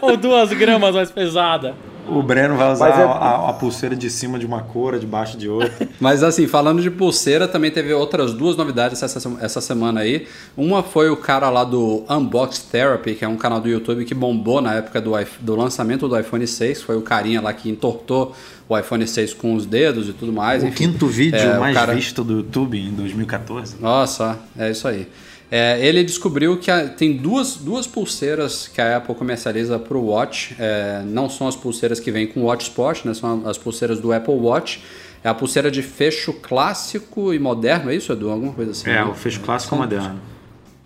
ou 0.00 0.16
2 0.16 0.52
gramas 0.54 0.94
mais 0.94 1.10
pesada. 1.10 1.74
O 2.08 2.22
Breno 2.22 2.56
vai 2.56 2.72
usar 2.72 2.88
é- 2.88 3.02
a, 3.04 3.48
a- 3.48 3.52
pulseira 3.52 3.94
de 3.94 4.10
cima 4.10 4.38
de 4.38 4.44
uma 4.44 4.62
cor, 4.62 4.98
de 4.98 5.06
baixo 5.06 5.36
de 5.38 5.48
outra. 5.48 5.88
Mas 6.00 6.22
assim, 6.22 6.46
falando 6.46 6.82
de 6.82 6.90
pulseira, 6.90 7.46
também 7.46 7.70
teve 7.70 7.92
outras 7.92 8.34
duas 8.34 8.56
novidades 8.56 9.02
essa, 9.02 9.32
essa 9.40 9.60
semana 9.60 10.00
aí. 10.00 10.26
Uma 10.56 10.82
foi 10.82 11.08
o 11.10 11.16
cara 11.16 11.48
lá 11.48 11.64
do 11.64 12.04
Unbox 12.10 12.58
Therapy, 12.60 13.14
que 13.14 13.24
é 13.24 13.28
um 13.28 13.36
canal 13.36 13.60
do 13.60 13.68
YouTube 13.68 14.04
que 14.04 14.14
bombou 14.14 14.60
na 14.60 14.74
época 14.74 15.00
do, 15.00 15.12
do 15.40 15.54
lançamento 15.56 16.08
do 16.08 16.18
iPhone 16.18 16.46
6. 16.46 16.82
Foi 16.82 16.96
o 16.96 17.02
carinha 17.02 17.40
lá 17.40 17.52
que 17.52 17.70
entortou 17.70 18.34
o 18.68 18.76
iPhone 18.78 19.06
6 19.06 19.34
com 19.34 19.54
os 19.54 19.66
dedos 19.66 20.08
e 20.08 20.12
tudo 20.12 20.32
mais. 20.32 20.62
o 20.62 20.66
enfim. 20.66 20.90
quinto 20.90 21.06
vídeo 21.06 21.38
É, 21.38 21.58
mais 21.58 21.74
cara- 21.76 21.94
visto 21.94 22.24
do 22.24 22.34
YouTube 22.38 22.78
em 22.78 22.90
2014. 22.92 23.76
Nossa, 23.80 24.38
é 24.58 24.70
isso 24.70 24.88
aí. 24.88 25.06
É, 25.54 25.78
ele 25.86 26.02
descobriu 26.02 26.56
que 26.56 26.70
a- 26.70 26.88
tem 26.88 27.14
duas, 27.14 27.56
duas 27.56 27.86
pulseiras 27.86 28.66
que 28.66 28.80
a 28.80 28.96
Apple 28.96 29.14
comercializa 29.14 29.78
para 29.78 29.98
o 29.98 30.06
Watch. 30.06 30.56
É, 30.58 31.02
não 31.04 31.28
são 31.28 31.46
as 31.46 31.54
pulseiras 31.54 32.00
que 32.00 32.10
vêm 32.10 32.26
com 32.26 32.40
o 32.40 32.44
Watch 32.44 32.64
Sport, 32.64 33.04
né? 33.04 33.12
são 33.12 33.46
as 33.46 33.58
pulseiras 33.58 34.00
do 34.00 34.14
Apple 34.14 34.32
Watch. 34.32 34.82
É 35.22 35.28
a 35.28 35.34
pulseira 35.34 35.70
de 35.70 35.82
fecho 35.82 36.32
clássico 36.32 37.34
e 37.34 37.38
moderno, 37.38 37.90
é 37.90 37.94
isso, 37.94 38.10
Edu? 38.12 38.30
Alguma 38.30 38.54
coisa 38.54 38.70
assim? 38.70 38.88
É, 38.88 38.94
né? 38.94 39.04
o 39.04 39.12
fecho 39.12 39.40
clássico 39.40 39.76
moderno. 39.76 40.18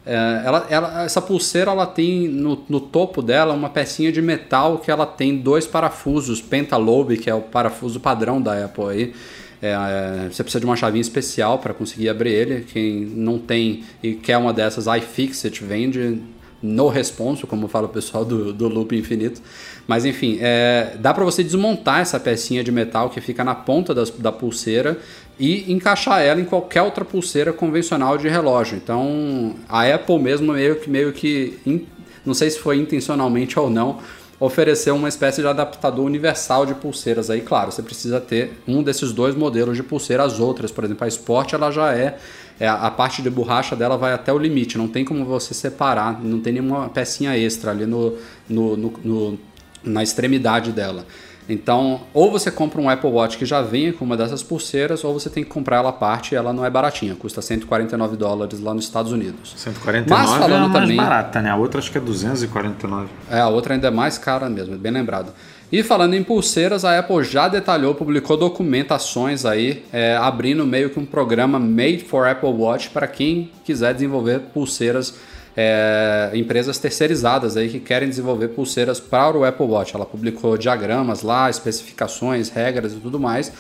É, 0.05 0.43
ela, 0.45 0.67
ela, 0.69 1.05
essa 1.05 1.23
pulseira 1.23 1.71
ela 1.71 1.87
tem 1.87 2.27
no, 2.27 2.65
no, 2.69 2.81
topo 2.81 3.23
dela 3.23 3.55
uma 3.55 3.71
pecinha 3.71 4.11
de 4.11 4.21
metal 4.21 4.79
que 4.79 4.91
ela 4.91 5.07
tem 5.07 5.37
dois 5.37 5.65
parafusos 5.65 6.41
Pentalobe, 6.41 7.19
que 7.19 7.31
é 7.31 7.35
o 7.35 7.41
parafuso 7.41 8.01
padrão 8.01 8.43
da 8.43 8.65
Apple 8.65 8.85
aí. 8.85 9.15
É, 9.63 9.73
é, 9.73 10.29
você 10.31 10.43
precisa 10.43 10.61
de 10.61 10.67
uma 10.67 10.77
chavinha 10.77 11.01
especial 11.01 11.59
para 11.59 11.73
conseguir 11.73 12.09
abrir 12.09 12.33
ele. 12.33 12.65
Quem 12.65 13.05
não 13.05 13.39
tem 13.39 13.85
e 14.03 14.15
quer 14.15 14.37
uma 14.37 14.53
dessas, 14.53 14.87
iFixit 14.87 15.65
vende 15.65 16.21
no 16.63 16.89
responso, 16.89 17.47
como 17.47 17.69
fala 17.69 17.87
o 17.87 17.89
pessoal 17.89 18.25
do, 18.25 18.53
do 18.53 18.69
Loop 18.69 18.97
Infinito. 18.97 19.41
Mas 19.87 20.05
enfim, 20.05 20.39
é, 20.41 20.97
dá 20.99 21.13
para 21.15 21.25
você 21.25 21.43
desmontar 21.43 22.01
essa 22.01 22.19
pecinha 22.19 22.65
de 22.65 22.73
metal 22.73 23.11
que 23.11 23.21
fica 23.21 23.45
na 23.45 23.55
ponta 23.55 23.95
das, 23.95 24.11
da 24.11 24.33
pulseira 24.33 24.99
e 25.39 25.71
encaixar 25.73 26.23
ela 26.23 26.41
em 26.41 26.45
qualquer 26.45 26.83
outra 26.83 27.05
pulseira 27.05 27.53
convencional 27.53 28.19
de 28.19 28.29
relógio. 28.29 28.77
Então 28.83 29.55
a 29.69 29.83
Apple 29.83 30.19
mesmo 30.19 30.53
meio 30.53 30.77
que 30.77 30.91
meio 30.91 31.13
que 31.13 31.87
não 32.25 32.35
sei 32.35 32.51
se 32.51 32.59
foi 32.59 32.79
intencionalmente 32.79 33.59
ou 33.59 33.71
não 33.71 34.01
ofereceu 34.39 34.95
uma 34.95 35.09
espécie 35.09 35.41
de 35.41 35.47
adaptador 35.47 36.05
universal 36.05 36.67
de 36.67 36.75
pulseiras 36.75 37.31
aí, 37.31 37.41
claro, 37.41 37.73
você 37.73 37.83
precisa 37.83 38.21
ter 38.21 38.61
um 38.69 38.83
desses 38.83 39.13
dois 39.13 39.35
modelos 39.35 39.77
de 39.77 39.83
pulseira, 39.83 40.23
as 40.25 40.39
outras, 40.39 40.71
por 40.71 40.85
exemplo, 40.85 41.05
a 41.05 41.09
Sport 41.09 41.55
ela 41.55 41.71
já 41.71 41.95
é, 41.95 42.19
é 42.61 42.69
a 42.69 42.91
parte 42.91 43.23
de 43.23 43.31
borracha 43.31 43.75
dela 43.75 43.97
vai 43.97 44.13
até 44.13 44.33
o 44.33 44.39
limite, 44.39 44.77
não 44.77 44.89
tem 44.89 45.05
como 45.05 45.25
você 45.25 45.55
separar, 45.55 46.23
não 46.23 46.41
tem 46.41 46.53
nenhuma 46.53 46.89
pecinha 46.89 47.37
extra 47.37 47.71
ali 47.71 47.87
no, 47.87 48.17
no, 48.49 48.77
no, 48.77 48.93
no 49.03 49.39
na 49.83 50.03
extremidade 50.03 50.73
dela. 50.73 51.07
Então, 51.49 52.01
ou 52.13 52.31
você 52.31 52.51
compra 52.51 52.81
um 52.81 52.89
Apple 52.89 53.11
Watch 53.11 53.39
que 53.39 53.47
já 53.47 53.63
vem 53.63 53.93
com 53.93 54.05
uma 54.05 54.17
dessas 54.17 54.43
pulseiras, 54.43 55.05
ou 55.05 55.13
você 55.13 55.31
tem 55.31 55.45
que 55.45 55.51
comprar 55.51 55.77
ela 55.77 55.91
à 55.91 55.93
parte 55.93 56.33
e 56.33 56.37
ela 56.37 56.53
não 56.53 56.65
é 56.65 56.71
baratinha, 56.71 57.15
custa 57.15 57.41
149 57.41 58.17
dólares 58.17 58.61
lá 58.61 58.75
nos 58.75 58.85
Estados 58.85 59.13
Unidos. 59.13 59.55
149 59.57 60.23
Mas 60.23 60.31
falando 60.39 60.65
é 60.65 60.69
mais 60.69 60.73
também, 60.73 60.97
barata, 60.97 61.41
né? 61.41 61.51
A 61.51 61.57
outra 61.57 61.79
acho 61.79 61.91
que 61.91 61.99
é 61.99 62.01
249. 62.01 63.09
É, 63.31 63.41
a 63.41 63.49
outra 63.49 63.75
ainda 63.75 63.89
é 63.89 63.91
mais 63.91 64.19
cara 64.19 64.49
mesmo, 64.49 64.77
bem 64.77 64.93
lembrado. 64.93 65.33
E 65.71 65.83
falando 65.83 66.15
em 66.15 66.23
pulseiras, 66.23 66.85
a 66.85 66.97
Apple 66.99 67.25
já 67.25 67.49
detalhou, 67.49 67.95
publicou 67.95 68.37
documentações 68.37 69.45
aí, 69.45 69.85
é, 69.93 70.17
abrindo 70.17 70.65
meio 70.65 70.91
que 70.91 70.99
um 70.99 71.07
programa 71.07 71.59
Made 71.59 72.05
for 72.05 72.27
Apple 72.27 72.51
Watch 72.51 72.91
para 72.91 73.07
quem 73.09 73.51
quiser 73.65 73.93
desenvolver 73.93 74.41
pulseiras 74.55 75.15
é, 75.57 76.31
empresas 76.35 76.79
terceirizadas 76.79 77.57
aí 77.57 77.69
que 77.69 77.81
querem 77.81 78.09
desenvolver 78.09 78.49
pulseiras 78.49 79.01
para 79.01 79.37
o 79.37 79.45
Apple 79.45 79.67
Watch. 79.67 79.95
Ela 79.95 80.05
publicou 80.05 80.59
diagramas 80.59 81.23
lá, 81.23 81.49
especificações, 81.49 82.51
regras 82.51 82.93
e 82.93 82.97
tudo 82.97 83.19
mais. 83.19 83.51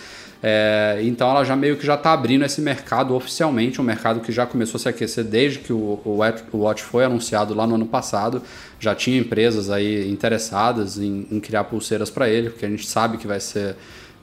É, 0.42 1.00
então 1.02 1.30
ela 1.30 1.42
já 1.44 1.56
meio 1.56 1.76
que 1.76 1.86
já 1.86 1.94
está 1.94 2.12
abrindo 2.12 2.44
esse 2.44 2.60
mercado 2.60 3.14
oficialmente, 3.14 3.80
um 3.80 3.84
mercado 3.84 4.20
que 4.20 4.30
já 4.30 4.44
começou 4.44 4.78
a 4.78 4.80
se 4.82 4.88
aquecer 4.88 5.24
desde 5.24 5.60
que 5.60 5.72
o, 5.72 5.98
o, 6.04 6.22
Watch 6.52 6.82
foi 6.82 7.04
anunciado 7.04 7.54
lá 7.54 7.66
no 7.66 7.76
ano 7.76 7.86
passado. 7.86 8.42
Já 8.78 8.94
tinha 8.94 9.18
empresas 9.18 9.70
aí 9.70 10.10
interessadas 10.10 10.98
em, 10.98 11.26
em 11.30 11.40
criar 11.40 11.64
pulseiras 11.64 12.10
para 12.10 12.28
ele, 12.28 12.50
porque 12.50 12.66
a 12.66 12.68
gente 12.68 12.86
sabe 12.86 13.16
que 13.16 13.26
vai 13.26 13.40
ser 13.40 13.74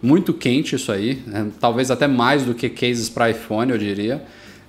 muito 0.01 0.33
quente 0.33 0.75
isso 0.75 0.91
aí, 0.91 1.23
né? 1.25 1.47
talvez 1.59 1.89
até 1.89 2.07
mais 2.07 2.43
do 2.43 2.53
que 2.53 2.69
cases 2.69 3.09
para 3.09 3.31
iPhone, 3.31 3.71
eu 3.71 3.77
diria. 3.77 4.21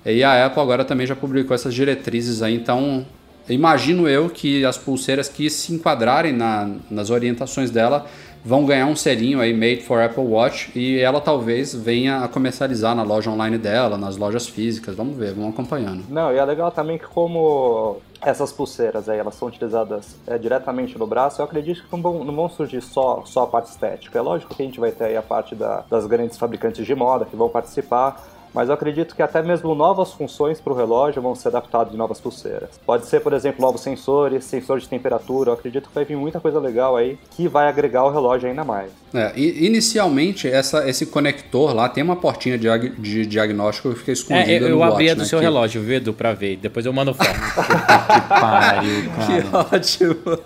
E 0.05 0.23
a 0.23 0.45
Apple 0.45 0.61
agora 0.61 0.85
também 0.85 1.07
já 1.07 1.15
publicou 1.15 1.55
essas 1.55 1.73
diretrizes 1.73 2.41
aí, 2.41 2.55
então 2.55 3.05
imagino 3.49 4.07
eu 4.07 4.29
que 4.29 4.63
as 4.63 4.77
pulseiras 4.77 5.27
que 5.27 5.49
se 5.49 5.73
enquadrarem 5.73 6.31
na, 6.31 6.69
nas 6.89 7.09
orientações 7.09 7.71
dela 7.71 8.05
vão 8.45 8.63
ganhar 8.63 8.85
um 8.85 8.95
selinho 8.95 9.41
aí 9.41 9.51
made 9.51 9.81
for 9.81 9.99
Apple 9.99 10.23
Watch 10.23 10.71
e 10.77 10.99
ela 10.99 11.19
talvez 11.19 11.73
venha 11.73 12.19
a 12.19 12.27
comercializar 12.27 12.95
na 12.95 13.01
loja 13.01 13.31
online 13.31 13.57
dela, 13.57 13.97
nas 13.97 14.17
lojas 14.17 14.47
físicas. 14.47 14.95
Vamos 14.95 15.17
ver, 15.17 15.33
vamos 15.33 15.49
acompanhando. 15.49 16.03
Não, 16.07 16.31
e 16.31 16.37
é 16.37 16.45
legal 16.45 16.71
também 16.71 16.99
que 16.99 17.07
como 17.07 17.97
essas 18.21 18.51
pulseiras 18.51 19.09
aí, 19.09 19.17
elas 19.17 19.33
são 19.33 19.47
utilizadas 19.47 20.15
é, 20.27 20.37
diretamente 20.37 20.97
no 20.97 21.07
braço, 21.07 21.41
eu 21.41 21.45
acredito 21.45 21.83
que 21.83 21.91
não 21.91 22.01
vão, 22.01 22.23
não 22.23 22.35
vão 22.35 22.47
surgir 22.47 22.81
só, 22.81 23.23
só 23.25 23.43
a 23.43 23.47
parte 23.47 23.71
estética. 23.71 24.19
É 24.19 24.21
lógico 24.21 24.53
que 24.53 24.61
a 24.61 24.65
gente 24.65 24.79
vai 24.79 24.91
ter 24.91 25.05
aí 25.05 25.17
a 25.17 25.23
parte 25.23 25.55
da, 25.55 25.83
das 25.89 26.05
grandes 26.05 26.37
fabricantes 26.37 26.85
de 26.85 26.93
moda 26.93 27.25
que 27.25 27.35
vão 27.35 27.49
participar, 27.49 28.23
mas 28.55 28.69
eu 28.69 28.73
acredito 28.73 29.13
que 29.13 29.21
até 29.21 29.43
mesmo 29.43 29.75
novas 29.75 30.13
funções 30.13 30.61
para 30.61 30.71
o 30.71 30.75
relógio 30.75 31.21
vão 31.21 31.35
ser 31.35 31.49
adaptadas 31.49 31.91
de 31.91 31.97
novas 31.97 32.21
pulseiras. 32.21 32.69
Pode 32.85 33.05
ser, 33.05 33.19
por 33.19 33.33
exemplo, 33.33 33.61
novos 33.61 33.81
sensores, 33.81 34.45
sensor 34.45 34.79
de 34.79 34.87
temperatura. 34.87 35.49
Eu 35.49 35.55
acredito 35.55 35.89
que 35.89 35.93
vai 35.93 36.05
vir 36.05 36.15
muita 36.15 36.39
coisa 36.39 36.57
legal 36.57 36.95
aí 36.95 37.19
que 37.31 37.49
vai 37.49 37.67
agregar 37.67 37.99
ao 37.99 38.11
relógio 38.13 38.47
ainda 38.47 38.63
mais. 38.63 38.89
É, 39.13 39.37
inicialmente, 39.37 40.47
essa, 40.47 40.87
esse 40.89 41.05
conector 41.05 41.75
lá 41.75 41.89
tem 41.89 42.01
uma 42.01 42.15
portinha 42.15 42.57
de, 42.57 42.89
de 42.97 43.25
diagnóstico 43.25 43.89
que 43.89 43.99
fica 43.99 44.11
escondida. 44.13 44.51
É, 44.51 44.59
eu, 44.59 44.69
eu 44.69 44.83
abri 44.83 45.05
watch, 45.05 45.09
a 45.09 45.13
do 45.15 45.19
né, 45.19 45.25
seu 45.25 45.39
que... 45.39 45.45
relógio, 45.45 45.81
viu, 45.81 45.97
Edu, 45.97 46.13
pra 46.13 46.33
ver. 46.33 46.55
Depois 46.55 46.85
eu 46.85 46.93
mando 46.93 47.13
foto. 47.13 47.27
que 47.35 48.27
pariu, 48.29 49.09
cara. 49.19 49.69
Que 49.69 49.75
ótimo. 49.75 50.39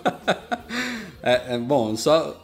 É, 1.22 1.54
é, 1.54 1.58
bom, 1.58 1.94
só 1.96 2.36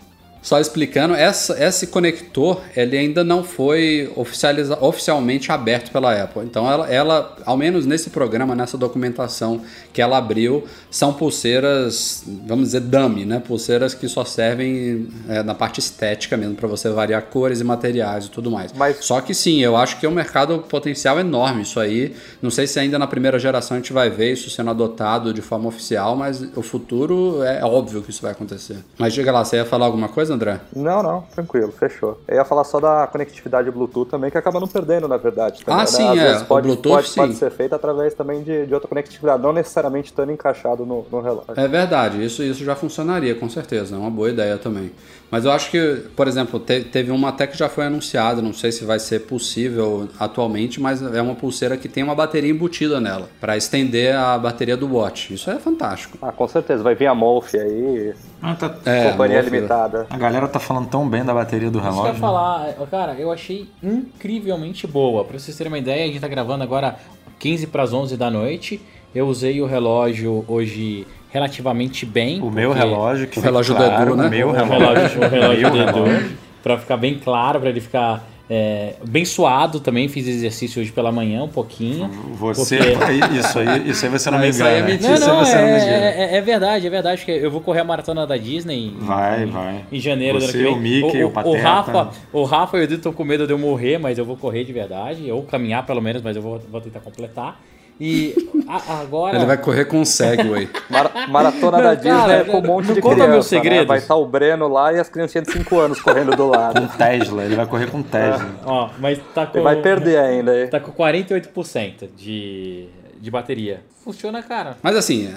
só 0.42 0.60
explicando, 0.60 1.14
essa, 1.14 1.62
esse 1.62 1.88
conector 1.88 2.60
ele 2.76 2.96
ainda 2.96 3.24
não 3.24 3.42
foi 3.42 4.12
oficializa, 4.14 4.78
oficialmente 4.80 5.50
aberto 5.50 5.90
pela 5.90 6.22
Apple. 6.22 6.42
Então, 6.44 6.70
ela, 6.70 6.88
ela, 6.88 7.36
ao 7.44 7.56
menos 7.56 7.84
nesse 7.84 8.10
programa, 8.10 8.54
nessa 8.54 8.78
documentação 8.78 9.62
que 9.92 10.00
ela 10.00 10.18
abriu, 10.18 10.64
são 10.90 11.12
pulseiras, 11.12 12.24
vamos 12.46 12.66
dizer, 12.66 12.80
dummy, 12.80 13.24
né? 13.24 13.42
Pulseiras 13.44 13.92
que 13.92 14.08
só 14.08 14.24
servem 14.24 15.08
é, 15.28 15.42
na 15.42 15.54
parte 15.54 15.80
estética 15.80 16.36
mesmo, 16.36 16.54
para 16.54 16.68
você 16.68 16.90
variar 16.90 17.22
cores 17.22 17.60
e 17.60 17.64
materiais 17.64 18.26
e 18.26 18.30
tudo 18.30 18.50
mais. 18.50 18.72
Mas... 18.72 19.04
Só 19.04 19.20
que 19.20 19.34
sim, 19.34 19.60
eu 19.62 19.76
acho 19.76 19.98
que 19.98 20.06
é 20.06 20.08
um 20.08 20.12
mercado 20.12 20.58
potencial 20.68 21.18
enorme 21.18 21.62
isso 21.62 21.80
aí. 21.80 22.14
Não 22.40 22.50
sei 22.50 22.66
se 22.66 22.78
ainda 22.78 22.98
na 22.98 23.06
primeira 23.06 23.38
geração 23.38 23.76
a 23.76 23.80
gente 23.80 23.92
vai 23.92 24.10
ver 24.10 24.32
isso 24.32 24.48
sendo 24.48 24.70
adotado 24.70 25.34
de 25.34 25.42
forma 25.42 25.68
oficial, 25.68 26.14
mas 26.14 26.40
o 26.54 26.62
futuro 26.62 27.42
é 27.42 27.64
óbvio 27.64 28.02
que 28.02 28.10
isso 28.10 28.22
vai 28.22 28.30
acontecer. 28.30 28.76
Mas 28.96 29.12
diga 29.12 29.32
lá, 29.32 29.44
você 29.44 29.56
ia 29.56 29.64
falar 29.64 29.86
alguma 29.86 30.08
coisa? 30.08 30.35
André? 30.36 30.60
Não, 30.74 31.02
não, 31.02 31.22
tranquilo, 31.22 31.72
fechou. 31.72 32.20
Eu 32.28 32.36
ia 32.36 32.44
falar 32.44 32.64
só 32.64 32.78
da 32.78 33.06
conectividade 33.06 33.70
Bluetooth 33.70 34.08
também, 34.08 34.30
que 34.30 34.38
acaba 34.38 34.60
não 34.60 34.68
perdendo, 34.68 35.08
na 35.08 35.16
verdade. 35.16 35.64
Também, 35.64 35.80
ah, 35.80 35.84
né? 35.84 35.86
sim, 35.86 36.08
Às 36.08 36.42
é. 36.42 36.44
pode, 36.44 36.68
o 36.68 36.72
Bluetooth, 36.72 36.94
pode, 36.94 37.08
sim. 37.08 37.20
pode 37.20 37.34
ser 37.34 37.50
feito 37.50 37.74
através 37.74 38.14
também 38.14 38.42
de, 38.42 38.66
de 38.66 38.74
outra 38.74 38.88
conectividade, 38.88 39.42
não 39.42 39.52
necessariamente 39.52 40.06
estando 40.06 40.30
encaixado 40.32 40.86
no, 40.86 41.04
no 41.10 41.20
relógio. 41.20 41.54
É 41.56 41.66
verdade, 41.66 42.24
isso, 42.24 42.42
isso 42.42 42.64
já 42.64 42.76
funcionaria, 42.76 43.34
com 43.34 43.48
certeza. 43.48 43.96
É 43.96 43.98
uma 43.98 44.10
boa 44.10 44.30
ideia 44.30 44.56
também. 44.58 44.92
Mas 45.30 45.44
eu 45.44 45.50
acho 45.50 45.70
que, 45.70 46.02
por 46.14 46.28
exemplo, 46.28 46.60
te, 46.60 46.80
teve 46.82 47.10
uma 47.10 47.30
até 47.30 47.46
que 47.46 47.58
já 47.58 47.68
foi 47.68 47.86
anunciada, 47.86 48.40
não 48.40 48.52
sei 48.52 48.70
se 48.70 48.84
vai 48.84 48.98
ser 49.00 49.20
possível 49.22 50.08
atualmente, 50.20 50.80
mas 50.80 51.02
é 51.02 51.20
uma 51.20 51.34
pulseira 51.34 51.76
que 51.76 51.88
tem 51.88 52.04
uma 52.04 52.14
bateria 52.14 52.50
embutida 52.50 53.00
nela, 53.00 53.28
para 53.40 53.56
estender 53.56 54.14
a 54.14 54.38
bateria 54.38 54.76
do 54.76 54.86
Watch. 54.94 55.34
Isso 55.34 55.50
é 55.50 55.58
fantástico. 55.58 56.16
Ah, 56.22 56.30
com 56.30 56.46
certeza. 56.46 56.82
Vai 56.82 56.94
vir 56.94 57.06
a 57.08 57.14
Molf 57.14 57.54
aí, 57.54 58.14
Ah, 58.40 58.54
tá- 58.54 58.74
É, 58.84 59.10
companhia 59.10 59.40
Molf- 59.42 59.50
limitada. 59.52 60.06
A 60.10 60.16
galera 60.18 60.46
tá 60.46 60.60
falando 60.60 60.88
tão 60.88 61.08
bem 61.08 61.24
da 61.24 61.34
bateria 61.34 61.70
do 61.70 61.78
Isso 61.78 61.86
que 61.88 61.92
eu 61.92 61.92
relógio. 62.02 62.14
ia 62.14 62.20
falar, 62.20 62.74
cara, 62.90 63.14
eu 63.14 63.32
achei 63.32 63.68
incrivelmente 63.82 64.86
boa. 64.86 65.24
Pra 65.24 65.38
vocês 65.38 65.56
terem 65.56 65.72
uma 65.72 65.78
ideia, 65.78 66.04
a 66.04 66.06
gente 66.06 66.20
tá 66.20 66.28
gravando 66.28 66.62
agora 66.62 66.96
15 67.38 67.66
para 67.66 67.82
as 67.82 67.92
11 67.92 68.16
da 68.16 68.30
noite. 68.30 68.80
Eu 69.14 69.26
usei 69.28 69.60
o 69.62 69.66
relógio 69.66 70.44
hoje 70.46 71.06
relativamente 71.36 72.04
bem. 72.06 72.40
O 72.40 72.50
meu 72.50 72.72
relógio, 72.72 73.26
que 73.28 73.38
O 73.38 73.42
relógio 73.42 73.74
do 73.74 73.78
claro, 73.84 74.12
Edu, 74.12 74.16
né? 74.16 74.26
O 74.26 74.30
meu 74.30 74.48
o 74.48 74.52
relógio. 74.52 75.20
o 75.22 75.28
relógio 75.28 75.60
Meu 75.60 75.70
do 75.70 75.76
relógio. 75.76 76.06
Edu, 76.16 76.30
pra 76.62 76.78
ficar 76.78 76.96
bem 76.96 77.18
claro, 77.22 77.60
pra 77.60 77.68
ele 77.68 77.80
ficar 77.80 78.26
é, 78.48 78.94
bem 79.06 79.24
suado 79.24 79.80
também. 79.80 80.08
Fiz 80.08 80.26
exercício 80.26 80.80
hoje 80.80 80.92
pela 80.92 81.10
manhã 81.12 81.42
um 81.42 81.48
pouquinho. 81.48 82.08
Você, 82.34 82.76
Porque- 82.78 83.12
isso 83.38 83.58
aí, 83.58 83.90
isso 83.90 84.04
aí 84.06 84.10
você 84.12 84.30
não 84.30 84.38
Ah, 84.38 84.40
me 84.40 84.48
isso 84.48 84.64
aí 84.64 84.74
é 84.74 84.78
engana. 84.78 84.92
mentira. 84.94 85.18
Não, 85.18 85.26
não, 85.42 85.44
é, 85.46 86.14
é, 86.34 86.36
é 86.36 86.40
verdade, 86.40 86.86
é 86.86 86.90
verdade. 86.90 87.24
que 87.24 87.30
Eu 87.32 87.50
vou 87.50 87.60
correr 87.60 87.80
a 87.80 87.84
maratona 87.84 88.26
da 88.26 88.36
Disney 88.36 88.86
em, 88.86 88.96
Vai, 89.00 89.42
em- 89.44 89.46
vai. 89.46 89.84
em 89.92 90.00
janeiro 90.00 90.38
do 90.38 90.44
ano 90.44 90.52
Você, 90.52 90.58
que 90.58 90.64
vem. 90.64 90.72
o 90.72 90.76
Mickey, 90.76 91.24
o 91.24 91.30
Pateta. 91.30 91.58
Rafa, 91.62 92.08
o 92.32 92.44
Rafa 92.44 92.76
e 92.76 92.80
o 92.80 92.82
Edu 92.84 92.94
estão 92.94 93.12
com 93.12 93.24
medo 93.24 93.46
de 93.46 93.52
eu 93.52 93.58
morrer, 93.58 93.98
mas 93.98 94.16
eu 94.16 94.24
vou 94.24 94.36
correr 94.36 94.64
de 94.64 94.72
verdade. 94.72 95.30
Ou 95.30 95.42
caminhar 95.42 95.84
pelo 95.84 96.00
menos, 96.00 96.22
mas 96.22 96.36
eu 96.36 96.42
vou, 96.42 96.60
vou 96.70 96.80
tentar 96.80 97.00
completar. 97.00 97.60
E 97.98 98.34
a- 98.68 99.00
agora. 99.00 99.36
Ele 99.36 99.46
vai 99.46 99.56
correr 99.56 99.86
com 99.86 100.00
um 100.00 100.04
Segway. 100.04 100.68
Mara- 100.90 101.26
maratona 101.28 101.78
Não, 101.78 101.84
da 101.84 101.94
Disney 101.94 102.10
cara, 102.10 102.32
é 102.34 102.44
com 102.44 102.58
um 102.58 102.62
monte 102.62 102.88
não 102.88 102.94
de 102.94 103.00
conta 103.00 103.14
criança, 103.14 103.32
meus 103.32 103.50
né? 103.50 103.58
segredos. 103.58 103.86
Vai 103.88 103.98
estar 103.98 104.14
o 104.16 104.26
Breno 104.26 104.68
lá 104.68 104.92
e 104.92 104.98
as 105.00 105.08
criancinhas 105.08 105.46
de 105.46 105.52
5 105.54 105.78
anos 105.78 106.00
correndo 106.00 106.36
do 106.36 106.46
lado. 106.48 106.80
Com 106.80 106.86
Tesla, 106.98 107.42
ele 107.44 107.56
vai 107.56 107.66
correr 107.66 107.90
com 107.90 108.02
Tesla. 108.02 108.50
Ó, 108.64 108.90
mas 108.98 109.18
tá 109.34 109.46
com. 109.46 109.56
Ele 109.58 109.64
vai 109.64 109.76
perder 109.76 110.18
ainda 110.18 110.52
aí. 110.52 110.68
Tá 110.68 110.78
com 110.78 110.92
48% 110.92 112.08
de, 112.16 112.88
de 113.20 113.30
bateria. 113.30 113.82
Funciona, 114.04 114.42
cara. 114.42 114.76
Mas 114.82 114.94
assim, 114.96 115.34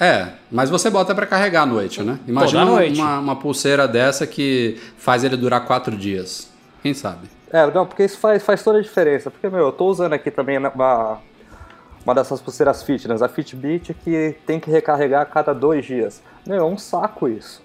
é, 0.00 0.28
mas 0.50 0.70
você 0.70 0.88
bota 0.90 1.14
pra 1.14 1.26
carregar 1.26 1.62
à 1.62 1.66
noite, 1.66 2.02
né? 2.02 2.18
Imagina 2.26 2.64
noite. 2.64 2.98
Uma, 3.00 3.18
uma 3.18 3.36
pulseira 3.36 3.86
dessa 3.86 4.26
que 4.26 4.80
faz 4.96 5.24
ele 5.24 5.36
durar 5.36 5.64
quatro 5.66 5.96
dias. 5.96 6.48
Quem 6.82 6.94
sabe? 6.94 7.28
É, 7.52 7.66
não, 7.70 7.84
porque 7.86 8.04
isso 8.04 8.18
faz, 8.18 8.42
faz 8.42 8.62
toda 8.62 8.78
a 8.78 8.82
diferença. 8.82 9.30
Porque, 9.30 9.48
meu, 9.48 9.66
eu 9.66 9.72
tô 9.72 9.86
usando 9.86 10.12
aqui 10.12 10.30
também 10.30 10.58
uma, 10.58 11.18
uma 12.08 12.14
dessas 12.14 12.40
pulseiras 12.40 12.82
fitness, 12.82 13.20
a 13.20 13.28
Fitbit, 13.28 13.92
que 13.92 14.34
tem 14.46 14.58
que 14.58 14.70
recarregar 14.70 15.20
a 15.20 15.26
cada 15.26 15.52
dois 15.52 15.84
dias. 15.84 16.22
Meu, 16.46 16.56
é 16.56 16.64
um 16.64 16.78
saco 16.78 17.28
isso. 17.28 17.62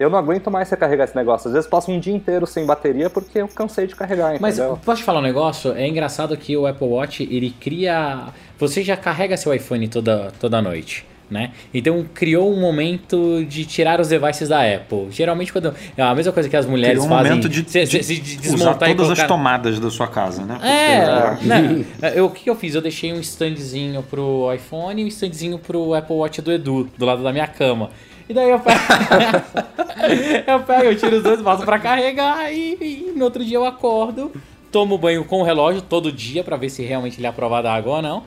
Eu 0.00 0.10
não 0.10 0.18
aguento 0.18 0.50
mais 0.50 0.68
recarregar 0.68 1.06
esse 1.06 1.14
negócio. 1.14 1.46
Às 1.46 1.54
vezes 1.54 1.70
passo 1.70 1.92
um 1.92 2.00
dia 2.00 2.12
inteiro 2.12 2.44
sem 2.44 2.66
bateria 2.66 3.08
porque 3.08 3.38
eu 3.38 3.46
cansei 3.46 3.86
de 3.86 3.94
carregar, 3.94 4.36
Mas 4.40 4.58
entendeu? 4.58 4.76
posso 4.84 5.00
te 5.00 5.04
falar 5.04 5.20
um 5.20 5.22
negócio? 5.22 5.72
É 5.74 5.86
engraçado 5.86 6.36
que 6.36 6.56
o 6.56 6.66
Apple 6.66 6.88
Watch, 6.88 7.22
ele 7.22 7.50
cria... 7.50 8.26
Você 8.58 8.82
já 8.82 8.96
carrega 8.96 9.36
seu 9.36 9.54
iPhone 9.54 9.86
toda, 9.86 10.32
toda 10.40 10.60
noite. 10.60 11.06
Né? 11.30 11.52
Então 11.72 12.04
criou 12.12 12.52
um 12.52 12.60
momento 12.60 13.44
de 13.48 13.64
tirar 13.64 13.98
os 13.98 14.08
devices 14.08 14.48
da 14.48 14.60
Apple. 14.60 15.08
Geralmente 15.10 15.52
quando 15.52 15.74
é 15.96 16.02
a 16.02 16.14
mesma 16.14 16.32
coisa 16.32 16.48
que 16.48 16.56
as 16.56 16.66
mulheres 16.66 16.98
Criou 16.98 17.06
um 17.06 17.16
fazem, 17.16 17.32
momento 17.32 17.48
de, 17.48 17.68
se, 17.68 17.86
se, 17.86 18.20
de 18.20 18.42
se 18.42 18.48
usar 18.48 18.56
desmontar 18.56 18.90
e 18.90 18.94
todas 18.94 19.12
as 19.12 19.18
colocar... 19.18 19.34
tomadas 19.34 19.80
da 19.80 19.90
sua 19.90 20.06
casa, 20.06 20.44
né? 20.44 20.58
É, 20.62 21.44
né? 21.44 21.84
Eu, 22.14 22.26
o 22.26 22.30
que 22.30 22.48
eu 22.48 22.54
fiz? 22.54 22.74
Eu 22.74 22.82
deixei 22.82 23.12
um 23.12 23.20
standzinho 23.20 24.02
pro 24.02 24.52
iPhone 24.54 25.00
e 25.00 25.04
um 25.04 25.08
standzinho 25.08 25.58
pro 25.58 25.94
Apple 25.94 26.14
Watch 26.14 26.42
do 26.42 26.52
Edu, 26.52 26.90
do 26.96 27.06
lado 27.06 27.22
da 27.22 27.32
minha 27.32 27.46
cama. 27.46 27.90
E 28.28 28.32
daí 28.32 28.50
eu 28.50 28.58
pego, 28.58 28.80
eu 30.46 30.60
pego, 30.60 30.84
eu 30.84 30.96
tiro 30.96 31.16
os 31.16 31.22
dois, 31.22 31.42
passo 31.42 31.64
pra 31.64 31.78
carregar 31.78 32.50
e, 32.50 32.76
e 32.80 33.12
no 33.14 33.24
outro 33.24 33.44
dia 33.44 33.58
eu 33.58 33.66
acordo, 33.66 34.32
tomo 34.72 34.96
banho 34.96 35.24
com 35.24 35.40
o 35.40 35.42
relógio 35.44 35.82
todo 35.82 36.10
dia 36.10 36.42
pra 36.42 36.56
ver 36.56 36.70
se 36.70 36.82
realmente 36.82 37.18
ele 37.18 37.26
é 37.26 37.30
aprovado 37.30 37.68
a 37.68 37.74
água 37.74 37.96
ou 37.96 38.02
não. 38.02 38.22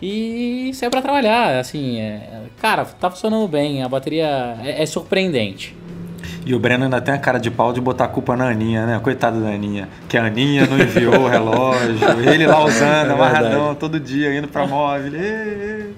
E 0.00 0.70
saio 0.74 0.90
pra 0.90 1.02
trabalhar, 1.02 1.58
assim, 1.58 1.98
é, 1.98 2.42
cara, 2.60 2.84
tá 2.84 3.10
funcionando 3.10 3.48
bem, 3.48 3.82
a 3.82 3.88
bateria 3.88 4.56
é, 4.62 4.82
é 4.82 4.86
surpreendente. 4.86 5.76
E 6.46 6.54
o 6.54 6.58
Breno 6.58 6.84
ainda 6.84 7.00
tem 7.00 7.12
a 7.12 7.18
cara 7.18 7.38
de 7.38 7.50
pau 7.50 7.72
de 7.72 7.80
botar 7.80 8.04
a 8.04 8.08
culpa 8.08 8.34
na 8.36 8.48
Aninha, 8.48 8.86
né? 8.86 9.00
Coitado 9.02 9.40
da 9.40 9.48
Aninha. 9.48 9.88
Que 10.08 10.16
a 10.16 10.24
Aninha 10.24 10.66
não 10.66 10.78
enviou 10.78 11.22
o 11.22 11.26
relógio. 11.28 11.98
Ele 12.32 12.46
lá 12.46 12.64
usando, 12.64 13.10
É 13.10 13.12
amarradão, 13.12 13.74
todo 13.74 13.98
dia, 14.00 14.34
indo 14.34 14.48
pra 14.48 14.66
móvel. 14.66 15.12
Ê, 15.14 15.88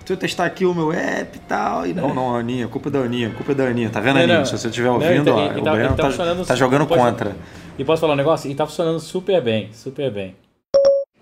Deixa 0.00 0.12
eu 0.12 0.16
testar 0.18 0.44
aqui 0.44 0.64
o 0.66 0.74
meu 0.74 0.92
app 0.92 1.36
e 1.36 1.40
tal. 1.40 1.86
E 1.86 1.94
não, 1.94 2.12
não, 2.14 2.36
Aninha, 2.36 2.68
culpa 2.68 2.90
da 2.90 2.98
Aninha, 3.00 3.30
culpa 3.30 3.54
da 3.54 3.64
Aninha. 3.64 3.88
Tá 3.88 4.00
vendo, 4.00 4.16
Não, 4.16 4.22
Aninha? 4.22 4.38
não. 4.38 4.44
Se 4.44 4.56
você 4.58 4.68
estiver 4.68 4.86
Não, 4.88 4.94
ouvindo, 4.94 5.22
então, 5.22 5.36
ó, 5.36 5.52
e- 5.52 5.56
e 5.56 5.60
o 5.60 5.64
tá- 5.64 5.72
Breno 5.72 5.96
tá 5.96 6.10
tá, 6.10 6.44
tá 6.46 6.54
jogando 6.54 6.86
pode- 6.86 7.00
contra. 7.00 7.36
E 7.78 7.84
posso 7.84 8.00
falar 8.02 8.12
um 8.12 8.16
negócio? 8.16 8.50
E 8.50 8.54
tá 8.54 8.66
funcionando 8.66 9.00
super 9.00 9.40
bem, 9.42 9.70
super 9.72 10.10
bem. 10.10 10.34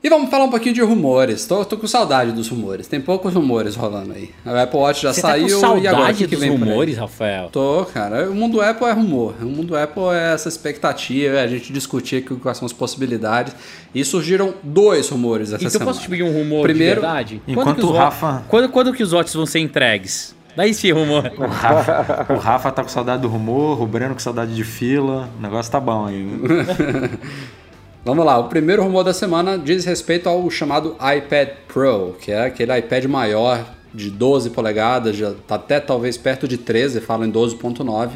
E 0.05 0.09
vamos 0.11 0.29
falar 0.29 0.45
um 0.45 0.51
pouquinho 0.51 0.75
de 0.75 0.83
rumores. 0.83 1.47
Tô, 1.47 1.65
tô 1.65 1.79
com 1.79 1.87
saudade 1.87 2.31
dos 2.31 2.47
rumores. 2.49 2.87
Tem 2.87 3.01
poucos 3.01 3.33
rumores 3.33 3.75
rolando 3.75 4.13
aí. 4.13 4.29
O 4.45 4.51
Apple 4.51 4.79
Watch 4.79 5.01
já 5.03 5.15
Você 5.15 5.23
saiu 5.23 5.47
tá 5.49 5.55
com 5.55 5.61
saudade 5.61 5.85
e 5.85 5.89
agora 5.89 6.13
o 6.13 6.15
que, 6.15 6.29
que 6.29 6.37
vem 6.37 6.51
rumores, 6.51 6.99
Rafael? 6.99 7.49
Tô, 7.51 7.87
cara. 7.87 8.31
O 8.31 8.35
mundo 8.35 8.61
Apple 8.61 8.87
é 8.87 8.93
rumor. 8.93 9.35
O 9.41 9.47
mundo 9.47 9.75
Apple 9.75 10.03
é 10.13 10.35
essa 10.35 10.47
expectativa, 10.51 11.39
é 11.39 11.43
a 11.43 11.47
gente 11.47 11.73
discutir 11.73 12.17
aqui 12.17 12.35
quais 12.37 12.59
são 12.59 12.67
as 12.67 12.73
possibilidades. 12.75 13.57
E 13.95 14.05
surgiram 14.05 14.53
dois 14.63 15.09
rumores 15.09 15.49
essa 15.55 15.63
Então 15.63 15.71
semana. 15.71 15.91
posso 15.91 16.03
te 16.03 16.09
pedir 16.11 16.23
um 16.23 16.33
rumor 16.33 16.65
Primeiro, 16.65 16.97
de 16.97 17.01
verdade? 17.07 17.43
enquanto 17.49 17.79
os 17.79 17.85
o 17.85 17.93
Rafa- 17.93 18.43
Quando, 18.47 18.69
quando 18.69 18.93
que 18.93 19.03
os 19.03 19.11
watches 19.15 19.33
vão 19.35 19.47
ser 19.47 19.61
entregues? 19.61 20.35
Dá 20.55 20.69
esse 20.69 20.93
rumor. 20.93 21.33
O 21.39 21.47
Rafa, 21.47 22.27
o 22.33 22.37
Rafa 22.37 22.71
tá 22.71 22.83
com 22.83 22.89
saudade 22.91 23.23
do 23.23 23.29
rumor, 23.29 23.81
o 23.83 23.87
Breno 23.87 24.13
com 24.13 24.21
saudade 24.21 24.55
de 24.55 24.63
fila. 24.65 25.31
O 25.39 25.43
negócio 25.43 25.73
tá 25.73 25.81
bom 25.81 26.05
aí. 26.07 26.29
Vamos 28.05 28.27
lá, 28.27 28.39
o 28.39 28.51
primeiro 28.51 28.83
rumor 28.83 29.03
da 29.03 29.15
semana 29.15 29.57
diz 29.57 29.87
respeito 29.87 30.29
ao 30.29 30.51
chamado 30.51 30.95
iPad 31.17 31.49
Pro, 31.67 32.15
que 32.21 32.31
é 32.31 32.45
aquele 32.45 32.79
iPad 32.79 33.07
maior 33.07 33.67
de 33.95 34.11
12 34.11 34.51
polegadas, 34.51 35.17
já 35.17 35.33
tá 35.49 35.55
até 35.55 35.81
talvez 35.81 36.19
perto 36.19 36.47
de 36.47 36.59
13, 36.59 37.01
falam 37.01 37.27
em 37.27 37.33
12.9. 37.33 38.11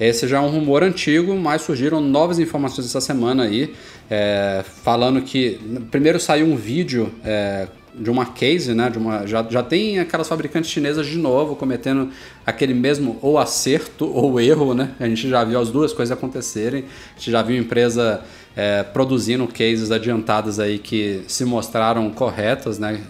Esse 0.00 0.26
já 0.26 0.38
é 0.38 0.40
um 0.40 0.48
rumor 0.48 0.82
antigo, 0.82 1.36
mas 1.36 1.62
surgiram 1.62 2.00
novas 2.00 2.40
informações 2.40 2.88
essa 2.88 3.00
semana 3.00 3.44
aí, 3.44 3.72
é, 4.10 4.64
falando 4.82 5.22
que 5.22 5.60
primeiro 5.88 6.18
saiu 6.18 6.46
um 6.46 6.56
vídeo 6.56 7.12
é, 7.24 7.68
de 7.94 8.10
uma 8.10 8.26
case, 8.26 8.74
né? 8.74 8.90
De 8.90 8.98
uma, 8.98 9.26
já, 9.26 9.46
já 9.48 9.62
tem 9.62 9.98
aquelas 9.98 10.28
fabricantes 10.28 10.70
chinesas 10.70 11.06
de 11.06 11.16
novo 11.16 11.56
cometendo 11.56 12.10
aquele 12.46 12.74
mesmo 12.74 13.18
ou 13.22 13.38
acerto 13.38 14.04
ou 14.12 14.40
erro, 14.40 14.74
né? 14.74 14.90
A 14.98 15.08
gente 15.08 15.28
já 15.28 15.44
viu 15.44 15.60
as 15.60 15.70
duas 15.70 15.92
coisas 15.92 16.16
acontecerem. 16.16 16.84
A 17.14 17.18
gente 17.18 17.30
já 17.30 17.42
viu 17.42 17.56
empresa 17.56 18.22
é, 18.58 18.82
produzindo 18.82 19.46
cases 19.46 19.92
adiantadas 19.92 20.58
aí 20.58 20.80
que 20.80 21.22
se 21.28 21.44
mostraram 21.44 22.10
corretas, 22.10 22.76
né? 22.76 23.00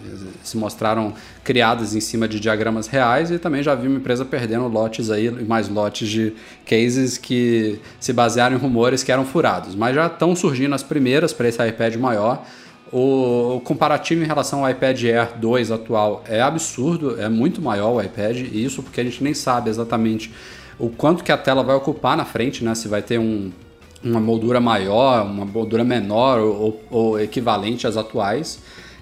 Se 0.45 0.59
mostraram 0.59 1.15
criadas 1.43 1.95
em 1.95 2.01
cima 2.01 2.29
de 2.29 2.39
diagramas 2.39 2.87
reais 2.87 3.31
e 3.31 3.39
também 3.39 3.63
já 3.63 3.75
vi 3.75 3.89
uma 3.89 3.97
empresa 3.97 4.27
perdendo 4.27 4.69
lotes 4.69 5.11
aí, 5.11 5.31
mais 5.31 5.67
lotes 5.67 6.07
de 6.07 6.35
cases 6.67 7.17
que 7.17 7.81
se 7.99 8.13
basearam 8.13 8.57
em 8.57 8.59
rumores 8.59 9.03
que 9.03 9.11
eram 9.11 9.25
furados. 9.25 9.75
Mas 9.75 9.95
já 9.95 10.07
estão 10.07 10.37
surgindo 10.37 10.75
as 10.75 10.83
primeiras 10.83 11.33
para 11.33 11.49
esse 11.49 11.67
iPad 11.67 11.97
maior. 11.97 12.45
O, 12.93 13.63
comparativo 13.65 14.23
em 14.23 14.27
relação 14.27 14.67
ao 14.67 14.71
iPad 14.71 15.03
Air 15.03 15.39
2 15.39 15.71
atual 15.71 16.25
é 16.29 16.43
absurdo, 16.43 17.19
é 17.19 17.29
muito 17.31 17.63
maior 17.63 17.95
o 17.95 18.03
iPad, 18.03 18.37
e 18.37 18.63
isso 18.63 18.83
porque 18.83 19.01
a 19.01 19.05
gente 19.05 19.25
nem 19.25 19.33
sabe 19.33 19.71
exatamente 19.71 20.31
o 20.79 20.91
quanto 20.91 21.25
que 21.25 21.33
a 21.33 21.39
tela 21.39 21.63
vai 21.63 21.75
ocupar 21.75 22.19
na 22.19 22.27
frente, 22.27 22.63
né? 22.63 22.75
Se 22.75 22.87
vai 22.87 23.01
ter 23.01 23.19
um, 23.19 23.51
uma 24.03 24.21
moldura 24.21 24.61
maior, 24.61 25.25
uma 25.27 25.45
moldura 25.45 25.85
menor 25.85 26.41
ou, 26.41 26.83
ou 26.91 27.21
equivalente 27.21 27.87
às 27.87 27.97
atuais. 27.97 28.59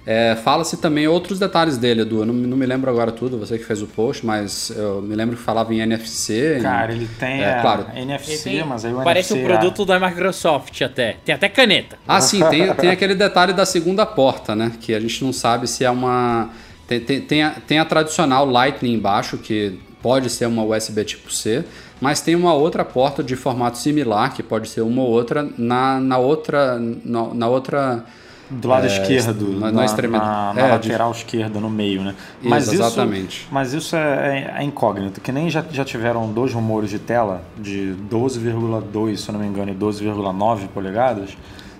É, 0.08 0.36
Fala-se 0.36 0.76
também 0.76 1.08
outros 1.08 1.36
detalhes 1.40 1.76
dele, 1.76 2.02
Edu. 2.02 2.20
Eu 2.20 2.26
não, 2.26 2.32
não 2.34 2.56
me 2.56 2.64
lembro 2.64 2.88
agora 2.88 3.10
tudo, 3.10 3.36
você 3.38 3.58
que 3.58 3.64
fez 3.64 3.82
o 3.82 3.88
post, 3.88 4.24
mas 4.24 4.70
eu 4.70 5.02
me 5.02 5.16
lembro 5.16 5.34
que 5.36 5.42
falava 5.42 5.74
em 5.74 5.80
NFC. 5.80 6.58
em- 6.58 6.62
Cara, 6.62 6.92
ele 6.92 7.08
tem 7.18 7.42
É, 7.42 7.54
a 7.58 7.60
claro. 7.60 7.86
NFC, 7.92 8.62
mas 8.62 8.84
aí 8.84 8.94
o 8.94 9.02
Parece 9.02 9.32
NFC 9.32 9.44
um 9.44 9.48
produto 9.52 9.84
da 9.84 9.98
Microsoft 9.98 10.80
até. 10.80 11.16
Tem 11.24 11.34
até 11.34 11.48
caneta. 11.48 11.98
Ah, 12.06 12.20
sim, 12.20 12.40
tem, 12.48 12.72
tem 12.74 12.90
aquele 12.90 13.16
detalhe 13.16 13.52
da 13.52 13.66
segunda 13.66 14.06
porta, 14.06 14.54
né? 14.54 14.70
Que 14.80 14.94
a 14.94 15.00
gente 15.00 15.24
não 15.24 15.32
sabe 15.32 15.66
se 15.66 15.84
é 15.84 15.90
uma. 15.90 16.50
Tem, 16.86 17.00
tem, 17.00 17.20
tem, 17.20 17.42
a, 17.42 17.50
tem 17.50 17.78
a 17.80 17.84
tradicional 17.84 18.46
Lightning 18.48 18.94
embaixo, 18.94 19.36
que 19.38 19.76
pode 20.00 20.30
ser 20.30 20.46
uma 20.46 20.62
USB 20.62 21.02
tipo 21.04 21.32
C, 21.32 21.64
mas 22.00 22.20
tem 22.20 22.34
uma 22.34 22.52
outra 22.54 22.84
porta 22.84 23.22
de 23.22 23.34
formato 23.36 23.78
similar, 23.78 24.32
que 24.34 24.42
pode 24.42 24.68
ser 24.68 24.82
uma 24.82 25.02
ou 25.02 25.08
outra, 25.10 25.48
na, 25.56 25.98
na 26.00 26.18
outra. 26.18 26.78
Na, 26.78 27.34
na 27.34 27.48
outra. 27.48 28.04
Do 28.48 28.68
lado 28.68 28.84
É, 28.84 28.86
esquerdo, 28.86 29.58
na- 29.58 29.72
na, 29.72 29.84
extremidade. 29.84 30.24
na- 30.24 30.54
na 30.54 30.60
É, 30.60 30.70
lateral 30.70 31.10
esquerda, 31.10 31.58
no 31.58 31.68
meio, 31.68 32.02
né? 32.02 32.14
Isso, 32.40 32.74
exatamente. 32.74 33.38
Isso, 33.40 33.48
mas 33.50 33.72
isso 33.72 33.96
é, 33.96 34.54
é 34.58 34.62
incógnito, 34.62 35.20
que 35.20 35.32
nem 35.32 35.50
já, 35.50 35.64
já 35.68 35.84
tiveram 35.84 36.32
dois 36.32 36.52
rumores 36.52 36.90
de 36.90 37.00
tela 37.00 37.42
de 37.58 37.92
12,2, 38.08 39.16
se 39.20 39.28
eu 39.28 39.32
não 39.32 39.40
me 39.40 39.48
engano, 39.48 39.72
e 39.72 39.74
12,9 39.74 40.68
polegadas. 40.68 41.36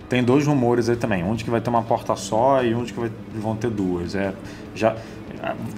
Tem 0.09 0.25
dois 0.25 0.45
rumores 0.45 0.89
aí 0.89 0.97
também, 0.97 1.23
um 1.23 1.37
de 1.37 1.45
que 1.45 1.51
vai 1.51 1.61
ter 1.61 1.71
uma 1.71 1.83
porta 1.83 2.17
só 2.17 2.61
e 2.65 2.75
um 2.75 2.83
de 2.83 2.93
que 2.93 2.99
vai- 2.99 3.13
vão 3.35 3.55
ter 3.55 3.71
duas. 3.71 4.17
É, 4.17 4.33
já, 4.75 4.97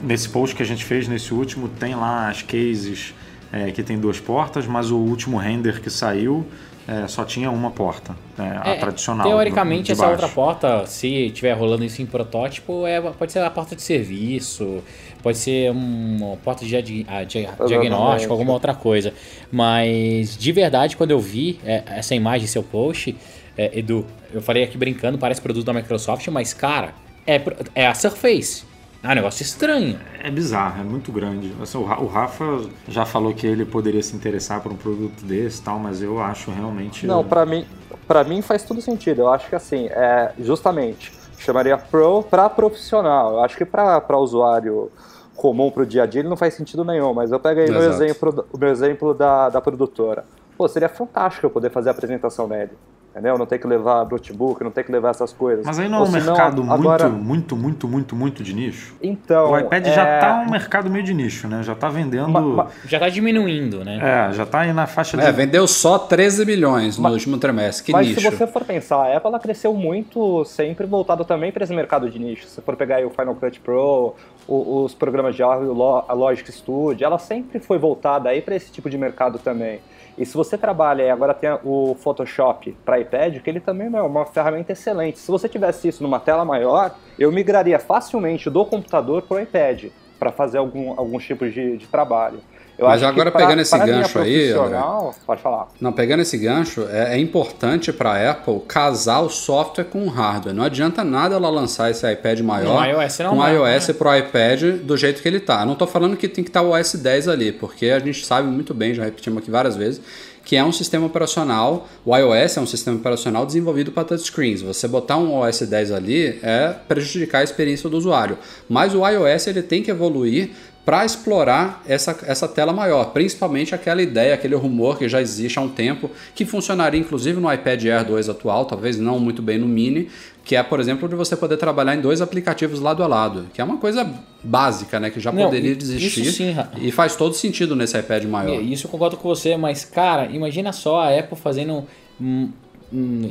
nesse 0.02 0.30
post 0.30 0.56
que 0.56 0.62
a 0.62 0.66
gente 0.66 0.86
fez, 0.86 1.06
nesse 1.06 1.34
último, 1.34 1.68
tem 1.68 1.94
lá 1.94 2.30
as 2.30 2.40
cases 2.40 3.12
é, 3.52 3.70
que 3.70 3.82
tem 3.82 3.98
duas 3.98 4.20
portas, 4.20 4.66
mas 4.66 4.90
o 4.90 4.96
último 4.96 5.36
render 5.38 5.80
que 5.80 5.90
saiu 5.90 6.46
é, 6.86 7.06
só 7.06 7.22
tinha 7.24 7.50
uma 7.50 7.70
porta, 7.70 8.16
é, 8.38 8.42
a 8.42 8.70
É, 8.70 8.76
tradicional. 8.76 9.26
Teoricamente, 9.28 9.84
de 9.84 9.92
essa 9.92 10.08
outra 10.08 10.28
porta, 10.28 10.86
se 10.86 11.26
estiver 11.26 11.52
rolando 11.52 11.84
isso 11.84 12.00
em 12.00 12.06
protótipo, 12.06 12.86
é, 12.86 12.98
pode 13.00 13.30
ser 13.30 13.40
a 13.40 13.50
porta 13.50 13.76
de 13.76 13.82
serviço, 13.82 14.82
pode 15.22 15.36
ser 15.36 15.70
uma 15.70 16.36
porta 16.38 16.64
de 16.64 16.70
diag- 16.80 17.06
a- 17.06 17.24
dia- 17.24 17.50
diagnóstico, 17.66 18.32
alguma 18.32 18.52
outra 18.54 18.72
coisa. 18.74 19.12
Mas, 19.52 20.36
de 20.36 20.50
verdade, 20.52 20.96
quando 20.96 21.10
eu 21.10 21.20
vi 21.20 21.58
é, 21.64 21.82
essa 21.86 22.14
imagem, 22.14 22.46
seu 22.46 22.62
post, 22.62 23.14
é, 23.56 23.78
Edu, 23.78 24.06
eu 24.32 24.40
falei 24.40 24.62
aqui 24.62 24.78
brincando, 24.78 25.18
parece 25.18 25.40
produto 25.42 25.66
da 25.66 25.72
Microsoft, 25.74 26.26
mas, 26.28 26.54
cara, 26.54 26.94
é, 27.26 27.40
é 27.74 27.86
a 27.86 27.92
Surface. 27.94 28.64
É 29.02 29.08
um 29.08 29.14
negócio 29.14 29.42
estranho. 29.42 29.98
É 30.22 30.30
bizarro, 30.30 30.80
é 30.80 30.84
muito 30.84 31.12
grande. 31.12 31.54
Assim, 31.62 31.78
o 31.78 31.84
Ra- 31.84 32.00
o 32.00 32.06
Rafa 32.06 32.62
já 32.88 33.04
falou 33.06 33.32
que 33.32 33.46
ele 33.46 33.64
poderia 33.64 34.02
se 34.02 34.14
interessar 34.16 34.60
por 34.60 34.72
um 34.72 34.76
produto 34.76 35.24
desse 35.24 35.60
e 35.60 35.64
tal, 35.64 35.78
mas 35.78 36.02
eu 36.02 36.20
acho 36.20 36.50
realmente. 36.50 37.06
Não, 37.06 37.22
pra 37.24 37.46
mim, 37.46 37.64
pra 38.08 38.24
mim 38.24 38.42
faz 38.42 38.64
tudo 38.64 38.80
sentido. 38.80 39.20
Eu 39.22 39.28
acho 39.32 39.48
que 39.48 39.54
assim, 39.54 39.86
é, 39.86 40.32
justamente, 40.40 41.12
chamaria 41.38 41.78
Pro 41.78 42.24
pra 42.24 42.50
profissional. 42.50 43.34
Eu 43.34 43.44
acho 43.44 43.56
que 43.56 43.64
pra, 43.64 44.00
pra 44.00 44.18
usuário 44.18 44.90
comum 45.36 45.70
pro 45.70 45.86
dia 45.86 46.02
a 46.02 46.06
dia 46.06 46.20
ele 46.20 46.28
não 46.28 46.36
faz 46.36 46.54
sentido 46.54 46.84
nenhum, 46.84 47.14
mas 47.14 47.30
eu 47.30 47.38
pego 47.38 47.60
aí 47.60 47.70
meu 47.70 47.80
exemplo, 47.92 48.44
o 48.52 48.58
meu 48.58 48.70
exemplo 48.70 49.14
da, 49.14 49.48
da 49.48 49.60
produtora. 49.60 50.24
Pô, 50.56 50.66
seria 50.66 50.88
fantástico 50.88 51.46
eu 51.46 51.50
poder 51.50 51.70
fazer 51.70 51.90
a 51.90 51.92
apresentação 51.92 52.48
nele. 52.48 52.72
Entendeu? 53.18 53.36
Não 53.36 53.46
ter 53.46 53.58
que 53.58 53.66
levar 53.66 54.06
notebook, 54.08 54.62
não 54.62 54.70
ter 54.70 54.84
que 54.84 54.92
levar 54.92 55.10
essas 55.10 55.32
coisas. 55.32 55.66
Mas 55.66 55.76
aí 55.78 55.88
não 55.88 55.98
é 55.98 56.02
um 56.02 56.06
senão, 56.06 56.26
mercado 56.26 56.62
muito, 56.62 56.72
agora- 56.80 57.08
muito, 57.08 57.56
muito, 57.56 57.88
muito, 57.88 58.14
muito 58.14 58.42
de 58.44 58.54
nicho. 58.54 58.94
Então, 59.02 59.50
o 59.50 59.58
iPad 59.58 59.86
é, 59.86 59.92
já 59.92 60.20
tá 60.20 60.44
um 60.46 60.50
mercado 60.50 60.88
meio 60.88 61.04
de 61.04 61.12
nicho, 61.12 61.48
né? 61.48 61.62
Já 61.64 61.74
tá 61.74 61.88
vendendo. 61.88 62.28
Ma- 62.28 62.40
ma- 62.40 62.66
Já 62.86 63.00
tá 63.00 63.08
diminuindo, 63.08 63.84
né? 63.84 64.28
É, 64.30 64.32
já 64.32 64.46
tá 64.46 64.60
aí 64.60 64.72
na 64.72 64.86
faixa 64.86 65.16
de. 65.16 65.24
É, 65.24 65.32
vendeu 65.32 65.66
só 65.66 65.98
13 65.98 66.44
milhões 66.46 66.96
no 66.96 67.02
Mas- 67.02 67.12
último 67.14 67.38
trimestre. 67.38 67.86
Que 67.86 67.92
Mas 67.92 68.06
nicho. 68.06 68.20
se 68.20 68.30
você 68.30 68.46
for 68.46 68.64
pensar, 68.64 68.98
a 68.98 69.16
Apple 69.16 69.28
ela 69.30 69.40
cresceu 69.40 69.74
muito, 69.74 70.44
sempre 70.44 70.86
voltado 70.86 71.24
também 71.24 71.50
para 71.50 71.64
esse 71.64 71.74
mercado 71.74 72.08
de 72.08 72.18
nicho. 72.20 72.46
Se 72.46 72.60
for 72.60 72.76
pegar 72.76 72.96
aí 72.96 73.04
o 73.04 73.10
Final 73.10 73.34
Cut 73.34 73.58
Pro, 73.60 74.14
o- 74.46 74.84
os 74.84 74.94
programas 74.94 75.34
de 75.34 75.42
áudio, 75.42 75.72
a 76.08 76.12
Logic 76.12 76.50
Studio, 76.52 77.04
ela 77.04 77.18
sempre 77.18 77.58
foi 77.58 77.78
voltada 77.78 78.28
aí 78.28 78.40
para 78.40 78.54
esse 78.54 78.70
tipo 78.70 78.88
de 78.88 78.96
mercado 78.96 79.38
também. 79.40 79.80
E 80.18 80.26
se 80.26 80.36
você 80.36 80.58
trabalha 80.58 81.04
e 81.04 81.10
agora 81.10 81.32
tem 81.32 81.48
o 81.64 81.94
Photoshop 81.94 82.76
para 82.84 82.98
iPad, 82.98 83.40
que 83.40 83.48
ele 83.48 83.60
também 83.60 83.86
é 83.94 84.02
uma 84.02 84.26
ferramenta 84.26 84.72
excelente. 84.72 85.20
Se 85.20 85.30
você 85.30 85.48
tivesse 85.48 85.86
isso 85.86 86.02
numa 86.02 86.18
tela 86.18 86.44
maior, 86.44 86.96
eu 87.16 87.30
migraria 87.30 87.78
facilmente 87.78 88.50
do 88.50 88.66
computador 88.66 89.22
para 89.22 89.36
o 89.36 89.40
iPad 89.40 89.84
para 90.18 90.32
fazer 90.32 90.58
algum, 90.58 90.90
alguns 90.98 91.24
tipos 91.24 91.54
de, 91.54 91.76
de 91.76 91.86
trabalho. 91.86 92.40
Eu 92.78 92.86
Mas 92.86 93.02
acho 93.02 93.06
agora 93.10 93.30
que 93.30 93.36
pra- 93.36 93.46
pegando 93.46 93.60
esse 93.60 93.76
gancho 93.76 94.18
aí, 94.20 94.52
profissional- 94.52 95.14
Pode 95.26 95.42
falar. 95.42 95.68
Não, 95.80 95.92
pegando 95.92 96.20
esse 96.20 96.38
gancho, 96.38 96.86
é, 96.88 97.16
é 97.16 97.18
importante 97.18 97.92
para 97.92 98.10
a 98.12 98.30
Apple 98.30 98.60
casar 98.68 99.20
o 99.20 99.28
software 99.28 99.84
com 99.84 100.04
o 100.04 100.08
hardware. 100.08 100.54
Não 100.54 100.62
adianta 100.62 101.02
nada 101.02 101.34
ela 101.34 101.50
lançar 101.50 101.90
esse 101.90 102.08
iPad 102.10 102.38
maior 102.40 102.80
No 102.86 103.02
iOS 103.02 103.18
não 103.18 103.30
com 103.30 103.38
dá, 103.38 103.48
iOS 103.50 103.88
né? 103.88 103.94
pro 103.94 104.16
iPad 104.16 104.62
do 104.84 104.96
jeito 104.96 105.20
que 105.20 105.26
ele 105.26 105.40
tá. 105.40 105.66
Não 105.66 105.74
tô 105.74 105.86
falando 105.88 106.16
que 106.16 106.28
tem 106.28 106.44
que 106.44 106.50
estar 106.50 106.62
o 106.62 106.70
OS 106.70 106.94
10 106.94 107.26
ali, 107.26 107.50
porque 107.50 107.86
a 107.86 107.98
gente 107.98 108.24
sabe 108.24 108.46
muito 108.48 108.72
bem, 108.72 108.94
já 108.94 109.02
repetimos 109.04 109.42
aqui 109.42 109.50
várias 109.50 109.74
vezes, 109.74 110.00
que 110.44 110.56
é 110.56 110.64
um 110.64 110.72
sistema 110.72 111.04
operacional, 111.04 111.86
o 112.06 112.16
iOS 112.16 112.56
é 112.56 112.60
um 112.60 112.66
sistema 112.66 112.96
operacional 112.96 113.44
desenvolvido 113.44 113.92
para 113.92 114.04
touchscreens. 114.04 114.62
Você 114.62 114.88
botar 114.88 115.18
um 115.18 115.34
OS 115.34 115.60
10 115.66 115.92
ali 115.92 116.38
é 116.42 116.74
prejudicar 116.88 117.40
a 117.40 117.44
experiência 117.44 117.90
do 117.90 117.98
usuário. 117.98 118.38
Mas 118.66 118.94
o 118.94 119.06
iOS 119.06 119.46
ele 119.48 119.60
tem 119.62 119.82
que 119.82 119.90
evoluir 119.90 120.50
para 120.88 121.04
explorar 121.04 121.82
essa, 121.86 122.18
essa 122.26 122.48
tela 122.48 122.72
maior, 122.72 123.12
principalmente 123.12 123.74
aquela 123.74 124.00
ideia, 124.00 124.32
aquele 124.32 124.54
rumor 124.54 124.96
que 124.96 125.06
já 125.06 125.20
existe 125.20 125.58
há 125.58 125.60
um 125.60 125.68
tempo, 125.68 126.10
que 126.34 126.46
funcionaria 126.46 126.98
inclusive 126.98 127.38
no 127.38 127.52
iPad 127.52 127.84
Air 127.84 128.06
2 128.06 128.30
atual, 128.30 128.64
talvez 128.64 128.98
não 128.98 129.20
muito 129.20 129.42
bem 129.42 129.58
no 129.58 129.68
Mini, 129.68 130.08
que 130.42 130.56
é, 130.56 130.62
por 130.62 130.80
exemplo, 130.80 131.06
de 131.06 131.14
você 131.14 131.36
poder 131.36 131.58
trabalhar 131.58 131.94
em 131.94 132.00
dois 132.00 132.22
aplicativos 132.22 132.80
lado 132.80 133.02
a 133.02 133.06
lado, 133.06 133.48
que 133.52 133.60
é 133.60 133.64
uma 133.64 133.76
coisa 133.76 134.10
básica, 134.42 134.98
né, 134.98 135.10
que 135.10 135.20
já 135.20 135.30
Não, 135.30 135.44
poderia 135.44 135.72
isso 135.72 135.92
existir 135.92 136.32
sim, 136.32 136.56
e 136.78 136.90
faz 136.90 137.14
todo 137.14 137.34
sentido 137.34 137.76
nesse 137.76 137.98
iPad 137.98 138.24
maior. 138.24 138.58
Isso 138.62 138.86
eu 138.86 138.90
concordo 138.90 139.18
com 139.18 139.28
você, 139.28 139.58
mas 139.58 139.84
cara, 139.84 140.24
imagina 140.32 140.72
só 140.72 141.02
a 141.02 141.18
Apple 141.18 141.36
fazendo 141.36 141.86
hum, 142.18 142.48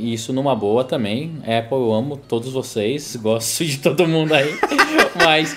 isso 0.00 0.32
numa 0.32 0.54
boa 0.54 0.84
também. 0.84 1.32
Apple, 1.42 1.76
eu 1.76 1.92
amo 1.92 2.16
todos 2.16 2.52
vocês, 2.52 3.16
gosto 3.20 3.64
de 3.64 3.78
todo 3.78 4.06
mundo 4.06 4.32
aí, 4.32 4.54
mas 5.24 5.56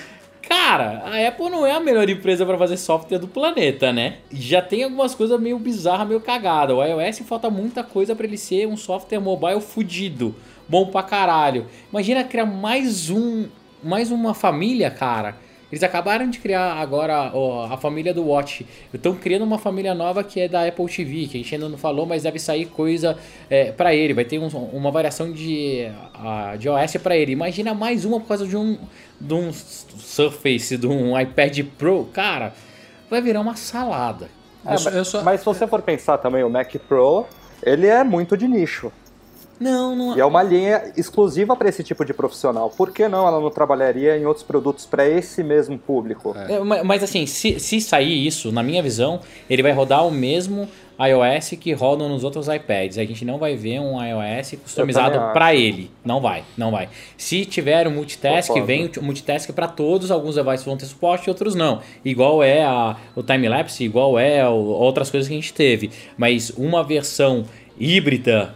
cara, 0.62 1.02
a 1.04 1.28
Apple 1.28 1.50
não 1.50 1.66
é 1.66 1.72
a 1.72 1.80
melhor 1.80 2.08
empresa 2.08 2.46
para 2.46 2.56
fazer 2.56 2.76
software 2.76 3.18
do 3.18 3.26
planeta, 3.26 3.92
né? 3.92 4.18
Já 4.30 4.62
tem 4.62 4.84
algumas 4.84 5.12
coisas 5.12 5.38
meio 5.40 5.58
bizarras, 5.58 6.06
meio 6.06 6.20
cagada. 6.20 6.74
O 6.74 6.84
iOS 6.84 7.18
falta 7.20 7.50
muita 7.50 7.82
coisa 7.82 8.14
para 8.14 8.26
ele 8.26 8.38
ser 8.38 8.68
um 8.68 8.76
software 8.76 9.18
mobile 9.18 9.60
fudido, 9.60 10.34
bom 10.68 10.86
pra 10.86 11.02
caralho. 11.02 11.66
Imagina 11.90 12.22
criar 12.22 12.46
mais 12.46 13.10
um, 13.10 13.48
mais 13.82 14.12
uma 14.12 14.34
família, 14.34 14.88
cara. 14.88 15.36
Eles 15.72 15.82
acabaram 15.82 16.28
de 16.28 16.38
criar 16.38 16.74
agora 16.74 17.30
ó, 17.32 17.64
a 17.72 17.78
família 17.78 18.12
do 18.12 18.22
Watch. 18.26 18.66
Estão 18.92 19.14
criando 19.16 19.42
uma 19.42 19.58
família 19.58 19.94
nova 19.94 20.22
que 20.22 20.38
é 20.38 20.46
da 20.46 20.68
Apple 20.68 20.84
TV, 20.86 21.26
que 21.26 21.38
a 21.38 21.42
gente 21.42 21.54
ainda 21.54 21.66
não 21.66 21.78
falou, 21.78 22.04
mas 22.04 22.24
deve 22.24 22.38
sair 22.38 22.66
coisa 22.66 23.16
é, 23.48 23.72
para 23.72 23.94
ele. 23.94 24.12
Vai 24.12 24.26
ter 24.26 24.38
um- 24.38 24.46
uma 24.48 24.90
variação 24.90 25.32
de, 25.32 25.88
a- 26.14 26.56
de 26.58 26.68
OS 26.68 26.98
para 26.98 27.16
ele. 27.16 27.32
Imagina 27.32 27.72
mais 27.72 28.04
uma 28.04 28.20
por 28.20 28.28
causa 28.28 28.46
de 28.46 28.54
um, 28.54 28.76
de 29.18 29.32
um 29.32 29.50
Surface, 29.50 30.76
de 30.76 30.86
um 30.86 31.18
iPad 31.18 31.60
Pro. 31.78 32.04
Cara, 32.12 32.52
vai 33.08 33.22
virar 33.22 33.40
uma 33.40 33.56
salada. 33.56 34.26
É, 34.66 34.70
mas, 34.72 34.86
eu 34.94 35.04
só- 35.06 35.22
mas 35.22 35.40
se 35.40 35.46
você 35.46 35.66
for 35.66 35.80
pensar 35.80 36.18
também, 36.18 36.44
o 36.44 36.50
Mac 36.50 36.70
Pro, 36.86 37.26
ele 37.62 37.86
é 37.86 38.04
muito 38.04 38.36
de 38.36 38.46
nicho. 38.46 38.92
Não, 39.62 39.94
não 39.96 40.16
E 40.16 40.20
é 40.20 40.24
uma 40.24 40.42
linha 40.42 40.92
exclusiva 40.96 41.54
para 41.56 41.68
esse 41.68 41.82
tipo 41.84 42.04
de 42.04 42.12
profissional. 42.12 42.70
Por 42.70 42.90
que 42.92 43.06
não 43.08 43.26
ela 43.26 43.40
não 43.40 43.50
trabalharia 43.50 44.16
em 44.18 44.26
outros 44.26 44.44
produtos 44.44 44.84
para 44.86 45.08
esse 45.08 45.42
mesmo 45.42 45.78
público? 45.78 46.34
É, 46.48 46.58
ma- 46.60 46.82
Mas 46.84 47.02
assim, 47.02 47.26
se, 47.26 47.58
se 47.60 47.80
sair 47.80 48.26
isso, 48.26 48.50
na 48.52 48.62
minha 48.62 48.82
visão, 48.82 49.20
ele 49.48 49.62
vai 49.62 49.72
rodar 49.72 50.06
o 50.06 50.10
mesmo 50.10 50.68
iOS 51.00 51.50
que 51.58 51.72
rodam 51.72 52.08
nos 52.08 52.22
outros 52.22 52.46
iPads. 52.48 52.98
A 52.98 53.04
gente 53.04 53.24
não 53.24 53.38
vai 53.38 53.56
ver 53.56 53.80
um 53.80 54.00
iOS 54.04 54.54
customizado 54.62 55.18
para 55.32 55.54
ele. 55.54 55.90
Não 56.04 56.20
vai, 56.20 56.44
não 56.56 56.70
vai. 56.70 56.88
Se 57.16 57.44
tiver 57.44 57.86
o 57.88 57.90
multitask, 57.90 58.48
Concordo. 58.48 58.66
vem 58.66 58.90
o 58.98 59.02
multitask 59.02 59.50
para 59.52 59.66
todos. 59.66 60.10
Alguns 60.10 60.34
devices 60.36 60.64
vão 60.64 60.76
ter 60.76 60.84
suporte, 60.86 61.28
outros 61.28 61.54
não. 61.54 61.80
Igual 62.04 62.42
é 62.42 62.62
a, 62.64 62.96
o 63.16 63.22
time-lapse, 63.22 63.82
igual 63.82 64.18
é 64.18 64.46
o- 64.48 64.52
outras 64.52 65.10
coisas 65.10 65.26
que 65.28 65.34
a 65.34 65.40
gente 65.40 65.52
teve. 65.54 65.90
Mas 66.16 66.50
uma 66.50 66.84
versão 66.84 67.44
híbrida 67.80 68.54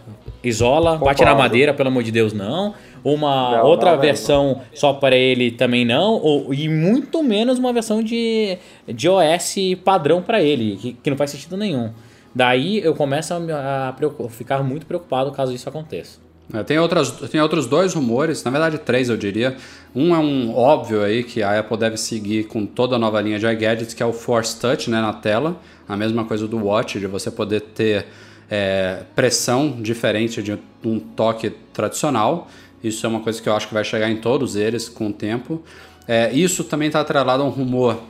isola, 0.49 0.97
bate 0.97 1.25
na 1.25 1.35
madeira, 1.35 1.75
pelo 1.75 1.89
amor 1.89 2.03
de 2.03 2.11
Deus, 2.13 2.33
não. 2.33 2.75
Uma 3.05 3.59
Não, 3.59 3.67
outra 3.67 3.93
não 3.93 4.01
versão 4.01 4.63
só 4.75 4.93
para 4.93 5.15
ele 5.17 5.51
também 5.51 5.85
não, 5.85 6.15
ou, 6.15 6.53
e 6.53 6.69
muito 6.69 7.23
menos 7.23 7.59
uma 7.59 7.73
versão 7.73 8.03
de, 8.03 8.59
de 8.89 9.09
OS 9.09 9.55
padrão 9.85 10.23
para 10.23 10.43
ele, 10.43 10.77
que, 10.77 10.93
que 10.95 11.11
não 11.11 11.17
faz 11.17 11.31
sentido 11.31 11.57
nenhum. 11.57 11.91
Daí 12.35 12.79
eu 12.85 12.95
começo 12.95 13.33
a, 13.33 13.41
me- 13.41 13.53
a 13.53 13.95
ficar 14.31 14.63
muito 14.63 14.87
preocupado 14.87 15.31
caso 15.33 15.53
isso 15.55 15.69
aconteça. 15.69 16.19
É, 16.55 16.63
tem, 16.63 16.79
outras, 16.79 17.11
tem 17.31 17.41
outros 17.41 17.67
dois 17.67 17.93
rumores, 17.95 18.45
na 18.45 18.51
verdade 18.53 18.79
três 18.79 19.09
eu 19.09 19.17
diria. 19.17 19.57
Um 19.95 20.15
é 20.15 20.19
um 20.19 20.55
óbvio 20.57 21.03
aí 21.03 21.25
que 21.25 21.43
a 21.43 21.59
Apple 21.59 21.77
deve 21.77 21.97
seguir 21.97 22.45
com 22.47 22.65
toda 22.67 22.95
a 22.97 22.99
nova 22.99 23.21
linha 23.21 23.39
de 23.39 23.47
iGadgets, 23.47 23.95
que 23.95 24.03
é 24.03 24.07
o 24.07 24.13
Force 24.13 24.59
Touch 24.61 24.89
né, 24.91 25.01
na 25.01 25.13
tela. 25.13 25.57
A 25.89 25.97
mesma 25.97 26.25
coisa 26.25 26.47
do 26.47 26.59
Watch, 26.65 26.99
de 27.01 27.07
você 27.07 27.31
poder 27.31 27.61
ter 27.63 28.07
é, 28.51 29.03
pressão 29.15 29.81
diferente 29.81 30.43
de 30.43 30.59
um 30.85 30.99
toque 30.99 31.51
tradicional. 31.73 32.49
Isso 32.83 33.05
é 33.05 33.09
uma 33.09 33.21
coisa 33.21 33.41
que 33.41 33.49
eu 33.49 33.55
acho 33.55 33.69
que 33.69 33.75
vai 33.75 33.85
chegar 33.85 34.11
em 34.11 34.17
todos 34.17 34.57
eles 34.57 34.89
com 34.89 35.09
o 35.09 35.13
tempo. 35.13 35.63
É, 36.07 36.33
isso 36.33 36.63
também 36.63 36.87
está 36.87 37.01
atrelado 37.01 37.43
a 37.43 37.47
um 37.47 37.51
rumor 37.51 38.01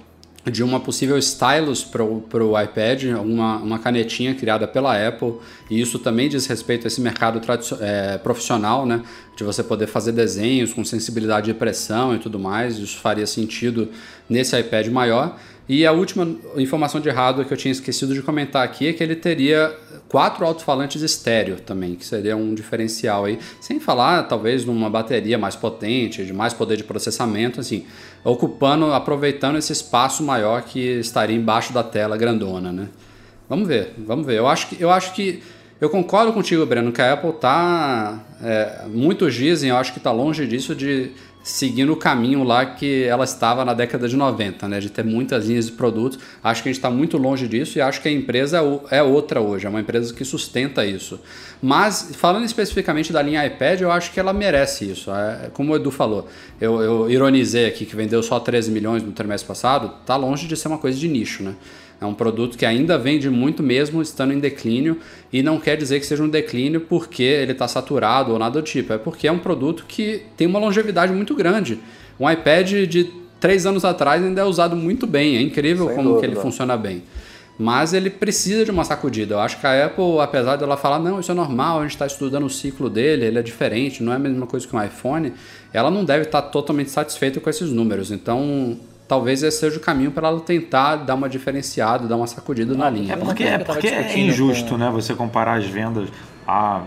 de 0.51 0.63
uma 0.63 0.79
possível 0.79 1.19
stylus 1.19 1.83
para 1.83 2.05
o 2.05 2.61
iPad, 2.61 3.05
uma, 3.19 3.57
uma 3.57 3.79
canetinha 3.81 4.33
criada 4.35 4.69
pela 4.69 4.95
Apple, 5.09 5.35
e 5.69 5.81
isso 5.81 5.99
também 5.99 6.29
diz 6.29 6.47
respeito 6.47 6.85
a 6.85 6.89
esse 6.89 7.01
mercado 7.01 7.41
é, 7.81 8.19
profissional, 8.19 8.87
né? 8.87 9.03
De 9.37 9.43
você 9.43 9.63
poder 9.63 9.89
fazer 9.89 10.13
desenhos 10.13 10.73
com 10.73 10.85
sensibilidade 10.85 11.47
de 11.47 11.55
pressão 11.55 12.15
e 12.15 12.19
tudo 12.19 12.39
mais, 12.39 12.79
isso 12.79 12.99
faria 12.99 13.27
sentido 13.27 13.91
nesse 14.29 14.59
iPad 14.59 14.87
maior. 14.89 15.37
E 15.69 15.85
a 15.85 15.91
última 15.91 16.29
informação 16.57 17.01
de 17.01 17.11
hardware 17.11 17.47
que 17.47 17.53
eu 17.53 17.57
tinha 17.57 17.73
esquecido 17.73 18.15
de 18.15 18.23
comentar 18.23 18.65
aqui 18.65 18.87
é 18.87 18.93
que 18.93 19.03
ele 19.03 19.17
teria 19.17 19.75
quatro 20.09 20.45
alto-falantes 20.47 21.03
estéreo 21.03 21.57
também, 21.57 21.97
que 21.97 22.07
seria 22.07 22.37
um 22.37 22.55
diferencial 22.55 23.25
aí, 23.25 23.39
sem 23.61 23.81
falar 23.81 24.23
talvez 24.25 24.65
numa 24.65 24.89
bateria 24.89 25.37
mais 25.37 25.57
potente, 25.57 26.25
de 26.25 26.33
mais 26.33 26.53
poder 26.53 26.77
de 26.77 26.85
processamento, 26.85 27.59
assim, 27.59 27.85
ocupando, 28.23 28.93
aproveitando 28.93 29.59
esse 29.59 29.73
espaço 29.73 30.23
maior 30.23 30.63
que 30.63 30.79
estaria 30.79 31.37
embaixo 31.37 31.73
da 31.73 31.83
tela 31.83 32.17
grandona, 32.17 32.71
né? 32.71 32.89
Vamos 33.49 33.67
ver, 33.67 33.95
vamos 33.99 34.25
ver. 34.25 34.39
Eu 34.39 34.47
acho 34.47 34.69
que 34.69 34.81
eu 34.81 34.91
acho 34.91 35.15
que 35.15 35.43
eu 35.81 35.91
concordo 35.91 36.33
contigo, 36.33 36.65
Breno, 36.65 36.91
que 36.91 37.03
a 37.03 37.13
Apple 37.13 37.33
tá 37.35 38.25
é, 38.43 38.85
muitos 38.89 39.35
dizem, 39.35 39.71
eu 39.71 39.77
acho 39.77 39.93
que 39.93 39.99
está 39.99 40.11
longe 40.11 40.47
disso 40.47 40.75
de 40.75 41.11
seguindo 41.47 41.93
o 41.93 41.97
caminho 41.97 42.43
lá 42.43 42.67
que 42.67 43.05
ela 43.05 43.23
estava 43.23 43.65
na 43.65 43.73
década 43.73 44.09
de 44.09 44.17
90, 44.17 44.67
né? 44.67 44.81
De 44.81 44.91
ter 44.91 45.05
muitas 45.05 45.47
linhas 45.47 45.67
de 45.67 45.73
produtos. 45.73 46.19
Acho 46.43 46.61
que 46.61 46.69
a 46.69 46.73
gente 46.73 46.79
está 46.79 46.91
muito 46.91 47.17
longe 47.17 47.47
disso 47.47 47.79
e 47.79 47.81
acho 47.81 48.03
que 48.03 48.09
a 48.09 48.11
empresa 48.11 48.61
é 48.91 49.01
outra 49.01 49.41
hoje, 49.41 49.65
é 49.65 49.69
uma 49.69 49.81
empresa 49.81 50.13
que 50.13 50.25
sustenta 50.25 50.85
isso. 50.85 51.21
Mas, 51.63 52.11
falando 52.17 52.45
especificamente 52.45 53.13
da 53.13 53.23
linha 53.23 53.47
iPad, 53.47 53.81
eu 53.81 53.93
acho 53.93 54.13
que 54.13 54.19
ela 54.19 54.33
merece 54.33 54.91
isso. 54.91 55.09
É, 55.13 55.49
como 55.53 55.73
o 55.73 55.77
Edu 55.77 55.93
falou, 55.93 56.29
eu, 56.61 56.83
eu 56.83 57.09
ironizei 57.09 57.67
aqui 57.67 57.87
que 57.87 57.95
vendeu 57.95 58.25
só 58.25 58.41
13 58.41 58.73
milhões 58.73 59.05
no 59.05 59.13
trimestre 59.13 59.47
passado, 59.47 59.93
tá 60.05 60.17
longe 60.17 60.49
de 60.49 60.57
ser 60.57 60.67
uma 60.67 60.79
coisa 60.79 60.99
de 60.99 61.07
nicho, 61.07 61.45
né? 61.45 61.55
É 62.01 62.05
um 62.05 62.13
produto 62.13 62.59
que 62.59 62.67
ainda 62.67 62.99
vende 62.99 63.31
muito 63.31 63.63
mesmo 63.63 64.03
estando 64.03 64.33
em 64.33 64.39
declínio 64.39 64.99
e 65.33 65.43
não 65.43 65.59
quer 65.59 65.77
dizer 65.77 65.99
que 65.99 66.07
seja 66.07 66.23
um 66.23 66.29
declínio 66.29 66.83
porque 66.83 67.23
ele 67.23 67.53
está 67.53 67.67
saturado 67.67 68.33
ou 68.33 68.39
nada 68.39 68.61
do 68.61 68.65
tipo. 68.65 68.93
É 68.93 68.99
porque 68.99 69.27
é 69.27 69.33
um 69.33 69.39
produto 69.39 69.87
que 69.89 70.23
tem 70.37 70.47
uma 70.47 70.59
longevidade 70.59 71.13
muito 71.13 71.35
grande. 71.35 71.79
Um 72.21 72.31
iPad 72.31 72.71
de 72.87 73.11
três 73.41 73.65
anos 73.65 73.85
atrás 73.85 74.23
ainda 74.23 74.43
é 74.43 74.45
usado 74.45 74.77
muito 74.77 75.07
bem. 75.07 75.37
É 75.37 75.41
incrível 75.41 75.87
Sem 75.87 75.97
como 75.97 76.09
que 76.09 76.15
dúvida. 76.17 76.33
ele 76.35 76.41
funciona 76.41 76.77
bem. 76.77 77.03
Mas 77.59 77.95
ele 77.95 78.11
precisa 78.11 78.67
de 78.67 78.71
uma 78.71 78.85
sacudida. 78.85 79.35
Eu 79.35 79.41
acho 79.41 79.59
que 79.59 79.67
a 79.67 79.87
Apple, 79.87 80.21
apesar 80.21 80.57
dela 80.57 80.77
falar, 80.77 80.99
não, 80.99 81.19
isso 81.19 81.33
é 81.33 81.35
normal, 81.35 81.79
a 81.79 81.83
gente 81.83 81.93
está 81.93 82.07
estudando 82.07 82.45
o 82.45 82.51
ciclo 82.51 82.91
dele, 82.91 83.25
ele 83.25 83.39
é 83.39 83.43
diferente, 83.43 84.03
não 84.03 84.13
é 84.13 84.17
a 84.17 84.19
mesma 84.19 84.47
coisa 84.47 84.69
que 84.69 84.77
um 84.77 84.83
iPhone, 84.85 85.33
ela 85.73 85.91
não 85.91 86.05
deve 86.05 86.25
estar 86.25 86.43
totalmente 86.43 86.91
satisfeita 86.91 87.41
com 87.41 87.49
esses 87.49 87.71
números. 87.71 88.11
Então, 88.11 88.79
talvez 89.09 89.43
esse 89.43 89.59
seja 89.61 89.77
o 89.77 89.81
caminho 89.81 90.11
para 90.11 90.29
ela 90.29 90.41
tentar 90.41 90.97
dar 90.97 91.15
uma 91.15 91.29
diferenciada, 91.29 92.07
dar 92.07 92.17
uma 92.17 92.27
sacudida 92.27 92.75
na 92.75 92.89
linha. 92.91 93.15
É 93.15 93.17
porque, 93.17 93.45
é, 93.45 93.59
porque 93.59 93.89
é 93.89 94.19
injusto, 94.19 94.71
com- 94.71 94.77
né? 94.77 94.91
Você 94.91 95.15
comparar 95.15 95.55
as 95.59 95.67
vendas. 95.67 96.09
Ah, 96.49 96.83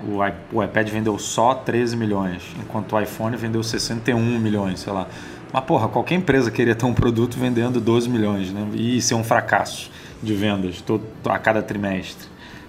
o, 0.54 0.64
iPad 0.64 0.88
vendeu 0.90 1.20
só 1.20 1.54
13 1.54 1.98
milhões, 1.98 2.44
enquanto 2.62 2.94
o 2.94 3.02
iPhone 3.02 3.36
vendeu 3.36 3.62
61 3.62 4.40
milhões, 4.40 4.80
sei 4.80 4.94
lá. 4.94 5.06
Mas, 5.52 5.64
porra, 5.66 5.90
qualquer 5.90 6.16
empresa 6.16 6.50
queria 6.50 6.76
ter 6.76 6.86
um 6.86 6.94
produto 6.94 7.38
vendendo 7.38 7.82
12 7.82 8.08
milhões, 8.10 8.54
né? 8.54 8.66
E 8.74 9.02
ser 9.02 9.16
um 9.16 9.24
fracasso 9.24 9.92
de 10.24 10.34
vendas 10.34 10.80
todo, 10.82 11.04
a 11.26 11.38
cada 11.38 11.62
trimestre. 11.62 12.28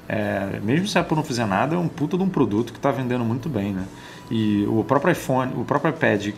É, 0.09 0.59
mesmo 0.65 0.89
se 0.89 0.99
a 0.99 1.03
Apple 1.03 1.15
não 1.17 1.23
fizer 1.23 1.47
nada, 1.47 1.77
é 1.77 1.79
um 1.79 1.87
puta 1.87 2.17
de 2.17 2.25
um 2.25 2.29
produto 2.29 2.73
que 2.73 2.79
está 2.79 2.91
vendendo 2.91 3.25
muito 3.25 3.49
bem, 3.49 3.73
né? 3.73 3.85
E 4.29 4.65
o 4.67 4.83
próprio 4.83 5.13
iPhone, 5.13 5.53
o 5.57 5.65
próprio 5.65 5.91
iPad, 5.91 6.33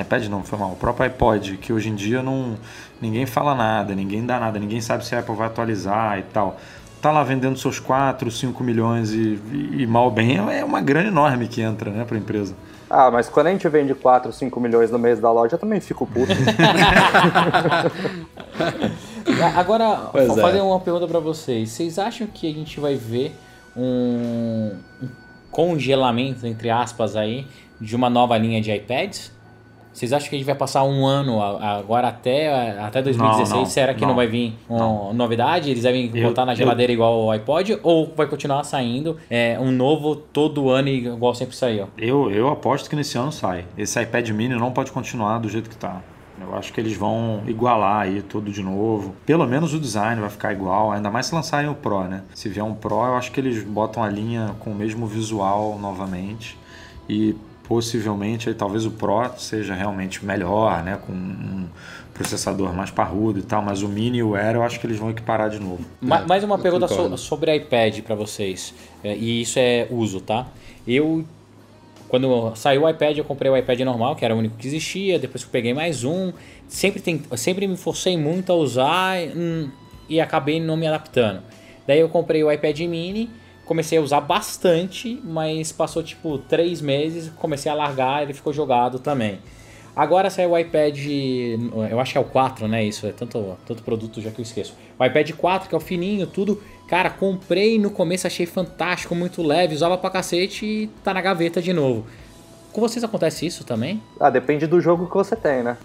iPad 0.00 0.26
não, 0.26 0.42
foi 0.42 0.58
mal, 0.58 0.72
o 0.72 0.76
próprio 0.76 1.06
iPod, 1.06 1.56
que 1.58 1.72
hoje 1.72 1.88
em 1.88 1.94
dia 1.94 2.22
não 2.22 2.56
ninguém 3.00 3.26
fala 3.26 3.54
nada, 3.54 3.94
ninguém 3.94 4.24
dá 4.24 4.38
nada, 4.40 4.58
ninguém 4.58 4.80
sabe 4.80 5.04
se 5.04 5.14
a 5.14 5.20
Apple 5.20 5.34
vai 5.34 5.46
atualizar 5.46 6.18
e 6.18 6.22
tal. 6.22 6.56
Tá 7.00 7.12
lá 7.12 7.22
vendendo 7.22 7.58
seus 7.58 7.78
4, 7.78 8.30
5 8.30 8.64
milhões 8.64 9.12
e, 9.12 9.38
e, 9.52 9.82
e 9.82 9.86
mal 9.86 10.10
bem, 10.10 10.38
é 10.38 10.64
uma 10.64 10.80
grana 10.80 11.08
enorme 11.08 11.46
que 11.46 11.60
entra, 11.60 11.90
né, 11.90 12.04
para 12.04 12.16
a 12.16 12.18
empresa. 12.18 12.54
Ah, 12.88 13.10
mas 13.10 13.28
quando 13.28 13.48
a 13.48 13.50
gente 13.50 13.68
vende 13.68 13.94
4, 13.94 14.32
5 14.32 14.60
milhões 14.60 14.90
no 14.90 14.98
mês 14.98 15.18
da 15.18 15.30
loja, 15.30 15.56
eu 15.56 15.58
também 15.58 15.80
fico 15.80 16.06
puto. 16.06 16.32
Agora, 19.56 20.08
Pois 20.12 20.28
vou 20.28 20.38
é. 20.38 20.40
fazer 20.40 20.60
uma 20.60 20.78
pergunta 20.78 21.06
pra 21.08 21.18
vocês. 21.18 21.70
Vocês 21.70 21.98
acham 21.98 22.28
que 22.28 22.48
a 22.48 22.54
gente 22.54 22.78
vai 22.78 22.94
ver 22.94 23.36
um, 23.76 24.72
um 25.02 25.08
congelamento, 25.50 26.46
entre 26.46 26.70
aspas, 26.70 27.16
aí, 27.16 27.46
de 27.80 27.96
uma 27.96 28.08
nova 28.08 28.38
linha 28.38 28.60
de 28.60 28.70
iPads? 28.72 29.32
Vocês 29.96 30.12
acham 30.12 30.28
que 30.28 30.36
a 30.36 30.38
gente 30.38 30.46
vai 30.46 30.54
passar 30.54 30.84
um 30.84 31.06
ano 31.06 31.40
agora 31.40 32.08
até, 32.08 32.78
até 32.78 33.00
2016? 33.00 33.48
Não, 33.50 33.58
não, 33.60 33.64
Será 33.66 33.94
que 33.94 34.02
não, 34.02 34.08
não. 34.08 34.14
vai 34.14 34.26
vir 34.26 34.54
uma 34.68 35.10
novidade? 35.14 35.70
Eles 35.70 35.82
devem 35.84 36.10
Eu- 36.14 36.28
botar 36.28 36.44
na 36.44 36.52
eu- 36.52 36.56
geladeira 36.56 36.92
igual 36.92 37.24
o 37.24 37.30
iPod? 37.30 37.78
Ou 37.82 38.12
vai 38.14 38.26
continuar 38.26 38.62
saindo 38.64 39.16
é, 39.30 39.58
um 39.58 39.72
novo 39.72 40.14
todo 40.14 40.68
ano 40.68 40.88
igual 40.90 41.34
sempre 41.34 41.56
saiu? 41.56 41.88
Eu, 41.96 42.30
eu 42.30 42.48
aposto 42.48 42.90
que 42.90 42.94
nesse 42.94 43.16
ano 43.16 43.32
sai. 43.32 43.64
Esse 43.78 43.98
iPad 44.02 44.28
mini 44.30 44.54
não 44.54 44.70
pode 44.70 44.92
continuar 44.92 45.38
do 45.38 45.48
jeito 45.48 45.70
que 45.70 45.76
tá. 45.76 46.02
Eu 46.38 46.54
acho 46.54 46.70
que 46.74 46.78
eles 46.78 46.94
vão 46.94 47.40
igualar 47.46 48.02
aí 48.02 48.20
tudo 48.20 48.50
de 48.52 48.62
novo. 48.62 49.14
Pelo 49.24 49.46
menos 49.46 49.72
o 49.72 49.80
design 49.80 50.20
vai 50.20 50.28
ficar 50.28 50.52
igual, 50.52 50.92
ainda 50.92 51.10
mais 51.10 51.24
se 51.24 51.34
lançarem 51.34 51.70
o 51.70 51.74
Pro, 51.74 52.04
né? 52.04 52.22
Se 52.34 52.50
vier 52.50 52.62
um 52.62 52.74
Pro, 52.74 52.96
eu 52.96 53.14
acho 53.14 53.32
que 53.32 53.40
eles 53.40 53.64
botam 53.64 54.02
a 54.02 54.10
linha 54.10 54.54
com 54.60 54.68
o 54.72 54.74
mesmo 54.74 55.06
visual 55.06 55.78
novamente. 55.80 56.58
E 57.08 57.34
possivelmente 57.68 58.48
aí 58.48 58.54
talvez 58.54 58.84
o 58.86 58.90
Pro 58.90 59.30
seja 59.38 59.74
realmente 59.74 60.24
melhor, 60.24 60.82
né? 60.82 60.98
Com 61.06 61.12
um 61.12 61.66
processador 62.14 62.72
mais 62.72 62.90
parrudo 62.90 63.38
e 63.38 63.42
tal, 63.42 63.60
mas 63.62 63.82
o 63.82 63.88
Mini 63.88 64.18
e 64.18 64.22
o 64.22 64.34
Air 64.34 64.54
eu 64.56 64.62
acho 64.62 64.80
que 64.80 64.86
eles 64.86 64.98
vão 64.98 65.10
equiparar 65.10 65.50
de 65.50 65.58
novo. 65.58 65.84
Ma- 66.00 66.22
mais 66.26 66.42
uma 66.42 66.54
eu 66.56 66.58
pergunta 66.60 66.88
so- 66.88 67.16
sobre 67.18 67.54
iPad 67.54 68.00
pra 68.00 68.14
vocês. 68.14 68.72
É, 69.04 69.14
e 69.14 69.42
isso 69.42 69.58
é 69.58 69.86
uso, 69.90 70.20
tá? 70.20 70.46
Eu, 70.88 71.24
quando 72.08 72.54
saiu 72.54 72.84
o 72.84 72.88
iPad, 72.88 73.18
eu 73.18 73.24
comprei 73.24 73.50
o 73.50 73.56
iPad 73.56 73.80
normal, 73.80 74.16
que 74.16 74.24
era 74.24 74.34
o 74.34 74.38
único 74.38 74.56
que 74.56 74.66
existia. 74.66 75.18
Depois 75.18 75.42
eu 75.42 75.48
peguei 75.50 75.74
mais 75.74 76.04
um. 76.04 76.32
Sempre, 76.68 77.00
tem, 77.02 77.22
sempre 77.36 77.66
me 77.66 77.76
forcei 77.76 78.16
muito 78.16 78.50
a 78.50 78.54
usar 78.54 79.18
hum, 79.36 79.68
e 80.08 80.20
acabei 80.20 80.58
não 80.60 80.76
me 80.76 80.86
adaptando. 80.86 81.42
Daí 81.86 82.00
eu 82.00 82.08
comprei 82.08 82.42
o 82.42 82.50
iPad 82.50 82.78
mini. 82.80 83.28
Comecei 83.66 83.98
a 83.98 84.00
usar 84.00 84.20
bastante, 84.20 85.20
mas 85.22 85.72
passou 85.72 86.02
tipo 86.02 86.38
três 86.38 86.80
meses, 86.80 87.30
comecei 87.36 87.70
a 87.70 87.74
largar, 87.74 88.22
ele 88.22 88.32
ficou 88.32 88.52
jogado 88.52 88.98
também. 88.98 89.40
Agora 89.94 90.30
saiu 90.30 90.50
o 90.50 90.58
iPad, 90.58 90.98
eu 91.90 91.98
acho 91.98 92.12
que 92.12 92.18
é 92.18 92.20
o 92.20 92.24
4, 92.24 92.68
né? 92.68 92.84
Isso, 92.84 93.06
é 93.06 93.12
tanto, 93.12 93.56
tanto 93.66 93.82
produto 93.82 94.20
já 94.20 94.30
que 94.30 94.40
eu 94.40 94.42
esqueço. 94.42 94.74
O 94.98 95.04
iPad 95.04 95.32
4, 95.32 95.68
que 95.68 95.74
é 95.74 95.78
o 95.78 95.80
fininho, 95.80 96.26
tudo. 96.26 96.62
Cara, 96.86 97.10
comprei 97.10 97.78
no 97.78 97.90
começo, 97.90 98.26
achei 98.26 98.46
fantástico, 98.46 99.14
muito 99.14 99.42
leve, 99.42 99.74
usava 99.74 99.98
pra 99.98 100.10
cacete 100.10 100.64
e 100.64 100.86
tá 101.02 101.12
na 101.12 101.20
gaveta 101.20 101.60
de 101.60 101.72
novo. 101.72 102.06
Com 102.76 102.82
vocês 102.82 103.02
acontece 103.02 103.46
isso 103.46 103.64
também? 103.64 104.02
ah, 104.20 104.28
depende 104.28 104.66
do 104.66 104.78
jogo 104.82 105.06
que 105.06 105.14
você 105.14 105.34
tem, 105.34 105.62
né? 105.62 105.78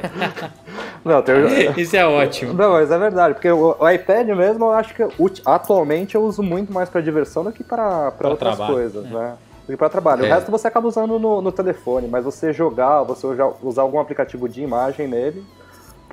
Não, 1.04 1.20
tem 1.20 1.34
o- 1.34 1.78
Isso 1.78 1.94
é 1.94 2.06
ótimo. 2.06 2.54
Não, 2.54 2.72
mas 2.72 2.90
é 2.90 2.98
verdade, 2.98 3.34
porque 3.34 3.50
o, 3.50 3.76
o 3.78 3.90
iPad 3.90 4.26
mesmo 4.28 4.64
eu 4.64 4.72
acho 4.72 4.94
que 4.94 5.02
atualmente 5.44 6.14
eu 6.14 6.22
uso 6.24 6.42
muito 6.42 6.72
mais 6.72 6.88
pra 6.88 7.02
diversão 7.02 7.44
do 7.44 7.52
que 7.52 7.62
pra, 7.62 8.10
pra 8.12 8.30
outras 8.30 8.56
trabalho, 8.56 8.74
coisas, 8.74 9.04
né? 9.04 9.34
Do 9.66 9.72
que 9.72 9.76
pra 9.76 9.90
trabalho. 9.90 10.24
É. 10.24 10.28
O 10.30 10.32
resto 10.32 10.50
você 10.50 10.66
acaba 10.66 10.88
usando 10.88 11.18
no, 11.18 11.42
no 11.42 11.52
telefone, 11.52 12.08
mas 12.08 12.24
você 12.24 12.50
jogar, 12.50 13.02
você 13.02 13.26
usar 13.62 13.82
algum 13.82 14.00
aplicativo 14.00 14.48
de 14.48 14.62
imagem 14.62 15.06
nele, 15.06 15.44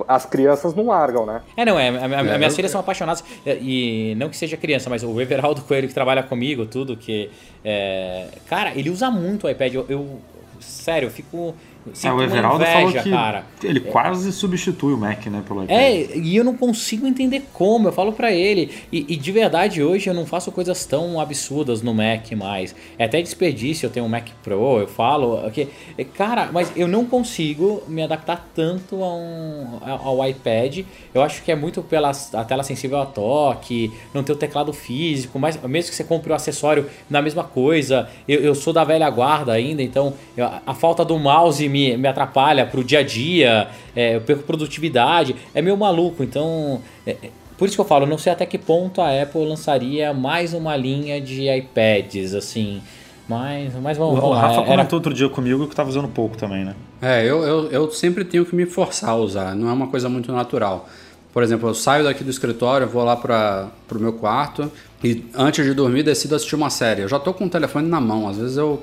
as 0.08 0.26
crianças 0.26 0.74
não 0.74 0.86
largam, 0.86 1.24
né? 1.26 1.40
É, 1.56 1.64
não, 1.64 1.78
é, 1.78 1.88
a- 1.88 1.92
a- 1.92 2.34
É, 2.34 2.38
minhas 2.38 2.54
filhas 2.56 2.70
são 2.70 2.80
apaixonadas, 2.80 3.22
e 3.46 4.10
e 4.12 4.14
não 4.16 4.28
que 4.28 4.36
seja 4.36 4.56
criança, 4.56 4.88
mas 4.90 5.02
o 5.04 5.20
Everaldo 5.20 5.62
Coelho 5.68 5.86
que 5.88 5.94
trabalha 5.94 6.22
comigo, 6.22 6.66
tudo, 6.66 6.96
que. 6.96 7.30
é, 7.64 8.28
cara, 8.48 8.72
ele 8.74 8.90
usa 8.90 9.10
muito 9.10 9.46
o 9.46 9.50
iPad. 9.50 9.74
Eu, 9.74 9.86
eu- 9.88 10.20
sério, 10.60 11.06
eu 11.06 11.10
fico. 11.10 11.54
É, 12.02 12.12
o 12.12 12.22
Everaldo 12.22 12.62
inveja, 12.64 12.72
falou 12.78 12.92
que 13.02 13.10
cara. 13.10 13.44
ele 13.62 13.80
quase 13.80 14.32
substitui 14.32 14.94
o 14.94 14.96
Mac, 14.96 15.26
né, 15.26 15.42
pelo 15.46 15.64
iPad. 15.64 15.76
É, 15.76 16.16
e 16.16 16.36
eu 16.36 16.42
não 16.44 16.56
consigo 16.56 17.06
entender 17.06 17.42
como, 17.52 17.88
eu 17.88 17.92
falo 17.92 18.12
pra 18.12 18.32
ele. 18.32 18.70
E, 18.90 19.04
e 19.08 19.16
de 19.16 19.32
verdade, 19.32 19.82
hoje 19.82 20.08
eu 20.08 20.14
não 20.14 20.24
faço 20.24 20.50
coisas 20.50 20.84
tão 20.86 21.20
absurdas 21.20 21.82
no 21.82 21.92
Mac 21.92 22.30
mais. 22.32 22.74
É 22.98 23.04
até 23.04 23.20
desperdício, 23.20 23.86
eu 23.86 23.90
tenho 23.90 24.06
um 24.06 24.08
Mac 24.08 24.28
Pro, 24.42 24.78
eu 24.78 24.88
falo. 24.88 25.50
Que, 25.50 25.68
cara, 26.16 26.48
mas 26.52 26.72
eu 26.74 26.88
não 26.88 27.04
consigo 27.04 27.82
me 27.86 28.02
adaptar 28.02 28.48
tanto 28.54 29.02
a 29.02 29.14
um, 29.14 29.78
ao 29.84 30.26
iPad. 30.28 30.80
Eu 31.12 31.22
acho 31.22 31.42
que 31.42 31.52
é 31.52 31.56
muito 31.56 31.82
pela 31.82 32.10
a 32.32 32.44
tela 32.44 32.62
sensível 32.62 33.00
a 33.00 33.06
toque, 33.06 33.92
não 34.12 34.22
ter 34.22 34.32
o 34.32 34.36
teclado 34.36 34.72
físico, 34.72 35.38
mas 35.38 35.60
mesmo 35.62 35.90
que 35.90 35.96
você 35.96 36.04
compre 36.04 36.32
o 36.32 36.34
acessório 36.34 36.86
na 37.10 37.20
mesma 37.20 37.44
coisa. 37.44 38.08
Eu, 38.26 38.40
eu 38.40 38.54
sou 38.54 38.72
da 38.72 38.84
velha 38.84 39.08
guarda 39.10 39.52
ainda, 39.52 39.82
então 39.82 40.14
eu- 40.36 40.48
a 40.66 40.74
falta 40.74 41.04
do 41.04 41.18
mouse 41.18 41.68
me, 41.74 41.96
me 41.96 42.06
atrapalha 42.06 42.64
pro 42.64 42.84
dia 42.84 43.00
a 43.00 43.02
dia, 43.02 43.68
é, 43.96 44.14
eu 44.14 44.20
perco 44.20 44.44
produtividade, 44.44 45.34
é 45.52 45.60
meio 45.60 45.76
maluco, 45.76 46.22
então. 46.22 46.80
é- 47.04 47.16
é- 47.22 47.30
por 47.58 47.66
isso 47.66 47.76
que 47.76 47.80
eu 47.80 47.84
falo, 47.84 48.04
eu 48.04 48.08
não 48.08 48.18
sei 48.18 48.32
até 48.32 48.44
que 48.46 48.58
ponto 48.58 49.00
a 49.00 49.22
Apple 49.22 49.44
lançaria 49.46 50.12
mais 50.12 50.52
uma 50.54 50.76
linha 50.76 51.20
de 51.20 51.48
iPads, 51.48 52.34
assim. 52.34 52.80
Mas, 53.28 53.72
mas 53.80 53.96
vamos, 53.96 54.14
O, 54.14 54.18
o 54.18 54.20
vamos 54.20 54.36
lá. 54.36 54.42
Rafa 54.42 54.54
Era- 54.60 54.66
comentou 54.66 54.96
outro 54.98 55.14
dia 55.14 55.28
comigo 55.28 55.66
que 55.68 55.74
tava 55.74 55.88
usando 55.88 56.08
pouco 56.08 56.36
também, 56.36 56.64
né? 56.64 56.74
É, 57.00 57.22
eu, 57.24 57.42
eu, 57.42 57.70
eu 57.70 57.90
sempre 57.90 58.24
tenho 58.24 58.44
que 58.44 58.54
me 58.54 58.66
forçar 58.66 59.10
a 59.10 59.16
usar, 59.16 59.54
não 59.56 59.68
é 59.68 59.72
uma 59.72 59.86
coisa 59.86 60.08
muito 60.08 60.30
natural. 60.32 60.88
Por 61.32 61.42
exemplo, 61.42 61.68
eu 61.68 61.74
saio 61.74 62.04
daqui 62.04 62.22
do 62.22 62.30
escritório, 62.30 62.86
vou 62.86 63.02
lá 63.04 63.16
para 63.16 63.70
o 63.92 63.98
meu 63.98 64.12
quarto 64.12 64.70
e 65.02 65.24
antes 65.34 65.64
de 65.64 65.72
dormir 65.74 66.02
decido 66.02 66.34
assistir 66.34 66.54
uma 66.54 66.70
série. 66.70 67.02
Eu 67.02 67.08
já 67.08 67.18
tô 67.18 67.32
com 67.34 67.46
o 67.46 67.48
telefone 67.48 67.88
na 67.88 68.00
mão, 68.00 68.28
às 68.28 68.36
vezes 68.36 68.56
eu. 68.56 68.80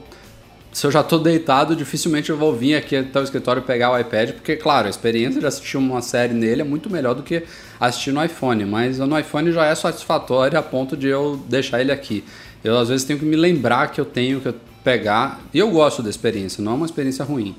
Se 0.72 0.88
eu 0.88 0.91
já 0.91 1.03
tô 1.03 1.17
deitado, 1.17 1.76
dificilmente 1.76 2.30
eu 2.30 2.38
vou 2.38 2.55
vir 2.55 2.76
aqui 2.76 2.95
até 2.95 3.19
o 3.19 3.24
escritório 3.24 3.61
pegar 3.61 3.91
o 3.91 3.99
iPad, 3.99 4.32
porque, 4.32 4.55
claro, 4.55 4.88
a 4.88 4.89
experiência 4.89 5.39
de 5.39 5.45
assistir 5.45 5.76
uma 5.76 6.01
série 6.01 6.34
nele 6.34 6.61
é 6.61 6.63
muito 6.63 6.89
melhor 6.89 7.13
do 7.13 7.24
que 7.24 7.43
assistir 7.78 8.13
no 8.13 8.24
iPhone, 8.24 8.63
mas 8.63 8.97
no 8.99 9.19
iPhone 9.19 9.51
já 9.51 9.65
é 9.65 9.76
satisfatório 9.76 10.57
a 10.57 10.63
ponto 10.63 10.95
de 10.95 11.07
eu 11.07 11.38
deixar 11.49 11.82
ele 11.82 11.91
aqui. 11.91 12.24
Eu, 12.63 12.78
às 12.78 12.88
vezes, 12.88 13.05
tenho 13.05 13.19
que 13.19 13.26
me 13.26 13.36
lembrar 13.36 13.88
que 13.91 13.99
eu 13.99 14.05
tenho 14.05 14.39
que 14.39 14.53
pegar, 14.82 15.41
e 15.53 15.59
eu 15.59 15.69
gosto 15.69 16.01
da 16.01 16.09
experiência, 16.09 16.63
não 16.63 16.72
é 16.72 16.76
uma 16.76 16.86
experiência 16.86 17.26
ruim, 17.26 17.53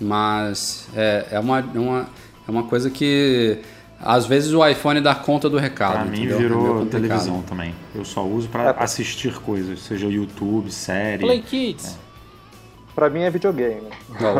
mas 0.00 0.88
é, 0.94 1.26
é, 1.30 1.38
uma, 1.38 1.60
é, 1.60 1.78
uma, 1.78 2.06
é 2.46 2.50
uma 2.50 2.64
coisa 2.64 2.90
que 2.90 3.58
às 4.00 4.26
vezes 4.26 4.52
o 4.52 4.66
iPhone 4.66 5.00
dá 5.00 5.14
conta 5.14 5.48
do 5.48 5.56
recado. 5.56 5.92
Pra 5.92 6.04
mim 6.04 6.18
entendeu? 6.18 6.36
É 6.36 6.40
virou 6.40 6.60
complicado. 6.60 6.90
televisão 6.90 7.42
também. 7.42 7.74
Eu 7.94 8.04
só 8.04 8.26
uso 8.26 8.48
pra 8.48 8.72
assistir 8.72 9.34
coisas, 9.36 9.80
seja 9.80 10.06
YouTube, 10.06 10.70
série. 10.70 11.22
Play 11.22 11.42
Kids. 11.42 12.05
Pra 12.96 13.10
mim 13.10 13.20
é 13.20 13.30
videogame. 13.30 13.90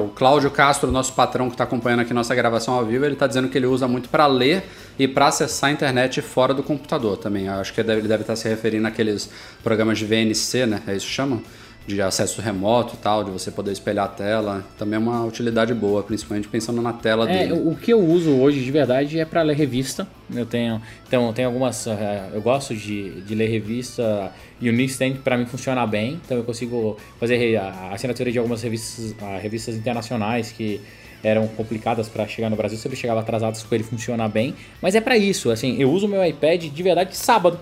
O 0.02 0.08
Cláudio 0.08 0.50
Castro, 0.50 0.90
nosso 0.90 1.12
patrão 1.12 1.48
que 1.48 1.54
está 1.54 1.64
acompanhando 1.64 2.00
aqui 2.00 2.14
nossa 2.14 2.34
gravação 2.34 2.72
ao 2.72 2.86
vivo, 2.86 3.04
ele 3.04 3.12
está 3.12 3.26
dizendo 3.26 3.50
que 3.50 3.58
ele 3.58 3.66
usa 3.66 3.86
muito 3.86 4.08
para 4.08 4.26
ler 4.26 4.64
e 4.98 5.06
para 5.06 5.26
acessar 5.26 5.68
a 5.68 5.72
internet 5.74 6.22
fora 6.22 6.54
do 6.54 6.62
computador 6.62 7.18
também. 7.18 7.48
Eu 7.48 7.52
acho 7.52 7.74
que 7.74 7.82
ele 7.82 8.00
deve, 8.00 8.22
estar 8.22 8.34
se 8.34 8.48
referindo 8.48 8.88
àqueles 8.88 9.28
programas 9.62 9.98
de 9.98 10.06
VNC, 10.06 10.64
né? 10.64 10.82
É 10.86 10.96
isso 10.96 11.06
que 11.06 11.12
chama? 11.12 11.42
De 11.86 12.02
acesso 12.02 12.40
remoto 12.40 12.94
e 12.94 12.96
tal, 12.96 13.22
de 13.22 13.30
você 13.30 13.48
poder 13.50 13.70
espelhar 13.70 14.06
a 14.06 14.08
tela. 14.08 14.64
Também 14.76 14.96
é 14.96 14.98
uma 14.98 15.24
utilidade 15.24 15.72
boa, 15.72 16.02
principalmente 16.02 16.48
pensando 16.48 16.82
na 16.82 16.92
tela 16.92 17.30
É, 17.30 17.46
dele. 17.46 17.52
o 17.64 17.76
que 17.76 17.92
eu 17.92 18.00
uso 18.00 18.32
hoje 18.32 18.64
de 18.64 18.70
verdade 18.72 19.20
é 19.20 19.24
para 19.24 19.40
ler 19.42 19.54
revista. 19.56 20.04
Eu 20.34 20.44
tenho, 20.44 20.82
então, 21.06 21.32
tem 21.32 21.44
algumas. 21.44 21.86
eh, 21.86 22.30
Eu 22.34 22.42
gosto 22.42 22.74
de, 22.74 23.20
de 23.22 23.34
ler 23.36 23.48
revista 23.48 24.32
e 24.60 24.68
o 24.68 24.72
Newsstand 24.72 25.18
para 25.22 25.36
mim 25.38 25.46
funciona 25.46 25.86
bem. 25.86 26.20
Então 26.24 26.36
eu 26.36 26.42
consigo 26.42 26.96
fazer 27.20 27.56
a 27.56 27.90
assinatura 27.92 28.32
de 28.32 28.38
algumas 28.38 28.62
revistas, 28.62 29.14
revistas 29.40 29.76
internacionais 29.76 30.50
que 30.50 30.80
eram 31.22 31.46
complicadas 31.46 32.08
para 32.08 32.26
chegar 32.26 32.50
no 32.50 32.56
Brasil. 32.56 32.76
Sempre 32.78 32.96
chegava 32.98 33.20
atrasadas 33.20 33.62
com 33.62 33.72
ele 33.74 33.84
funciona 33.84 34.28
bem. 34.28 34.56
Mas 34.82 34.96
é 34.96 35.00
para 35.00 35.16
isso. 35.16 35.50
Assim, 35.52 35.76
eu 35.80 35.88
uso 35.92 36.08
meu 36.08 36.24
iPad 36.26 36.64
de 36.64 36.82
verdade 36.82 37.16
sábado. 37.16 37.60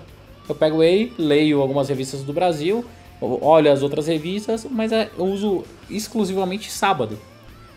Eu 0.49 0.55
pego 0.55 0.83
ele, 0.83 1.13
leio 1.19 1.61
algumas 1.61 1.89
revistas 1.91 2.23
do 2.23 2.33
Brasil, 2.33 2.85
olho 3.21 3.71
as 3.73 3.83
outras 3.83 4.07
revistas, 4.07 4.67
mas 4.71 4.93
é- 4.93 5.11
eu 5.17 5.25
uso 5.25 5.65
exclusivamente 5.91 6.71
sábado. 6.71 7.19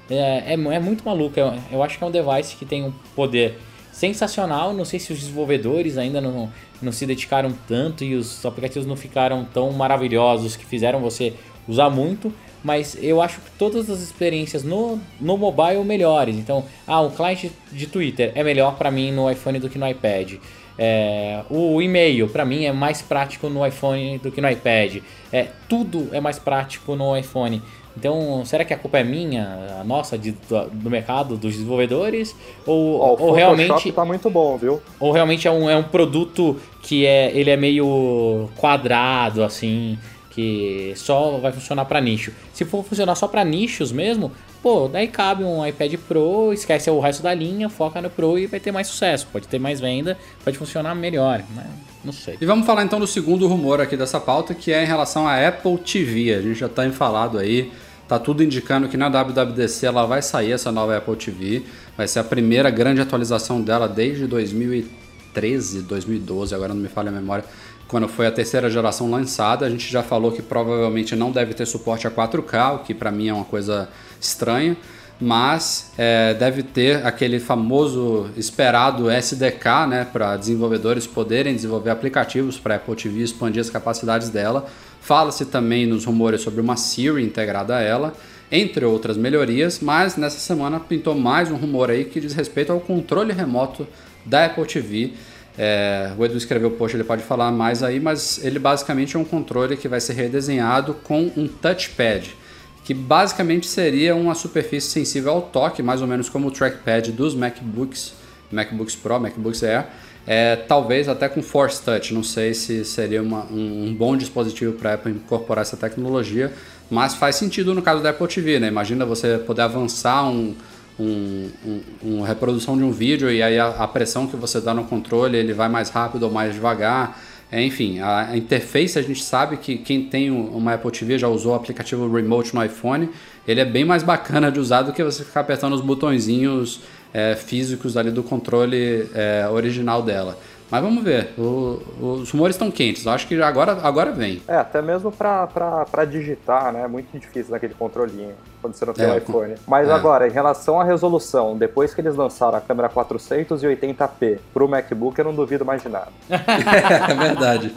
É, 0.10 0.44
é, 0.48 0.54
é 0.54 0.80
muito 0.80 1.04
maluco. 1.06 1.40
Eu, 1.40 1.54
eu 1.72 1.84
acho 1.84 1.98
que 1.98 2.04
é 2.04 2.08
um 2.08 2.12
device 2.12 2.56
que 2.56 2.66
tem 2.66 2.84
um 2.84 2.92
poder 3.16 3.58
sensacional. 3.92 4.74
Não 4.74 4.86
sei 4.86 5.00
se 5.00 5.12
os 5.12 5.20
desenvolvedores 5.20 5.98
ainda 5.98 6.22
não, 6.22 6.52
não 6.82 6.92
se 6.92 7.06
dedicaram 7.06 7.54
tanto 7.68 8.04
e 8.04 8.16
os 8.16 8.46
aplicativos 8.46 8.88
não 8.88 8.96
ficaram 8.96 9.46
tão 9.46 9.72
maravilhosos 9.72 10.56
que 10.56 10.66
fizeram 10.66 11.00
você 11.00 11.34
usar 11.68 11.90
muito. 11.90 12.34
Mas 12.64 12.98
eu 13.02 13.22
acho 13.22 13.40
que 13.40 13.52
todas 13.58 13.90
as 13.90 14.02
experiências 14.02 14.64
no, 14.64 15.00
no 15.22 15.38
mobile 15.38 15.84
melhores. 15.84 16.36
Então, 16.36 16.66
ah, 16.88 17.02
o 17.02 17.12
cliente 17.12 17.52
de 17.72 17.88
Twitter 17.88 18.32
é 18.36 18.44
melhor 18.44 18.76
para 18.76 18.90
mim 18.90 19.12
no 19.12 19.30
iPhone 19.30 19.60
do 19.60 19.70
que 19.70 19.78
no 19.78 19.88
iPad. 19.88 20.36
É, 20.78 21.42
o 21.50 21.82
e-mail, 21.82 22.28
para 22.30 22.46
mim, 22.46 22.66
é 22.66 22.72
mais 22.72 23.02
prático 23.02 23.50
no 23.50 23.66
iPhone 23.66 24.18
do 24.20 24.32
que 24.32 24.40
no 24.42 24.50
iPad. 24.50 24.98
É, 25.32 25.48
tudo 25.68 26.10
é 26.12 26.20
mais 26.22 26.38
prático 26.40 26.96
no 26.96 27.18
iPhone. 27.18 27.62
Então, 27.98 28.46
será 28.46 28.64
que 28.64 28.72
a 28.72 28.78
culpa 28.78 29.00
é 29.00 29.04
minha, 29.04 29.80
a 29.82 29.84
nossa, 29.84 30.20
de- 30.20 30.34
do, 30.48 30.70
do 30.70 30.90
mercado, 30.90 31.36
dos 31.36 31.54
desenvolvedores? 31.54 32.36
Ou, 32.64 33.00
Ó, 33.00 33.16
o 33.16 33.24
ou 33.24 33.32
realmente, 33.32 33.92
tá 33.92 34.06
muito 34.06 34.30
bom, 34.30 34.56
viu? 34.56 34.80
ou 35.00 35.12
realmente 35.12 35.48
é 35.48 35.52
um, 35.52 35.68
é 35.68 35.76
um 35.76 35.82
produto 35.82 36.58
que 36.84 37.08
é, 37.08 37.32
ele 37.34 37.50
é 37.50 37.58
meio 37.58 38.48
quadrado, 38.56 39.44
assim, 39.44 39.98
que 40.38 40.94
só 40.96 41.40
vai 41.40 41.52
funcionar 41.52 41.86
para 41.86 42.00
nicho. 42.00 42.32
Se 42.54 42.64
for 42.64 42.86
funcionar 42.86 43.16
só 43.16 43.28
para 43.28 43.44
nichos 43.44 43.92
mesmo, 43.92 44.32
pô, 44.62 44.88
daí 44.88 45.08
cabe 45.08 45.44
um 45.44 45.66
iPad 45.66 45.96
Pro, 46.08 46.54
esquece 46.54 46.92
o 46.92 47.00
resto 47.00 47.24
da 47.24 47.34
linha, 47.34 47.68
foca 47.70 48.00
no 48.00 48.08
Pro 48.08 48.38
e 48.38 48.46
vai 48.46 48.60
ter 48.60 48.72
mais 48.72 48.86
sucesso. 48.86 49.26
Pode 49.34 49.48
ter 49.48 49.58
mais 49.58 49.80
venda, 49.80 50.16
pode 50.44 50.56
funcionar 50.56 50.94
melhor, 50.94 51.44
né? 51.56 51.66
Não 52.06 52.14
sei. 52.14 52.38
E 52.40 52.46
vamos 52.46 52.68
falar 52.68 52.84
então 52.84 53.00
do 53.00 53.08
segundo 53.08 53.48
rumor 53.48 53.82
aqui 53.82 53.98
dessa 53.98 54.20
pauta, 54.20 54.54
que 54.54 54.72
é 54.72 54.84
em 54.84 54.86
relação 54.86 55.28
à 55.28 55.48
Apple 55.48 55.76
TV. 55.80 56.36
A 56.36 56.42
gente 56.44 56.60
já 56.60 56.68
está 56.68 56.88
falado 56.92 57.40
aí, 57.40 57.72
tá 58.08 58.20
tudo 58.20 58.44
indicando 58.44 58.88
que 58.88 58.96
na 58.96 59.10
WWDC 59.10 59.88
ela 59.88 60.06
vai 60.06 60.22
sair 60.22 60.52
essa 60.52 60.72
nova 60.72 60.96
Apple 60.96 61.16
TV. 61.16 61.64
Vai 61.98 62.08
ser 62.08 62.20
a 62.20 62.24
primeira 62.24 62.70
grande 62.70 63.02
atualização 63.02 63.60
dela 63.60 63.90
desde 63.90 64.28
2013, 64.28 65.82
2012, 65.82 66.54
agora 66.54 66.76
não 66.76 66.82
me 66.82 66.90
falha 66.90 67.10
a 67.10 67.12
memória 67.12 67.44
quando 67.88 68.08
foi 68.08 68.28
a 68.28 68.32
terceira 68.32 68.70
geração 68.70 69.10
lançada. 69.10 69.66
A 69.66 69.70
gente 69.70 69.90
já 69.90 70.04
falou 70.04 70.32
que 70.32 70.42
provavelmente 70.42 71.16
não 71.16 71.32
deve 71.32 71.54
ter 71.54 71.66
suporte 71.66 72.06
a 72.08 72.12
4K, 72.12 72.76
o 72.76 72.80
que 72.80 72.94
para 72.94 73.12
mim 73.12 73.30
é 73.30 73.34
uma 73.34 73.46
coisa 73.46 73.90
estranha, 74.20 74.76
mas 75.20 75.92
é, 75.98 76.34
deve 76.34 76.62
ter 76.62 77.06
aquele 77.06 77.40
famoso 77.40 78.30
esperado 78.36 79.10
SDK 79.10 79.88
né, 79.88 80.08
para 80.12 80.38
desenvolvedores 80.38 81.08
poderem 81.08 81.56
desenvolver 81.56 81.90
aplicativos 81.90 82.60
para 82.60 82.76
Apple 82.76 82.96
TV 82.96 83.24
expandir 83.24 83.62
as 83.62 83.70
capacidades 83.70 84.30
dela. 84.30 84.68
Fala-se 85.02 85.46
também 85.46 85.86
nos 85.86 86.06
rumores 86.06 86.42
sobre 86.42 86.60
uma 86.60 86.76
Siri 86.76 87.24
integrada 87.24 87.78
a 87.78 87.82
ela, 87.82 88.14
entre 88.52 88.86
outras 88.86 89.18
melhorias, 89.18 89.80
mas 89.82 90.18
nessa 90.18 90.40
semana 90.40 90.80
pintou 90.80 91.16
mais 91.16 91.50
um 91.50 91.56
rumor 91.56 91.90
aí 91.90 92.06
que 92.06 92.20
diz 92.20 92.34
respeito 92.34 92.72
ao 92.72 92.80
controle 92.80 93.34
remoto 93.34 93.88
da 94.26 94.46
Apple 94.46 94.66
TV 94.66 95.14
é, 95.58 96.12
o 96.18 96.24
Edu 96.24 96.38
escreveu 96.38 96.70
o 96.70 96.72
post, 96.72 96.96
ele 96.96 97.04
pode 97.04 97.24
falar 97.24 97.52
mais 97.52 97.82
aí, 97.82 98.00
mas 98.00 98.44
ele 98.44 98.60
basicamente 98.60 99.16
é 99.16 99.20
um 99.20 99.26
controle 99.26 99.76
que 99.76 99.88
vai 99.88 100.00
ser 100.00 100.14
redesenhado 100.14 100.94
com 100.94 101.32
um 101.36 101.48
touchpad, 101.48 102.36
que 102.84 102.94
basicamente 102.94 103.66
seria 103.66 104.16
uma 104.16 104.36
superfície 104.36 104.90
sensível 104.90 105.32
ao 105.32 105.42
toque, 105.42 105.82
mais 105.82 106.02
ou 106.02 106.08
menos 106.08 106.30
como 106.30 106.48
o 106.48 106.52
trackpad 106.52 107.12
dos 107.12 107.34
MacBooks, 107.34 108.14
MacBooks 108.52 108.96
Pro, 108.96 109.20
MacBooks 109.20 109.64
Air, 109.64 109.88
é, 110.28 110.58
talvez 110.58 111.08
até 111.08 111.28
com 111.28 111.42
Force 111.42 111.82
Touch, 111.82 112.14
não 112.14 112.22
sei 112.22 112.54
se 112.54 112.86
seria 112.86 113.24
uma, 113.24 113.46
um, 113.46 113.88
um, 113.88 113.96
bom 113.96 114.16
dispositivo 114.16 114.74
para 114.74 114.92
a 114.92 114.94
Apple 114.94 115.14
incorporar 115.14 115.62
essa 115.62 115.78
tecnologia, 115.78 116.54
mas 116.90 117.16
faz 117.16 117.38
sentido 117.38 117.74
no 117.74 117.82
caso 117.82 118.04
da 118.04 118.10
Apple 118.12 118.28
TV, 118.28 118.60
né? 118.60 118.68
Imagina 118.68 119.06
você 119.06 119.38
poder 119.38 119.62
avançar 119.62 120.30
um, 120.30 120.54
um, 121.00 121.50
um, 121.66 121.82
uma 122.02 122.28
reprodução 122.28 122.78
de 122.78 122.84
um 122.84 122.92
vídeo 122.92 123.32
e 123.32 123.42
aí 123.42 123.60
a, 123.60 123.68
a, 123.68 123.88
pressão 123.88 124.28
que 124.28 124.36
você 124.36 124.60
dá 124.60 124.74
no 124.74 124.86
controle 124.86 125.38
ele 125.38 125.54
vai 125.54 125.70
mais 125.70 125.90
rápido 125.90 126.24
ou 126.24 126.32
mais 126.32 126.54
devagar. 126.54 127.20
É, 127.52 127.64
enfim, 127.64 128.00
a, 128.00 128.32
a, 128.32 128.38
interface 128.38 128.98
a 129.00 129.02
gente 129.02 129.24
sabe 129.24 129.58
que 129.58 129.78
quem 129.78 130.04
tem 130.06 130.32
uma 130.32 130.74
Apple 130.74 130.92
TV 130.92 131.18
já 131.18 131.28
usou 131.28 131.54
o 131.54 131.56
aplicativo 131.56 132.12
Remote 132.14 132.54
no 132.54 132.64
iPhone, 132.64 133.10
ele 133.48 133.62
é 133.62 133.66
bem 133.66 133.86
mais 133.86 134.04
bacana 134.04 134.52
de 134.52 134.60
usar 134.60 134.82
do 134.82 134.92
que 134.92 135.04
você 135.04 135.24
ficar 135.24 135.42
apertando 135.42 135.74
os 135.74 135.82
botõezinhos 135.82 136.82
é, 137.14 137.36
físicos 137.36 137.96
ali 137.96 138.12
do 138.12 138.24
controle 138.24 139.08
é, 139.14 139.48
original 139.50 140.02
dela. 140.02 140.38
Mas 140.70 140.82
vamos 140.82 141.04
ver. 141.04 141.34
O, 141.38 141.82
os 142.00 142.32
rumores 142.32 142.56
estão 142.56 142.70
quentes. 142.70 143.06
Eu 143.06 143.12
acho 143.12 143.28
que 143.28 143.42
agora, 143.42 143.78
agora 143.82 144.12
vem. 144.12 144.42
É, 144.48 144.58
até 144.58 144.82
mesmo 144.82 145.12
para 145.12 146.06
digitar, 146.06 146.72
né? 146.74 146.84
É 146.84 146.88
muito 146.88 147.18
difícil 147.18 147.52
naquele 147.52 147.74
controlinho, 147.74 148.36
quando 148.62 148.74
você 148.74 148.86
não 148.86 148.94
tem 148.94 149.06
o 149.06 149.14
é, 149.14 149.18
iPhone. 149.18 149.56
Mas 149.66 149.88
é. 149.88 149.94
agora, 149.94 150.28
em 150.28 150.32
relação 150.32 150.80
à 150.80 150.84
resolução, 150.84 151.58
depois 151.58 151.94
que 151.94 152.02
eles 152.02 152.16
lançaram 152.16 152.58
a 152.58 152.62
câmera 152.62 152.90
480p 152.90 154.40
pro 154.54 154.68
MacBook, 154.68 155.18
eu 155.18 155.26
não 155.26 155.34
duvido 155.34 155.64
mais 155.64 155.82
de 155.82 155.90
nada. 155.90 156.12
é 156.30 157.16
verdade. 157.16 157.74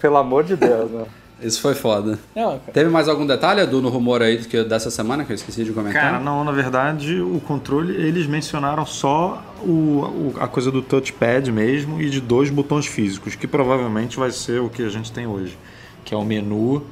Pelo 0.00 0.16
amor 0.16 0.44
de 0.44 0.56
Deus, 0.56 0.90
né? 0.90 1.06
Isso 1.40 1.60
foi 1.60 1.74
foda. 1.74 2.18
Não, 2.34 2.58
Teve 2.72 2.88
mais 2.88 3.08
algum 3.08 3.26
detalhe, 3.26 3.60
Edu, 3.60 3.82
no 3.82 3.90
rumor 3.90 4.22
aí 4.22 4.38
que, 4.38 4.64
dessa 4.64 4.90
semana 4.90 5.24
que 5.24 5.32
eu 5.32 5.34
esqueci 5.34 5.64
de 5.64 5.72
comentar? 5.72 6.00
Cara, 6.00 6.20
não, 6.20 6.42
na 6.42 6.52
verdade, 6.52 7.20
o 7.20 7.40
controle, 7.40 7.94
eles 7.94 8.26
mencionaram 8.26 8.86
só 8.86 9.42
o, 9.62 9.70
o, 9.70 10.34
a 10.40 10.48
coisa 10.48 10.70
do 10.70 10.80
touchpad 10.80 11.52
mesmo 11.52 12.00
e 12.00 12.08
de 12.08 12.22
dois 12.22 12.48
botões 12.48 12.86
físicos, 12.86 13.34
que 13.34 13.46
provavelmente 13.46 14.16
vai 14.18 14.30
ser 14.30 14.60
o 14.60 14.70
que 14.70 14.82
a 14.82 14.88
gente 14.88 15.12
tem 15.12 15.26
hoje, 15.26 15.58
que 16.04 16.14
é 16.14 16.16
o 16.16 16.24
menu 16.24 16.82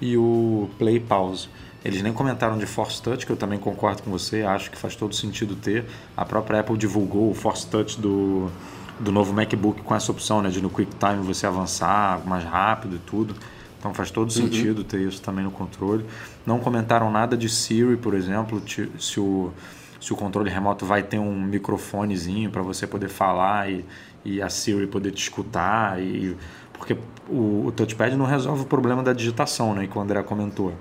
e 0.00 0.16
o 0.16 0.70
play 0.78 0.98
pause. 0.98 1.48
Eles 1.84 2.02
nem 2.02 2.12
comentaram 2.12 2.58
de 2.58 2.66
Force 2.66 3.02
Touch, 3.02 3.24
que 3.24 3.32
eu 3.32 3.36
também 3.36 3.58
concordo 3.58 4.02
com 4.02 4.10
você, 4.10 4.42
acho 4.42 4.70
que 4.70 4.78
faz 4.78 4.96
todo 4.96 5.14
sentido 5.14 5.54
ter. 5.54 5.84
A 6.16 6.24
própria 6.24 6.60
Apple 6.60 6.76
divulgou 6.76 7.30
o 7.30 7.34
Force 7.34 7.66
Touch 7.66 7.98
do, 8.00 8.50
do 8.98 9.10
novo 9.10 9.32
MacBook 9.32 9.82
com 9.82 9.94
essa 9.94 10.10
opção, 10.12 10.42
né, 10.42 10.50
de 10.50 10.60
no 10.60 10.70
QuickTime 10.70 11.22
você 11.22 11.46
avançar 11.46 12.20
mais 12.26 12.44
rápido 12.44 12.96
e 12.96 12.98
tudo. 12.98 13.34
Então 13.80 13.94
faz 13.94 14.10
todo 14.10 14.26
uhum. 14.26 14.30
sentido 14.30 14.84
ter 14.84 15.00
isso 15.00 15.22
também 15.22 15.42
no 15.42 15.50
controle. 15.50 16.04
Não 16.46 16.60
comentaram 16.60 17.10
nada 17.10 17.34
de 17.34 17.48
Siri, 17.48 17.96
por 17.96 18.12
exemplo, 18.12 18.62
se 18.98 19.18
o, 19.18 19.50
se 19.98 20.12
o 20.12 20.16
controle 20.16 20.50
remoto 20.50 20.84
vai 20.84 21.02
ter 21.02 21.18
um 21.18 21.34
microfonezinho 21.40 22.50
para 22.50 22.60
você 22.60 22.86
poder 22.86 23.08
falar 23.08 23.70
e, 23.70 23.82
e 24.22 24.42
a 24.42 24.50
Siri 24.50 24.86
poder 24.86 25.12
te 25.12 25.22
escutar. 25.22 25.98
E, 25.98 26.36
porque 26.74 26.94
o, 27.26 27.66
o 27.66 27.72
touchpad 27.72 28.14
não 28.16 28.26
resolve 28.26 28.62
o 28.62 28.66
problema 28.66 29.02
da 29.02 29.14
digitação, 29.14 29.74
né? 29.74 29.86
Que 29.86 29.96
o 29.96 30.00
André 30.00 30.22
comentou. 30.22 30.74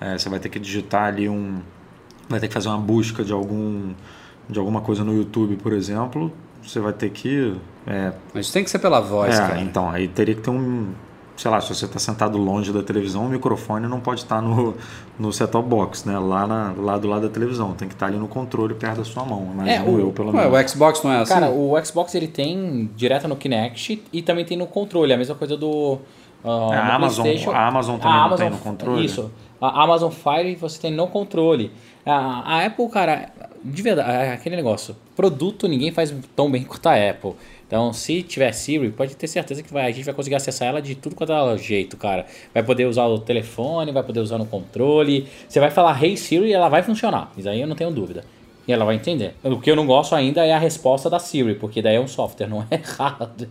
É, 0.00 0.16
você 0.16 0.30
vai 0.30 0.40
ter 0.40 0.48
que 0.48 0.58
digitar 0.58 1.04
ali 1.04 1.28
um. 1.28 1.60
Vai 2.30 2.40
ter 2.40 2.48
que 2.48 2.54
fazer 2.54 2.68
uma 2.68 2.78
busca 2.78 3.22
de 3.22 3.32
algum 3.32 3.92
de 4.48 4.58
alguma 4.58 4.80
coisa 4.80 5.04
no 5.04 5.14
YouTube, 5.14 5.56
por 5.56 5.74
exemplo. 5.74 6.32
Você 6.62 6.80
vai 6.80 6.94
ter 6.94 7.10
que. 7.10 7.54
É, 7.86 8.12
Mas 8.32 8.50
tem 8.50 8.64
que 8.64 8.70
ser 8.70 8.78
pela 8.78 9.00
voz, 9.00 9.34
é, 9.34 9.38
cara. 9.38 9.60
Então, 9.60 9.90
aí 9.90 10.08
teria 10.08 10.34
que 10.34 10.40
ter 10.40 10.50
um 10.50 10.92
sei 11.38 11.50
lá, 11.50 11.60
se 11.60 11.72
você 11.72 11.84
está 11.84 12.00
sentado 12.00 12.36
longe 12.36 12.72
da 12.72 12.82
televisão, 12.82 13.26
o 13.26 13.28
microfone 13.28 13.86
não 13.86 14.00
pode 14.00 14.22
estar 14.22 14.42
no, 14.42 14.74
no 15.18 15.32
set-top 15.32 15.68
box, 15.68 16.04
né? 16.04 16.18
Lá, 16.18 16.46
na, 16.46 16.74
lá 16.76 16.98
do 16.98 17.06
lado 17.08 17.28
da 17.28 17.32
televisão. 17.32 17.72
Tem 17.74 17.86
que 17.86 17.94
estar 17.94 18.06
ali 18.06 18.18
no 18.18 18.26
controle 18.26 18.74
perto 18.74 18.98
da 18.98 19.04
sua 19.04 19.24
mão. 19.24 19.48
Imagino 19.54 19.88
é, 19.88 19.88
o, 19.88 20.00
eu, 20.00 20.12
pelo 20.12 20.32
menos. 20.32 20.52
o 20.52 20.68
Xbox 20.68 21.02
não 21.02 21.12
é 21.12 21.20
assim? 21.20 21.32
Cara, 21.32 21.50
o 21.50 21.72
Xbox 21.84 22.14
ele 22.16 22.26
tem 22.26 22.90
direto 22.96 23.28
no 23.28 23.36
Kinect 23.36 24.02
e 24.12 24.20
também 24.20 24.44
tem 24.44 24.56
no 24.56 24.66
controle. 24.66 25.12
A 25.12 25.16
mesma 25.16 25.36
coisa 25.36 25.56
do. 25.56 25.98
Uh, 26.44 26.72
a, 26.72 26.94
Amazon, 26.94 27.26
a 27.52 27.66
Amazon 27.66 27.98
também 27.98 28.16
a 28.16 28.24
Amazon, 28.24 28.38
tem 28.38 28.50
no 28.50 28.58
controle. 28.58 29.04
Isso. 29.04 29.30
A 29.60 29.82
Amazon 29.84 30.10
Fire 30.10 30.54
você 30.56 30.80
tem 30.80 30.92
no 30.92 31.06
controle. 31.06 31.70
A, 32.04 32.56
a 32.56 32.66
Apple, 32.66 32.88
cara, 32.88 33.30
de 33.62 33.82
verdade, 33.82 34.10
é 34.10 34.32
aquele 34.32 34.56
negócio. 34.56 34.96
Produto 35.16 35.68
ninguém 35.68 35.92
faz 35.92 36.14
tão 36.34 36.50
bem 36.50 36.64
quanto 36.64 36.86
a 36.88 36.94
Apple. 36.94 37.34
Então, 37.68 37.92
se 37.92 38.22
tiver 38.22 38.50
Siri, 38.52 38.90
pode 38.90 39.14
ter 39.14 39.26
certeza 39.26 39.62
que 39.62 39.70
vai, 39.70 39.86
a 39.86 39.90
gente 39.90 40.06
vai 40.06 40.14
conseguir 40.14 40.36
acessar 40.36 40.68
ela 40.68 40.80
de 40.80 40.94
tudo 40.94 41.14
quanto 41.14 41.34
é 41.34 41.58
jeito, 41.58 41.98
cara. 41.98 42.24
Vai 42.54 42.62
poder 42.62 42.86
usar 42.86 43.04
o 43.04 43.18
telefone, 43.18 43.92
vai 43.92 44.02
poder 44.02 44.20
usar 44.20 44.38
no 44.38 44.46
controle. 44.46 45.28
Você 45.46 45.60
vai 45.60 45.70
falar 45.70 46.02
Hey 46.02 46.16
Siri 46.16 46.46
e 46.46 46.52
ela 46.54 46.70
vai 46.70 46.82
funcionar. 46.82 47.30
Isso 47.36 47.46
aí 47.46 47.60
eu 47.60 47.66
não 47.66 47.76
tenho 47.76 47.90
dúvida. 47.90 48.24
E 48.66 48.72
ela 48.72 48.86
vai 48.86 48.94
entender. 48.94 49.34
O 49.44 49.60
que 49.60 49.70
eu 49.70 49.76
não 49.76 49.86
gosto 49.86 50.14
ainda 50.14 50.46
é 50.46 50.52
a 50.52 50.58
resposta 50.58 51.10
da 51.10 51.18
Siri, 51.18 51.56
porque 51.56 51.82
daí 51.82 51.96
é 51.96 52.00
um 52.00 52.08
software, 52.08 52.46
não 52.48 52.62
é 52.70 52.76
errado. 52.76 53.46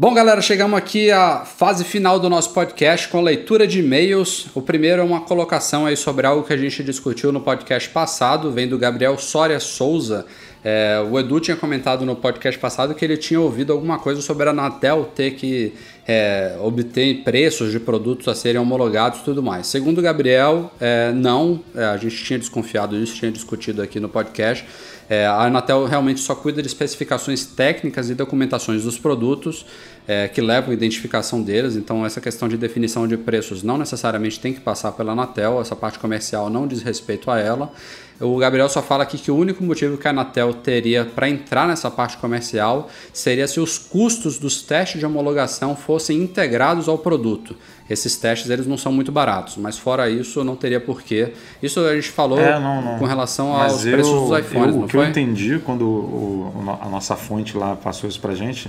Bom, 0.00 0.14
galera, 0.14 0.40
chegamos 0.40 0.78
aqui 0.78 1.10
à 1.10 1.44
fase 1.44 1.84
final 1.84 2.20
do 2.20 2.28
nosso 2.28 2.52
podcast 2.52 3.08
com 3.08 3.20
leitura 3.20 3.66
de 3.66 3.80
e-mails. 3.80 4.46
O 4.54 4.62
primeiro 4.62 5.02
é 5.02 5.04
uma 5.04 5.22
colocação 5.22 5.86
aí 5.86 5.96
sobre 5.96 6.24
algo 6.24 6.44
que 6.46 6.52
a 6.52 6.56
gente 6.56 6.84
discutiu 6.84 7.32
no 7.32 7.40
podcast 7.40 7.88
passado, 7.88 8.52
vem 8.52 8.68
do 8.68 8.78
Gabriel 8.78 9.18
Soria 9.18 9.58
Souza. 9.58 10.24
É, 10.64 11.04
o 11.08 11.18
Edu 11.18 11.38
tinha 11.40 11.56
comentado 11.56 12.04
no 12.04 12.16
podcast 12.16 12.58
passado 12.58 12.94
que 12.94 13.04
ele 13.04 13.16
tinha 13.16 13.40
ouvido 13.40 13.72
alguma 13.72 13.98
coisa 13.98 14.20
sobre 14.20 14.48
a 14.48 14.50
Anatel 14.50 15.10
ter 15.14 15.32
que 15.32 15.72
é, 16.06 16.56
obter 16.60 17.22
preços 17.22 17.70
de 17.70 17.78
produtos 17.78 18.26
a 18.28 18.34
serem 18.34 18.60
homologados 18.60 19.20
e 19.20 19.24
tudo 19.24 19.42
mais. 19.42 19.66
Segundo 19.66 19.98
o 19.98 20.02
Gabriel, 20.02 20.72
é, 20.80 21.12
não, 21.12 21.60
é, 21.74 21.84
a 21.84 21.96
gente 21.96 22.24
tinha 22.24 22.38
desconfiado 22.38 22.98
disso, 22.98 23.14
tinha 23.14 23.30
discutido 23.30 23.82
aqui 23.82 24.00
no 24.00 24.08
podcast. 24.08 24.64
É, 25.08 25.26
a 25.26 25.44
Anatel 25.44 25.86
realmente 25.86 26.20
só 26.20 26.34
cuida 26.34 26.60
de 26.60 26.68
especificações 26.68 27.46
técnicas 27.46 28.10
e 28.10 28.14
documentações 28.14 28.82
dos 28.82 28.98
produtos 28.98 29.64
é, 30.06 30.28
que 30.28 30.40
levam 30.40 30.70
a 30.70 30.74
identificação 30.74 31.42
deles, 31.42 31.76
então 31.76 32.04
essa 32.04 32.20
questão 32.20 32.46
de 32.46 32.58
definição 32.58 33.08
de 33.08 33.16
preços 33.16 33.62
não 33.62 33.78
necessariamente 33.78 34.38
tem 34.38 34.52
que 34.52 34.60
passar 34.60 34.92
pela 34.92 35.12
Anatel, 35.12 35.60
essa 35.60 35.74
parte 35.74 35.98
comercial 35.98 36.50
não 36.50 36.66
diz 36.66 36.82
respeito 36.82 37.30
a 37.30 37.38
ela. 37.38 37.72
O 38.20 38.36
Gabriel 38.36 38.68
só 38.68 38.82
fala 38.82 39.04
aqui 39.04 39.16
que 39.16 39.30
o 39.30 39.36
único 39.36 39.62
motivo 39.62 39.96
que 39.96 40.06
a 40.08 40.10
Anatel 40.10 40.52
teria 40.52 41.04
para 41.04 41.28
entrar 41.28 41.68
nessa 41.68 41.88
parte 41.88 42.16
comercial 42.16 42.90
seria 43.12 43.46
se 43.46 43.60
os 43.60 43.78
custos 43.78 44.38
dos 44.38 44.60
testes 44.60 44.98
de 44.98 45.06
homologação 45.06 45.76
fossem 45.76 46.18
integrados 46.20 46.88
ao 46.88 46.98
produto. 46.98 47.54
Esses 47.88 48.16
testes 48.16 48.50
eles 48.50 48.66
não 48.66 48.76
são 48.76 48.92
muito 48.92 49.12
baratos, 49.12 49.56
mas 49.56 49.78
fora 49.78 50.10
isso 50.10 50.42
não 50.42 50.56
teria 50.56 50.80
porquê. 50.80 51.32
Isso 51.62 51.80
a 51.80 51.94
gente 51.94 52.10
falou 52.10 52.40
é, 52.40 52.58
não, 52.58 52.82
não. 52.82 52.98
com 52.98 53.04
relação 53.04 53.52
mas 53.52 53.72
aos 53.72 53.86
eu, 53.86 53.92
preços 53.92 54.12
dos 54.12 54.38
iPhones, 54.38 54.74
eu, 54.74 54.82
o 54.82 54.88
que 54.88 54.96
eu 54.96 55.04
entendi 55.04 55.58
quando 55.64 55.82
o, 55.82 56.78
a 56.82 56.88
nossa 56.88 57.14
fonte 57.14 57.56
lá 57.56 57.76
passou 57.76 58.08
isso 58.08 58.20
para 58.20 58.34
gente 58.34 58.68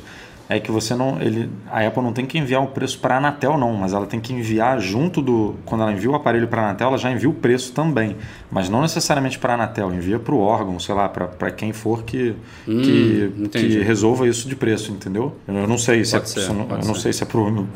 é 0.50 0.60
que 0.60 0.72
você 0.72 0.96
não, 0.96 1.22
ele, 1.22 1.48
a 1.72 1.86
Apple 1.86 2.02
não 2.02 2.12
tem 2.12 2.26
que 2.26 2.36
enviar 2.36 2.64
o 2.64 2.68
preço 2.68 2.98
para 2.98 3.14
a 3.14 3.18
Anatel 3.20 3.56
não, 3.56 3.76
mas 3.76 3.94
ela 3.94 4.08
tem 4.08 4.20
que 4.20 4.34
enviar 4.34 4.80
junto 4.80 5.22
do, 5.22 5.56
quando 5.64 5.82
ela 5.82 5.92
envia 5.92 6.10
o 6.10 6.16
aparelho 6.16 6.48
para 6.48 6.64
a 6.64 6.66
Anatel, 6.66 6.88
ela 6.88 6.98
já 6.98 7.12
envia 7.12 7.30
o 7.30 7.34
preço 7.34 7.72
também, 7.72 8.18
mas 8.50 8.68
não 8.68 8.82
necessariamente 8.82 9.38
para 9.38 9.54
a 9.54 9.56
Anatel, 9.56 9.94
envia 9.94 10.18
para 10.18 10.34
o 10.34 10.40
órgão, 10.40 10.80
sei 10.80 10.96
lá, 10.96 11.08
para 11.08 11.52
quem 11.52 11.72
for 11.72 12.02
que, 12.02 12.36
hum, 12.68 12.82
que, 12.82 13.50
que, 13.52 13.80
resolva 13.80 14.28
isso 14.28 14.50
de 14.50 14.56
preço, 14.56 14.92
entendeu? 14.92 15.36
Eu 15.48 15.68
não 15.68 15.78
sei 15.78 16.04
se 16.04 16.18
é, 16.18 16.26
ser, 16.26 16.50
eu 16.50 16.54
não, 16.56 16.68
eu 16.70 16.86
não 16.86 16.96
sei 16.96 17.14
se 17.14 17.22
é 17.22 17.28
pro 17.28 17.68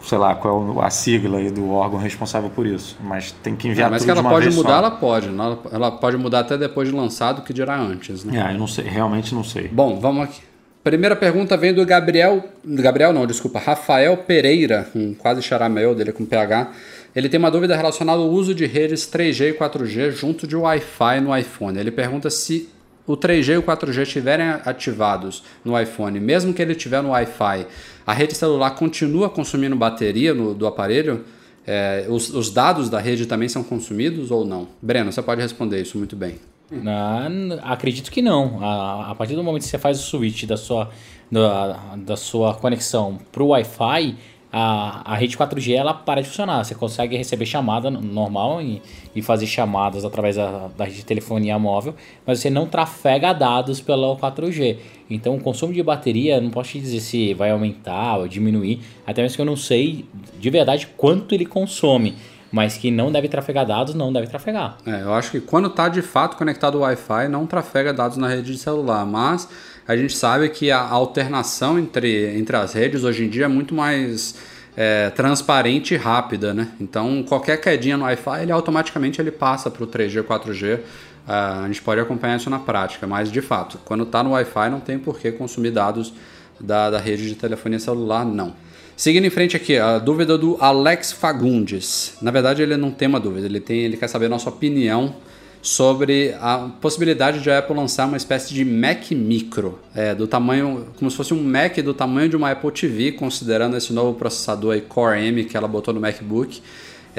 sei 0.00 0.16
lá, 0.16 0.34
qual 0.36 0.80
é 0.82 0.86
a 0.86 0.90
sigla 0.90 1.38
aí 1.38 1.50
do 1.50 1.70
órgão 1.70 1.98
responsável 1.98 2.48
por 2.48 2.66
isso. 2.66 2.96
Mas 3.02 3.32
tem 3.42 3.54
que 3.54 3.68
enviar 3.68 3.88
É, 3.88 3.90
mas 3.90 4.02
tudo 4.02 4.06
que 4.06 4.10
ela 4.12 4.20
de 4.20 4.26
uma 4.26 4.34
pode 4.34 4.50
mudar, 4.56 4.68
só. 4.68 4.76
ela 4.76 4.90
pode. 4.92 5.28
né? 5.28 5.44
Ela, 5.44 5.60
ela 5.72 5.90
pode 5.90 6.16
mudar 6.16 6.40
até 6.40 6.56
depois 6.56 6.88
de 6.88 6.94
lançado, 6.94 7.42
que 7.42 7.52
dirá 7.52 7.78
antes, 7.78 8.24
né? 8.24 8.38
É, 8.40 8.54
eu 8.54 8.58
não 8.58 8.66
sei, 8.66 8.84
realmente 8.84 9.34
não 9.34 9.44
sei. 9.44 9.68
Bom, 9.68 9.98
vamos 10.00 10.24
aqui. 10.24 10.40
Primeira 10.82 11.16
pergunta 11.16 11.56
vem 11.56 11.74
do 11.74 11.84
Gabriel. 11.84 12.44
Gabriel 12.64 13.12
não, 13.12 13.26
desculpa. 13.26 13.58
Rafael 13.58 14.16
Pereira, 14.18 14.86
um 14.94 15.12
quase 15.12 15.42
charamel 15.42 15.94
dele 15.94 16.12
com 16.12 16.24
PH. 16.24 16.72
Ele 17.14 17.28
tem 17.28 17.38
uma 17.38 17.50
dúvida 17.50 17.76
relacionada 17.76 18.20
ao 18.20 18.28
uso 18.28 18.54
de 18.54 18.64
redes 18.64 19.02
3G 19.10 19.50
e 19.50 19.52
4G 19.54 20.12
junto 20.12 20.46
de 20.46 20.56
Wi-Fi 20.56 21.20
no 21.20 21.36
iPhone. 21.36 21.78
Ele 21.78 21.90
pergunta 21.90 22.30
se 22.30 22.68
o 23.06 23.16
3G 23.16 23.54
e 23.54 23.56
o 23.58 23.62
4G 23.62 24.02
estiverem 24.02 24.46
ativados 24.64 25.42
no 25.64 25.78
iPhone, 25.78 26.20
mesmo 26.20 26.54
que 26.54 26.62
ele 26.62 26.72
estiver 26.72 27.02
no 27.02 27.10
Wi-Fi, 27.10 27.66
a 28.06 28.12
rede 28.12 28.34
celular 28.34 28.70
continua 28.72 29.28
consumindo 29.28 29.74
bateria 29.74 30.32
no- 30.34 30.54
do 30.54 30.66
aparelho? 30.66 31.24
É, 31.66 32.06
os, 32.08 32.30
os 32.32 32.50
dados 32.50 32.88
da 32.88 32.98
rede 32.98 33.26
também 33.26 33.48
são 33.48 33.62
consumidos 33.62 34.30
ou 34.30 34.44
não? 34.46 34.68
Breno, 34.80 35.10
você 35.12 35.20
pode 35.20 35.40
responder 35.42 35.80
isso 35.82 35.98
muito 35.98 36.16
bem. 36.16 36.36
Na- 36.70 37.28
acredito 37.62 38.10
que 38.10 38.20
não. 38.22 38.62
A, 38.62 39.10
a 39.10 39.14
partir 39.14 39.34
do 39.34 39.42
momento 39.42 39.62
que 39.62 39.68
você 39.68 39.78
faz 39.78 39.98
o 39.98 40.02
switch 40.02 40.44
da 40.44 40.56
sua, 40.56 40.90
da, 41.30 41.96
da 41.96 42.16
sua 42.16 42.54
conexão 42.54 43.18
para 43.32 43.42
o 43.42 43.48
Wi-Fi, 43.48 44.16
a, 44.50 45.12
a 45.12 45.14
rede 45.14 45.36
4G 45.36 45.74
ela 45.74 45.92
para 45.94 46.20
de 46.22 46.28
funcionar. 46.28 46.64
Você 46.64 46.74
consegue 46.74 47.16
receber 47.16 47.46
chamada 47.46 47.90
no- 47.90 48.00
normal 48.00 48.60
e, 48.62 48.82
e 49.14 49.22
fazer 49.22 49.46
chamadas 49.46 50.04
através 50.04 50.36
da, 50.36 50.68
da 50.68 50.84
rede 50.84 50.98
de 50.98 51.04
telefonia 51.04 51.58
móvel, 51.58 51.94
mas 52.26 52.40
você 52.40 52.50
não 52.50 52.66
trafega 52.66 53.32
dados 53.32 53.80
pela 53.80 54.14
4G. 54.16 54.76
Então 55.10 55.36
o 55.36 55.40
consumo 55.40 55.72
de 55.72 55.82
bateria, 55.82 56.40
não 56.40 56.50
posso 56.50 56.72
te 56.72 56.80
dizer 56.80 57.00
se 57.00 57.32
vai 57.34 57.50
aumentar 57.50 58.18
ou 58.18 58.28
diminuir, 58.28 58.80
até 59.06 59.22
mesmo 59.22 59.36
que 59.36 59.40
eu 59.42 59.46
não 59.46 59.56
sei 59.56 60.04
de 60.38 60.50
verdade 60.50 60.86
quanto 60.96 61.34
ele 61.34 61.46
consome. 61.46 62.14
Mas 62.50 62.76
que 62.78 62.90
não 62.90 63.12
deve 63.12 63.28
trafegar 63.28 63.66
dados, 63.66 63.94
não 63.94 64.12
deve 64.12 64.26
trafegar. 64.26 64.78
É, 64.86 65.02
eu 65.02 65.12
acho 65.12 65.30
que 65.30 65.40
quando 65.40 65.68
está 65.68 65.88
de 65.88 66.00
fato 66.00 66.36
conectado 66.36 66.78
ao 66.78 66.84
Wi-Fi, 66.84 67.28
não 67.28 67.46
trafega 67.46 67.92
dados 67.92 68.16
na 68.16 68.28
rede 68.28 68.52
de 68.52 68.58
celular, 68.58 69.04
mas 69.04 69.48
a 69.86 69.96
gente 69.96 70.16
sabe 70.16 70.48
que 70.48 70.70
a 70.70 70.80
alternação 70.80 71.78
entre, 71.78 72.38
entre 72.38 72.56
as 72.56 72.72
redes 72.72 73.04
hoje 73.04 73.24
em 73.24 73.28
dia 73.28 73.44
é 73.44 73.48
muito 73.48 73.74
mais 73.74 74.34
é, 74.76 75.10
transparente 75.10 75.94
e 75.94 75.96
rápida, 75.96 76.54
né? 76.54 76.68
Então 76.80 77.22
qualquer 77.22 77.58
quedinha 77.60 77.96
no 77.96 78.04
Wi-Fi, 78.04 78.42
ele 78.42 78.52
automaticamente 78.52 79.20
ele 79.20 79.30
passa 79.30 79.70
para 79.70 79.82
o 79.82 79.86
3G, 79.86 80.22
4G. 80.22 80.80
Ah, 81.26 81.64
a 81.64 81.66
gente 81.66 81.82
pode 81.82 82.00
acompanhar 82.00 82.36
isso 82.36 82.48
na 82.48 82.58
prática, 82.58 83.06
mas 83.06 83.30
de 83.30 83.42
fato, 83.42 83.78
quando 83.84 84.04
está 84.04 84.22
no 84.22 84.30
Wi-Fi, 84.30 84.70
não 84.70 84.80
tem 84.80 84.98
por 84.98 85.18
que 85.18 85.30
consumir 85.32 85.72
dados 85.72 86.14
da, 86.60 86.90
da 86.90 86.98
rede 86.98 87.28
de 87.28 87.34
telefonia 87.34 87.78
celular, 87.78 88.24
não. 88.24 88.54
Seguindo 88.98 89.26
em 89.26 89.30
frente 89.30 89.56
aqui, 89.56 89.76
a 89.76 90.00
dúvida 90.00 90.36
do 90.36 90.56
Alex 90.58 91.12
Fagundes. 91.12 92.14
Na 92.20 92.32
verdade, 92.32 92.62
ele 92.62 92.76
não 92.76 92.90
tem 92.90 93.06
uma 93.06 93.20
dúvida, 93.20 93.46
ele, 93.46 93.60
tem, 93.60 93.84
ele 93.84 93.96
quer 93.96 94.08
saber 94.08 94.26
a 94.26 94.28
nossa 94.28 94.48
opinião 94.48 95.14
sobre 95.62 96.34
a 96.40 96.68
possibilidade 96.80 97.40
de 97.40 97.48
a 97.48 97.60
Apple 97.60 97.76
lançar 97.76 98.08
uma 98.08 98.16
espécie 98.16 98.52
de 98.52 98.64
Mac 98.64 99.12
Micro, 99.12 99.78
é, 99.94 100.16
do 100.16 100.26
tamanho, 100.26 100.88
como 100.98 101.08
se 101.08 101.16
fosse 101.16 101.32
um 101.32 101.40
Mac 101.40 101.78
do 101.78 101.94
tamanho 101.94 102.28
de 102.28 102.34
uma 102.34 102.50
Apple 102.50 102.72
TV, 102.72 103.12
considerando 103.12 103.76
esse 103.76 103.92
novo 103.92 104.18
processador 104.18 104.74
aí, 104.74 104.80
Core 104.80 105.24
M 105.28 105.44
que 105.44 105.56
ela 105.56 105.68
botou 105.68 105.94
no 105.94 106.00
MacBook. 106.00 106.60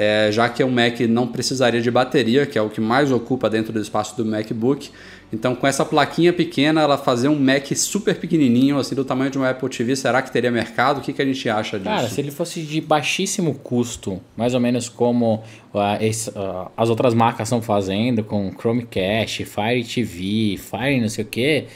É, 0.02 0.32
já 0.32 0.48
que 0.48 0.64
o 0.64 0.70
Mac 0.70 0.98
não 1.00 1.26
precisaria 1.26 1.82
de 1.82 1.90
bateria, 1.90 2.46
que 2.46 2.56
é 2.56 2.62
o 2.62 2.70
que 2.70 2.80
mais 2.80 3.12
ocupa 3.12 3.50
dentro 3.50 3.70
do 3.70 3.78
espaço 3.78 4.16
do 4.16 4.24
MacBook. 4.24 4.88
Então, 5.30 5.54
com 5.54 5.66
essa 5.66 5.84
plaquinha 5.84 6.32
pequena, 6.32 6.80
ela 6.80 6.96
fazer 6.96 7.28
um 7.28 7.38
Mac 7.38 7.66
super 7.76 8.16
pequenininho, 8.16 8.78
assim, 8.78 8.94
do 8.94 9.04
tamanho 9.04 9.30
de 9.30 9.36
uma 9.36 9.50
Apple 9.50 9.68
TV, 9.68 9.94
será 9.94 10.22
que 10.22 10.32
teria 10.32 10.50
mercado? 10.50 10.98
O 10.98 11.00
que, 11.02 11.12
que 11.12 11.20
a 11.20 11.24
gente 11.26 11.46
acha 11.50 11.78
disso? 11.78 11.90
Cara, 11.90 12.08
se 12.08 12.18
ele 12.18 12.30
fosse 12.30 12.62
de 12.62 12.80
baixíssimo 12.80 13.54
custo, 13.56 14.22
mais 14.34 14.54
ou 14.54 14.60
menos 14.60 14.88
como 14.88 15.42
ah, 15.74 15.98
esse, 16.00 16.32
ah, 16.34 16.70
as 16.74 16.88
outras 16.88 17.12
marcas 17.12 17.48
estão 17.48 17.60
fazendo, 17.60 18.24
com 18.24 18.50
Chromecast, 18.58 19.44
Fire 19.44 19.84
TV, 19.84 20.56
Fire 20.56 20.98
não 20.98 21.10
sei 21.10 21.24
o 21.24 21.28
que, 21.28 21.66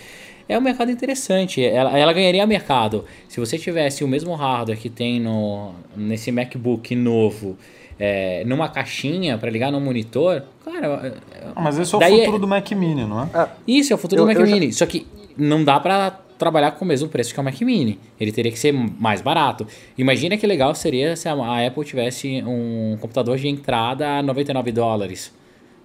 é 0.48 0.56
um 0.56 0.62
mercado 0.62 0.90
interessante. 0.90 1.62
Ela, 1.62 1.98
ela 1.98 2.12
ganharia 2.14 2.46
mercado. 2.46 3.04
Se 3.28 3.38
você 3.38 3.58
tivesse 3.58 4.02
o 4.02 4.08
mesmo 4.08 4.34
hardware 4.34 4.78
que 4.78 4.88
tem 4.88 5.20
no, 5.20 5.74
nesse 5.94 6.32
MacBook 6.32 6.96
novo, 6.96 7.58
é, 7.98 8.42
numa 8.46 8.68
caixinha 8.68 9.38
para 9.38 9.50
ligar 9.50 9.70
no 9.72 9.80
monitor, 9.80 10.42
cara. 10.64 11.14
Mas 11.54 11.78
esse 11.78 11.94
é 11.94 11.98
o 11.98 12.00
futuro 12.00 12.38
do 12.38 12.48
Mac 12.48 12.70
Mini, 12.72 13.04
não 13.04 13.22
é? 13.22 13.48
Isso 13.66 13.92
é 13.92 13.96
o 13.96 13.98
futuro 13.98 14.22
Eu- 14.22 14.24
do 14.26 14.28
Mac 14.28 14.38
eu 14.40 14.46
já- 14.46 14.52
Mini. 14.52 14.72
Só 14.72 14.86
que 14.86 15.06
não 15.36 15.62
dá 15.64 15.78
pra 15.80 16.10
trabalhar 16.38 16.72
com 16.72 16.84
o 16.84 16.88
mesmo 16.88 17.08
preço 17.08 17.32
que 17.32 17.40
o 17.40 17.44
Mac 17.44 17.60
Mini. 17.60 17.98
Ele 18.20 18.32
teria 18.32 18.50
que 18.50 18.58
ser 18.58 18.72
mais 18.72 19.20
barato. 19.20 19.66
Imagina 19.96 20.36
que 20.36 20.46
legal 20.46 20.74
seria 20.74 21.14
se 21.16 21.28
a 21.28 21.66
Apple 21.66 21.84
tivesse 21.84 22.42
um 22.46 22.96
computador 23.00 23.36
de 23.38 23.48
entrada 23.48 24.18
a 24.18 24.22
99 24.22 24.72
dólares. 24.72 25.32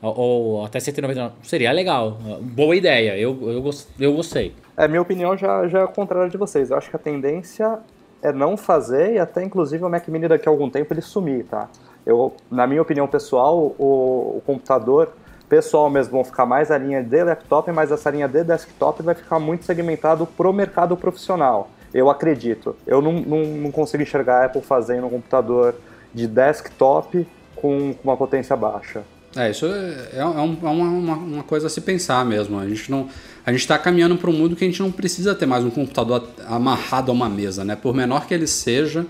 Ou, 0.02 0.16
ou 0.18 0.66
até 0.66 0.80
199. 0.80 1.36
Seria 1.44 1.72
legal. 1.72 2.18
Boa 2.42 2.76
ideia. 2.76 3.18
Eu, 3.18 3.38
eu, 3.42 3.72
eu 4.00 4.14
gostei. 4.14 4.54
É, 4.78 4.88
minha 4.88 5.02
opinião 5.02 5.36
já, 5.38 5.68
já 5.68 5.80
é 5.80 5.84
o 5.84 5.90
contrário 5.90 6.32
de 6.32 6.38
vocês. 6.38 6.72
Eu 6.72 6.78
acho 6.78 6.90
que 6.90 6.96
a 6.96 7.00
tendência 7.00 7.80
é 8.24 8.32
não 8.32 8.56
fazer 8.58 9.14
e 9.16 9.20
até 9.20 9.44
inclusive 9.44 9.84
o 9.84 9.90
Mac 9.90 10.08
Mini 10.08 10.28
daqui 10.28 10.48
a 10.48 10.52
algum 10.52 10.70
tempo 10.70 10.94
ele 10.94 11.02
sumir, 11.02 11.44
tá? 11.46 11.70
Eu, 12.06 12.34
na 12.50 12.66
minha 12.66 12.82
opinião 12.82 13.08
pessoal, 13.08 13.58
o, 13.78 14.38
o 14.38 14.44
computador 14.46 15.10
pessoal 15.48 15.90
mesmo 15.90 16.12
vão 16.14 16.24
ficar 16.24 16.46
mais 16.46 16.70
a 16.72 16.78
linha 16.78 17.04
de 17.04 17.24
laptop, 17.24 17.72
mas 17.72 17.92
essa 17.92 18.10
linha 18.10 18.28
de 18.28 18.44
desktop 18.44 19.02
vai 19.04 19.16
ficar 19.16 19.40
muito 19.40 19.66
segmentado 19.66 20.26
pro 20.26 20.54
mercado 20.54 20.96
profissional. 20.96 21.70
Eu 21.94 22.10
acredito. 22.10 22.76
Eu 22.86 23.02
não, 23.02 23.14
não, 23.14 23.44
não 23.46 23.72
consigo 23.72 24.04
enxergar 24.04 24.42
a 24.42 24.46
Apple 24.46 24.62
fazendo 24.62 25.08
um 25.08 25.10
computador 25.10 25.74
de 26.14 26.28
desktop 26.28 27.28
com, 27.56 27.94
com 27.94 28.00
uma 28.04 28.16
potência 28.18 28.56
baixa. 28.56 29.02
É, 29.36 29.50
isso 29.52 29.66
é, 29.68 30.10
é 30.20 30.26
um- 30.26 30.40
é 30.40 30.42
uma, 30.70 30.84
uma, 30.90 31.14
uma 31.16 31.44
coisa 31.44 31.68
a 31.68 31.70
se 31.70 31.82
pensar 31.82 32.24
mesmo. 32.26 32.60
A 32.60 32.68
gente 32.68 32.90
não, 32.90 33.08
a 33.46 33.52
gente 33.52 33.62
está 33.62 33.78
caminhando 33.78 34.18
para 34.18 34.30
um 34.30 34.34
mundo 34.34 34.56
que 34.56 34.64
a 34.64 34.68
gente 34.68 34.82
não 34.82 34.92
precisa 34.92 35.36
ter 35.36 35.46
mais 35.46 35.64
um 35.64 35.70
computador 35.70 36.28
amarrado 36.48 37.12
a 37.12 37.14
uma 37.14 37.30
mesa, 37.30 37.64
né? 37.64 37.76
Por 37.76 37.94
menor 37.94 38.26
que 38.26 38.34
ele 38.34 38.48
seja, 38.48 39.06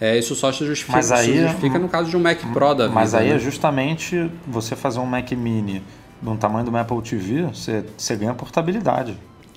é, 0.00 0.18
isso 0.18 0.34
só 0.34 0.50
se 0.52 0.64
justifica, 0.66 0.96
Mas 0.96 1.10
aí- 1.12 1.26
se 1.26 1.42
justifica 1.42 1.78
no 1.78 1.88
caso 1.88 2.10
de 2.10 2.16
um 2.16 2.20
Mac 2.20 2.38
Pro 2.52 2.74
da 2.74 2.84
vida. 2.84 2.94
Mas 2.94 3.14
aí 3.14 3.28
né? 3.30 3.36
é 3.36 3.38
justamente 3.38 4.30
você 4.46 4.74
fazer 4.76 4.98
um 5.00 5.06
Mac 5.06 5.30
Mini 5.32 5.82
de 6.20 6.28
um 6.28 6.36
tamanho 6.36 6.64
do 6.64 6.68
uma 6.70 6.80
Apple 6.80 7.00
TV, 7.02 7.42
você, 7.42 7.84
você 7.96 8.16
ganha 8.16 8.34
portabilidade. 8.34 9.16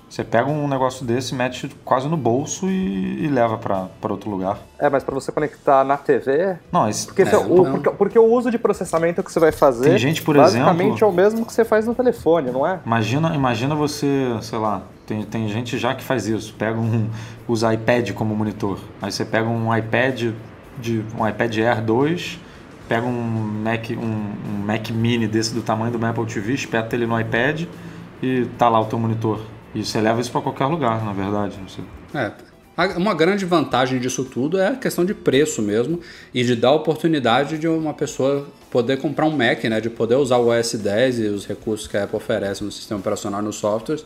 Você 0.09 0.23
pega 0.23 0.49
um 0.49 0.69
negócio 0.69 1.05
desse, 1.05 1.35
mete 1.35 1.67
quase 1.83 2.07
no 2.07 2.15
bolso 2.15 2.69
e, 2.69 3.25
e 3.25 3.27
leva 3.27 3.57
para 3.57 3.89
outro 4.09 4.29
lugar. 4.29 4.57
É, 4.79 4.89
mas 4.89 5.03
para 5.03 5.13
você 5.13 5.33
conectar 5.33 5.83
na 5.83 5.97
TV, 5.97 6.55
Não, 6.71 6.87
esse, 6.87 7.07
Porque, 7.07 7.23
É, 7.23 7.25
se- 7.25 7.35
o, 7.35 7.63
não. 7.63 7.71
porque, 7.73 7.89
porque 7.91 8.19
o 8.19 8.23
uso 8.25 8.49
de 8.49 8.57
processamento 8.57 9.21
que 9.21 9.29
você 9.29 9.37
vai 9.39 9.51
fazer 9.51 9.89
Tem 9.89 9.97
gente, 9.97 10.21
por 10.21 10.37
basicamente 10.37 10.87
exemplo- 10.91 11.05
é 11.05 11.09
o 11.09 11.11
mesmo 11.13 11.45
que 11.45 11.51
você 11.51 11.65
faz 11.65 11.85
no 11.85 11.93
telefone, 11.93 12.51
não 12.51 12.65
é? 12.65 12.79
Imagina, 12.85 13.35
imagina 13.35 13.75
você, 13.75 14.07
sei 14.41 14.57
lá, 14.59 14.81
tem, 15.07 15.23
tem 15.23 15.47
gente 15.47 15.77
já 15.77 15.95
que 15.95 16.03
faz 16.03 16.27
isso, 16.27 16.53
pega 16.53 16.77
um, 16.77 17.09
usa 17.47 17.73
iPad 17.73 18.11
como 18.11 18.35
monitor. 18.35 18.77
Aí 19.01 19.09
você 19.09 19.23
pega 19.23 19.47
um 19.47 19.75
iPad 19.75 20.33
de 20.77 21.03
um 21.17 21.25
iPad 21.25 21.57
Air 21.57 21.81
2, 21.81 22.39
pega 22.89 23.07
um 23.07 23.13
Mac, 23.13 23.89
um, 23.91 24.03
um 24.03 24.65
Mac 24.65 24.89
Mini 24.89 25.25
desse 25.25 25.53
do 25.53 25.61
tamanho 25.61 25.97
do 25.97 26.05
Apple 26.05 26.25
TV, 26.25 26.53
espeta 26.53 26.95
ele 26.95 27.07
no 27.07 27.19
iPad 27.19 27.63
e 28.21 28.45
tá 28.57 28.67
lá 28.67 28.81
o 28.81 28.85
teu 28.85 28.99
monitor. 28.99 29.39
E 29.73 29.83
você 29.83 30.01
leva 30.01 30.19
isso 30.19 30.31
para 30.31 30.41
qualquer 30.41 30.65
lugar, 30.65 31.03
na 31.03 31.13
verdade. 31.13 31.57
É. 32.13 32.31
Uma 32.97 33.13
grande 33.13 33.45
vantagem 33.45 33.99
disso 33.99 34.23
tudo 34.25 34.59
é 34.59 34.67
a 34.67 34.75
questão 34.75 35.03
de 35.03 35.13
preço 35.13 35.61
mesmo 35.61 35.99
e 36.33 36.43
de 36.43 36.55
dar 36.55 36.69
a 36.69 36.73
oportunidade 36.73 37.57
de 37.57 37.67
uma 37.67 37.93
pessoa 37.93 38.45
poder 38.69 38.97
comprar 38.97 39.25
um 39.25 39.35
Mac, 39.35 39.63
né? 39.63 39.79
De 39.79 39.89
poder 39.89 40.15
usar 40.15 40.37
o 40.37 40.49
OS 40.49 40.73
10 40.73 41.19
e 41.19 41.23
os 41.27 41.47
recursos 41.47 41.87
que 41.87 41.97
a 41.97 42.03
Apple 42.03 42.17
oferece 42.17 42.63
no 42.63 42.71
sistema 42.71 42.99
operacional 42.99 43.41
e 43.41 43.45
nos 43.45 43.55
softwares 43.55 44.05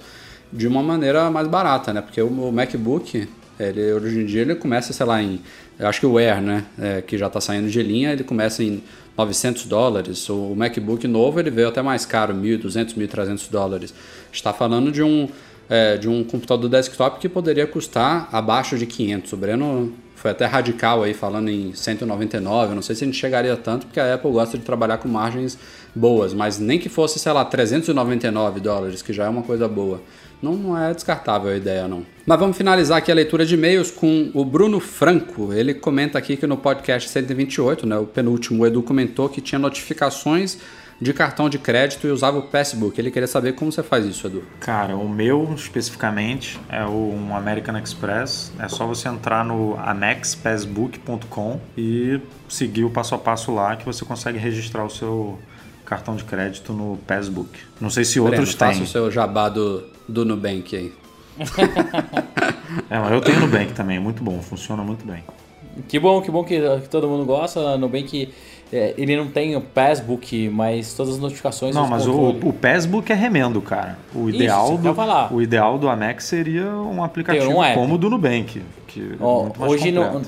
de 0.51 0.67
uma 0.67 0.83
maneira 0.83 1.29
mais 1.29 1.47
barata, 1.47 1.93
né? 1.93 2.01
Porque 2.01 2.21
o 2.21 2.51
MacBook, 2.51 3.27
ele, 3.59 3.93
hoje 3.93 4.19
em 4.19 4.25
dia, 4.25 4.41
ele 4.41 4.55
começa, 4.55 4.93
sei 4.93 5.05
lá, 5.05 5.21
em... 5.21 5.41
Eu 5.79 5.87
acho 5.87 5.99
que 5.99 6.05
o 6.05 6.17
Air, 6.17 6.41
né? 6.41 6.65
é, 6.79 7.01
que 7.01 7.17
já 7.17 7.27
está 7.27 7.41
saindo 7.41 7.69
de 7.69 7.81
linha, 7.81 8.11
ele 8.11 8.23
começa 8.23 8.63
em 8.63 8.83
900 9.17 9.65
dólares. 9.65 10.29
O 10.29 10.53
MacBook 10.55 11.07
novo, 11.07 11.39
ele 11.39 11.49
veio 11.49 11.69
até 11.69 11.81
mais 11.81 12.05
caro, 12.05 12.33
1.200, 12.33 12.95
1.300 12.95 13.49
dólares. 13.49 13.93
está 14.31 14.53
falando 14.53 14.91
de 14.91 15.01
um 15.01 15.27
é, 15.71 15.95
de 15.95 16.09
um 16.09 16.21
computador 16.21 16.69
desktop 16.69 17.17
que 17.17 17.29
poderia 17.29 17.65
custar 17.65 18.27
abaixo 18.29 18.77
de 18.77 18.85
500. 18.85 19.31
O 19.31 19.37
Breno 19.37 19.93
foi 20.15 20.31
até 20.31 20.45
radical 20.45 21.01
aí 21.01 21.13
falando 21.13 21.49
em 21.49 21.73
199. 21.73 22.75
Não 22.75 22.81
sei 22.81 22.93
se 22.93 23.05
a 23.05 23.07
gente 23.07 23.17
chegaria 23.17 23.55
tanto, 23.55 23.85
porque 23.87 23.99
a 23.99 24.13
Apple 24.13 24.31
gosta 24.31 24.57
de 24.57 24.65
trabalhar 24.65 24.97
com 24.97 25.07
margens 25.07 25.57
boas, 25.95 26.33
mas 26.33 26.59
nem 26.59 26.77
que 26.77 26.89
fosse, 26.89 27.19
sei 27.19 27.31
lá, 27.31 27.45
399 27.45 28.59
dólares, 28.59 29.01
que 29.01 29.13
já 29.13 29.25
é 29.25 29.29
uma 29.29 29.43
coisa 29.43 29.65
boa. 29.65 30.01
Não, 30.41 30.53
não 30.53 30.77
é 30.77 30.93
descartável 30.93 31.51
a 31.51 31.55
ideia, 31.55 31.87
não. 31.87 32.05
Mas 32.25 32.39
vamos 32.39 32.57
finalizar 32.57 32.97
aqui 32.97 33.11
a 33.11 33.15
leitura 33.15 33.45
de 33.45 33.53
e-mails 33.53 33.91
com 33.91 34.31
o 34.33 34.43
Bruno 34.43 34.79
Franco. 34.79 35.53
Ele 35.53 35.73
comenta 35.73 36.17
aqui 36.17 36.35
que 36.35 36.47
no 36.47 36.57
podcast 36.57 37.09
128, 37.09 37.85
né, 37.85 37.97
o 37.97 38.05
penúltimo, 38.05 38.63
o 38.63 38.67
Edu 38.67 38.81
comentou 38.81 39.29
que 39.29 39.41
tinha 39.41 39.59
notificações 39.59 40.57
de 41.01 41.13
cartão 41.13 41.49
de 41.49 41.57
crédito 41.57 42.05
e 42.05 42.11
usava 42.11 42.37
o 42.37 42.43
Passbook. 42.43 42.99
Ele 42.99 43.09
queria 43.09 43.27
saber 43.27 43.53
como 43.53 43.71
você 43.71 43.81
faz 43.81 44.05
isso, 44.05 44.27
Edu. 44.27 44.43
Cara, 44.59 44.95
o 44.95 45.09
meu 45.09 45.51
especificamente 45.55 46.59
é 46.69 46.85
um 46.85 47.35
American 47.35 47.75
Express. 47.77 48.51
É 48.59 48.67
só 48.67 48.85
você 48.85 49.09
entrar 49.09 49.43
no 49.43 49.75
amexpassbook.com 49.79 51.59
e 51.75 52.21
seguir 52.47 52.83
o 52.83 52.91
passo 52.91 53.15
a 53.15 53.17
passo 53.17 53.51
lá 53.51 53.75
que 53.75 53.83
você 53.83 54.05
consegue 54.05 54.37
registrar 54.37 54.85
o 54.85 54.89
seu 54.89 55.39
cartão 55.83 56.15
de 56.15 56.23
crédito 56.23 56.71
no 56.71 56.97
Passbook. 57.07 57.49
Não 57.79 57.89
sei 57.89 58.05
se 58.05 58.19
outros 58.19 58.55
Breno, 58.55 58.59
têm. 58.59 58.79
Faça 58.79 58.83
o 58.83 58.87
seu 58.87 59.11
jabá 59.11 59.49
do, 59.49 59.83
do 60.11 60.25
Nubank 60.25 60.75
aí. 60.75 60.93
É, 62.89 62.97
mas 62.97 63.11
eu 63.11 63.19
tenho 63.19 63.39
Nubank 63.41 63.73
também, 63.73 63.97
é 63.97 63.99
muito 63.99 64.23
bom, 64.23 64.41
funciona 64.41 64.81
muito 64.81 65.05
bem. 65.05 65.23
Que 65.89 65.99
bom, 65.99 66.21
que 66.21 66.31
bom 66.31 66.43
que, 66.43 66.57
que 66.79 66.89
todo 66.89 67.07
mundo 67.07 67.25
gosta. 67.25 67.77
Nubank, 67.77 68.29
é, 68.71 68.93
ele 68.97 69.15
não 69.15 69.27
tem 69.27 69.55
o 69.57 69.61
Passbook, 69.61 70.49
mas 70.49 70.93
todas 70.93 71.15
as 71.15 71.19
notificações... 71.19 71.75
Não, 71.75 71.87
mas 71.87 72.07
o, 72.07 72.29
o 72.29 72.53
Passbook 72.53 73.11
é 73.11 73.15
remendo, 73.15 73.61
cara. 73.61 73.97
O 74.15 74.29
ideal, 74.29 74.73
isso 74.73 74.81
do, 74.81 74.95
falar. 74.95 75.33
o 75.33 75.41
ideal 75.41 75.77
do 75.77 75.89
Amex 75.89 76.23
seria 76.25 76.65
um 76.65 77.03
aplicativo 77.03 77.51
um 77.51 77.73
como 77.73 77.95
o 77.95 77.97
do 77.97 78.09
Nubank. 78.09 78.61
Que 78.87 79.01
é 79.01 79.15
Ó, 79.19 79.43
muito 79.43 79.59
mais 79.59 79.71
hoje, 79.73 79.91
no, 79.91 80.21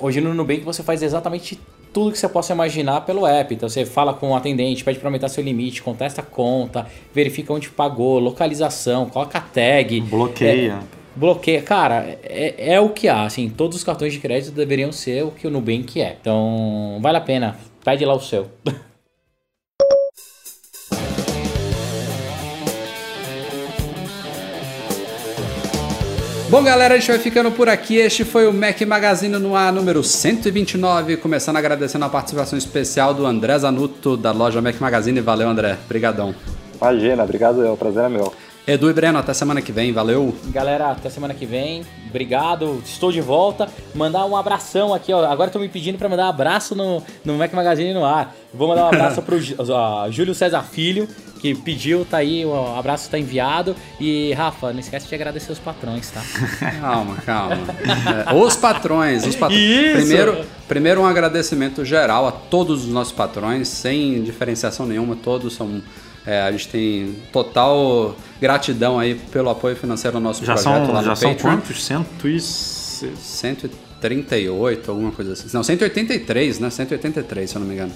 hoje 0.00 0.20
no 0.20 0.34
Nubank 0.34 0.60
você 0.60 0.82
faz 0.82 1.02
exatamente 1.02 1.58
tudo 1.98 2.12
que 2.12 2.18
você 2.18 2.28
possa 2.28 2.52
imaginar 2.52 3.00
pelo 3.00 3.26
app. 3.26 3.52
Então 3.52 3.68
você 3.68 3.84
fala 3.84 4.14
com 4.14 4.30
o 4.30 4.36
atendente, 4.36 4.84
pede 4.84 5.00
para 5.00 5.08
aumentar 5.08 5.28
seu 5.28 5.42
limite, 5.42 5.82
contesta 5.82 6.20
a 6.20 6.24
conta, 6.24 6.86
verifica 7.12 7.52
onde 7.52 7.68
pagou, 7.70 8.20
localização, 8.20 9.06
coloca 9.06 9.38
a 9.38 9.40
tag. 9.40 10.00
Bloqueia. 10.02 10.74
É, 10.74 10.78
bloqueia. 11.16 11.60
Cara, 11.60 12.16
é, 12.22 12.74
é 12.74 12.80
o 12.80 12.90
que 12.90 13.08
há. 13.08 13.24
Assim, 13.24 13.50
todos 13.50 13.78
os 13.78 13.82
cartões 13.82 14.12
de 14.12 14.20
crédito 14.20 14.52
deveriam 14.52 14.92
ser 14.92 15.24
o 15.24 15.32
que 15.32 15.44
o 15.48 15.50
Nubank 15.50 16.00
é. 16.00 16.16
Então, 16.20 17.00
vale 17.00 17.18
a 17.18 17.20
pena. 17.20 17.56
Pede 17.84 18.04
lá 18.04 18.14
o 18.14 18.20
seu. 18.20 18.46
Bom, 26.50 26.62
galera, 26.62 26.94
a 26.94 26.98
gente 26.98 27.08
vai 27.10 27.18
ficando 27.18 27.50
por 27.50 27.68
aqui. 27.68 27.96
Este 27.96 28.24
foi 28.24 28.46
o 28.46 28.52
Mac 28.54 28.80
Magazine 28.82 29.36
no 29.38 29.54
ar 29.54 29.70
número 29.70 30.02
129. 30.02 31.18
Começando 31.18 31.56
agradecendo 31.58 32.06
a 32.06 32.08
participação 32.08 32.58
especial 32.58 33.12
do 33.12 33.26
André 33.26 33.58
Zanuto, 33.58 34.16
da 34.16 34.32
loja 34.32 34.62
Mac 34.62 34.80
Magazine. 34.80 35.20
Valeu, 35.20 35.48
André. 35.48 35.76
Obrigadão. 35.84 36.34
Imagina, 36.80 37.22
obrigado, 37.22 37.58
o 37.70 37.76
prazer 37.76 38.04
é 38.04 38.08
meu. 38.08 38.32
Edu 38.66 38.90
e 38.90 38.92
Breno, 38.92 39.18
até 39.18 39.32
semana 39.32 39.62
que 39.62 39.72
vem. 39.72 39.92
Valeu. 39.94 40.34
Galera, 40.48 40.90
até 40.90 41.08
semana 41.08 41.32
que 41.34 41.44
vem. 41.46 41.84
Obrigado, 42.08 42.82
estou 42.84 43.10
de 43.10 43.20
volta. 43.20 43.66
Mandar 43.94 44.24
um 44.26 44.36
abração 44.36 44.92
aqui, 44.94 45.10
ó. 45.12 45.24
Agora 45.24 45.48
estão 45.48 45.60
me 45.60 45.68
pedindo 45.68 45.96
para 45.98 46.08
mandar 46.08 46.26
um 46.26 46.30
abraço 46.30 46.74
no, 46.74 47.02
no 47.24 47.34
Mac 47.38 47.52
Magazine 47.52 47.92
no 47.94 48.04
ar. 48.04 48.34
Vou 48.52 48.68
mandar 48.68 48.84
um 48.84 48.88
abraço 48.88 49.22
pro 49.22 49.40
Ju- 49.40 49.56
ó, 49.70 50.10
Júlio 50.10 50.34
César 50.34 50.62
Filho, 50.62 51.08
que 51.38 51.54
pediu, 51.54 52.04
tá 52.04 52.18
aí, 52.18 52.44
o 52.44 52.76
abraço 52.76 53.04
está 53.04 53.18
enviado. 53.18 53.74
E 54.00 54.32
Rafa, 54.34 54.72
não 54.72 54.80
esquece 54.80 55.08
de 55.08 55.14
agradecer 55.14 55.52
os 55.52 55.58
patrões, 55.58 56.10
tá? 56.10 56.22
Calma, 56.80 57.16
calma. 57.24 57.56
É, 58.28 58.34
os 58.34 58.56
patrões, 58.56 59.24
os 59.26 59.36
patrões. 59.36 59.60
Isso! 59.62 59.92
Primeiro, 59.96 60.44
primeiro 60.66 61.00
um 61.00 61.06
agradecimento 61.06 61.84
geral 61.84 62.26
a 62.26 62.32
todos 62.32 62.84
os 62.84 62.90
nossos 62.90 63.12
patrões, 63.12 63.68
sem 63.68 64.22
diferenciação 64.22 64.84
nenhuma, 64.86 65.16
todos 65.16 65.54
são. 65.54 65.80
é, 66.26 66.40
a 66.42 66.50
gente 66.52 66.68
tem 66.68 67.16
total 67.32 68.14
gratidão 68.40 68.98
aí 68.98 69.14
pelo 69.14 69.48
apoio 69.50 69.74
financeiro 69.76 70.16
ao 70.16 70.22
nosso 70.22 70.44
Já 70.44 70.54
projeto 70.54 70.86
são, 70.86 70.92
lá 70.92 71.00
no 71.00 71.06
já 71.08 71.16
são 71.16 71.30
Patreon. 71.34 71.50
quantos? 71.56 71.84
Cento 71.84 72.28
e... 72.28 72.40
se- 72.40 73.12
138, 74.00 74.90
alguma 74.90 75.10
coisa 75.12 75.32
assim. 75.32 75.48
Não, 75.52 75.62
183, 75.62 76.58
né? 76.60 76.70
183, 76.70 77.50
se 77.50 77.56
eu 77.56 77.60
não 77.60 77.66
me 77.68 77.74
engano. 77.74 77.92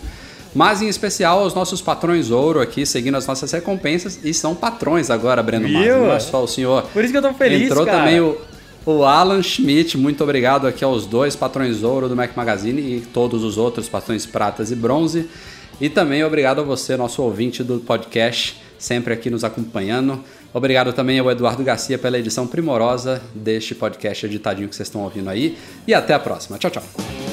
Mas 0.54 0.82
em 0.82 0.88
especial 0.88 1.40
aos 1.40 1.54
nossos 1.54 1.80
patrões 1.80 2.30
ouro 2.30 2.60
aqui, 2.60 2.84
seguindo 2.84 3.16
as 3.16 3.26
nossas 3.26 3.50
recompensas. 3.52 4.18
E 4.22 4.34
são 4.34 4.54
patrões 4.54 5.10
agora, 5.10 5.42
Breno 5.42 5.66
Viu? 5.66 5.98
Não 5.98 6.12
é 6.12 6.20
só 6.20 6.42
o 6.42 6.48
senhor. 6.48 6.82
Por 6.92 7.02
isso 7.02 7.12
que 7.12 7.18
eu 7.18 7.22
tô 7.22 7.32
feliz, 7.32 7.62
Entrou 7.62 7.86
cara. 7.86 7.98
também 7.98 8.20
o, 8.20 8.38
o 8.84 9.04
Alan 9.04 9.42
Schmidt. 9.42 9.96
Muito 9.96 10.22
obrigado 10.22 10.66
aqui 10.66 10.84
aos 10.84 11.06
dois 11.06 11.34
patrões 11.34 11.82
ouro 11.82 12.08
do 12.08 12.14
Mac 12.14 12.36
Magazine 12.36 12.80
e 12.80 13.00
todos 13.00 13.42
os 13.44 13.56
outros 13.56 13.88
patrões 13.88 14.26
pratas 14.26 14.70
e 14.70 14.76
bronze. 14.76 15.28
E 15.80 15.88
também 15.88 16.22
obrigado 16.22 16.60
a 16.60 16.64
você, 16.64 16.96
nosso 16.96 17.22
ouvinte 17.22 17.64
do 17.64 17.78
podcast, 17.80 18.60
sempre 18.78 19.14
aqui 19.14 19.30
nos 19.30 19.42
acompanhando. 19.42 20.22
Obrigado 20.54 20.92
também 20.92 21.18
ao 21.18 21.30
Eduardo 21.30 21.64
Garcia 21.64 21.96
pela 21.96 22.18
edição 22.18 22.46
primorosa 22.46 23.22
deste 23.34 23.74
podcast 23.74 24.26
editadinho 24.26 24.68
que 24.68 24.76
vocês 24.76 24.86
estão 24.86 25.02
ouvindo 25.02 25.30
aí. 25.30 25.56
E 25.86 25.94
até 25.94 26.12
a 26.12 26.18
próxima. 26.18 26.58
Tchau, 26.58 26.70
tchau. 26.70 27.31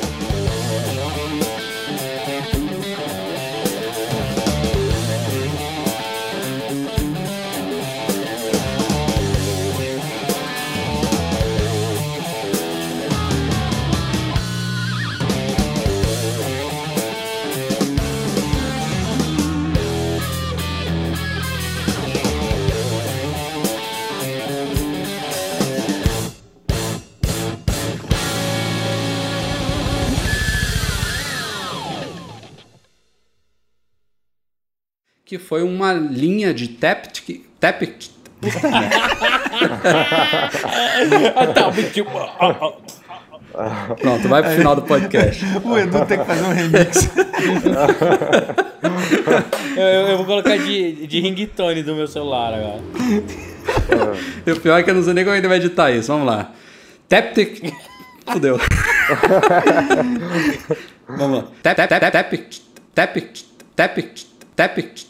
Foi 35.50 35.64
uma 35.64 35.94
linha 35.94 36.54
de 36.54 36.68
tap 36.68 37.06
tap 37.60 37.82
Pronto, 44.00 44.28
vai 44.28 44.44
pro 44.44 44.52
final 44.52 44.76
do 44.76 44.84
podcast. 44.84 45.44
O 45.66 45.76
Edu 45.76 46.06
tem 46.06 46.20
que 46.20 46.26
fazer 46.26 46.44
um 46.44 46.54
remix. 46.54 47.10
Eu, 49.76 49.84
eu 49.84 50.18
vou 50.18 50.26
colocar 50.28 50.56
de, 50.56 51.08
de 51.08 51.20
ringtone 51.20 51.82
do 51.82 51.96
meu 51.96 52.08
celular 52.08 52.54
agora. 52.54 52.82
E 54.46 54.52
o 54.52 54.60
pior 54.60 54.80
é 54.80 54.84
que 54.84 54.92
eu 54.92 54.94
não 54.94 55.04
sei 55.04 55.16
nem 55.16 55.24
como 55.24 55.36
ele 55.36 55.48
vai 55.48 55.58
editar 55.58 55.90
isso. 55.92 56.10
Vamos 56.10 56.28
lá. 56.28 56.52
Tap 57.08 57.34
tic. 57.34 57.74
Fudeu. 58.32 58.60
Vamos 61.08 61.38
lá. 61.40 61.48
Tap 61.64 61.76
tap 61.76 61.90
tap 61.90 62.12
tap 62.14 62.34
tap 62.94 63.18
tap 63.76 63.98
tap 64.56 65.09